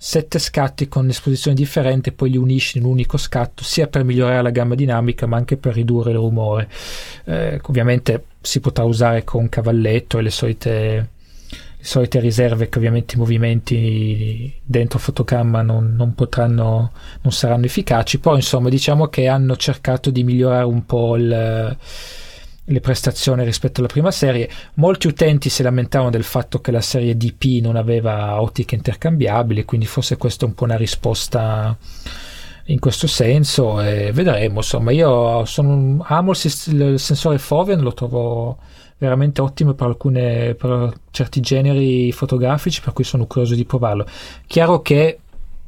sette 0.00 0.38
scatti 0.38 0.86
con 0.86 1.08
esposizioni 1.08 1.56
differenti 1.56 2.10
e 2.10 2.12
poi 2.12 2.30
li 2.30 2.36
unisci 2.36 2.78
in 2.78 2.84
un 2.84 2.92
unico 2.92 3.16
scatto 3.16 3.64
sia 3.64 3.88
per 3.88 4.04
migliorare 4.04 4.42
la 4.42 4.50
gamma 4.50 4.76
dinamica 4.76 5.26
ma 5.26 5.36
anche 5.36 5.56
per 5.56 5.74
ridurre 5.74 6.12
il 6.12 6.18
rumore. 6.18 6.68
Eh, 7.24 7.60
ovviamente 7.64 8.26
si 8.40 8.60
potrà 8.60 8.84
usare 8.84 9.24
con 9.24 9.48
cavalletto 9.48 10.18
e 10.18 10.22
le 10.22 10.30
solite, 10.30 10.70
le 10.70 11.84
solite 11.84 12.20
riserve 12.20 12.68
che 12.68 12.78
ovviamente 12.78 13.16
i 13.16 13.18
movimenti 13.18 14.54
dentro 14.62 15.00
fotocamera 15.00 15.62
non, 15.62 15.96
non 15.96 16.14
potranno 16.14 16.92
non 17.22 17.32
saranno 17.32 17.64
efficaci. 17.64 18.20
Poi 18.20 18.36
insomma 18.36 18.68
diciamo 18.68 19.08
che 19.08 19.26
hanno 19.26 19.56
cercato 19.56 20.10
di 20.10 20.22
migliorare 20.22 20.64
un 20.64 20.86
po' 20.86 21.16
il 21.16 21.76
le 22.68 22.80
prestazioni 22.80 23.44
rispetto 23.44 23.80
alla 23.80 23.88
prima 23.88 24.10
serie. 24.10 24.48
Molti 24.74 25.06
utenti 25.06 25.48
si 25.48 25.62
lamentavano 25.62 26.10
del 26.10 26.24
fatto 26.24 26.60
che 26.60 26.70
la 26.70 26.80
serie 26.80 27.16
DP 27.16 27.62
non 27.62 27.76
aveva 27.76 28.40
ottiche 28.40 28.74
intercambiabili, 28.74 29.64
quindi 29.64 29.86
forse 29.86 30.16
questa 30.16 30.44
è 30.44 30.48
un 30.48 30.54
po' 30.54 30.64
una 30.64 30.76
risposta 30.76 31.76
in 32.66 32.78
questo 32.78 33.06
senso 33.06 33.80
e 33.80 34.12
vedremo. 34.12 34.56
Insomma, 34.56 34.90
io 34.92 35.44
sono, 35.44 36.04
amo 36.06 36.32
il, 36.32 36.92
il 36.92 36.98
sensore 36.98 37.38
Foveon, 37.38 37.80
lo 37.80 37.94
trovo 37.94 38.58
veramente 38.98 39.40
ottimo 39.40 39.74
per, 39.74 39.86
alcune, 39.86 40.54
per 40.54 40.92
certi 41.10 41.40
generi 41.40 42.12
fotografici, 42.12 42.80
per 42.82 42.92
cui 42.92 43.04
sono 43.04 43.26
curioso 43.26 43.54
di 43.54 43.64
provarlo. 43.64 44.06
Chiaro 44.46 44.82
che 44.82 45.18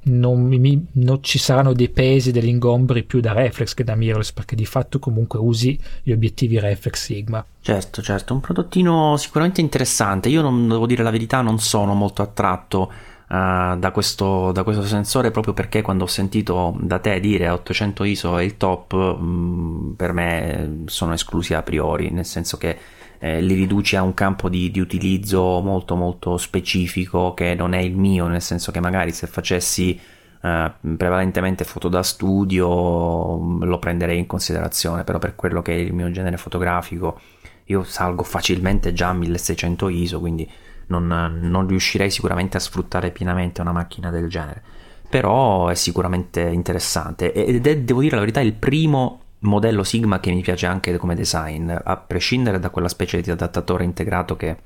non, 0.03 0.47
mi, 0.47 0.87
non, 0.93 1.23
ci 1.23 1.39
saranno 1.39 1.73
dei 1.73 1.89
pesi, 1.89 2.33
degli 2.33 2.49
ingombri 2.49 3.03
più 3.03 3.21
da 3.21 3.33
reflex 3.33 3.75
che 3.75 3.85
da 3.85 3.95
mirrorless 3.95 4.33
perché 4.33 4.57
di 4.57 4.65
fatto 4.65 4.99
comunque 4.99 5.39
usi 5.39 5.79
gli 6.03 6.13
obiettivi 6.13 6.59
reflex 6.59 7.05
Sigma. 7.05 7.45
Certo, 7.61 8.01
certo, 8.01 8.33
un 8.33 8.41
prodottino 8.41 9.17
sicuramente 9.17 9.61
interessante. 9.61 10.29
Io 10.29 10.43
non 10.43 10.69
devo 10.69 10.87
dire 10.87 11.03
la 11.03 11.11
verità, 11.11 11.43
non 11.43 11.59
sono 11.59 11.95
molto 11.95 12.23
attratto 12.23 12.91
uh, 13.29 13.77
da, 13.79 13.91
questo, 13.93 14.53
da, 14.53 14.63
questo, 14.63 14.85
sensore 14.85 15.31
proprio 15.31 15.53
perché 15.53 15.83
quando 15.83 16.05
ho 16.05 16.09
sentito 16.09 16.77
da 16.81 16.99
te 16.99 17.21
dire 17.21 17.49
800 17.49 18.05
ISO 18.05 18.39
è 18.39 18.43
il 18.43 18.57
top, 18.57 18.95
mh, 18.95 19.25
mm, 19.25 19.91
per 19.93 20.13
me 20.13 20.83
sono 20.87 21.13
esclusi 21.13 21.55
a 21.55 21.63
priori, 21.63 22.11
nel 22.11 22.27
senso 22.27 22.57
che 22.57 22.79
eh, 23.23 23.41
li 23.43 23.55
riduci 23.55 23.97
a 23.97 24.03
un 24.03 24.15
campo 24.15 24.49
di, 24.49 24.71
di, 24.71 24.81
utilizzo 24.81 25.61
molto 25.61 25.95
molto 25.95 26.39
specifico 26.39 27.35
che 27.35 27.55
non 27.55 27.75
è 27.75 27.79
il 27.79 27.95
mio, 27.95 28.27
nel 28.27 28.41
senso 28.41 28.73
che 28.73 28.81
magari 28.81 29.13
se 29.13 29.27
facessi 29.27 30.01
eh, 30.43 30.73
prevalentemente 30.97 31.65
foto 31.65 31.89
da 31.89 32.03
studio 32.03 33.39
mm, 33.39 33.65
lo 33.65 33.79
prenderei 33.79 34.19
in 34.19 34.27
considerazione, 34.27 35.05
però 35.05 35.19
per 35.19 35.37
quello 35.37 35.61
che 35.61 35.73
è 35.73 35.77
il 35.77 35.93
mio 35.93 36.11
genere 36.11 36.39
fotografico 36.39 37.21
io 37.67 37.85
salgo 37.85 38.23
facilmente 38.23 38.95
già 38.95 39.11
a 39.11 39.13
1600 39.13 39.89
ISO, 39.91 40.19
quindi 40.19 40.51
non, 40.87 41.07
non 41.07 41.67
riuscirei 41.67 42.11
sicuramente 42.11 42.57
a 42.57 42.61
sfruttare 42.61 43.11
pienamente 43.11 43.61
una 43.61 43.73
macchina 43.73 44.11
del 44.11 44.29
genere. 44.29 44.63
Però 45.09 45.69
è 45.69 45.75
sicuramente 45.75 46.41
interessante 46.41 47.33
ed 47.33 47.67
è, 47.67 47.79
devo 47.79 48.01
dire 48.01 48.15
la 48.15 48.21
verità, 48.21 48.41
il 48.41 48.55
primo 48.55 49.21
modello 49.41 49.83
Sigma 49.85 50.21
che 50.21 50.31
mi 50.31 50.43
piace 50.43 50.67
anche 50.67 50.97
come 50.97 51.15
design, 51.15 51.71
a 51.71 51.97
prescindere 51.97 52.59
da 52.59 52.71
quella 52.71 52.89
specie 52.89 53.21
di 53.21 53.31
adattatore 53.31 53.85
integrato 53.85 54.37
che 54.37 54.57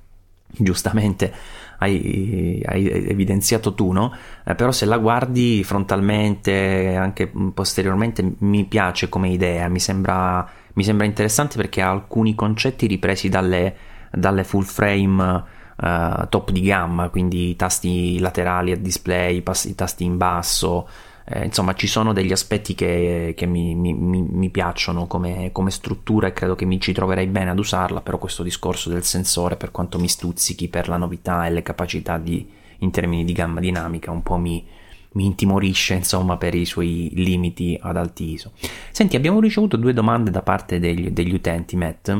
giustamente 0.47 1.33
hai, 1.79 2.63
hai 2.65 2.87
evidenziato 2.87 3.75
tu, 3.75 3.93
no? 3.93 4.15
Eh, 4.45 4.55
però 4.55 4.71
se 4.71 4.85
la 4.87 4.99
guardi 4.99 5.65
frontalmente, 5.65 6.95
anche 6.97 7.31
posteriormente, 7.53 8.35
mi 8.39 8.65
piace 8.65 9.09
come 9.09 9.31
idea, 9.31 9.69
mi 9.69 9.81
sembra, 9.81 10.49
mi 10.75 10.85
sembra 10.85 11.07
interessante 11.07 11.57
perché 11.57 11.83
ha 11.83 11.91
alcuni 11.91 12.35
concetti 12.35 12.87
ripresi 12.87 13.29
dalle, 13.29 13.77
dalle 14.11 14.45
full 14.45 14.63
frame 14.63 15.45
uh, 15.77 16.29
top 16.29 16.51
di 16.51 16.63
gamma, 16.63 17.09
quindi 17.09 17.51
i 17.51 17.57
tasti 17.57 18.19
laterali 18.19 18.73
a 18.73 18.77
display, 18.77 19.43
i 19.65 19.75
tasti 19.75 20.05
in 20.05 20.17
basso, 20.17 20.89
eh, 21.27 21.45
insomma, 21.45 21.75
ci 21.75 21.87
sono 21.87 22.13
degli 22.13 22.33
aspetti 22.33 22.75
che, 22.75 23.33
che 23.35 23.47
mi, 23.47 23.75
mi, 23.75 23.95
mi, 23.95 24.51
piacciono 24.51 25.07
come, 25.07 25.51
come, 25.53 25.71
struttura 25.71 26.27
e 26.27 26.33
credo 26.35 26.55
che 26.55 26.67
mi 26.67 26.79
ci 26.79 26.93
troverei 26.93 27.27
bene 27.27 27.51
ad 27.51 27.59
usarla, 27.59 28.03
però 28.03 28.19
questo 28.19 28.43
discorso 28.43 28.91
del 28.91 29.05
sensore, 29.05 29.57
per 29.57 29.71
quanto 29.71 29.99
mi 29.99 30.09
stuzzichi 30.09 30.69
per 30.69 30.89
la 30.89 30.99
novità 30.99 31.47
e 31.47 31.51
le 31.51 31.63
capacità 31.63 32.19
di, 32.19 32.47
in 32.79 32.91
termini 32.91 33.25
di 33.25 33.33
gamma 33.33 33.61
dinamica, 33.61 34.11
un 34.11 34.23
po' 34.23 34.37
mi, 34.37 34.67
mi 35.13 35.25
intimorisce, 35.25 35.95
insomma, 35.95 36.37
per 36.37 36.55
i 36.55 36.67
suoi 36.67 37.11
limiti 37.15 37.79
ad 37.81 37.97
alti 37.97 38.33
ISO. 38.33 38.53
Senti, 38.91 39.17
abbiamo 39.17 39.41
ricevuto 39.41 39.79
due 39.79 39.95
domande 39.95 40.31
da 40.31 40.43
parte 40.43 40.79
degli, 40.79 41.11
degli 41.11 41.33
utenti, 41.33 41.75
Matt 41.77 42.13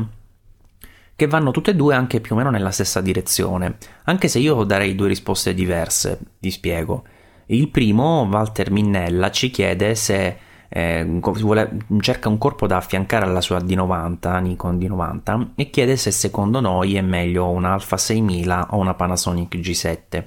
che 1.17 1.27
vanno 1.27 1.51
tutte 1.51 1.71
e 1.71 1.75
due 1.75 1.95
anche 1.95 2.19
più 2.19 2.35
o 2.35 2.37
meno 2.37 2.49
nella 2.49 2.71
stessa 2.71 2.99
direzione, 2.99 3.77
anche 4.03 4.27
se 4.27 4.39
io 4.39 4.65
darei 4.65 4.95
due 4.95 5.07
risposte 5.07 5.53
diverse, 5.53 6.19
ti 6.39 6.51
spiego. 6.51 7.05
Il 7.47 7.69
primo, 7.69 8.27
Walter 8.29 8.71
Minnella, 8.71 9.29
ci 9.29 9.51
chiede 9.51 9.95
se 9.95 10.37
eh, 10.67 11.05
vuole, 11.21 11.77
cerca 11.99 12.27
un 12.27 12.37
corpo 12.37 12.67
da 12.67 12.77
affiancare 12.77 13.25
alla 13.25 13.41
sua 13.41 13.59
D90, 13.59 14.41
Nikon 14.41 14.77
D90, 14.77 15.47
e 15.55 15.69
chiede 15.69 15.95
se 15.95 16.11
secondo 16.11 16.59
noi 16.59 16.95
è 16.95 17.01
meglio 17.01 17.49
una 17.49 17.73
Alpha 17.73 17.97
6000 17.97 18.67
o 18.71 18.77
una 18.77 18.93
Panasonic 18.93 19.55
G7. 19.57 20.23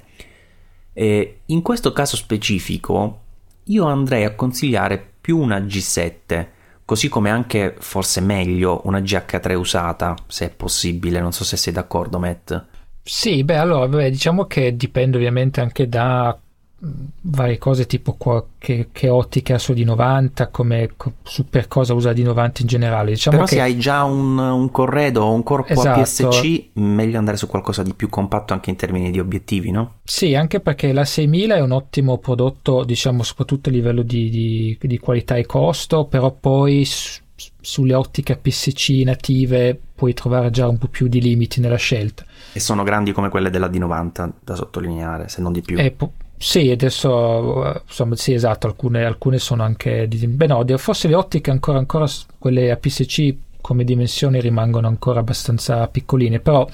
E 0.92 1.40
in 1.46 1.62
questo 1.62 1.92
caso 1.92 2.16
specifico, 2.16 3.20
io 3.64 3.84
andrei 3.86 4.24
a 4.24 4.34
consigliare 4.34 5.04
più 5.20 5.38
una 5.38 5.58
G7, 5.58 6.46
così 6.84 7.08
come 7.08 7.30
anche 7.30 7.74
forse 7.78 8.20
meglio 8.20 8.80
una 8.84 9.00
GH3 9.00 9.54
usata, 9.54 10.14
se 10.26 10.46
è 10.46 10.50
possibile. 10.50 11.20
Non 11.20 11.32
so 11.32 11.44
se 11.44 11.56
sei 11.56 11.72
d'accordo, 11.72 12.18
Matt. 12.18 12.64
Sì, 13.02 13.44
beh, 13.44 13.56
allora, 13.56 13.86
beh, 13.88 14.10
diciamo 14.10 14.46
che 14.46 14.74
dipende 14.74 15.16
ovviamente 15.16 15.60
anche 15.60 15.88
da 15.88 16.38
varie 16.80 17.58
cose 17.58 17.86
tipo 17.86 18.16
che, 18.56 18.90
che 18.92 19.08
ottica 19.08 19.56
ha 19.56 19.58
su 19.58 19.72
di 19.72 19.82
90 19.82 20.46
come 20.48 20.90
su 21.24 21.48
per 21.48 21.66
cosa 21.66 21.92
usa 21.92 22.12
di 22.12 22.22
90 22.22 22.60
in 22.60 22.66
generale 22.68 23.10
diciamo 23.10 23.36
però 23.36 23.48
che... 23.48 23.56
se 23.56 23.60
hai 23.60 23.76
già 23.78 24.04
un, 24.04 24.38
un 24.38 24.70
corredo 24.70 25.24
o 25.24 25.32
un 25.32 25.42
corpo 25.42 25.72
esatto. 25.72 26.00
APS-C 26.00 26.68
meglio 26.74 27.18
andare 27.18 27.36
su 27.36 27.48
qualcosa 27.48 27.82
di 27.82 27.94
più 27.94 28.08
compatto 28.08 28.52
anche 28.52 28.70
in 28.70 28.76
termini 28.76 29.10
di 29.10 29.18
obiettivi 29.18 29.72
no? 29.72 29.94
sì 30.04 30.36
anche 30.36 30.60
perché 30.60 30.92
la 30.92 31.04
6000 31.04 31.56
è 31.56 31.60
un 31.60 31.72
ottimo 31.72 32.18
prodotto 32.18 32.84
diciamo 32.84 33.24
soprattutto 33.24 33.70
a 33.70 33.72
livello 33.72 34.02
di, 34.02 34.30
di, 34.30 34.78
di 34.80 34.98
qualità 34.98 35.34
e 35.34 35.46
costo 35.46 36.04
però 36.04 36.30
poi 36.30 36.84
su, 36.84 37.20
sulle 37.60 37.94
ottiche 37.94 38.34
APS-C 38.34 39.02
native 39.04 39.80
puoi 39.96 40.14
trovare 40.14 40.50
già 40.50 40.68
un 40.68 40.78
po' 40.78 40.86
più 40.86 41.08
di 41.08 41.20
limiti 41.20 41.58
nella 41.58 41.76
scelta 41.76 42.24
e 42.52 42.60
sono 42.60 42.84
grandi 42.84 43.10
come 43.10 43.30
quelle 43.30 43.50
della 43.50 43.68
D90 43.68 44.30
da 44.44 44.54
sottolineare 44.54 45.28
se 45.28 45.42
non 45.42 45.50
di 45.50 45.60
più 45.60 45.76
e 45.76 45.90
po- 45.90 46.12
sì, 46.38 46.70
adesso 46.70 47.82
insomma, 47.86 48.16
sì, 48.16 48.32
esatto, 48.32 48.66
alcune, 48.66 49.04
alcune 49.04 49.38
sono 49.38 49.62
anche 49.64 50.06
di, 50.08 50.26
beh 50.26 50.46
no, 50.46 50.64
forse 50.76 51.08
le 51.08 51.14
ottiche 51.14 51.50
ancora, 51.50 51.78
ancora 51.78 52.06
quelle 52.38 52.70
APS-C 52.70 53.34
come 53.60 53.84
dimensioni 53.84 54.40
rimangono 54.40 54.86
ancora 54.86 55.20
abbastanza 55.20 55.86
piccoline, 55.88 56.40
però 56.40 56.66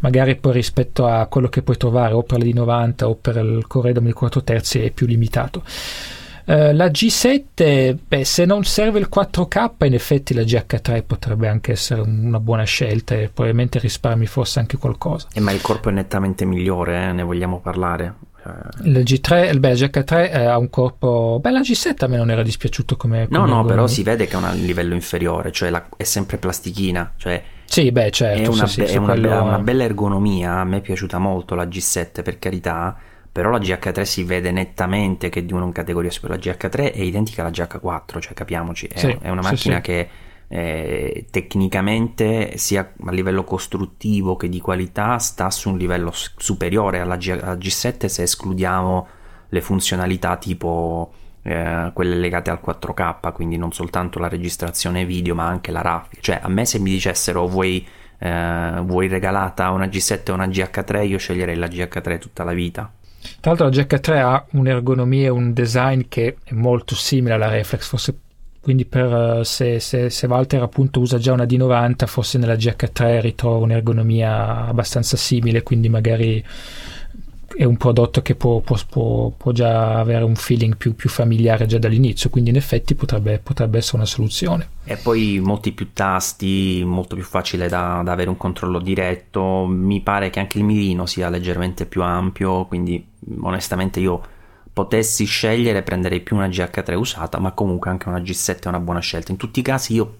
magari 0.00 0.36
poi 0.36 0.52
rispetto 0.52 1.06
a 1.06 1.26
quello 1.26 1.48
che 1.48 1.62
puoi 1.62 1.76
trovare 1.76 2.14
o 2.14 2.22
per 2.22 2.38
le 2.38 2.44
D90 2.50 3.04
o 3.04 3.14
per 3.14 3.36
il 3.36 3.66
corredo 3.66 4.00
14 4.00 4.44
terzi 4.44 4.80
è 4.80 4.90
più 4.90 5.06
limitato. 5.06 5.62
Uh, 6.44 6.72
la 6.72 6.86
G7, 6.86 7.96
beh, 8.08 8.24
se 8.24 8.46
non 8.46 8.64
serve 8.64 8.98
il 8.98 9.08
4K, 9.14 9.84
in 9.84 9.92
effetti 9.92 10.32
la 10.32 10.42
GH3 10.42 11.02
potrebbe 11.04 11.46
anche 11.46 11.72
essere 11.72 12.00
una 12.00 12.40
buona 12.40 12.62
scelta 12.62 13.14
e 13.14 13.28
probabilmente 13.28 13.78
risparmi 13.78 14.24
forse 14.24 14.58
anche 14.58 14.78
qualcosa. 14.78 15.28
Eh, 15.34 15.40
ma 15.40 15.52
il 15.52 15.60
corpo 15.60 15.90
è 15.90 15.92
nettamente 15.92 16.46
migliore, 16.46 17.08
eh? 17.08 17.12
ne 17.12 17.22
vogliamo 17.22 17.60
parlare. 17.60 18.14
Il 18.84 18.98
G3, 18.98 19.58
beh, 19.58 19.70
il 19.70 19.78
GH3 19.78 20.30
eh, 20.32 20.44
ha 20.44 20.58
un 20.58 20.70
corpo. 20.70 21.38
Beh, 21.40 21.50
la 21.50 21.60
G7 21.60 22.04
a 22.04 22.06
me 22.06 22.16
non 22.16 22.30
era 22.30 22.42
dispiaciuto 22.42 22.96
come. 22.96 23.28
come 23.28 23.38
no, 23.38 23.46
no, 23.46 23.64
però 23.64 23.86
si 23.86 24.02
vede 24.02 24.26
che 24.26 24.34
è 24.34 24.36
un 24.36 24.50
livello 24.54 24.94
inferiore, 24.94 25.52
cioè 25.52 25.70
la, 25.70 25.86
è 25.96 26.04
sempre 26.04 26.38
plastichina. 26.38 27.14
Cioè 27.16 27.42
sì, 27.64 27.92
beh, 27.92 28.10
certo. 28.10 28.42
È 28.42 28.46
una, 28.46 28.66
sì, 28.66 28.80
be- 28.80 28.86
sì, 28.88 28.94
è 28.94 28.96
una, 28.96 29.12
quello... 29.12 29.42
una, 29.42 29.58
bella 29.58 29.84
ergonomia. 29.84 30.60
A 30.60 30.64
me 30.64 30.78
è 30.78 30.80
piaciuta 30.80 31.18
molto 31.18 31.54
la 31.54 31.64
G7, 31.64 32.22
per 32.22 32.38
carità. 32.38 32.96
Però 33.30 33.50
la 33.50 33.58
GH3 33.58 34.02
si 34.02 34.24
vede 34.24 34.50
nettamente 34.50 35.28
che 35.28 35.40
è 35.40 35.42
di 35.42 35.52
una 35.52 35.70
categoria 35.70 36.10
superiore. 36.10 36.42
La 36.44 36.52
GH3 36.52 36.92
è 36.92 37.00
identica 37.00 37.42
alla 37.42 37.50
GH4, 37.50 38.20
cioè 38.20 38.32
capiamoci. 38.32 38.86
È, 38.86 38.98
sì, 38.98 39.16
è 39.20 39.28
una 39.28 39.42
macchina 39.42 39.80
che 39.80 40.08
eh, 40.48 41.26
tecnicamente 41.30 42.56
sia 42.56 42.92
a 43.04 43.10
livello 43.12 43.44
costruttivo 43.44 44.36
che 44.36 44.48
di 44.48 44.60
qualità 44.60 45.18
sta 45.18 45.50
su 45.50 45.68
un 45.68 45.76
livello 45.76 46.10
superiore 46.12 47.00
alla, 47.00 47.16
G- 47.16 47.38
alla 47.40 47.54
G7 47.54 48.06
se 48.06 48.22
escludiamo 48.22 49.06
le 49.50 49.60
funzionalità 49.60 50.36
tipo 50.36 51.12
eh, 51.42 51.90
quelle 51.92 52.16
legate 52.16 52.50
al 52.50 52.60
4K 52.64 53.32
quindi 53.32 53.58
non 53.58 53.72
soltanto 53.72 54.18
la 54.18 54.28
registrazione 54.28 55.04
video 55.04 55.34
ma 55.34 55.46
anche 55.46 55.70
la 55.70 55.82
RAW 55.82 56.04
cioè 56.20 56.40
a 56.42 56.48
me 56.48 56.64
se 56.64 56.78
mi 56.78 56.90
dicessero 56.90 57.46
vuoi, 57.46 57.86
eh, 58.18 58.80
vuoi 58.84 59.06
regalata 59.06 59.70
una 59.70 59.86
G7 59.86 60.30
o 60.30 60.34
una 60.34 60.46
GH3 60.46 61.06
io 61.06 61.18
sceglierei 61.18 61.56
la 61.56 61.66
GH3 61.66 62.18
tutta 62.18 62.42
la 62.42 62.52
vita. 62.52 62.90
Tra 63.40 63.52
l'altro 63.52 63.66
la 63.68 63.72
GH3 63.72 64.18
ha 64.18 64.46
un'ergonomia 64.52 65.26
e 65.26 65.30
un 65.30 65.52
design 65.52 66.02
che 66.08 66.36
è 66.42 66.54
molto 66.54 66.94
simile 66.94 67.34
alla 67.34 67.48
Reflex 67.48 67.88
forse 67.88 68.18
quindi 68.68 68.84
per, 68.84 69.38
eh, 69.40 69.44
se, 69.46 69.80
se, 69.80 70.10
se, 70.10 70.26
Walter 70.26 70.60
appunto 70.60 71.00
usa 71.00 71.16
già 71.16 71.32
una 71.32 71.44
D90 71.44 72.04
forse 72.04 72.36
nella 72.36 72.52
GH3 72.52 73.22
ritrova 73.22 73.56
un'ergonomia 73.64 74.66
abbastanza 74.66 75.16
simile 75.16 75.62
quindi 75.62 75.88
magari 75.88 76.44
è 77.56 77.64
un 77.64 77.78
prodotto 77.78 78.20
che 78.20 78.34
può, 78.34 78.60
può, 78.60 78.76
può, 79.34 79.52
già 79.52 79.98
avere 79.98 80.22
un 80.22 80.34
feeling 80.34 80.76
più, 80.76 80.94
più, 80.94 81.08
familiare 81.08 81.64
già 81.64 81.78
dall'inizio 81.78 82.28
quindi 82.28 82.50
in 82.50 82.56
effetti 82.56 82.94
potrebbe, 82.94 83.38
potrebbe, 83.38 83.78
essere 83.78 83.96
una 83.96 84.04
soluzione. 84.04 84.68
E 84.84 84.96
poi 84.96 85.40
molti 85.42 85.72
più 85.72 85.94
tasti 85.94 86.82
molto 86.84 87.14
più 87.14 87.24
facile 87.24 87.68
da, 87.68 88.02
da 88.04 88.12
avere 88.12 88.28
un 88.28 88.36
controllo 88.36 88.80
diretto. 88.80 89.64
Mi 89.66 90.02
pare 90.02 90.28
che 90.28 90.40
anche 90.40 90.58
il 90.58 90.64
mirino 90.64 91.06
sia 91.06 91.30
leggermente 91.30 91.86
più 91.86 92.02
ampio 92.02 92.66
quindi 92.66 93.02
onestamente 93.40 93.98
io 93.98 94.20
potessi 94.78 95.24
scegliere 95.24 95.82
prenderei 95.82 96.20
più 96.20 96.36
una 96.36 96.46
GH3 96.46 96.94
usata, 96.94 97.40
ma 97.40 97.50
comunque 97.50 97.90
anche 97.90 98.08
una 98.08 98.20
G7 98.20 98.60
è 98.60 98.68
una 98.68 98.78
buona 98.78 99.00
scelta. 99.00 99.32
In 99.32 99.36
tutti 99.36 99.58
i 99.58 99.62
casi 99.64 99.94
io 99.94 100.18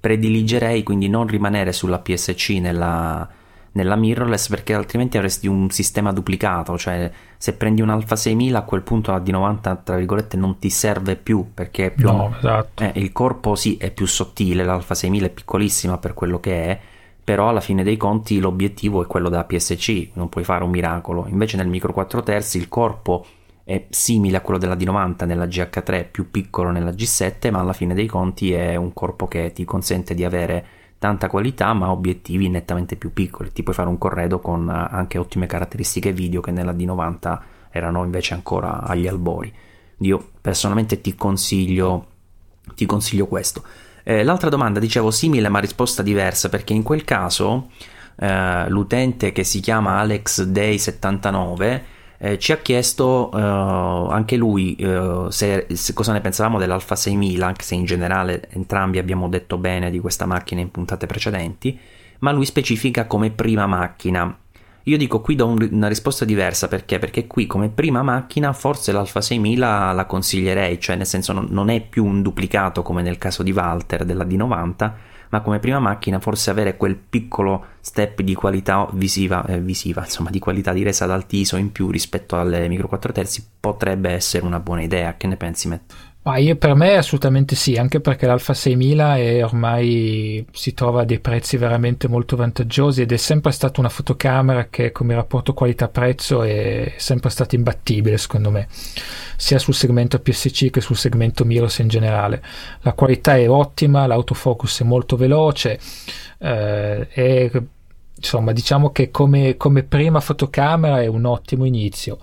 prediligerei 0.00 0.82
quindi 0.82 1.10
non 1.10 1.26
rimanere 1.26 1.74
sulla 1.74 1.98
PSC 1.98 2.52
nella, 2.52 3.28
nella 3.72 3.96
mirrorless 3.96 4.48
perché 4.48 4.72
altrimenti 4.72 5.18
avresti 5.18 5.46
un 5.46 5.68
sistema 5.68 6.10
duplicato, 6.10 6.78
cioè 6.78 7.10
se 7.36 7.52
prendi 7.52 7.82
un 7.82 7.90
Alpha 7.90 8.16
6000 8.16 8.58
a 8.58 8.62
quel 8.62 8.80
punto 8.80 9.10
la 9.10 9.18
D90 9.18 9.82
tra 9.84 9.96
virgolette 9.96 10.38
non 10.38 10.58
ti 10.58 10.70
serve 10.70 11.16
più 11.16 11.50
perché 11.52 11.90
più 11.90 12.10
no, 12.10 12.34
esatto. 12.38 12.82
eh, 12.82 12.92
il 12.94 13.12
corpo 13.12 13.56
sì 13.56 13.76
è 13.76 13.90
più 13.90 14.06
sottile, 14.06 14.64
l'Alpha 14.64 14.94
6000 14.94 15.26
è 15.26 15.30
piccolissima 15.30 15.98
per 15.98 16.14
quello 16.14 16.40
che 16.40 16.64
è, 16.64 16.80
però 17.22 17.50
alla 17.50 17.60
fine 17.60 17.82
dei 17.82 17.98
conti 17.98 18.40
l'obiettivo 18.40 19.02
è 19.02 19.06
quello 19.06 19.28
della 19.28 19.44
PSC, 19.44 20.12
non 20.14 20.30
puoi 20.30 20.44
fare 20.44 20.64
un 20.64 20.70
miracolo. 20.70 21.26
Invece 21.28 21.58
nel 21.58 21.68
micro 21.68 21.92
4 21.92 22.22
terzi 22.22 22.56
il 22.56 22.70
corpo 22.70 23.26
è 23.68 23.84
simile 23.90 24.38
a 24.38 24.40
quello 24.40 24.58
della 24.58 24.76
D90 24.76 25.26
nella 25.26 25.44
GH3, 25.44 26.06
più 26.10 26.30
piccolo 26.30 26.70
nella 26.70 26.88
G7, 26.90 27.50
ma 27.50 27.58
alla 27.58 27.74
fine 27.74 27.92
dei 27.92 28.06
conti 28.06 28.50
è 28.50 28.76
un 28.76 28.94
corpo 28.94 29.28
che 29.28 29.52
ti 29.52 29.66
consente 29.66 30.14
di 30.14 30.24
avere 30.24 30.64
tanta 30.98 31.28
qualità 31.28 31.74
ma 31.74 31.90
obiettivi 31.90 32.48
nettamente 32.48 32.96
più 32.96 33.12
piccoli. 33.12 33.52
Ti 33.52 33.62
puoi 33.62 33.74
fare 33.74 33.90
un 33.90 33.98
corredo 33.98 34.40
con 34.40 34.70
eh, 34.70 34.88
anche 34.96 35.18
ottime 35.18 35.44
caratteristiche 35.44 36.14
video 36.14 36.40
che 36.40 36.50
nella 36.50 36.72
D90 36.72 37.40
erano 37.68 38.04
invece 38.04 38.32
ancora 38.32 38.80
agli 38.80 39.06
albori. 39.06 39.52
Io 39.98 40.30
personalmente 40.40 41.02
ti 41.02 41.14
consiglio, 41.14 42.06
ti 42.74 42.86
consiglio 42.86 43.26
questo. 43.26 43.62
Eh, 44.02 44.24
l'altra 44.24 44.48
domanda, 44.48 44.80
dicevo 44.80 45.10
simile 45.10 45.50
ma 45.50 45.58
risposta 45.58 46.02
diversa 46.02 46.48
perché 46.48 46.72
in 46.72 46.82
quel 46.82 47.04
caso 47.04 47.68
eh, 48.16 48.66
l'utente 48.70 49.30
che 49.32 49.44
si 49.44 49.60
chiama 49.60 50.02
AlexDay79 50.02 51.96
eh, 52.20 52.38
ci 52.38 52.50
ha 52.50 52.58
chiesto 52.58 53.30
eh, 53.32 53.40
anche 53.40 54.36
lui 54.36 54.74
eh, 54.74 55.26
se, 55.28 55.66
se, 55.72 55.92
cosa 55.92 56.12
ne 56.12 56.20
pensavamo 56.20 56.58
dell'Alfa 56.58 56.96
6000, 56.96 57.46
anche 57.46 57.62
se 57.62 57.76
in 57.76 57.84
generale 57.84 58.48
entrambi 58.50 58.98
abbiamo 58.98 59.28
detto 59.28 59.56
bene 59.56 59.90
di 59.90 60.00
questa 60.00 60.26
macchina 60.26 60.60
in 60.60 60.70
puntate 60.72 61.06
precedenti, 61.06 61.78
ma 62.20 62.32
lui 62.32 62.44
specifica 62.44 63.06
come 63.06 63.30
prima 63.30 63.66
macchina. 63.66 64.36
Io 64.84 64.96
dico 64.96 65.20
qui 65.20 65.36
do 65.36 65.46
un, 65.46 65.68
una 65.70 65.86
risposta 65.86 66.24
diversa 66.24 66.66
perché? 66.66 66.98
Perché 66.98 67.26
qui 67.26 67.46
come 67.46 67.68
prima 67.68 68.02
macchina 68.02 68.52
forse 68.52 68.90
l'Alfa 68.90 69.20
6000 69.20 69.92
la 69.92 70.04
consiglierei, 70.06 70.80
cioè 70.80 70.96
nel 70.96 71.06
senso 71.06 71.32
non, 71.32 71.46
non 71.50 71.68
è 71.68 71.80
più 71.80 72.04
un 72.04 72.22
duplicato 72.22 72.82
come 72.82 73.02
nel 73.02 73.18
caso 73.18 73.44
di 73.44 73.52
Walter 73.52 74.04
della 74.04 74.24
D90, 74.24 74.92
ma 75.30 75.40
come 75.40 75.58
prima 75.58 75.78
macchina 75.78 76.20
forse 76.20 76.50
avere 76.50 76.76
quel 76.76 76.96
piccolo 76.96 77.66
step 77.80 78.22
di 78.22 78.34
qualità 78.34 78.88
visiva, 78.92 79.44
eh, 79.46 79.60
visiva 79.60 80.02
insomma 80.04 80.30
di 80.30 80.38
qualità 80.38 80.72
di 80.72 80.82
resa 80.82 81.06
d'altiso 81.06 81.56
in 81.56 81.72
più 81.72 81.90
rispetto 81.90 82.38
alle 82.38 82.68
micro 82.68 82.88
4 82.88 83.12
terzi 83.12 83.46
potrebbe 83.60 84.10
essere 84.10 84.44
una 84.44 84.60
buona 84.60 84.82
idea. 84.82 85.16
Che 85.16 85.26
ne 85.26 85.36
pensi, 85.36 85.68
Matt? 85.68 85.94
Ma 86.28 86.36
io, 86.36 86.56
per 86.56 86.74
me 86.74 86.94
assolutamente 86.98 87.56
sì, 87.56 87.76
anche 87.76 88.00
perché 88.00 88.26
l'Alfa 88.26 88.52
6000 88.52 89.16
è 89.16 89.42
ormai 89.42 90.44
si 90.52 90.74
trova 90.74 91.00
a 91.00 91.04
dei 91.06 91.20
prezzi 91.20 91.56
veramente 91.56 92.06
molto 92.06 92.36
vantaggiosi 92.36 93.00
ed 93.00 93.12
è 93.12 93.16
sempre 93.16 93.50
stata 93.50 93.80
una 93.80 93.88
fotocamera 93.88 94.66
che 94.68 94.92
come 94.92 95.14
rapporto 95.14 95.54
qualità-prezzo 95.54 96.42
è 96.42 96.92
sempre 96.98 97.30
stata 97.30 97.56
imbattibile 97.56 98.18
secondo 98.18 98.50
me, 98.50 98.68
sia 99.38 99.58
sul 99.58 99.72
segmento 99.72 100.18
PSC 100.18 100.68
che 100.68 100.82
sul 100.82 100.96
segmento 100.96 101.46
Miros 101.46 101.78
in 101.78 101.88
generale. 101.88 102.42
La 102.82 102.92
qualità 102.92 103.34
è 103.38 103.48
ottima, 103.48 104.06
l'autofocus 104.06 104.82
è 104.82 104.84
molto 104.84 105.16
veloce 105.16 105.80
eh, 106.40 107.08
e 107.10 107.62
insomma 108.14 108.52
diciamo 108.52 108.90
che 108.92 109.10
come, 109.10 109.56
come, 109.56 109.82
prima 109.82 110.20
fotocamera 110.20 111.00
è 111.00 111.06
un 111.06 111.24
ottimo 111.24 111.64
inizio. 111.64 112.18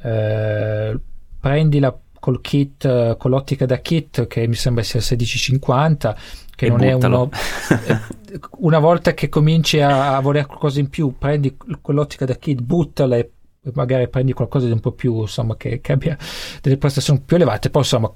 Eh, 0.00 0.96
prendi 1.40 1.80
la 1.80 1.96
col 2.20 2.40
kit, 2.40 2.84
eh, 2.84 3.16
con 3.18 3.30
l'ottica 3.30 3.66
da 3.66 3.78
kit 3.78 4.26
che 4.26 4.46
mi 4.46 4.54
sembra 4.54 4.82
sia 4.82 5.00
1650 5.00 6.16
che 6.54 6.66
e 6.66 6.68
non 6.70 6.78
buttalo. 6.78 6.98
è 6.98 7.06
uno 7.06 7.30
una 8.58 8.78
volta 8.78 9.14
che 9.14 9.28
cominci 9.28 9.80
a, 9.80 10.16
a 10.16 10.20
voler 10.20 10.46
qualcosa 10.46 10.80
in 10.80 10.88
più 10.88 11.14
prendi 11.16 11.56
quell'ottica 11.80 12.24
da 12.24 12.34
kit 12.34 12.60
buttala 12.60 13.16
e 13.16 13.30
magari 13.74 14.08
prendi 14.08 14.32
qualcosa 14.32 14.66
di 14.66 14.72
un 14.72 14.80
po' 14.80 14.92
più 14.92 15.20
insomma 15.20 15.56
che, 15.56 15.80
che 15.80 15.92
abbia 15.92 16.16
delle 16.60 16.76
prestazioni 16.76 17.22
più 17.24 17.36
elevate 17.36 17.70
poi 17.70 17.82
insomma 17.82 18.10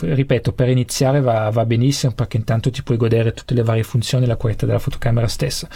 ripeto 0.00 0.52
per 0.52 0.68
iniziare 0.68 1.20
va, 1.20 1.50
va, 1.50 1.64
benissimo 1.64 2.12
perché 2.12 2.36
intanto 2.36 2.70
ti 2.70 2.82
puoi 2.82 2.96
godere 2.96 3.32
tutte 3.32 3.54
le 3.54 3.62
varie 3.62 3.82
funzioni 3.82 4.24
e 4.24 4.26
la 4.26 4.36
qualità 4.36 4.66
della 4.66 4.78
fotocamera 4.78 5.26
stessa. 5.26 5.68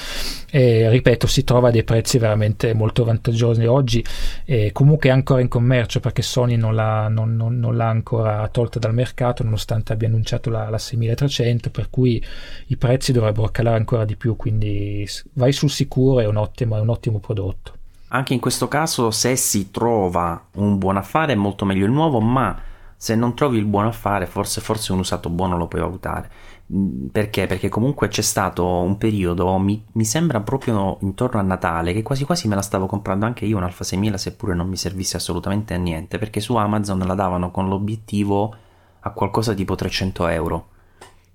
E 0.50 0.88
ripeto 0.90 1.26
si 1.26 1.44
trova 1.44 1.68
a 1.68 1.70
dei 1.70 1.84
prezzi 1.84 2.18
veramente 2.18 2.74
molto 2.74 3.04
vantaggiosi 3.04 3.64
oggi 3.64 4.04
e 4.44 4.70
comunque 4.72 5.08
è 5.08 5.12
ancora 5.12 5.40
in 5.40 5.48
commercio 5.48 6.00
perché 6.00 6.22
Sony 6.22 6.56
non 6.56 6.74
l'ha, 6.74 7.08
non, 7.08 7.34
non, 7.36 7.58
non 7.58 7.76
l'ha 7.76 7.88
ancora 7.88 8.46
tolta 8.48 8.78
dal 8.78 8.94
mercato 8.94 9.42
nonostante 9.42 9.92
abbia 9.92 10.08
annunciato 10.08 10.50
la, 10.50 10.68
la 10.68 10.78
6300 10.78 11.70
per 11.70 11.88
cui 11.90 12.22
i 12.66 12.76
prezzi 12.76 13.12
dovrebbero 13.12 13.48
calare 13.48 13.76
ancora 13.76 14.04
di 14.04 14.16
più 14.16 14.36
quindi 14.36 15.08
vai 15.34 15.52
sul 15.52 15.70
sicuro 15.70 16.20
è 16.20 16.26
un 16.26 16.36
ottimo, 16.36 16.76
è 16.76 16.80
un 16.80 16.88
ottimo 16.90 17.18
prodotto 17.18 17.78
anche 18.12 18.34
in 18.34 18.40
questo 18.40 18.68
caso, 18.68 19.10
se 19.10 19.36
si 19.36 19.70
trova 19.70 20.46
un 20.54 20.78
buon 20.78 20.96
affare, 20.96 21.32
è 21.32 21.36
molto 21.36 21.64
meglio 21.64 21.86
il 21.86 21.92
nuovo, 21.92 22.20
ma 22.20 22.56
se 22.96 23.14
non 23.14 23.34
trovi 23.34 23.56
il 23.56 23.66
buon 23.66 23.86
affare, 23.86 24.26
forse, 24.26 24.60
forse 24.60 24.92
un 24.92 24.98
usato 24.98 25.30
buono 25.30 25.56
lo 25.56 25.68
puoi 25.68 25.80
valutare. 25.80 26.30
Mm, 26.72 27.06
perché? 27.06 27.46
Perché 27.46 27.68
comunque 27.68 28.08
c'è 28.08 28.22
stato 28.22 28.66
un 28.66 28.98
periodo, 28.98 29.56
mi, 29.58 29.84
mi, 29.92 30.04
sembra 30.04 30.40
proprio 30.40 30.98
intorno 31.02 31.38
a 31.40 31.42
Natale, 31.42 31.92
che 31.92 32.02
quasi 32.02 32.24
quasi 32.24 32.48
me 32.48 32.56
la 32.56 32.62
stavo 32.62 32.86
comprando 32.86 33.26
anche 33.26 33.44
io 33.44 33.56
un'Alfa 33.56 33.84
6000, 33.84 34.18
seppure 34.18 34.54
non 34.54 34.68
mi 34.68 34.76
servisse 34.76 35.16
assolutamente 35.16 35.74
a 35.74 35.78
niente, 35.78 36.18
perché 36.18 36.40
su 36.40 36.56
Amazon 36.56 36.98
la 36.98 37.14
davano 37.14 37.50
con 37.50 37.68
l'obiettivo 37.68 38.54
a 39.00 39.10
qualcosa 39.12 39.54
tipo 39.54 39.76
300 39.76 40.26
euro. 40.28 40.68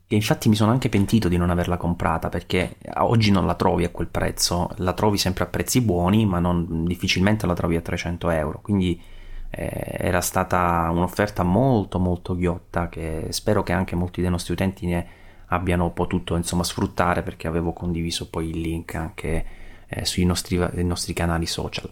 E 0.07 0.15
infatti 0.15 0.49
mi 0.49 0.55
sono 0.55 0.71
anche 0.71 0.89
pentito 0.89 1.27
di 1.27 1.37
non 1.37 1.49
averla 1.49 1.77
comprata 1.77 2.29
perché 2.29 2.77
oggi 2.97 3.31
non 3.31 3.47
la 3.47 3.55
trovi 3.55 3.85
a 3.85 3.89
quel 3.89 4.07
prezzo, 4.07 4.69
la 4.77 4.93
trovi 4.93 5.17
sempre 5.17 5.45
a 5.45 5.47
prezzi 5.47 5.81
buoni, 5.81 6.27
ma 6.27 6.37
non, 6.37 6.85
difficilmente 6.85 7.47
la 7.47 7.55
trovi 7.55 7.75
a 7.75 7.81
300 7.81 8.29
euro. 8.29 8.59
Quindi 8.61 9.01
eh, 9.49 9.95
era 9.97 10.21
stata 10.21 10.89
un'offerta 10.91 11.41
molto 11.43 11.97
molto 11.97 12.35
ghiotta 12.35 12.89
che 12.89 13.27
spero 13.29 13.63
che 13.63 13.73
anche 13.73 13.95
molti 13.95 14.21
dei 14.21 14.29
nostri 14.29 14.53
utenti 14.53 14.85
ne 14.85 15.07
abbiano 15.47 15.91
potuto 15.91 16.35
insomma 16.35 16.63
sfruttare 16.63 17.21
perché 17.23 17.47
avevo 17.47 17.71
condiviso 17.71 18.29
poi 18.29 18.49
il 18.49 18.59
link 18.59 18.95
anche 18.95 19.45
eh, 19.87 20.05
sui 20.05 20.25
nostri, 20.25 20.59
nostri 20.83 21.13
canali 21.13 21.47
social. 21.47 21.91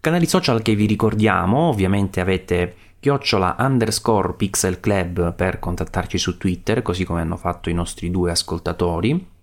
Canali 0.00 0.26
social 0.26 0.62
che 0.62 0.74
vi 0.74 0.86
ricordiamo, 0.86 1.68
ovviamente 1.68 2.20
avete 2.20 2.74
chiocciola 3.00 3.56
underscore 3.58 4.34
pixel 4.34 4.80
club 4.80 5.34
per 5.34 5.58
contattarci 5.58 6.18
su 6.18 6.36
Twitter, 6.36 6.82
così 6.82 7.04
come 7.04 7.20
hanno 7.20 7.36
fatto 7.36 7.70
i 7.70 7.74
nostri 7.74 8.10
due 8.10 8.30
ascoltatori. 8.30 9.36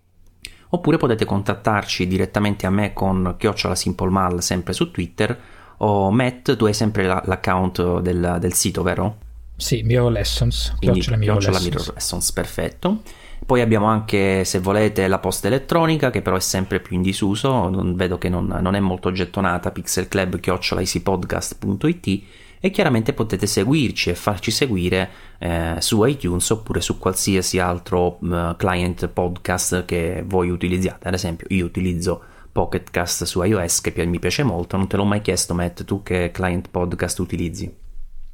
Oppure 0.70 0.98
potete 0.98 1.26
contattarci 1.26 2.08
direttamente 2.08 2.66
a 2.66 2.70
me 2.70 2.92
con 2.92 3.36
chiocciola 3.38 3.76
simplemal 3.76 4.44
sempre 4.44 4.74
su 4.74 4.92
Twitter. 4.92 5.40
O 5.78 6.12
Matt, 6.12 6.56
tu 6.56 6.66
hai 6.66 6.74
sempre 6.74 7.06
la, 7.06 7.22
l'account 7.26 8.00
del, 8.00 8.38
del, 8.40 8.54
sito, 8.54 8.84
vero? 8.84 9.18
Sì, 9.56 9.84
Mirror 9.84 10.12
Lessons. 10.12 10.74
Quindi 10.78 11.00
chiocciola 11.00 11.18
Mirror, 11.18 11.38
chiocciola 11.38 11.64
Lessons. 11.64 11.94
Lessons, 11.94 12.32
perfetto. 12.34 13.02
Poi 13.46 13.62
abbiamo 13.62 13.86
anche, 13.86 14.44
se 14.44 14.60
volete, 14.60 15.08
la 15.08 15.20
posta 15.20 15.48
elettronica, 15.48 16.10
che 16.10 16.22
però 16.22 16.36
è 16.36 16.42
sempre 16.42 16.80
più 16.80 16.96
in 16.96 17.04
disuso, 17.04 17.70
non, 17.70 17.96
vedo 17.96 18.18
che 18.18 18.28
non, 18.28 18.58
non, 18.60 18.76
è 18.76 18.80
molto 18.80 19.12
gettonata, 19.12 19.72
pixelclub.it 19.72 22.24
e 22.60 22.70
chiaramente 22.70 23.14
potete 23.14 23.48
seguirci 23.48 24.10
e 24.10 24.16
farci 24.16 24.52
seguire 24.52 25.10
eh, 25.40 25.76
su 25.80 26.04
iTunes 26.04 26.50
oppure 26.50 26.82
su 26.82 26.98
qualsiasi 26.98 27.60
altro 27.60 28.18
uh, 28.22 28.56
client 28.56 29.08
podcast 29.08 29.86
che 29.86 30.24
voi 30.26 30.50
utilizziate. 30.50 31.08
Ad 31.08 31.14
esempio, 31.14 31.48
io 31.50 31.66
utilizzo 31.66 32.24
Pocketcast 32.52 33.26
su 33.26 33.42
iOS 33.44 33.82
che 33.82 34.06
mi 34.06 34.20
piace 34.20 34.44
molto. 34.44 34.78
Non 34.78 34.88
te 34.88 34.96
l'ho 34.96 35.06
mai 35.06 35.22
chiesto, 35.22 35.54
Matt, 35.54 35.84
tu 35.84 36.02
che 36.04 36.32
client 36.32 36.70
podcast 36.70 37.20
utilizzi? 37.20 37.84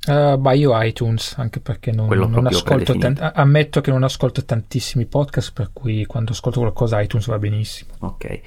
Uh, 0.08 0.38
bah, 0.38 0.54
io 0.54 0.80
iTunes, 0.82 1.36
anche 1.38 1.60
perché 1.60 1.92
non, 1.92 2.08
non 2.08 2.48
ascolto 2.48 2.98
tant- 2.98 3.32
ammetto 3.34 3.82
che 3.82 3.92
non 3.92 4.04
ascolto 4.04 4.44
tantissimi 4.44 5.06
podcast, 5.06 5.54
per 5.54 5.70
cui 5.74 6.06
quando 6.06 6.32
ascolto 6.32 6.60
qualcosa 6.60 7.02
iTunes 7.02 7.28
va 7.28 7.38
benissimo. 7.38 7.92
Ok. 8.00 8.42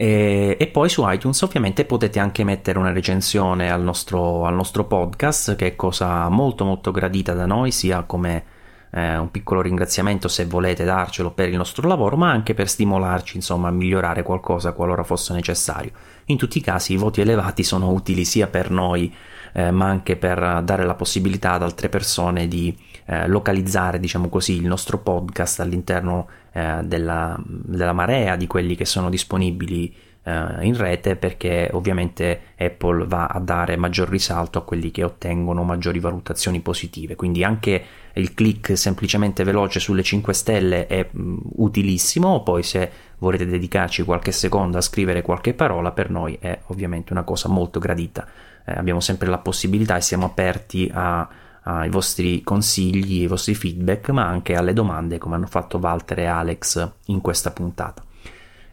E, 0.00 0.56
e, 0.60 0.66
poi 0.68 0.88
su 0.88 1.02
iTunes 1.10 1.42
ovviamente 1.42 1.84
potete 1.84 2.20
anche 2.20 2.44
mettere 2.44 2.78
una 2.78 2.92
recensione 2.92 3.68
al 3.68 3.82
nostro, 3.82 4.46
al 4.46 4.54
nostro 4.54 4.84
podcast, 4.84 5.56
che 5.56 5.66
è 5.66 5.74
cosa 5.74 6.28
molto 6.28 6.64
molto 6.64 6.92
gradita 6.92 7.32
da 7.32 7.46
noi, 7.46 7.72
sia 7.72 8.04
come 8.04 8.44
eh, 8.92 9.16
un 9.16 9.28
piccolo 9.32 9.60
ringraziamento 9.60 10.28
se 10.28 10.44
volete 10.44 10.84
darcelo 10.84 11.32
per 11.32 11.48
il 11.48 11.56
nostro 11.56 11.88
lavoro, 11.88 12.16
ma 12.16 12.30
anche 12.30 12.54
per 12.54 12.68
stimolarci 12.68 13.34
insomma 13.34 13.66
a 13.66 13.72
migliorare 13.72 14.22
qualcosa 14.22 14.70
qualora 14.70 15.02
fosse 15.02 15.32
necessario. 15.32 15.90
In 16.26 16.36
tutti 16.36 16.58
i 16.58 16.60
casi 16.60 16.92
i 16.92 16.96
voti 16.96 17.20
elevati 17.20 17.64
sono 17.64 17.90
utili 17.90 18.24
sia 18.24 18.46
per 18.46 18.70
noi 18.70 19.12
eh, 19.52 19.72
ma 19.72 19.86
anche 19.86 20.16
per 20.16 20.62
dare 20.62 20.84
la 20.84 20.94
possibilità 20.94 21.52
ad 21.52 21.62
altre 21.62 21.88
persone 21.88 22.46
di 22.46 22.72
eh, 23.10 23.26
localizzare, 23.26 23.98
diciamo 23.98 24.28
così, 24.28 24.56
il 24.56 24.66
nostro 24.66 24.98
podcast 24.98 25.60
all'interno 25.60 26.28
eh, 26.52 26.80
della, 26.84 27.40
della, 27.42 27.94
marea 27.94 28.36
di 28.36 28.46
quelli 28.46 28.76
che 28.76 28.84
sono 28.84 29.08
disponibili 29.08 29.94
eh, 30.22 30.66
in 30.66 30.76
rete 30.76 31.16
perché 31.16 31.70
ovviamente 31.72 32.38
Apple 32.58 33.06
va 33.06 33.24
a 33.28 33.40
dare 33.40 33.78
maggior 33.78 34.10
risalto 34.10 34.58
a 34.58 34.62
quelli 34.62 34.90
che 34.90 35.04
ottengono 35.04 35.62
maggiori 35.62 36.00
valutazioni 36.00 36.60
positive. 36.60 37.14
Quindi 37.14 37.42
anche 37.44 37.82
il 38.12 38.34
click 38.34 38.76
semplicemente 38.76 39.42
veloce 39.42 39.80
sulle 39.80 40.02
5 40.02 40.34
stelle 40.34 40.86
è 40.86 41.08
mh, 41.10 41.36
utilissimo. 41.56 42.42
Poi 42.42 42.62
se 42.62 42.90
volete 43.20 43.46
dedicarci 43.46 44.02
qualche 44.02 44.32
secondo 44.32 44.76
a 44.76 44.82
scrivere 44.82 45.22
qualche 45.22 45.54
parola 45.54 45.92
per 45.92 46.10
noi 46.10 46.36
è 46.38 46.58
ovviamente 46.66 47.14
una 47.14 47.22
cosa 47.22 47.48
molto 47.48 47.78
gradita. 47.78 48.26
Eh, 48.66 48.72
abbiamo 48.72 49.00
sempre 49.00 49.28
la 49.28 49.38
possibilità 49.38 49.96
e 49.96 50.02
siamo 50.02 50.26
aperti 50.26 50.90
a 50.92 51.46
ai 51.68 51.90
vostri 51.90 52.42
consigli, 52.42 53.20
ai 53.20 53.26
vostri 53.26 53.54
feedback, 53.54 54.08
ma 54.08 54.26
anche 54.26 54.54
alle 54.54 54.72
domande 54.72 55.18
come 55.18 55.34
hanno 55.34 55.46
fatto 55.46 55.76
Walter 55.76 56.20
e 56.20 56.24
Alex 56.24 56.90
in 57.06 57.20
questa 57.20 57.50
puntata. 57.50 58.02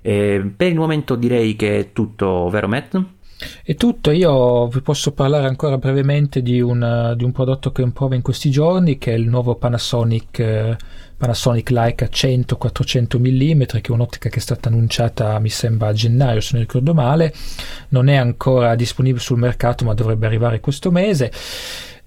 E 0.02 0.54
per 0.56 0.70
il 0.70 0.78
momento 0.78 1.16
direi 1.16 1.56
che 1.58 1.80
è 1.80 1.92
tutto, 1.92 2.48
vero 2.50 2.70
Matt? 2.70 2.98
È 3.64 3.76
tutto, 3.76 4.12
io 4.12 4.68
vi 4.68 4.80
posso 4.80 5.12
parlare 5.12 5.46
ancora 5.46 5.78
brevemente 5.78 6.42
di 6.42 6.62
un, 6.62 7.14
di 7.18 7.26
un 7.26 7.34
prodotto 7.34 7.74
che 7.74 7.82
è 7.82 7.86
in 7.86 7.92
prova 7.92 8.16
in 8.16 8.22
questi 8.22 8.50
giorni, 8.50 8.98
che 8.98 9.12
è 9.12 9.18
il 9.18 9.28
nuovo 9.28 9.56
Panasonic, 9.56 10.40
eh, 10.40 10.78
Panasonic 11.18 11.70
Leica 11.72 12.06
100-400 12.06 13.20
mm, 13.20 13.62
che 13.64 13.82
è 13.82 13.92
un'ottica 13.92 14.30
che 14.30 14.38
è 14.38 14.42
stata 14.42 14.70
annunciata 14.70 15.38
mi 15.40 15.50
sembra 15.50 15.90
a 15.90 15.94
gennaio 15.94 16.40
se 16.40 16.52
non 16.54 16.62
ricordo 16.62 16.94
male, 16.94 17.34
non 17.90 18.08
è 18.08 18.16
ancora 18.16 18.74
disponibile 18.76 19.22
sul 19.22 19.38
mercato 19.38 19.84
ma 19.84 19.94
dovrebbe 19.94 20.28
arrivare 20.28 20.62
questo 20.62 20.90
mese 20.92 21.30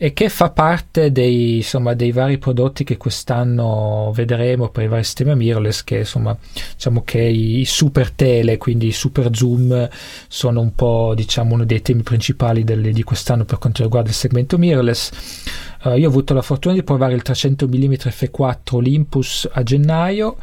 e 0.00 0.12
che 0.12 0.28
fa 0.28 0.50
parte 0.50 1.10
dei, 1.10 1.56
insomma, 1.56 1.92
dei 1.92 2.12
vari 2.12 2.38
prodotti 2.38 2.84
che 2.84 2.96
quest'anno 2.96 4.12
vedremo 4.14 4.68
per 4.68 4.84
i 4.84 4.88
vari 4.88 5.02
sistemi 5.02 5.34
mirrorless 5.34 5.82
che 5.82 5.98
insomma 5.98 6.38
diciamo 6.74 7.02
che 7.02 7.20
i, 7.20 7.64
super 7.64 8.12
tele 8.12 8.58
quindi 8.58 8.86
i 8.86 8.92
super 8.92 9.34
zoom 9.34 9.88
sono 10.28 10.60
un 10.60 10.72
po' 10.76 11.14
diciamo 11.16 11.54
uno 11.54 11.64
dei 11.64 11.82
temi 11.82 12.02
principali 12.02 12.62
delle, 12.62 12.92
di 12.92 13.02
quest'anno 13.02 13.44
per 13.44 13.58
quanto 13.58 13.82
riguarda 13.82 14.10
il 14.10 14.14
segmento 14.14 14.56
mirrorless. 14.56 15.10
Uh, 15.82 15.94
io 15.94 16.06
ho 16.06 16.10
avuto 16.10 16.32
la 16.32 16.42
fortuna 16.42 16.74
di 16.74 16.84
provare 16.84 17.14
il 17.14 17.22
300 17.22 17.66
mm 17.66 17.92
f4 17.92 18.56
Olympus 18.76 19.48
a 19.50 19.62
gennaio 19.64 20.36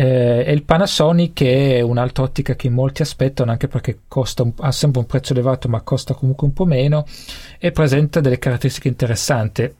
eh, 0.00 0.44
e 0.46 0.52
il 0.52 0.62
Panasonic 0.62 1.42
è 1.42 1.80
un'altra 1.80 2.22
ottica 2.22 2.54
che 2.54 2.70
molti 2.70 3.02
aspettano 3.02 3.50
anche 3.50 3.66
perché 3.66 3.98
un, 4.14 4.52
ha 4.58 4.70
sempre 4.70 5.00
un 5.00 5.06
prezzo 5.06 5.32
elevato 5.32 5.68
ma 5.68 5.80
costa 5.80 6.14
comunque 6.14 6.46
un 6.46 6.52
po' 6.52 6.66
meno 6.66 7.04
e 7.58 7.72
presenta 7.72 8.20
delle 8.20 8.38
caratteristiche 8.38 8.86
interessanti. 8.86 9.74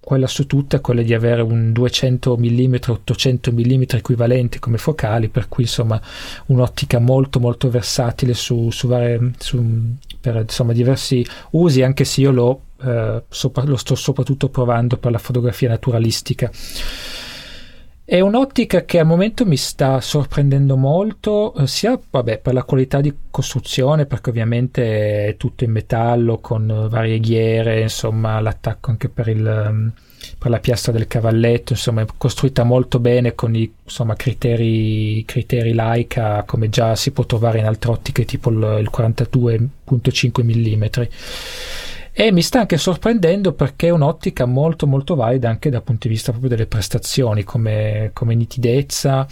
Quella 0.00 0.26
su 0.26 0.46
tutte 0.46 0.78
è 0.78 0.80
quella 0.80 1.02
di 1.02 1.12
avere 1.12 1.42
un 1.42 1.70
200 1.70 2.34
mm 2.38 2.74
800 2.88 3.52
mm 3.52 3.82
equivalenti 3.90 4.58
come 4.58 4.78
focali 4.78 5.28
per 5.28 5.48
cui 5.48 5.64
insomma 5.64 6.00
un'ottica 6.46 6.98
molto 6.98 7.38
molto 7.38 7.68
versatile 7.68 8.32
su, 8.32 8.70
su, 8.70 8.88
varie, 8.88 9.32
su 9.36 9.62
per 10.18 10.36
insomma 10.36 10.72
diversi 10.72 11.24
usi 11.50 11.82
anche 11.82 12.04
se 12.04 12.22
io 12.22 12.30
lo, 12.30 12.60
eh, 12.82 13.22
sopra, 13.28 13.64
lo 13.64 13.76
sto 13.76 13.96
soprattutto 13.96 14.48
provando 14.48 14.96
per 14.96 15.12
la 15.12 15.18
fotografia 15.18 15.68
naturalistica 15.68 16.50
è 18.04 18.18
un'ottica 18.18 18.84
che 18.84 18.98
al 18.98 19.06
momento 19.06 19.46
mi 19.46 19.56
sta 19.56 20.00
sorprendendo 20.00 20.76
molto, 20.76 21.54
eh, 21.54 21.68
sia 21.68 21.98
vabbè, 22.10 22.38
per 22.38 22.52
la 22.52 22.64
qualità 22.64 23.00
di 23.00 23.14
costruzione, 23.30 24.06
perché 24.06 24.30
ovviamente 24.30 25.28
è 25.28 25.36
tutto 25.36 25.62
in 25.62 25.70
metallo 25.70 26.38
con 26.38 26.88
varie 26.90 27.20
ghiere, 27.20 27.80
insomma 27.80 28.40
l'attacco 28.40 28.90
anche 28.90 29.08
per, 29.08 29.28
il, 29.28 29.68
mm, 29.72 29.88
per 30.36 30.50
la 30.50 30.58
piastra 30.58 30.90
del 30.90 31.06
cavalletto, 31.06 31.74
insomma 31.74 32.02
è 32.02 32.06
costruita 32.18 32.64
molto 32.64 32.98
bene 32.98 33.36
con 33.36 33.54
i 33.54 33.72
insomma, 33.84 34.16
criteri, 34.16 35.24
criteri 35.24 35.72
Leica 35.72 36.42
come 36.44 36.68
già 36.68 36.96
si 36.96 37.12
può 37.12 37.24
trovare 37.24 37.60
in 37.60 37.66
altre 37.66 37.92
ottiche 37.92 38.24
tipo 38.24 38.50
il, 38.50 38.78
il 38.80 38.90
42.5 38.92 40.42
mm 40.42 40.84
e 42.14 42.30
mi 42.30 42.42
sta 42.42 42.60
anche 42.60 42.76
sorprendendo 42.76 43.54
perché 43.54 43.86
è 43.86 43.90
un'ottica 43.90 44.44
molto 44.44 44.86
molto 44.86 45.14
valida 45.14 45.48
anche 45.48 45.70
dal 45.70 45.82
punto 45.82 46.08
di 46.08 46.14
vista 46.14 46.30
proprio 46.30 46.50
delle 46.50 46.66
prestazioni 46.66 47.42
come, 47.42 48.10
come 48.12 48.34
nitidezza. 48.34 49.26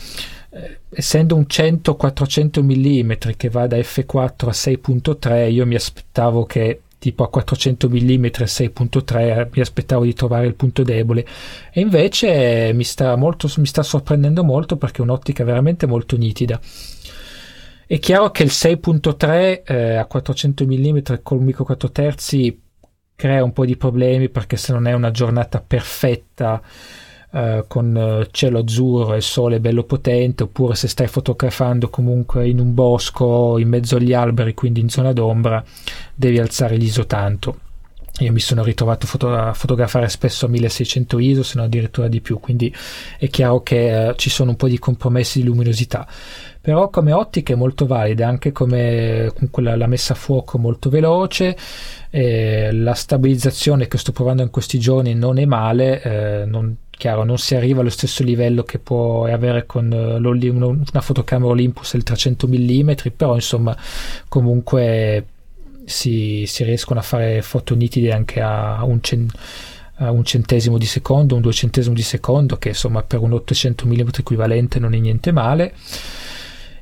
Eh, 0.48 0.78
essendo 0.88 1.36
un 1.36 1.44
100-400 1.46 2.62
mm 2.62 3.32
che 3.36 3.50
va 3.50 3.66
da 3.66 3.76
f4 3.76 4.48
a 4.48 4.50
6.3 4.50 5.52
io 5.52 5.66
mi 5.66 5.74
aspettavo 5.74 6.44
che 6.46 6.80
tipo 6.98 7.22
a 7.22 7.28
400 7.28 7.88
mm 7.88 8.24
6.3 8.24 9.48
mi 9.52 9.60
aspettavo 9.60 10.04
di 10.04 10.14
trovare 10.14 10.46
il 10.46 10.54
punto 10.54 10.82
debole. 10.82 11.26
E 11.72 11.80
invece 11.80 12.72
mi 12.74 12.84
sta, 12.84 13.14
molto, 13.16 13.50
mi 13.58 13.66
sta 13.66 13.82
sorprendendo 13.82 14.42
molto 14.42 14.76
perché 14.76 14.98
è 14.98 15.02
un'ottica 15.02 15.44
veramente 15.44 15.86
molto 15.86 16.16
nitida. 16.16 16.60
È 17.86 17.98
chiaro 17.98 18.30
che 18.30 18.44
il 18.44 18.50
6.3 18.52 19.62
eh, 19.64 19.94
a 19.96 20.04
400 20.06 20.64
mm 20.64 20.98
col 21.22 21.40
micro 21.42 21.64
4 21.64 21.90
terzi 21.90 22.60
crea 23.20 23.44
un 23.44 23.52
po' 23.52 23.66
di 23.66 23.76
problemi 23.76 24.30
perché 24.30 24.56
se 24.56 24.72
non 24.72 24.86
è 24.86 24.94
una 24.94 25.10
giornata 25.10 25.62
perfetta 25.64 26.62
Uh, 27.32 27.64
con 27.68 27.94
uh, 27.94 28.26
cielo 28.32 28.58
azzurro 28.58 29.14
e 29.14 29.20
sole 29.20 29.60
bello 29.60 29.84
potente, 29.84 30.42
oppure 30.42 30.74
se 30.74 30.88
stai 30.88 31.06
fotografando 31.06 31.88
comunque 31.88 32.48
in 32.48 32.58
un 32.58 32.74
bosco 32.74 33.56
in 33.58 33.68
mezzo 33.68 33.94
agli 33.94 34.12
alberi, 34.12 34.52
quindi 34.52 34.80
in 34.80 34.88
zona 34.88 35.12
d'ombra, 35.12 35.62
devi 36.12 36.40
alzare 36.40 36.74
l'ISO 36.74 37.06
tanto. 37.06 37.69
Io 38.20 38.32
mi 38.32 38.40
sono 38.40 38.62
ritrovato 38.62 39.06
foto- 39.06 39.34
a 39.34 39.54
fotografare 39.54 40.08
spesso 40.08 40.46
a 40.46 40.48
1600 40.48 41.18
ISO, 41.18 41.42
se 41.42 41.52
non 41.56 41.66
addirittura 41.66 42.08
di 42.08 42.20
più, 42.20 42.38
quindi 42.38 42.74
è 43.18 43.28
chiaro 43.28 43.62
che 43.62 44.08
uh, 44.10 44.14
ci 44.14 44.28
sono 44.30 44.50
un 44.50 44.56
po' 44.56 44.68
di 44.68 44.78
compromessi 44.78 45.40
di 45.40 45.46
luminosità. 45.46 46.06
Però 46.60 46.90
come 46.90 47.12
ottica 47.12 47.54
è 47.54 47.56
molto 47.56 47.86
valida, 47.86 48.28
anche 48.28 48.52
come 48.52 49.32
la, 49.56 49.76
la 49.76 49.86
messa 49.86 50.12
a 50.12 50.16
fuoco 50.16 50.58
molto 50.58 50.90
veloce, 50.90 51.56
eh, 52.10 52.70
la 52.72 52.92
stabilizzazione 52.92 53.88
che 53.88 53.96
sto 53.96 54.12
provando 54.12 54.42
in 54.42 54.50
questi 54.50 54.78
giorni 54.78 55.14
non 55.14 55.38
è 55.38 55.46
male, 55.46 56.02
eh, 56.02 56.44
non, 56.44 56.76
chiaro 57.00 57.24
non 57.24 57.38
si 57.38 57.54
arriva 57.54 57.80
allo 57.80 57.88
stesso 57.88 58.22
livello 58.22 58.62
che 58.62 58.78
può 58.78 59.24
avere 59.24 59.64
con 59.64 59.90
uh, 59.90 60.28
una 60.28 61.00
fotocamera 61.00 61.50
Olympus 61.50 61.92
del 61.92 62.02
300 62.02 62.46
mm, 62.46 62.90
però 63.16 63.34
insomma 63.34 63.74
comunque 64.28 65.24
si, 65.90 66.44
si, 66.46 66.64
riescono 66.64 67.00
a 67.00 67.02
fare 67.02 67.42
foto 67.42 67.74
nitide 67.74 68.12
anche 68.12 68.40
a 68.40 68.82
un, 68.84 69.00
cent- 69.02 69.36
a 69.96 70.10
un 70.10 70.24
centesimo 70.24 70.78
di 70.78 70.86
secondo, 70.86 71.34
un 71.34 71.42
duecentesimo 71.42 71.94
di 71.94 72.02
secondo, 72.02 72.56
che 72.56 72.68
insomma 72.68 73.02
per 73.02 73.20
un 73.20 73.32
800 73.32 73.86
mm 73.86 74.08
equivalente 74.18 74.78
non 74.78 74.94
è 74.94 74.98
niente 74.98 75.32
male. 75.32 75.74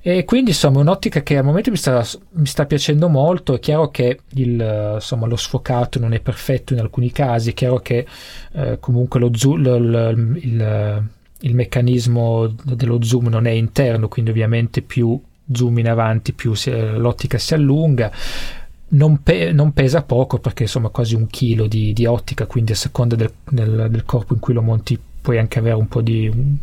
E 0.00 0.24
quindi 0.24 0.50
insomma 0.50 0.78
è 0.78 0.82
un'ottica 0.82 1.22
che 1.22 1.36
al 1.36 1.44
momento 1.44 1.70
mi 1.70 1.76
sta, 1.76 2.06
mi 2.32 2.46
sta 2.46 2.66
piacendo 2.66 3.08
molto, 3.08 3.54
è 3.54 3.58
chiaro 3.58 3.90
che 3.90 4.20
il, 4.34 4.92
insomma, 4.94 5.26
lo 5.26 5.36
sfocato 5.36 5.98
non 5.98 6.12
è 6.12 6.20
perfetto 6.20 6.72
in 6.72 6.78
alcuni 6.78 7.10
casi, 7.10 7.50
è 7.50 7.54
chiaro 7.54 7.80
che 7.80 8.06
eh, 8.52 8.78
comunque 8.78 9.18
lo 9.18 9.30
zoom, 9.34 9.60
lo, 9.60 10.08
il, 10.10 11.04
il, 11.40 11.54
meccanismo 11.54 12.46
dello 12.46 13.02
zoom 13.02 13.26
non 13.26 13.46
è 13.46 13.50
interno, 13.50 14.08
quindi 14.08 14.30
ovviamente 14.30 14.82
più 14.82 15.20
zoom 15.50 15.78
in 15.78 15.88
avanti 15.88 16.32
più 16.32 16.54
si, 16.54 16.70
l'ottica 16.70 17.38
si 17.38 17.54
allunga. 17.54 18.10
Non, 18.90 19.22
pe- 19.22 19.52
non, 19.52 19.72
pesa 19.72 20.02
poco 20.02 20.38
perché 20.38 20.62
insomma 20.62 20.88
quasi 20.88 21.14
un 21.14 21.26
chilo 21.26 21.66
di, 21.66 21.92
di 21.92 22.06
ottica, 22.06 22.46
quindi 22.46 22.72
a 22.72 22.76
seconda 22.76 23.16
del, 23.16 23.30
del, 23.44 23.88
del 23.90 24.04
corpo 24.04 24.32
in 24.32 24.40
cui 24.40 24.54
lo 24.54 24.62
monti 24.62 24.98
puoi 25.20 25.38
anche 25.38 25.58
avere 25.58 25.74
un 25.74 25.88
po' 25.88 26.00
di 26.00 26.26
un, 26.26 26.56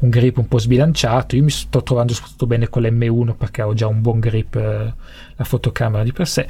un, 0.00 0.08
grip 0.08 0.38
un 0.38 0.48
po' 0.48 0.58
sbilanciato. 0.58 1.36
Io 1.36 1.44
mi 1.44 1.50
sto 1.50 1.82
trovando 1.84 2.14
soprattutto 2.14 2.46
bene 2.46 2.68
con 2.68 2.82
l'M1 2.82 3.36
perché 3.36 3.62
ho 3.62 3.74
già 3.74 3.86
un 3.86 4.00
buon 4.00 4.18
grip 4.18 4.56
eh, 4.56 4.92
la 5.36 5.44
fotocamera 5.44 6.02
di 6.02 6.12
per 6.12 6.26
sé. 6.26 6.48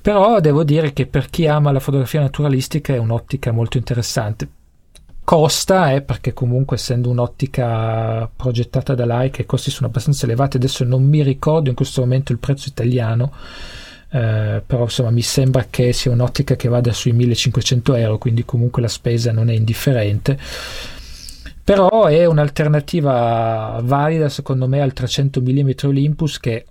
Però 0.00 0.40
devo 0.40 0.64
dire 0.64 0.92
che 0.92 1.06
per 1.06 1.28
chi 1.30 1.46
ama 1.46 1.70
la 1.70 1.80
fotografia 1.80 2.20
naturalistica 2.20 2.94
è 2.94 2.98
un'ottica 2.98 3.52
molto 3.52 3.76
interessante. 3.76 4.48
Costa, 5.22 5.92
eh, 5.92 6.00
perché 6.00 6.32
comunque 6.32 6.76
essendo 6.76 7.10
un'ottica 7.10 8.28
progettata 8.34 8.94
da 8.94 9.04
Leica 9.04 9.42
i 9.42 9.46
costi 9.46 9.70
sono 9.70 9.88
abbastanza 9.88 10.24
elevati, 10.24 10.56
adesso 10.56 10.84
non 10.84 11.04
mi 11.04 11.22
ricordo 11.22 11.68
in 11.68 11.74
questo 11.74 12.00
momento 12.00 12.32
il 12.32 12.38
prezzo 12.38 12.70
italiano, 12.70 13.32
eh, 14.10 14.62
però 14.66 14.84
insomma 14.84 15.10
mi 15.10 15.22
sembra 15.22 15.66
che 15.68 15.92
sia 15.92 16.10
un'ottica 16.10 16.56
che 16.56 16.68
vada 16.68 16.92
sui 16.92 17.12
1500 17.12 17.94
euro 17.94 18.18
quindi 18.18 18.44
comunque 18.44 18.82
la 18.82 18.88
spesa 18.88 19.32
non 19.32 19.50
è 19.50 19.54
indifferente. 19.54 20.38
Però 21.62 22.06
è 22.06 22.24
un'alternativa 22.24 23.78
valida 23.82 24.30
secondo 24.30 24.66
me 24.66 24.80
al 24.80 24.94
300 24.94 25.42
mm 25.42 25.70
Olympus 25.84 26.38
che 26.40 26.64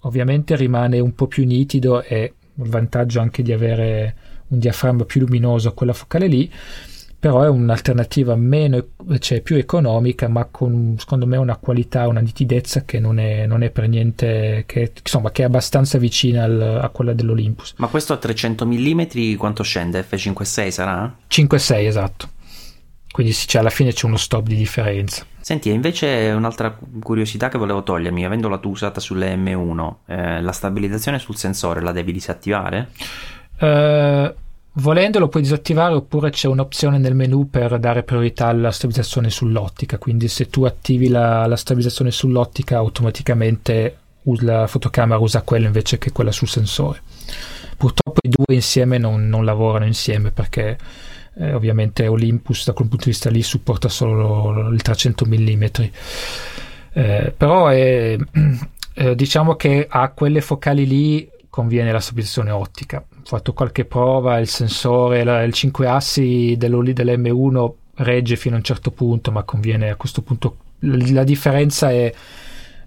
ovviamente 0.00 0.54
rimane 0.54 1.00
un 1.00 1.14
po' 1.14 1.26
più 1.26 1.44
nitido 1.44 2.02
e 2.02 2.34
il 2.54 2.68
vantaggio 2.68 3.20
anche 3.20 3.42
di 3.42 3.52
avere 3.52 4.14
un 4.48 4.58
diaframma 4.58 5.04
più 5.04 5.22
luminoso 5.22 5.68
a 5.68 5.72
quella 5.72 5.92
focale 5.92 6.28
lì 6.28 6.52
però 7.24 7.40
è 7.40 7.48
un'alternativa 7.48 8.36
meno, 8.36 8.84
cioè 9.18 9.40
più 9.40 9.56
economica, 9.56 10.28
ma 10.28 10.44
con 10.44 10.96
secondo 10.98 11.26
me 11.26 11.38
una 11.38 11.56
qualità, 11.56 12.06
una 12.06 12.20
nitidezza 12.20 12.84
che 12.84 13.00
non 13.00 13.18
è, 13.18 13.46
non 13.46 13.62
è 13.62 13.70
per 13.70 13.88
niente, 13.88 14.64
che, 14.66 14.92
insomma, 15.02 15.30
che 15.30 15.40
è 15.40 15.46
abbastanza 15.46 15.96
vicina 15.96 16.44
al, 16.44 16.80
a 16.82 16.88
quella 16.90 17.14
dell'Olympus. 17.14 17.76
Ma 17.78 17.86
questo 17.86 18.12
a 18.12 18.18
300 18.18 18.66
mm 18.66 19.36
quanto 19.38 19.62
scende? 19.62 20.04
F5.6 20.06 20.68
sarà? 20.68 21.16
5.6 21.30 21.86
esatto. 21.86 22.28
Quindi 23.10 23.32
cioè, 23.32 23.62
alla 23.62 23.70
fine 23.70 23.94
c'è 23.94 24.04
uno 24.04 24.18
stop 24.18 24.46
di 24.46 24.56
differenza. 24.56 25.24
Senti, 25.40 25.70
invece 25.70 26.30
un'altra 26.36 26.78
curiosità 27.00 27.48
che 27.48 27.56
volevo 27.56 27.82
togliermi, 27.82 28.26
avendola 28.26 28.58
tu 28.58 28.68
usata 28.68 29.00
sulle 29.00 29.34
M1, 29.34 29.94
eh, 30.08 30.42
la 30.42 30.52
stabilizzazione 30.52 31.18
sul 31.18 31.36
sensore 31.36 31.80
la 31.80 31.92
devi 31.92 32.12
disattivare? 32.12 32.90
Uh, 33.60 34.34
Volendo 34.76 35.20
lo 35.20 35.28
puoi 35.28 35.42
disattivare 35.42 35.94
oppure 35.94 36.30
c'è 36.30 36.48
un'opzione 36.48 36.98
nel 36.98 37.14
menu 37.14 37.48
per 37.48 37.78
dare 37.78 38.02
priorità 38.02 38.48
alla 38.48 38.72
stabilizzazione 38.72 39.30
sull'ottica, 39.30 39.98
quindi 39.98 40.26
se 40.26 40.48
tu 40.50 40.64
attivi 40.64 41.06
la, 41.06 41.46
la 41.46 41.54
stabilizzazione 41.54 42.10
sull'ottica 42.10 42.78
automaticamente 42.78 43.98
la 44.40 44.66
fotocamera 44.66 45.20
usa 45.20 45.42
quella 45.42 45.66
invece 45.66 45.98
che 45.98 46.10
quella 46.10 46.32
sul 46.32 46.48
sensore. 46.48 47.02
Purtroppo 47.76 48.18
i 48.22 48.28
due 48.28 48.52
insieme 48.52 48.98
non, 48.98 49.28
non 49.28 49.44
lavorano 49.44 49.86
insieme 49.86 50.32
perché 50.32 50.76
eh, 51.36 51.52
ovviamente 51.52 52.08
Olympus 52.08 52.64
da 52.64 52.72
quel 52.72 52.88
punto 52.88 53.04
di 53.04 53.10
vista 53.10 53.30
lì 53.30 53.42
supporta 53.44 53.88
solo 53.88 54.70
il 54.70 54.82
300 54.82 55.24
mm. 55.24 55.64
Eh, 56.96 57.34
però 57.36 57.68
è, 57.68 58.16
eh, 58.94 59.14
diciamo 59.14 59.54
che 59.54 59.86
a 59.88 60.08
quelle 60.08 60.40
focali 60.40 60.84
lì 60.84 61.30
conviene 61.48 61.92
la 61.92 62.00
stabilizzazione 62.00 62.50
ottica 62.50 63.04
fatto 63.24 63.52
qualche 63.52 63.84
prova, 63.84 64.38
il 64.38 64.48
sensore, 64.48 65.24
la, 65.24 65.42
il 65.42 65.52
5 65.52 65.86
assi 65.86 66.54
dell'M1 66.58 67.72
regge 67.96 68.36
fino 68.36 68.54
a 68.54 68.58
un 68.58 68.64
certo 68.64 68.90
punto, 68.90 69.30
ma 69.30 69.42
conviene 69.42 69.90
a 69.90 69.96
questo 69.96 70.22
punto, 70.22 70.56
la, 70.80 70.96
la 71.10 71.24
differenza 71.24 71.90
è, 71.90 72.12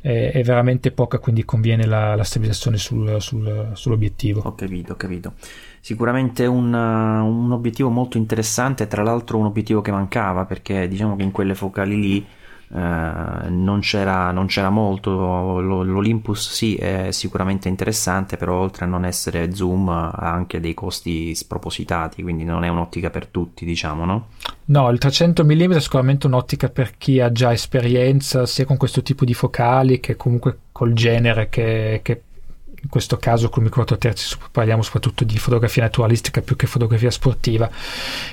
è, 0.01 0.31
è, 0.31 0.43
veramente 0.43 0.91
poca, 0.91 1.19
quindi 1.19 1.45
conviene 1.45 1.85
la, 1.85 2.15
la 2.15 2.23
stabilizzazione 2.23 2.77
sul, 2.77 3.17
sul, 3.19 3.71
sull'obiettivo. 3.73 4.41
Ho 4.43 4.55
capito, 4.55 4.93
ho 4.93 4.95
capito. 4.95 5.33
Sicuramente 5.79 6.45
un, 6.45 6.73
un, 6.73 7.51
obiettivo 7.51 7.89
molto 7.89 8.17
interessante, 8.17 8.87
tra 8.87 9.03
l'altro 9.03 9.37
un 9.37 9.45
obiettivo 9.45 9.81
che 9.81 9.91
mancava 9.91 10.45
perché 10.45 10.87
diciamo 10.87 11.15
che 11.15 11.23
in 11.23 11.31
quelle 11.31 11.55
focali 11.55 11.99
lì 11.99 12.25
eh, 12.73 13.49
non, 13.49 13.79
c'era, 13.81 14.31
non, 14.31 14.47
c'era, 14.47 14.69
molto. 14.69 15.59
L'Olympus 15.61 16.51
sì 16.51 16.75
è 16.75 17.11
sicuramente 17.11 17.69
interessante, 17.69 18.37
però 18.37 18.55
oltre 18.55 18.85
a 18.85 18.87
non 18.87 19.05
essere 19.05 19.53
zoom 19.53 19.89
ha 19.89 20.11
anche 20.11 20.59
dei 20.59 20.73
costi 20.73 21.33
spropositati, 21.33 22.21
quindi 22.21 22.43
non 22.43 22.63
è 22.63 22.67
un'ottica 22.67 23.09
per 23.09 23.27
tutti, 23.27 23.65
diciamo, 23.65 24.05
no? 24.05 24.27
No, 24.65 24.89
il 24.89 24.97
300 24.97 25.45
mm 25.45 25.73
è 25.73 25.79
sicuramente 25.79 26.27
un'ottica 26.27 26.69
per 26.69 26.97
chi 26.97 27.21
ha 27.21 27.31
già 27.31 27.53
esperienza 27.53 28.45
sia 28.45 28.65
con 28.65 28.75
questo 28.75 29.01
tipo 29.01 29.23
di 29.23 29.33
focali 29.33 30.01
che 30.01 30.17
comunque 30.17 30.59
col 30.73 30.91
genere 30.91 31.47
che, 31.47 32.01
che 32.03 32.21
in 32.81 32.89
questo 32.89 33.17
caso 33.17 33.49
con 33.49 33.63
il 33.63 33.69
micro 33.69 33.83
4 33.83 33.97
terzi 33.97 34.35
parliamo 34.51 34.81
soprattutto 34.81 35.23
di 35.23 35.37
fotografia 35.37 35.83
naturalistica 35.83 36.41
più 36.41 36.55
che 36.55 36.67
fotografia 36.67 37.11
sportiva. 37.11 37.69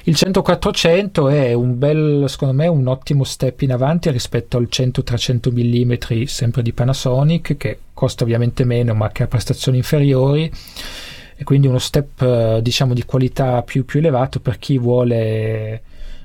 Il 0.04 0.14
100-400 0.16 1.30
è 1.30 1.52
un 1.52 1.78
bel, 1.78 2.24
secondo 2.28 2.54
me, 2.54 2.66
un 2.66 2.86
ottimo 2.86 3.24
step 3.24 3.62
in 3.62 3.72
avanti 3.72 4.10
rispetto 4.10 4.56
al 4.56 4.68
100-300 4.70 5.50
mm 5.50 6.24
sempre 6.24 6.62
di 6.62 6.72
Panasonic 6.72 7.56
che 7.56 7.78
costa 7.94 8.24
ovviamente 8.24 8.64
meno 8.64 8.94
ma 8.94 9.10
che 9.10 9.22
ha 9.22 9.26
prestazioni 9.26 9.78
inferiori 9.78 10.50
e 11.36 11.44
quindi 11.44 11.66
uno 11.66 11.78
step 11.78 12.22
eh, 12.22 12.60
diciamo 12.62 12.94
di 12.94 13.04
qualità 13.04 13.62
più, 13.62 13.84
più 13.84 13.98
elevato 13.98 14.40
per 14.40 14.58
chi 14.58 14.78
vuole, 14.78 15.82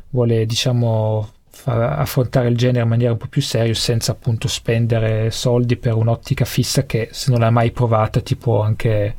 vuole 0.10 0.46
diciamo 0.46 1.30
affrontare 1.66 2.48
il 2.48 2.58
genere 2.58 2.84
in 2.84 2.90
maniera 2.90 3.12
un 3.12 3.18
po' 3.18 3.28
più 3.28 3.42
seria 3.42 3.74
senza 3.74 4.12
appunto 4.12 4.48
spendere 4.48 5.32
soldi 5.32 5.76
per 5.78 5.96
un'ottica 5.96 6.46
fissa 6.46 6.86
che 6.86 7.10
se 7.12 7.32
non 7.32 7.42
l'hai 7.42 7.52
mai 7.52 7.72
provata 7.72 8.22
ti 8.22 8.36
può 8.36 8.62
anche 8.62 9.16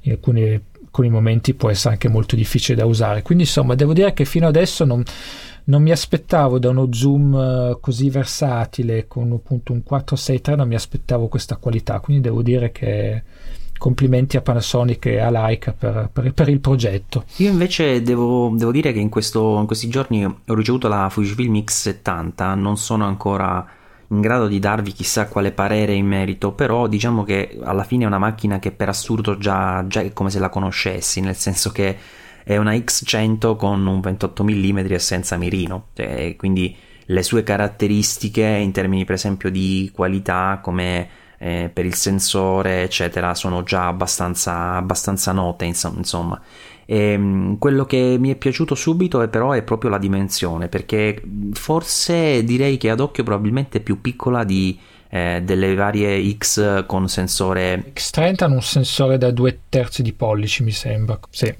in 0.00 0.12
alcuni, 0.12 0.60
alcuni 0.82 1.08
momenti 1.10 1.54
può 1.54 1.70
essere 1.70 1.94
anche 1.94 2.08
molto 2.08 2.36
difficile 2.36 2.76
da 2.76 2.86
usare. 2.86 3.22
Quindi 3.22 3.44
insomma 3.44 3.74
devo 3.74 3.92
dire 3.92 4.12
che 4.12 4.24
fino 4.24 4.46
adesso 4.46 4.84
non, 4.84 5.02
non 5.64 5.82
mi 5.82 5.90
aspettavo 5.90 6.58
da 6.58 6.70
uno 6.70 6.92
zoom 6.92 7.34
eh, 7.34 7.78
così 7.80 8.10
versatile 8.10 9.06
con 9.06 9.32
appunto 9.32 9.72
un 9.72 9.82
463 9.82 10.56
non 10.56 10.68
mi 10.68 10.74
aspettavo 10.74 11.28
questa 11.28 11.56
qualità. 11.56 12.00
Quindi 12.00 12.22
devo 12.22 12.42
dire 12.42 12.72
che 12.72 13.22
complimenti 13.82 14.36
a 14.36 14.42
Panasonic 14.42 15.06
e 15.06 15.18
a 15.18 15.28
Leica 15.28 15.72
per, 15.72 16.08
per, 16.12 16.32
per 16.32 16.48
il 16.48 16.60
progetto. 16.60 17.24
Io 17.38 17.50
invece 17.50 18.00
devo, 18.00 18.52
devo 18.54 18.70
dire 18.70 18.92
che 18.92 19.00
in, 19.00 19.08
questo, 19.08 19.58
in, 19.58 19.66
questi 19.66 19.88
giorni 19.88 20.24
ho 20.24 20.54
ricevuto 20.54 20.86
la 20.86 21.08
Fujifilm 21.08 21.56
X70, 21.56 22.54
non 22.54 22.76
sono 22.76 23.04
ancora 23.04 23.66
in 24.06 24.20
grado 24.20 24.46
di 24.46 24.60
darvi 24.60 24.92
chissà 24.92 25.26
quale 25.26 25.50
parere 25.50 25.94
in 25.94 26.06
merito, 26.06 26.52
però 26.52 26.86
diciamo 26.86 27.24
che 27.24 27.58
alla 27.60 27.82
fine 27.82 28.04
è 28.04 28.06
una 28.06 28.18
macchina 28.18 28.60
che 28.60 28.70
per 28.70 28.88
assurdo 28.88 29.36
già, 29.36 29.84
già 29.88 30.00
è 30.00 30.12
come 30.12 30.30
se 30.30 30.38
la 30.38 30.48
conoscessi, 30.48 31.20
nel 31.20 31.34
senso 31.34 31.72
che 31.72 31.96
è 32.44 32.56
una 32.58 32.74
X100 32.74 33.56
con 33.56 33.84
un 33.84 34.00
28 34.00 34.44
mm 34.44 34.78
e 34.78 34.98
senza 35.00 35.36
mirino, 35.36 35.86
cioè, 35.94 36.36
quindi 36.36 36.76
le 37.06 37.22
sue 37.24 37.42
caratteristiche 37.42 38.46
in 38.46 38.70
termini 38.70 39.04
per 39.04 39.16
esempio 39.16 39.50
di 39.50 39.90
qualità 39.92 40.60
come 40.62 41.08
eh, 41.42 41.70
per 41.72 41.84
il 41.84 41.94
sensore, 41.94 42.84
eccetera, 42.84 43.34
sono 43.34 43.64
già 43.64 43.88
abbastanza, 43.88 44.74
abbastanza 44.74 45.32
note, 45.32 45.64
insomma. 45.64 46.40
E, 46.86 46.96
ehm, 46.96 47.58
quello 47.58 47.84
che 47.84 48.16
mi 48.16 48.30
è 48.30 48.36
piaciuto 48.36 48.76
subito 48.76 49.20
è 49.22 49.28
però 49.28 49.50
è 49.50 49.62
proprio 49.62 49.90
la 49.90 49.98
dimensione, 49.98 50.68
perché 50.68 51.20
forse 51.52 52.44
direi 52.44 52.76
che 52.76 52.90
ad 52.90 53.00
occhio 53.00 53.24
probabilmente 53.24 53.78
è 53.78 53.80
più 53.80 54.00
piccola 54.00 54.44
di, 54.44 54.78
eh, 55.10 55.42
delle 55.42 55.74
varie 55.74 56.32
X 56.38 56.86
con 56.86 57.08
sensore. 57.08 57.92
X30 57.92 58.44
hanno 58.44 58.54
un 58.54 58.62
sensore 58.62 59.18
da 59.18 59.32
due 59.32 59.62
terzi 59.68 60.02
di 60.02 60.12
pollici, 60.12 60.62
mi 60.62 60.70
sembra. 60.70 61.18
Sì. 61.28 61.52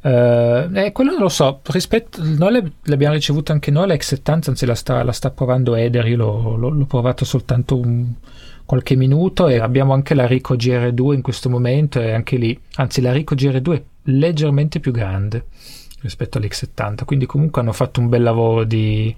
Uh, 0.00 0.70
eh, 0.74 0.92
quello 0.92 1.10
non 1.10 1.22
lo 1.22 1.28
so, 1.28 1.60
rispetto, 1.64 2.22
noi 2.22 2.72
l'abbiamo 2.84 3.14
ricevuta 3.14 3.52
anche 3.52 3.72
noi 3.72 3.88
la 3.88 3.94
X70, 3.94 4.50
anzi 4.50 4.64
la 4.64 4.76
sta, 4.76 5.02
la 5.02 5.10
sta 5.10 5.30
provando 5.30 5.74
Eder, 5.74 6.06
io 6.06 6.16
l'ho, 6.16 6.56
l'ho, 6.56 6.68
l'ho 6.68 6.84
provato 6.84 7.24
soltanto 7.24 7.76
un, 7.76 8.12
qualche 8.68 8.96
minuto 8.96 9.48
e 9.48 9.60
abbiamo 9.60 9.94
anche 9.94 10.12
la 10.12 10.26
Rico 10.26 10.54
GR2 10.54 11.14
in 11.14 11.22
questo 11.22 11.48
momento 11.48 12.02
e 12.02 12.12
anche 12.12 12.36
lì, 12.36 12.60
anzi 12.74 13.00
la 13.00 13.14
Rico 13.14 13.34
GR2 13.34 13.72
è 13.72 13.82
leggermente 14.10 14.78
più 14.78 14.92
grande 14.92 15.46
rispetto 16.02 16.36
all'X70, 16.36 17.06
quindi 17.06 17.24
comunque 17.24 17.62
hanno 17.62 17.72
fatto 17.72 18.00
un 18.00 18.10
bel 18.10 18.20
lavoro 18.20 18.64
di, 18.64 19.16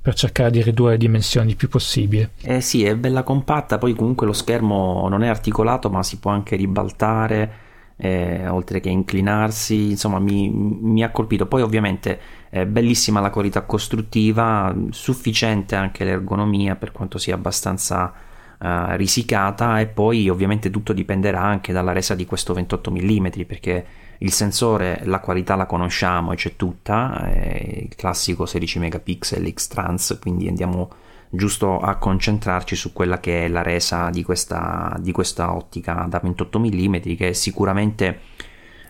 per 0.00 0.14
cercare 0.14 0.52
di 0.52 0.62
ridurre 0.62 0.92
le 0.92 0.98
dimensioni 0.98 1.50
il 1.50 1.56
più 1.56 1.68
possibile. 1.68 2.30
Eh 2.42 2.60
sì, 2.60 2.84
è 2.84 2.94
bella 2.94 3.24
compatta, 3.24 3.76
poi 3.78 3.92
comunque 3.94 4.24
lo 4.24 4.32
schermo 4.32 5.08
non 5.08 5.24
è 5.24 5.28
articolato 5.28 5.90
ma 5.90 6.04
si 6.04 6.20
può 6.20 6.30
anche 6.30 6.54
ribaltare, 6.54 7.52
eh, 7.96 8.46
oltre 8.46 8.78
che 8.78 8.88
inclinarsi, 8.88 9.90
insomma 9.90 10.20
mi, 10.20 10.48
mi 10.48 11.02
ha 11.02 11.10
colpito. 11.10 11.46
Poi 11.46 11.62
ovviamente 11.62 12.20
è 12.48 12.64
bellissima 12.66 13.18
la 13.18 13.30
qualità 13.30 13.62
costruttiva, 13.62 14.72
sufficiente 14.90 15.74
anche 15.74 16.04
l'ergonomia 16.04 16.76
per 16.76 16.92
quanto 16.92 17.18
sia 17.18 17.34
abbastanza 17.34 18.30
uh, 18.62 18.96
risicata 18.96 19.80
e 19.80 19.86
poi 19.86 20.28
ovviamente 20.28 20.70
tutto 20.70 20.92
dipenderà 20.92 21.42
anche 21.42 21.72
dalla 21.72 21.92
resa 21.92 22.14
di 22.14 22.24
questo 22.24 22.54
28 22.54 22.90
mm 22.90 23.26
perché 23.46 23.86
il 24.18 24.32
sensore, 24.32 25.00
la 25.04 25.18
qualità 25.18 25.56
la 25.56 25.66
conosciamo 25.66 26.32
e 26.32 26.36
c'è 26.36 26.54
tutta, 26.54 27.24
è 27.24 27.80
il 27.82 27.94
classico 27.96 28.46
16 28.46 28.78
megapixel 28.78 29.52
X-Trans, 29.52 30.18
quindi 30.20 30.46
andiamo 30.46 30.90
giusto 31.28 31.80
a 31.80 31.96
concentrarci 31.96 32.76
su 32.76 32.92
quella 32.92 33.18
che 33.18 33.46
è 33.46 33.48
la 33.48 33.62
resa 33.62 34.10
di 34.10 34.22
questa, 34.22 34.96
di 35.00 35.12
questa 35.12 35.54
ottica 35.54 36.06
da 36.08 36.20
28 36.22 36.60
mm 36.60 36.96
che 37.16 37.28
è 37.28 37.32
sicuramente 37.32 38.20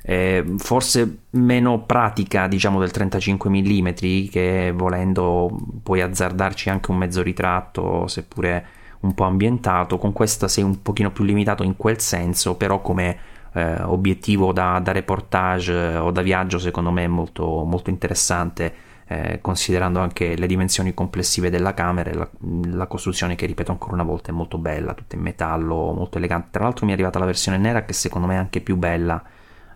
eh, 0.03 0.45
forse 0.59 1.19
meno 1.31 1.85
pratica 1.85 2.49
diciamo 2.49 2.81
del 2.81 2.91
35 2.91 3.49
mm 3.49 3.89
che 4.29 4.73
volendo 4.75 5.57
puoi 5.85 6.01
azzardarci 6.01 6.69
anche 6.69 6.91
un 6.91 6.97
mezzo 6.97 7.23
ritratto 7.23 8.09
seppure 8.09 8.67
un 9.03 9.15
po' 9.15 9.25
ambientato, 9.25 9.99
con 9.99 10.13
questa 10.13 10.49
sei 10.49 10.65
un 10.65 10.83
pochino 10.83 11.11
più 11.11 11.25
limitato 11.25 11.63
in 11.63 11.77
quel 11.77 12.01
senso, 12.01 12.57
però 12.57 12.81
come 12.81 13.31
eh, 13.53 13.83
obiettivo 13.83 14.53
da, 14.53 14.79
da, 14.79 14.93
reportage 14.93 15.73
eh, 15.73 15.97
o 15.97 16.11
da 16.11 16.23
viaggio 16.23 16.59
secondo 16.59 16.91
me 16.91 17.05
è 17.05 17.09
molto, 17.09 17.65
molto 17.65 17.91
interessante, 17.91 18.75
eh, 19.07 19.39
considerando 19.41 20.01
anche 20.01 20.37
le 20.37 20.47
dimensioni 20.47 20.95
complessive 20.95 21.51
della 21.51 21.75
camera 21.75 22.11
e 22.11 22.15
la, 22.15 22.31
la, 22.71 22.87
costruzione 22.87 23.35
che 23.35 23.47
ripeto 23.47 23.73
ancora 23.73 23.95
una 23.95 24.05
volta 24.05 24.31
è 24.31 24.33
molto 24.33 24.57
bella, 24.59 24.95
tutta 24.95 25.17
in 25.17 25.23
metallo, 25.23 25.93
molto 25.93 26.19
elegante. 26.19 26.49
Tra 26.53 26.65
l'altro 26.65 26.87
mi 26.87 26.93
è 26.93 26.95
arrivata 26.95 27.19
la 27.19 27.27
versione 27.27 27.59
nera 27.59 27.85
che 27.85 27.93
secondo 27.93 28.27
me 28.27 28.35
è 28.35 28.39
anche 28.39 28.61
più 28.61 28.77
bella 28.77 29.23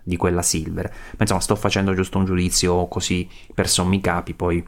di 0.01 0.15
quella 0.15 0.41
silver. 0.41 0.89
Ma 0.89 1.17
insomma 1.19 1.41
sto 1.41 1.55
facendo 1.55 1.93
giusto 1.93 2.17
un 2.17 2.25
giudizio 2.25 2.87
così 2.87 3.29
per 3.53 3.67
sommi 3.67 3.99
capi, 3.99 4.33
poi 4.33 4.65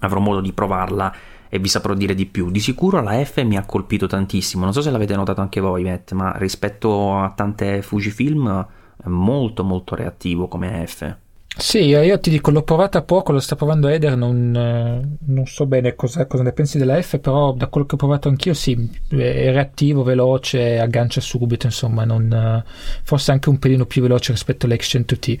avrò 0.00 0.20
modo 0.20 0.40
di 0.40 0.52
provarla 0.52 1.12
e 1.48 1.58
vi 1.58 1.68
saprò 1.68 1.94
dire 1.94 2.14
di 2.14 2.26
più. 2.26 2.50
Di 2.50 2.60
sicuro 2.60 3.00
la 3.00 3.24
F 3.24 3.42
mi 3.42 3.56
ha 3.56 3.64
colpito 3.64 4.06
tantissimo, 4.06 4.64
non 4.64 4.72
so 4.72 4.82
se 4.82 4.90
l'avete 4.90 5.16
notato 5.16 5.40
anche 5.40 5.60
voi, 5.60 5.82
Matt, 5.82 6.12
ma 6.12 6.32
rispetto 6.36 7.16
a 7.16 7.32
tante 7.34 7.82
Fujifilm 7.82 8.66
è 9.02 9.08
molto 9.08 9.64
molto 9.64 9.94
reattivo 9.94 10.48
come 10.48 10.86
F. 10.86 11.16
Sì, 11.60 11.78
io 11.78 12.20
ti 12.20 12.30
dico, 12.30 12.52
l'ho 12.52 12.62
provata 12.62 13.02
poco, 13.02 13.32
lo 13.32 13.40
sta 13.40 13.56
provando 13.56 13.88
Eder, 13.88 14.16
non, 14.16 14.54
eh, 14.54 15.16
non 15.26 15.44
so 15.46 15.66
bene 15.66 15.96
cosa, 15.96 16.24
cosa, 16.26 16.44
ne 16.44 16.52
pensi 16.52 16.78
della 16.78 17.02
F, 17.02 17.18
però 17.18 17.52
da 17.52 17.66
quello 17.66 17.84
che 17.84 17.96
ho 17.96 17.98
provato 17.98 18.28
anch'io 18.28 18.54
sì, 18.54 18.88
è 19.08 19.50
reattivo, 19.50 20.04
veloce, 20.04 20.78
aggancia 20.78 21.20
subito, 21.20 21.66
insomma, 21.66 22.04
non, 22.04 22.32
eh, 22.32 22.64
forse 23.02 23.32
anche 23.32 23.48
un 23.48 23.58
pelino 23.58 23.86
più 23.86 24.02
veloce 24.02 24.30
rispetto 24.30 24.66
all'X100T, 24.66 25.38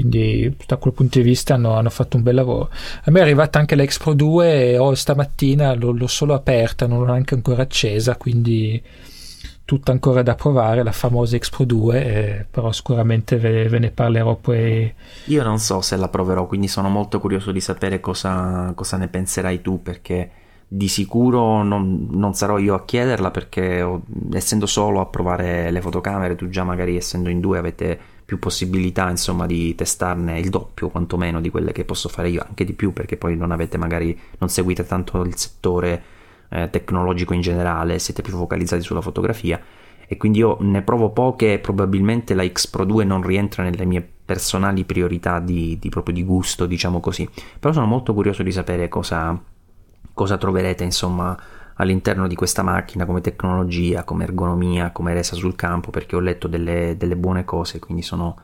quindi 0.00 0.56
da 0.66 0.76
quel 0.76 0.94
punto 0.94 1.18
di 1.18 1.24
vista 1.24 1.54
hanno, 1.54 1.74
hanno, 1.74 1.90
fatto 1.90 2.16
un 2.16 2.22
bel 2.22 2.34
lavoro. 2.34 2.70
A 3.04 3.10
me 3.10 3.18
è 3.20 3.22
arrivata 3.22 3.58
anche 3.58 3.76
l'X 3.76 3.98
Pro 3.98 4.14
2 4.14 4.70
e 4.70 4.78
ho 4.78 4.94
stamattina 4.94 5.74
l'ho, 5.74 5.92
l'ho 5.92 6.06
solo 6.06 6.32
aperta, 6.32 6.86
non 6.86 7.00
l'ho 7.00 7.06
neanche 7.06 7.34
ancora 7.34 7.62
accesa, 7.62 8.16
quindi 8.16 8.82
tutta 9.64 9.92
ancora 9.92 10.22
da 10.22 10.34
provare, 10.34 10.82
la 10.82 10.90
famosa 10.90 11.38
X 11.38 11.62
2, 11.62 12.04
eh, 12.04 12.46
però 12.50 12.72
sicuramente 12.72 13.36
ve, 13.36 13.68
ve, 13.68 13.78
ne 13.78 13.90
parlerò 13.90 14.34
poi. 14.36 14.92
Io 15.26 15.42
non 15.44 15.58
so 15.58 15.80
se 15.80 15.96
la 15.96 16.08
proverò, 16.08 16.46
quindi 16.46 16.66
sono 16.66 16.88
molto 16.88 17.20
curioso 17.20 17.52
di 17.52 17.60
sapere 17.60 18.00
cosa, 18.00 18.72
cosa 18.74 18.96
ne 18.96 19.06
penserai 19.06 19.60
tu, 19.62 19.80
perché 19.80 20.30
di 20.66 20.88
sicuro 20.88 21.62
non, 21.62 22.08
non, 22.10 22.34
sarò 22.34 22.58
io 22.58 22.74
a 22.74 22.84
chiederla, 22.84 23.30
perché 23.30 23.82
ho, 23.82 24.02
essendo 24.32 24.66
solo 24.66 25.00
a 25.00 25.06
provare 25.06 25.70
le 25.70 25.80
fotocamere, 25.80 26.34
tu 26.34 26.48
già 26.48 26.64
magari 26.64 26.96
essendo 26.96 27.28
in 27.28 27.38
due 27.40 27.58
avete 27.58 27.98
più 28.30 28.38
possibilità 28.38 29.10
insomma 29.10 29.44
di 29.44 29.74
testarne 29.74 30.38
il 30.38 30.50
doppio 30.50 30.88
quantomeno 30.88 31.40
di 31.40 31.50
quelle 31.50 31.72
che 31.72 31.84
posso 31.84 32.08
fare 32.08 32.28
io, 32.28 32.44
anche 32.46 32.64
di 32.64 32.74
più 32.74 32.92
perché 32.92 33.16
poi 33.16 33.36
non 33.36 33.50
avete 33.50 33.76
magari, 33.76 34.16
non 34.38 34.48
seguite 34.48 34.86
tanto 34.86 35.22
il 35.22 35.36
settore 35.36 36.00
eh, 36.48 36.70
tecnologico 36.70 37.34
in 37.34 37.40
generale, 37.40 37.98
siete 37.98 38.22
più 38.22 38.32
focalizzati 38.34 38.82
sulla 38.82 39.00
fotografia 39.00 39.60
e 40.06 40.16
quindi 40.16 40.38
io 40.38 40.58
ne 40.60 40.82
provo 40.82 41.10
poche 41.10 41.54
e 41.54 41.58
probabilmente 41.58 42.34
la 42.34 42.46
X 42.46 42.68
Pro 42.68 42.84
2 42.84 43.02
non 43.02 43.20
rientra 43.20 43.64
nelle 43.64 43.84
mie 43.84 44.08
personali 44.24 44.84
priorità 44.84 45.40
di, 45.40 45.76
di 45.80 45.88
proprio 45.88 46.14
di 46.14 46.22
gusto, 46.22 46.66
diciamo 46.66 47.00
così. 47.00 47.28
Però 47.58 47.72
sono 47.72 47.86
molto 47.86 48.14
curioso 48.14 48.44
di 48.44 48.52
sapere 48.52 48.86
cosa, 48.86 49.36
cosa 50.14 50.38
troverete 50.38 50.84
insomma 50.84 51.36
all'interno 51.80 52.26
di 52.26 52.34
questa 52.34 52.62
macchina 52.62 53.06
come 53.06 53.22
tecnologia, 53.22 54.04
come 54.04 54.24
ergonomia, 54.24 54.92
come 54.92 55.14
resa 55.14 55.34
sul 55.34 55.56
campo, 55.56 55.90
perché 55.90 56.14
ho 56.14 56.20
letto 56.20 56.46
delle, 56.46 56.96
delle 56.98 57.16
buone 57.16 57.44
cose, 57.44 57.78
quindi 57.78 58.02
sono 58.02 58.36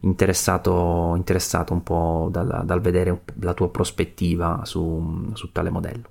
interessato, 0.00 1.14
interessato 1.14 1.72
un 1.72 1.82
po' 1.84 2.28
dal, 2.32 2.62
dal, 2.64 2.80
vedere 2.80 3.22
la 3.40 3.54
tua 3.54 3.70
prospettiva 3.70 4.62
su, 4.64 5.30
su 5.34 5.52
tale 5.52 5.70
modello. 5.70 6.08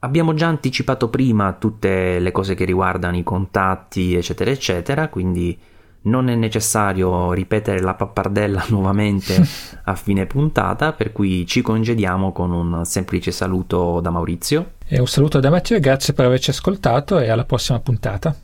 Abbiamo 0.00 0.34
già 0.34 0.48
anticipato 0.48 1.08
prima 1.08 1.52
tutte 1.52 2.18
le 2.18 2.32
cose 2.32 2.54
che 2.54 2.64
riguardano 2.64 3.16
i 3.16 3.22
contatti, 3.22 4.14
eccetera, 4.14 4.50
eccetera, 4.50 5.08
quindi 5.08 5.58
non 6.06 6.28
è 6.28 6.34
necessario 6.34 7.32
ripetere 7.32 7.80
la 7.80 7.94
pappardella 7.94 8.64
nuovamente 8.70 9.40
a 9.84 9.94
fine 9.94 10.26
puntata, 10.26 10.92
per 10.92 11.12
cui 11.12 11.46
ci 11.46 11.62
congediamo 11.62 12.32
con 12.32 12.50
un 12.52 12.84
semplice 12.84 13.30
saluto 13.30 14.00
da 14.00 14.10
Maurizio. 14.10 14.72
E 14.86 14.98
un 14.98 15.06
saluto 15.06 15.40
da 15.40 15.50
Matteo 15.50 15.78
grazie 15.80 16.14
per 16.14 16.26
averci 16.26 16.50
ascoltato 16.50 17.18
e 17.18 17.28
alla 17.28 17.44
prossima 17.44 17.80
puntata. 17.80 18.34